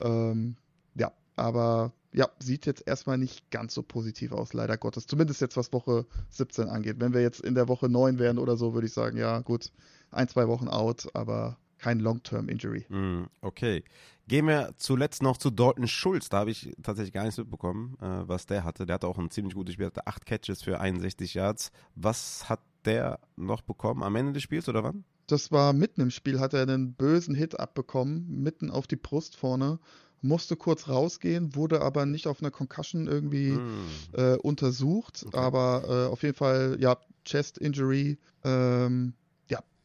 ähm, 0.00 0.56
ja, 0.94 1.12
aber 1.34 1.92
ja, 2.12 2.28
sieht 2.38 2.64
jetzt 2.64 2.86
erstmal 2.86 3.18
nicht 3.18 3.50
ganz 3.50 3.74
so 3.74 3.82
positiv 3.82 4.30
aus, 4.30 4.52
leider 4.52 4.76
Gottes. 4.76 5.08
Zumindest 5.08 5.40
jetzt, 5.40 5.56
was 5.56 5.72
Woche 5.72 6.06
17 6.30 6.68
angeht. 6.68 7.00
Wenn 7.00 7.12
wir 7.12 7.22
jetzt 7.22 7.40
in 7.40 7.56
der 7.56 7.66
Woche 7.66 7.88
9 7.88 8.20
wären 8.20 8.38
oder 8.38 8.56
so, 8.56 8.72
würde 8.72 8.86
ich 8.86 8.92
sagen, 8.92 9.16
ja, 9.16 9.40
gut, 9.40 9.72
ein, 10.12 10.28
zwei 10.28 10.46
Wochen 10.46 10.68
out, 10.68 11.08
aber 11.14 11.56
kein 11.82 12.00
Long-Term-Injury. 12.00 12.86
Mm, 12.88 13.24
okay. 13.40 13.84
Gehen 14.28 14.46
wir 14.46 14.72
zuletzt 14.76 15.22
noch 15.22 15.36
zu 15.36 15.50
Dalton 15.50 15.88
Schulz. 15.88 16.28
Da 16.28 16.38
habe 16.38 16.50
ich 16.50 16.72
tatsächlich 16.82 17.12
gar 17.12 17.24
nichts 17.24 17.38
mitbekommen, 17.38 17.96
äh, 18.00 18.28
was 18.28 18.46
der 18.46 18.64
hatte. 18.64 18.86
Der 18.86 18.94
hatte 18.94 19.08
auch 19.08 19.18
ein 19.18 19.30
ziemlich 19.30 19.54
gutes 19.54 19.74
Spiel, 19.74 19.86
hatte 19.86 20.06
acht 20.06 20.24
Catches 20.24 20.62
für 20.62 20.80
61 20.80 21.34
Yards. 21.34 21.72
Was 21.96 22.48
hat 22.48 22.60
der 22.84 23.18
noch 23.36 23.62
bekommen 23.62 24.02
am 24.02 24.16
Ende 24.16 24.32
des 24.32 24.42
Spiels 24.42 24.68
oder 24.68 24.84
wann? 24.84 25.04
Das 25.26 25.50
war 25.50 25.72
mitten 25.72 26.00
im 26.00 26.10
Spiel, 26.10 26.40
hat 26.40 26.54
er 26.54 26.62
einen 26.62 26.94
bösen 26.94 27.34
Hit 27.34 27.58
abbekommen, 27.58 28.42
mitten 28.42 28.70
auf 28.70 28.86
die 28.86 28.96
Brust 28.96 29.36
vorne 29.36 29.78
musste 30.22 30.56
kurz 30.56 30.88
rausgehen, 30.88 31.54
wurde 31.54 31.82
aber 31.82 32.06
nicht 32.06 32.26
auf 32.26 32.40
einer 32.40 32.50
Concussion 32.50 33.08
irgendwie 33.08 33.50
mm. 33.50 33.88
äh, 34.12 34.36
untersucht, 34.36 35.24
okay. 35.26 35.36
aber 35.36 35.82
äh, 35.88 36.12
auf 36.12 36.22
jeden 36.22 36.36
Fall, 36.36 36.76
ja, 36.80 36.96
Chest 37.24 37.58
Injury, 37.58 38.18
ähm, 38.44 39.14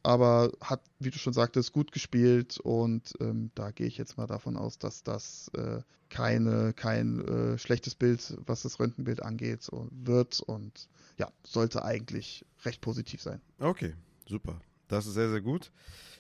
aber 0.08 0.54
hat, 0.62 0.80
wie 1.00 1.12
du 1.12 1.18
schon 1.18 1.34
sagtest, 1.34 1.74
gut 1.74 1.92
gespielt 1.92 2.62
und 2.62 3.14
ähm, 3.20 3.52
da 3.56 3.72
gehe 3.72 3.88
ich 3.88 3.98
jetzt 3.98 4.18
mal 4.18 4.26
davon 4.26 4.56
aus, 4.56 4.80
dass 4.80 5.04
das 5.04 5.52
äh, 5.54 5.82
keine, 6.10 6.72
kein 6.72 7.20
äh, 7.28 7.58
schlechtes 7.58 7.94
Bild, 7.94 8.38
was 8.46 8.62
das 8.62 8.80
Röntgenbild 8.80 9.22
angeht, 9.22 9.68
und 9.68 9.92
wird 10.08 10.40
und 10.40 10.88
ja, 11.18 11.30
sollte 11.44 11.84
eigentlich 11.84 12.46
recht 12.64 12.80
positiv 12.80 13.22
sein. 13.22 13.42
Okay, 13.60 13.96
super. 14.30 14.62
Das 14.88 15.08
ist 15.08 15.16
sehr, 15.16 15.30
sehr 15.30 15.42
gut. 15.42 15.74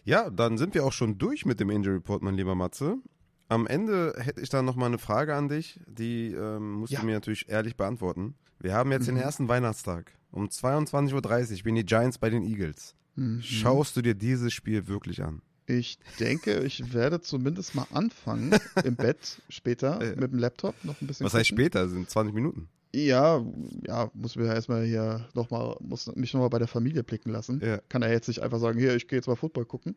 Ja, 0.03 0.29
dann 0.31 0.57
sind 0.57 0.73
wir 0.73 0.83
auch 0.83 0.91
schon 0.91 1.17
durch 1.17 1.45
mit 1.45 1.61
dem 1.61 1.69
Injury 1.69 1.95
Report, 1.95 2.21
mein 2.21 2.35
lieber 2.35 2.55
Matze. 2.55 2.97
Am 3.47 3.67
Ende 3.67 4.15
hätte 4.17 4.41
ich 4.41 4.49
dann 4.49 4.65
noch 4.65 4.75
mal 4.75 4.87
eine 4.87 4.97
Frage 4.97 5.33
an 5.33 5.47
dich, 5.47 5.79
die 5.87 6.33
ähm, 6.33 6.73
musst 6.73 6.91
ja. 6.91 6.99
du 6.99 7.05
mir 7.05 7.13
natürlich 7.13 7.47
ehrlich 7.47 7.77
beantworten. 7.77 8.35
Wir 8.59 8.73
haben 8.73 8.91
jetzt 8.91 9.03
mhm. 9.03 9.15
den 9.15 9.23
ersten 9.23 9.47
Weihnachtstag. 9.47 10.11
Um 10.31 10.47
22.30 10.47 11.51
Uhr 11.51 11.57
spielen 11.57 11.75
die 11.75 11.85
Giants 11.85 12.17
bei 12.17 12.29
den 12.29 12.43
Eagles. 12.43 12.96
Mhm. 13.17 13.41
Schaust 13.41 13.97
du 13.97 14.01
dir 14.01 14.15
dieses 14.15 14.53
Spiel 14.53 14.87
wirklich 14.87 15.23
an? 15.23 15.41
Ich 15.65 15.99
denke, 16.19 16.59
ich 16.63 16.93
werde 16.93 17.19
zumindest 17.19 17.75
mal 17.75 17.87
anfangen 17.91 18.57
im 18.85 18.95
Bett 18.95 19.41
später 19.49 19.99
mit 20.15 20.31
dem 20.31 20.39
Laptop 20.39 20.75
noch 20.85 21.01
ein 21.01 21.07
bisschen. 21.07 21.25
Was 21.25 21.31
gucken. 21.33 21.39
heißt 21.39 21.49
später? 21.49 21.83
Das 21.83 21.91
sind 21.91 22.09
20 22.09 22.33
Minuten. 22.33 22.69
Ja, 22.95 23.43
ja, 23.85 24.09
muss 24.13 24.37
mir 24.37 24.45
erstmal 24.45 24.85
hier 24.85 25.27
nochmal, 25.33 25.75
muss 25.81 26.07
mich 26.15 26.33
nochmal 26.33 26.49
bei 26.49 26.59
der 26.59 26.69
Familie 26.69 27.03
blicken 27.03 27.31
lassen. 27.31 27.59
Ja. 27.61 27.79
Kann 27.89 28.01
er 28.01 28.11
jetzt 28.11 28.29
nicht 28.29 28.41
einfach 28.41 28.59
sagen, 28.59 28.79
hier, 28.79 28.95
ich 28.95 29.09
gehe 29.09 29.17
jetzt 29.17 29.27
mal 29.27 29.35
Football 29.35 29.65
gucken. 29.65 29.95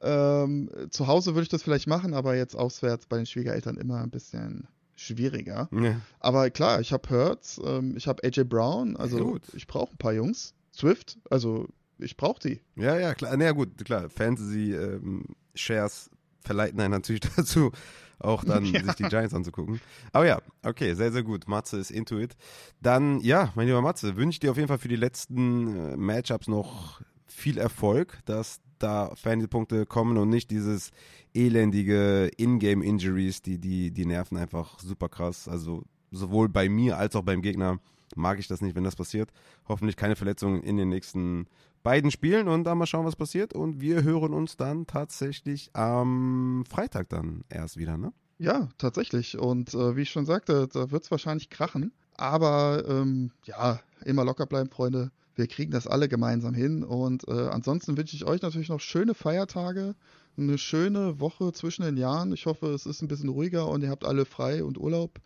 Ähm, 0.00 0.70
zu 0.90 1.08
Hause 1.08 1.34
würde 1.34 1.42
ich 1.42 1.48
das 1.48 1.64
vielleicht 1.64 1.88
machen, 1.88 2.14
aber 2.14 2.36
jetzt 2.36 2.54
auswärts 2.54 3.06
bei 3.06 3.16
den 3.16 3.26
Schwiegereltern 3.26 3.76
immer 3.78 4.00
ein 4.00 4.10
bisschen 4.10 4.68
schwieriger. 4.94 5.68
Ja. 5.72 6.00
Aber 6.20 6.50
klar, 6.50 6.80
ich 6.80 6.92
habe 6.92 7.08
Hurts, 7.10 7.60
ähm, 7.64 7.96
ich 7.96 8.06
habe 8.06 8.22
AJ 8.22 8.44
Brown, 8.44 8.96
also 8.96 9.40
ich 9.54 9.66
brauche 9.66 9.92
ein 9.92 9.98
paar 9.98 10.12
Jungs. 10.12 10.54
Swift, 10.72 11.18
also 11.30 11.68
ich 12.04 12.16
brauche 12.16 12.40
die. 12.40 12.60
Ja, 12.76 12.98
ja, 12.98 13.14
klar. 13.14 13.36
Na 13.36 13.44
ja, 13.44 13.52
gut, 13.52 13.84
klar. 13.84 14.08
Fantasy-Shares 14.08 16.10
ähm, 16.10 16.18
verleiten 16.40 16.80
einen 16.80 16.92
natürlich 16.92 17.20
dazu, 17.36 17.72
auch 18.18 18.44
dann 18.44 18.64
ja. 18.66 18.84
sich 18.84 18.94
die 18.94 19.04
Giants 19.04 19.34
anzugucken. 19.34 19.80
Aber 20.12 20.26
ja, 20.26 20.40
okay, 20.62 20.94
sehr, 20.94 21.12
sehr 21.12 21.22
gut. 21.22 21.48
Matze 21.48 21.78
ist 21.78 21.90
into 21.90 22.18
it. 22.18 22.36
Dann, 22.80 23.20
ja, 23.20 23.52
mein 23.54 23.66
lieber 23.66 23.82
Matze, 23.82 24.16
wünsche 24.16 24.40
dir 24.40 24.50
auf 24.50 24.56
jeden 24.56 24.68
Fall 24.68 24.78
für 24.78 24.88
die 24.88 24.96
letzten 24.96 25.92
äh, 25.92 25.96
Matchups 25.96 26.48
noch 26.48 27.00
viel 27.26 27.58
Erfolg, 27.58 28.20
dass 28.26 28.60
da 28.78 29.14
Fantasy-Punkte 29.16 29.86
kommen 29.86 30.18
und 30.18 30.28
nicht 30.28 30.50
dieses 30.50 30.90
elendige 31.32 32.30
Ingame-Injuries, 32.36 33.42
die, 33.42 33.58
die, 33.58 33.90
die 33.90 34.06
nerven 34.06 34.36
einfach 34.36 34.78
super 34.78 35.08
krass. 35.08 35.48
Also 35.48 35.84
sowohl 36.10 36.48
bei 36.48 36.68
mir 36.68 36.98
als 36.98 37.16
auch 37.16 37.22
beim 37.22 37.42
Gegner 37.42 37.80
mag 38.14 38.38
ich 38.38 38.46
das 38.46 38.60
nicht, 38.60 38.76
wenn 38.76 38.84
das 38.84 38.96
passiert. 38.96 39.30
Hoffentlich 39.68 39.96
keine 39.96 40.16
Verletzungen 40.16 40.62
in 40.62 40.76
den 40.76 40.88
nächsten 40.88 41.46
beiden 41.84 42.10
Spielen 42.10 42.48
und 42.48 42.64
dann 42.64 42.78
mal 42.78 42.86
schauen, 42.86 43.06
was 43.06 43.14
passiert. 43.14 43.52
Und 43.52 43.80
wir 43.80 44.02
hören 44.02 44.32
uns 44.32 44.56
dann 44.56 44.88
tatsächlich 44.88 45.70
am 45.74 46.64
Freitag 46.68 47.08
dann 47.10 47.44
erst 47.48 47.76
wieder, 47.76 47.96
ne? 47.96 48.12
Ja, 48.38 48.68
tatsächlich. 48.78 49.38
Und 49.38 49.74
äh, 49.74 49.94
wie 49.94 50.02
ich 50.02 50.10
schon 50.10 50.26
sagte, 50.26 50.66
da 50.66 50.90
wird 50.90 51.04
es 51.04 51.10
wahrscheinlich 51.12 51.50
krachen. 51.50 51.92
Aber 52.16 52.84
ähm, 52.88 53.30
ja, 53.44 53.80
immer 54.04 54.24
locker 54.24 54.46
bleiben, 54.46 54.70
Freunde. 54.70 55.12
Wir 55.36 55.46
kriegen 55.46 55.70
das 55.70 55.86
alle 55.86 56.08
gemeinsam 56.08 56.54
hin. 56.54 56.82
Und 56.82 57.28
äh, 57.28 57.48
ansonsten 57.48 57.96
wünsche 57.96 58.16
ich 58.16 58.24
euch 58.24 58.42
natürlich 58.42 58.70
noch 58.70 58.80
schöne 58.80 59.14
Feiertage, 59.14 59.94
eine 60.36 60.58
schöne 60.58 61.20
Woche 61.20 61.52
zwischen 61.52 61.82
den 61.84 61.96
Jahren. 61.96 62.32
Ich 62.32 62.46
hoffe, 62.46 62.68
es 62.68 62.86
ist 62.86 63.02
ein 63.02 63.08
bisschen 63.08 63.28
ruhiger 63.28 63.68
und 63.68 63.82
ihr 63.82 63.90
habt 63.90 64.04
alle 64.04 64.24
frei 64.24 64.64
und 64.64 64.78
Urlaub. 64.78 65.20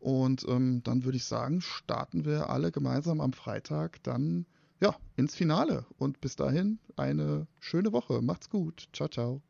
Und 0.00 0.46
ähm, 0.48 0.82
dann 0.84 1.04
würde 1.04 1.16
ich 1.16 1.24
sagen, 1.24 1.60
starten 1.60 2.24
wir 2.24 2.50
alle 2.50 2.72
gemeinsam 2.72 3.20
am 3.20 3.32
Freitag 3.32 4.02
dann 4.02 4.46
ja 4.80 4.96
ins 5.16 5.34
Finale. 5.34 5.86
Und 5.98 6.20
bis 6.20 6.36
dahin 6.36 6.78
eine 6.96 7.46
schöne 7.60 7.92
Woche. 7.92 8.20
Macht's 8.22 8.50
gut. 8.50 8.88
Ciao, 8.92 9.08
ciao. 9.08 9.42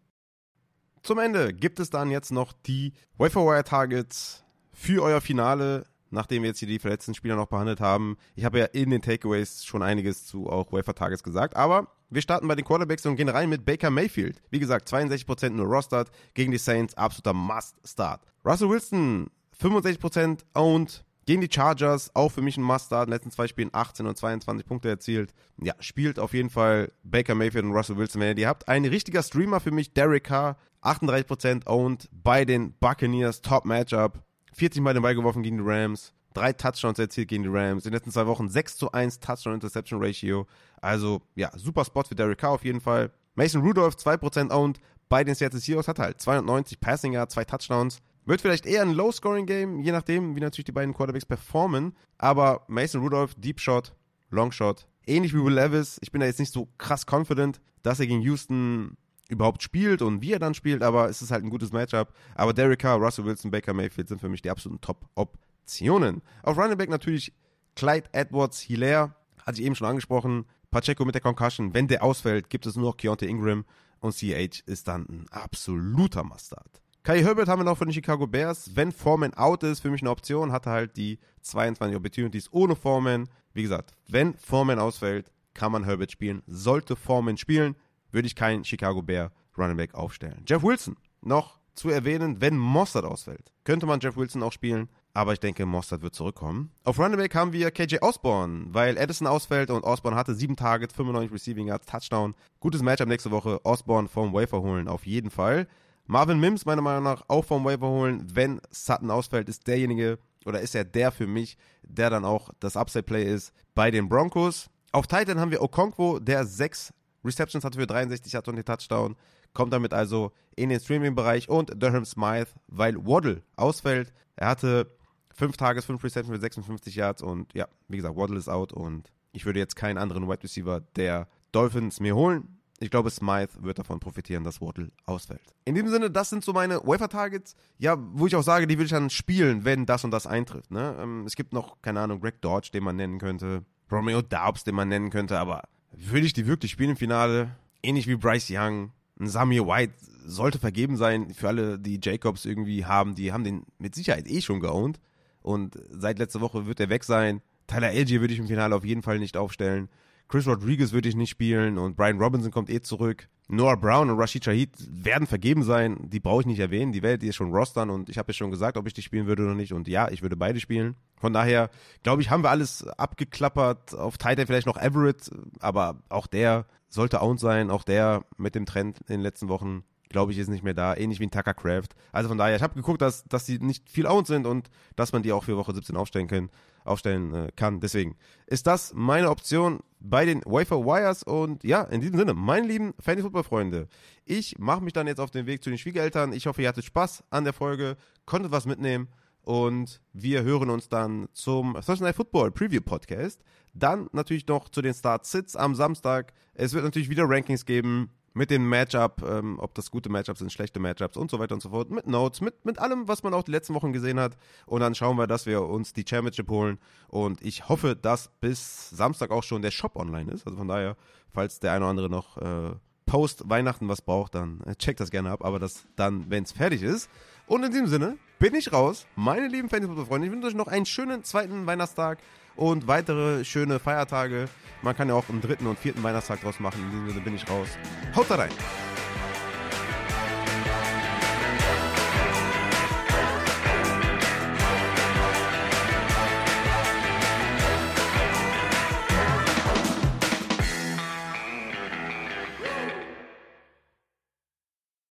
Zum 1.02 1.18
Ende 1.18 1.54
gibt 1.54 1.80
es 1.80 1.90
dann 1.90 2.10
jetzt 2.10 2.32
noch 2.32 2.52
die 2.52 2.92
Waferwire 3.16 3.64
Targets 3.64 4.44
für 4.72 5.02
euer 5.02 5.20
Finale 5.20 5.84
nachdem 6.10 6.42
wir 6.42 6.48
jetzt 6.48 6.58
hier 6.58 6.68
die 6.68 6.78
verletzten 6.78 7.14
Spieler 7.14 7.36
noch 7.36 7.46
behandelt 7.46 7.80
haben. 7.80 8.16
Ich 8.34 8.44
habe 8.44 8.58
ja 8.58 8.64
in 8.66 8.90
den 8.90 9.02
Takeaways 9.02 9.64
schon 9.64 9.82
einiges 9.82 10.26
zu 10.26 10.48
auch 10.48 10.72
Wafer 10.72 10.94
Targets 10.94 11.22
gesagt, 11.22 11.56
aber 11.56 11.88
wir 12.10 12.22
starten 12.22 12.48
bei 12.48 12.54
den 12.54 12.64
Quarterbacks 12.64 13.04
und 13.06 13.16
gehen 13.16 13.28
rein 13.28 13.48
mit 13.48 13.64
Baker 13.64 13.90
Mayfield. 13.90 14.40
Wie 14.50 14.58
gesagt, 14.58 14.88
62% 14.88 15.50
nur 15.50 15.66
Rostert 15.66 16.10
gegen 16.34 16.52
die 16.52 16.58
Saints, 16.58 16.94
absoluter 16.94 17.34
Must-Start. 17.34 18.22
Russell 18.44 18.70
Wilson, 18.70 19.30
65% 19.60 20.40
owned 20.54 21.04
gegen 21.28 21.42
die 21.42 21.52
Chargers, 21.52 22.10
auch 22.14 22.30
für 22.32 22.40
mich 22.40 22.56
ein 22.56 22.62
Must-Start. 22.62 23.06
In 23.06 23.10
den 23.10 23.16
letzten 23.16 23.30
zwei 23.30 23.46
Spielen 23.48 23.68
18 23.70 24.06
und 24.06 24.16
22 24.16 24.66
Punkte 24.66 24.88
erzielt. 24.88 25.34
Ja, 25.62 25.74
spielt 25.78 26.18
auf 26.18 26.32
jeden 26.32 26.48
Fall 26.48 26.90
Baker 27.02 27.34
Mayfield 27.34 27.66
und 27.66 27.72
Russell 27.72 27.98
Wilson, 27.98 28.22
wenn 28.22 28.28
ihr 28.28 28.34
die 28.34 28.46
habt. 28.46 28.66
Ein 28.66 28.86
richtiger 28.86 29.22
Streamer 29.22 29.60
für 29.60 29.70
mich, 29.70 29.92
Derek 29.92 30.24
Carr, 30.24 30.56
38% 30.80 31.66
owned 31.66 32.08
bei 32.12 32.46
den 32.46 32.72
Buccaneers, 32.80 33.42
Top 33.42 33.66
Matchup. 33.66 34.22
40 34.54 34.80
Mal 34.80 34.94
den 34.94 35.02
Ball 35.02 35.14
geworfen 35.14 35.42
gegen 35.42 35.58
die 35.58 35.64
Rams, 35.66 36.14
drei 36.32 36.54
Touchdowns 36.54 36.98
erzielt 36.98 37.28
gegen 37.28 37.42
die 37.42 37.50
Rams. 37.52 37.84
In 37.84 37.90
den 37.90 37.96
letzten 37.98 38.10
zwei 38.10 38.26
Wochen 38.26 38.48
6 38.48 38.78
zu 38.78 38.92
1 38.92 39.20
Touchdown-Interception-Ratio. 39.20 40.46
Also, 40.80 41.20
ja, 41.34 41.50
super 41.58 41.84
Spot 41.84 42.04
für 42.04 42.14
Derek 42.14 42.38
Carr 42.38 42.52
auf 42.52 42.64
jeden 42.64 42.80
Fall. 42.80 43.12
Mason 43.34 43.60
Rudolph 43.60 43.96
2% 43.96 44.50
owned 44.50 44.80
bei 45.10 45.24
den 45.24 45.34
Seattle 45.34 45.60
Seahawks, 45.60 45.88
hat 45.88 45.98
halt 45.98 46.22
290 46.22 46.80
Passing 46.80 47.12
Yards, 47.12 47.34
zwei 47.34 47.44
Touchdowns. 47.44 48.00
Wird 48.28 48.42
vielleicht 48.42 48.66
eher 48.66 48.82
ein 48.82 48.92
Low-Scoring-Game, 48.92 49.80
je 49.80 49.90
nachdem, 49.90 50.36
wie 50.36 50.40
natürlich 50.40 50.66
die 50.66 50.72
beiden 50.72 50.92
Quarterbacks 50.92 51.24
performen. 51.24 51.94
Aber 52.18 52.66
Mason 52.68 53.00
Rudolph, 53.00 53.34
Deep 53.36 53.58
Shot, 53.58 53.94
Long 54.28 54.52
Shot, 54.52 54.86
ähnlich 55.06 55.32
wie 55.32 55.42
Will 55.42 55.54
Levis. 55.54 55.96
Ich 56.02 56.12
bin 56.12 56.20
da 56.20 56.26
jetzt 56.26 56.38
nicht 56.38 56.52
so 56.52 56.68
krass 56.76 57.06
confident, 57.10 57.58
dass 57.82 58.00
er 58.00 58.06
gegen 58.06 58.20
Houston 58.20 58.98
überhaupt 59.30 59.62
spielt 59.62 60.02
und 60.02 60.20
wie 60.20 60.32
er 60.32 60.38
dann 60.38 60.52
spielt, 60.52 60.82
aber 60.82 61.08
es 61.08 61.22
ist 61.22 61.30
halt 61.30 61.42
ein 61.42 61.48
gutes 61.48 61.72
Matchup. 61.72 62.12
Aber 62.34 62.52
Derek 62.52 62.80
Carr, 62.80 62.98
Russell 62.98 63.24
Wilson, 63.24 63.50
Baker 63.50 63.72
Mayfield 63.72 64.08
sind 64.08 64.20
für 64.20 64.28
mich 64.28 64.42
die 64.42 64.50
absoluten 64.50 64.82
Top-Optionen. 64.82 66.20
Auf 66.42 66.58
Running 66.58 66.76
Back 66.76 66.90
natürlich 66.90 67.32
Clyde 67.76 68.10
Edwards, 68.12 68.60
Hilaire, 68.60 69.14
hatte 69.46 69.58
ich 69.58 69.64
eben 69.64 69.74
schon 69.74 69.88
angesprochen. 69.88 70.44
Pacheco 70.70 71.06
mit 71.06 71.14
der 71.14 71.22
Concussion, 71.22 71.72
wenn 71.72 71.88
der 71.88 72.02
ausfällt, 72.02 72.50
gibt 72.50 72.66
es 72.66 72.76
nur 72.76 72.90
noch 72.90 72.98
Keontae 72.98 73.26
Ingram 73.26 73.64
und 74.00 74.14
CH 74.14 74.60
ist 74.66 74.86
dann 74.86 75.06
ein 75.08 75.26
absoluter 75.30 76.24
Mustard. 76.24 76.82
Kai 77.02 77.22
Herbert 77.22 77.48
haben 77.48 77.60
wir 77.60 77.64
noch 77.64 77.78
von 77.78 77.88
den 77.88 77.94
Chicago 77.94 78.26
Bears. 78.26 78.72
Wenn 78.74 78.92
Foreman 78.92 79.34
out 79.34 79.62
ist, 79.62 79.80
für 79.80 79.90
mich 79.90 80.02
eine 80.02 80.10
Option, 80.10 80.52
hatte 80.52 80.70
halt 80.70 80.96
die 80.96 81.18
22 81.42 81.96
Opportunities 81.96 82.52
ohne 82.52 82.76
Foreman. 82.76 83.28
Wie 83.54 83.62
gesagt, 83.62 83.92
wenn 84.08 84.34
Foreman 84.34 84.78
ausfällt, 84.78 85.32
kann 85.54 85.72
man 85.72 85.84
Herbert 85.84 86.12
spielen. 86.12 86.42
Sollte 86.46 86.96
Foreman 86.96 87.36
spielen, 87.36 87.76
würde 88.12 88.26
ich 88.26 88.36
keinen 88.36 88.64
Chicago 88.64 89.02
Bear 89.02 89.32
Running 89.56 89.76
Back 89.76 89.94
aufstellen. 89.94 90.44
Jeff 90.46 90.62
Wilson, 90.62 90.96
noch 91.22 91.58
zu 91.74 91.88
erwähnen, 91.90 92.40
wenn 92.40 92.58
Mossad 92.58 93.04
ausfällt, 93.04 93.52
könnte 93.64 93.86
man 93.86 94.00
Jeff 94.00 94.16
Wilson 94.16 94.42
auch 94.42 94.52
spielen. 94.52 94.88
Aber 95.14 95.32
ich 95.32 95.40
denke, 95.40 95.66
Mossad 95.66 96.02
wird 96.02 96.14
zurückkommen. 96.14 96.70
Auf 96.84 96.98
Running 96.98 97.16
Back 97.18 97.34
haben 97.34 97.52
wir 97.52 97.70
KJ 97.72 97.96
Osborne, 98.02 98.66
weil 98.68 98.96
Edison 98.96 99.26
ausfällt 99.26 99.70
und 99.70 99.82
Osborne 99.82 100.16
hatte 100.16 100.34
7 100.34 100.54
Targets, 100.54 100.94
95 100.94 101.32
Receiving 101.32 101.66
Yards, 101.66 101.86
Touchdown. 101.86 102.34
Gutes 102.60 102.82
Matchup 102.82 103.08
nächste 103.08 103.30
Woche. 103.30 103.64
Osborne 103.64 104.08
vom 104.08 104.32
Wafer 104.32 104.60
holen, 104.60 104.86
auf 104.86 105.06
jeden 105.06 105.30
Fall. 105.30 105.66
Marvin 106.10 106.40
Mims, 106.40 106.64
meiner 106.64 106.80
Meinung 106.80 107.04
nach, 107.04 107.22
auch 107.28 107.44
vom 107.44 107.66
Waiver 107.66 107.88
holen. 107.88 108.26
Wenn 108.32 108.62
Sutton 108.70 109.10
ausfällt, 109.10 109.48
ist 109.50 109.66
derjenige 109.66 110.18
oder 110.46 110.62
ist 110.62 110.74
er 110.74 110.84
der 110.84 111.12
für 111.12 111.26
mich, 111.26 111.58
der 111.82 112.08
dann 112.08 112.24
auch 112.24 112.48
das 112.60 112.78
Upside-Play 112.78 113.24
ist 113.24 113.52
bei 113.74 113.90
den 113.90 114.08
Broncos. 114.08 114.70
Auf 114.90 115.06
Titan 115.06 115.38
haben 115.38 115.50
wir 115.50 115.60
Okonkwo, 115.60 116.18
der 116.18 116.46
sechs 116.46 116.94
Receptions 117.22 117.62
hatte 117.62 117.78
für 117.78 117.86
63 117.86 118.34
hat 118.34 118.48
und 118.48 118.56
den 118.56 118.64
Touchdown. 118.64 119.16
Kommt 119.52 119.74
damit 119.74 119.92
also 119.92 120.32
in 120.56 120.70
den 120.70 120.80
Streaming-Bereich 120.80 121.50
und 121.50 121.72
Durham 121.76 122.06
Smythe, 122.06 122.52
weil 122.68 122.96
Waddle 122.96 123.42
ausfällt. 123.56 124.14
Er 124.36 124.48
hatte 124.48 124.90
fünf 125.34 125.58
Tages, 125.58 125.84
fünf 125.84 126.02
Receptions 126.02 126.34
für 126.34 126.40
56 126.40 126.94
Yards 126.96 127.20
und 127.20 127.52
ja, 127.52 127.68
wie 127.88 127.98
gesagt, 127.98 128.16
Waddle 128.16 128.38
ist 128.38 128.48
out 128.48 128.72
und 128.72 129.12
ich 129.32 129.44
würde 129.44 129.58
jetzt 129.58 129.76
keinen 129.76 129.98
anderen 129.98 130.26
Wide 130.26 130.42
Receiver 130.42 130.80
der 130.96 131.28
Dolphins 131.52 132.00
mir 132.00 132.16
holen. 132.16 132.57
Ich 132.80 132.90
glaube, 132.90 133.10
Smythe 133.10 133.62
wird 133.62 133.78
davon 133.78 133.98
profitieren, 133.98 134.44
dass 134.44 134.60
Waddle 134.60 134.90
ausfällt. 135.04 135.42
In 135.64 135.74
diesem 135.74 135.90
Sinne, 135.90 136.10
das 136.10 136.30
sind 136.30 136.44
so 136.44 136.52
meine 136.52 136.80
Wafer-Targets, 136.84 137.56
ja, 137.78 137.96
wo 137.98 138.26
ich 138.26 138.36
auch 138.36 138.42
sage, 138.42 138.66
die 138.66 138.78
will 138.78 138.84
ich 138.84 138.92
dann 138.92 139.10
spielen, 139.10 139.64
wenn 139.64 139.84
das 139.84 140.04
und 140.04 140.12
das 140.12 140.26
eintrifft. 140.26 140.70
Ne? 140.70 140.96
Ähm, 141.00 141.24
es 141.26 141.34
gibt 141.34 141.52
noch, 141.52 141.82
keine 141.82 142.00
Ahnung, 142.00 142.20
Greg 142.20 142.40
Dodge, 142.40 142.70
den 142.72 142.84
man 142.84 142.96
nennen 142.96 143.18
könnte, 143.18 143.64
Romeo 143.90 144.22
Daubs, 144.22 144.64
den 144.64 144.76
man 144.76 144.88
nennen 144.88 145.10
könnte, 145.10 145.38
aber 145.38 145.62
würde 145.92 146.26
ich 146.26 146.32
die 146.32 146.46
wirklich 146.46 146.70
spielen 146.70 146.90
im 146.90 146.96
Finale? 146.96 147.50
Ähnlich 147.82 148.06
wie 148.06 148.16
Bryce 148.16 148.50
Young, 148.50 148.92
ein 149.18 149.26
Samir 149.26 149.66
White 149.66 149.94
sollte 150.24 150.58
vergeben 150.58 150.96
sein 150.96 151.32
für 151.34 151.48
alle, 151.48 151.78
die 151.78 151.98
Jacobs 152.02 152.44
irgendwie 152.44 152.84
haben, 152.84 153.14
die 153.14 153.32
haben 153.32 153.44
den 153.44 153.64
mit 153.78 153.94
Sicherheit 153.94 154.28
eh 154.28 154.40
schon 154.40 154.60
geowned 154.60 155.00
und 155.40 155.78
seit 155.90 156.18
letzter 156.18 156.40
Woche 156.40 156.66
wird 156.66 156.80
er 156.80 156.90
weg 156.90 157.04
sein. 157.04 157.40
Tyler 157.66 157.88
Algier 157.88 158.20
würde 158.20 158.34
ich 158.34 158.40
im 158.40 158.46
Finale 158.46 158.74
auf 158.74 158.84
jeden 158.84 159.02
Fall 159.02 159.18
nicht 159.18 159.36
aufstellen. 159.36 159.88
Chris 160.28 160.46
Rodriguez 160.46 160.92
würde 160.92 161.08
ich 161.08 161.16
nicht 161.16 161.30
spielen 161.30 161.78
und 161.78 161.96
Brian 161.96 162.18
Robinson 162.18 162.52
kommt 162.52 162.68
eh 162.70 162.80
zurück. 162.80 163.28
Noah 163.50 163.78
Brown 163.78 164.10
und 164.10 164.18
Rashid 164.18 164.44
Shahid 164.44 164.70
werden 164.90 165.26
vergeben 165.26 165.62
sein. 165.62 166.10
Die 166.10 166.20
brauche 166.20 166.42
ich 166.42 166.46
nicht 166.46 166.58
erwähnen. 166.58 166.92
Die 166.92 167.02
werdet 167.02 167.22
ihr 167.22 167.32
schon 167.32 167.50
rostern 167.50 167.88
und 167.88 168.10
ich 168.10 168.18
habe 168.18 168.30
ja 168.30 168.34
schon 168.34 168.50
gesagt, 168.50 168.76
ob 168.76 168.86
ich 168.86 168.92
die 168.92 169.00
spielen 169.00 169.26
würde 169.26 169.44
oder 169.44 169.54
nicht. 169.54 169.72
Und 169.72 169.88
ja, 169.88 170.10
ich 170.10 170.20
würde 170.20 170.36
beide 170.36 170.60
spielen. 170.60 170.96
Von 171.16 171.32
daher, 171.32 171.70
glaube 172.02 172.20
ich, 172.20 172.28
haben 172.28 172.42
wir 172.42 172.50
alles 172.50 172.86
abgeklappert. 172.86 173.94
Auf 173.94 174.18
Titan 174.18 174.46
vielleicht 174.46 174.66
noch 174.66 174.76
Everett, 174.76 175.30
aber 175.60 176.02
auch 176.10 176.26
der 176.26 176.66
sollte 176.90 177.22
owned 177.22 177.40
sein. 177.40 177.70
Auch 177.70 177.84
der 177.84 178.26
mit 178.36 178.54
dem 178.54 178.66
Trend 178.66 178.98
in 179.00 179.14
den 179.14 179.22
letzten 179.22 179.48
Wochen 179.48 179.82
glaube 180.08 180.32
ich, 180.32 180.38
ist 180.38 180.48
nicht 180.48 180.64
mehr 180.64 180.74
da. 180.74 180.96
Ähnlich 180.96 181.20
wie 181.20 181.26
ein 181.26 181.30
Tucker 181.30 181.54
Craft. 181.54 181.88
Also 182.12 182.28
von 182.28 182.38
daher, 182.38 182.56
ich 182.56 182.62
habe 182.62 182.74
geguckt, 182.74 183.02
dass, 183.02 183.24
dass 183.24 183.44
die 183.44 183.58
nicht 183.58 183.90
viel 183.90 184.06
owned 184.06 184.26
sind 184.26 184.46
und 184.46 184.70
dass 184.96 185.12
man 185.12 185.22
die 185.22 185.32
auch 185.32 185.44
für 185.44 185.56
Woche 185.56 185.74
17 185.74 185.96
aufstellen, 185.96 186.28
können, 186.28 186.50
aufstellen 186.88 187.34
äh, 187.34 187.48
kann. 187.54 187.80
Deswegen 187.80 188.16
ist 188.46 188.66
das 188.66 188.92
meine 188.94 189.30
Option 189.30 189.80
bei 190.00 190.24
den 190.24 190.42
Wafer 190.44 190.84
Wires. 190.84 191.22
Und 191.22 191.64
ja, 191.64 191.82
in 191.82 192.00
diesem 192.00 192.18
Sinne, 192.18 192.34
meine 192.34 192.66
lieben 192.66 192.94
Fantasy-Football-Freunde, 193.00 193.88
ich 194.24 194.58
mache 194.58 194.82
mich 194.82 194.92
dann 194.92 195.06
jetzt 195.06 195.20
auf 195.20 195.30
den 195.30 195.46
Weg 195.46 195.62
zu 195.62 195.70
den 195.70 195.78
Schwiegereltern. 195.78 196.32
Ich 196.32 196.46
hoffe, 196.46 196.62
ihr 196.62 196.68
hattet 196.68 196.84
Spaß 196.84 197.24
an 197.30 197.44
der 197.44 197.52
Folge, 197.52 197.96
konntet 198.26 198.52
was 198.52 198.66
mitnehmen. 198.66 199.08
Und 199.42 200.02
wir 200.12 200.42
hören 200.42 200.68
uns 200.68 200.88
dann 200.88 201.28
zum 201.32 201.72
Thursday 201.74 202.02
Night 202.02 202.16
Football 202.16 202.50
Preview 202.50 202.82
Podcast. 202.82 203.42
Dann 203.72 204.08
natürlich 204.12 204.46
noch 204.46 204.68
zu 204.68 204.82
den 204.82 204.92
Start-Sits 204.92 205.56
am 205.56 205.74
Samstag. 205.74 206.34
Es 206.52 206.74
wird 206.74 206.84
natürlich 206.84 207.08
wieder 207.08 207.24
Rankings 207.26 207.64
geben 207.64 208.10
mit 208.38 208.50
dem 208.50 208.68
Matchup, 208.68 209.22
ähm, 209.28 209.58
ob 209.58 209.74
das 209.74 209.90
gute 209.90 210.08
Matchups 210.08 210.38
sind, 210.38 210.52
schlechte 210.52 210.78
Matchups 210.78 211.16
und 211.16 211.28
so 211.28 211.40
weiter 211.40 211.54
und 211.54 211.60
so 211.60 211.70
fort, 211.70 211.90
mit 211.90 212.06
Notes, 212.06 212.40
mit, 212.40 212.64
mit 212.64 212.78
allem, 212.78 213.08
was 213.08 213.24
man 213.24 213.34
auch 213.34 213.42
die 213.42 213.50
letzten 213.50 213.74
Wochen 213.74 213.92
gesehen 213.92 214.20
hat. 214.20 214.36
Und 214.64 214.80
dann 214.80 214.94
schauen 214.94 215.16
wir, 215.16 215.26
dass 215.26 215.44
wir 215.44 215.62
uns 215.62 215.92
die 215.92 216.04
Championship 216.08 216.48
holen. 216.48 216.78
Und 217.08 217.42
ich 217.42 217.68
hoffe, 217.68 217.96
dass 217.96 218.30
bis 218.40 218.90
Samstag 218.90 219.32
auch 219.32 219.42
schon 219.42 219.60
der 219.60 219.72
Shop 219.72 219.96
online 219.96 220.30
ist. 220.30 220.46
Also 220.46 220.56
von 220.56 220.68
daher, 220.68 220.96
falls 221.32 221.58
der 221.58 221.72
eine 221.72 221.84
oder 221.84 221.90
andere 221.90 222.08
noch 222.08 222.38
äh, 222.38 222.76
post 223.06 223.50
Weihnachten 223.50 223.88
was 223.88 224.02
braucht, 224.02 224.36
dann 224.36 224.60
äh, 224.66 224.76
checkt 224.76 225.00
das 225.00 225.10
gerne 225.10 225.32
ab. 225.32 225.44
Aber 225.44 225.58
das 225.58 225.86
dann, 225.96 226.30
wenn 226.30 226.44
es 226.44 226.52
fertig 226.52 226.82
ist. 226.82 227.10
Und 227.48 227.64
in 227.64 227.72
diesem 227.72 227.88
Sinne 227.88 228.18
bin 228.38 228.54
ich 228.54 228.72
raus. 228.72 229.04
Meine 229.16 229.48
lieben 229.48 229.68
Fantasy-Freunde, 229.68 230.28
ich 230.28 230.32
wünsche 230.32 230.46
euch 230.46 230.54
noch 230.54 230.68
einen 230.68 230.86
schönen 230.86 231.24
zweiten 231.24 231.66
Weihnachtstag 231.66 232.18
und 232.58 232.88
weitere 232.88 233.44
schöne 233.44 233.78
Feiertage. 233.78 234.48
Man 234.82 234.96
kann 234.96 235.08
ja 235.08 235.14
auch 235.14 235.28
einen 235.28 235.40
dritten 235.40 235.66
und 235.66 235.78
vierten 235.78 236.02
Weihnachtstag 236.02 236.40
draus 236.42 236.60
machen. 236.60 236.82
In 236.82 236.90
diesem 236.90 237.08
Sinne 237.08 237.20
bin 237.20 237.34
ich 237.34 237.48
raus. 237.48 237.68
Haut 238.14 238.26
da 238.28 238.34
rein! 238.34 238.50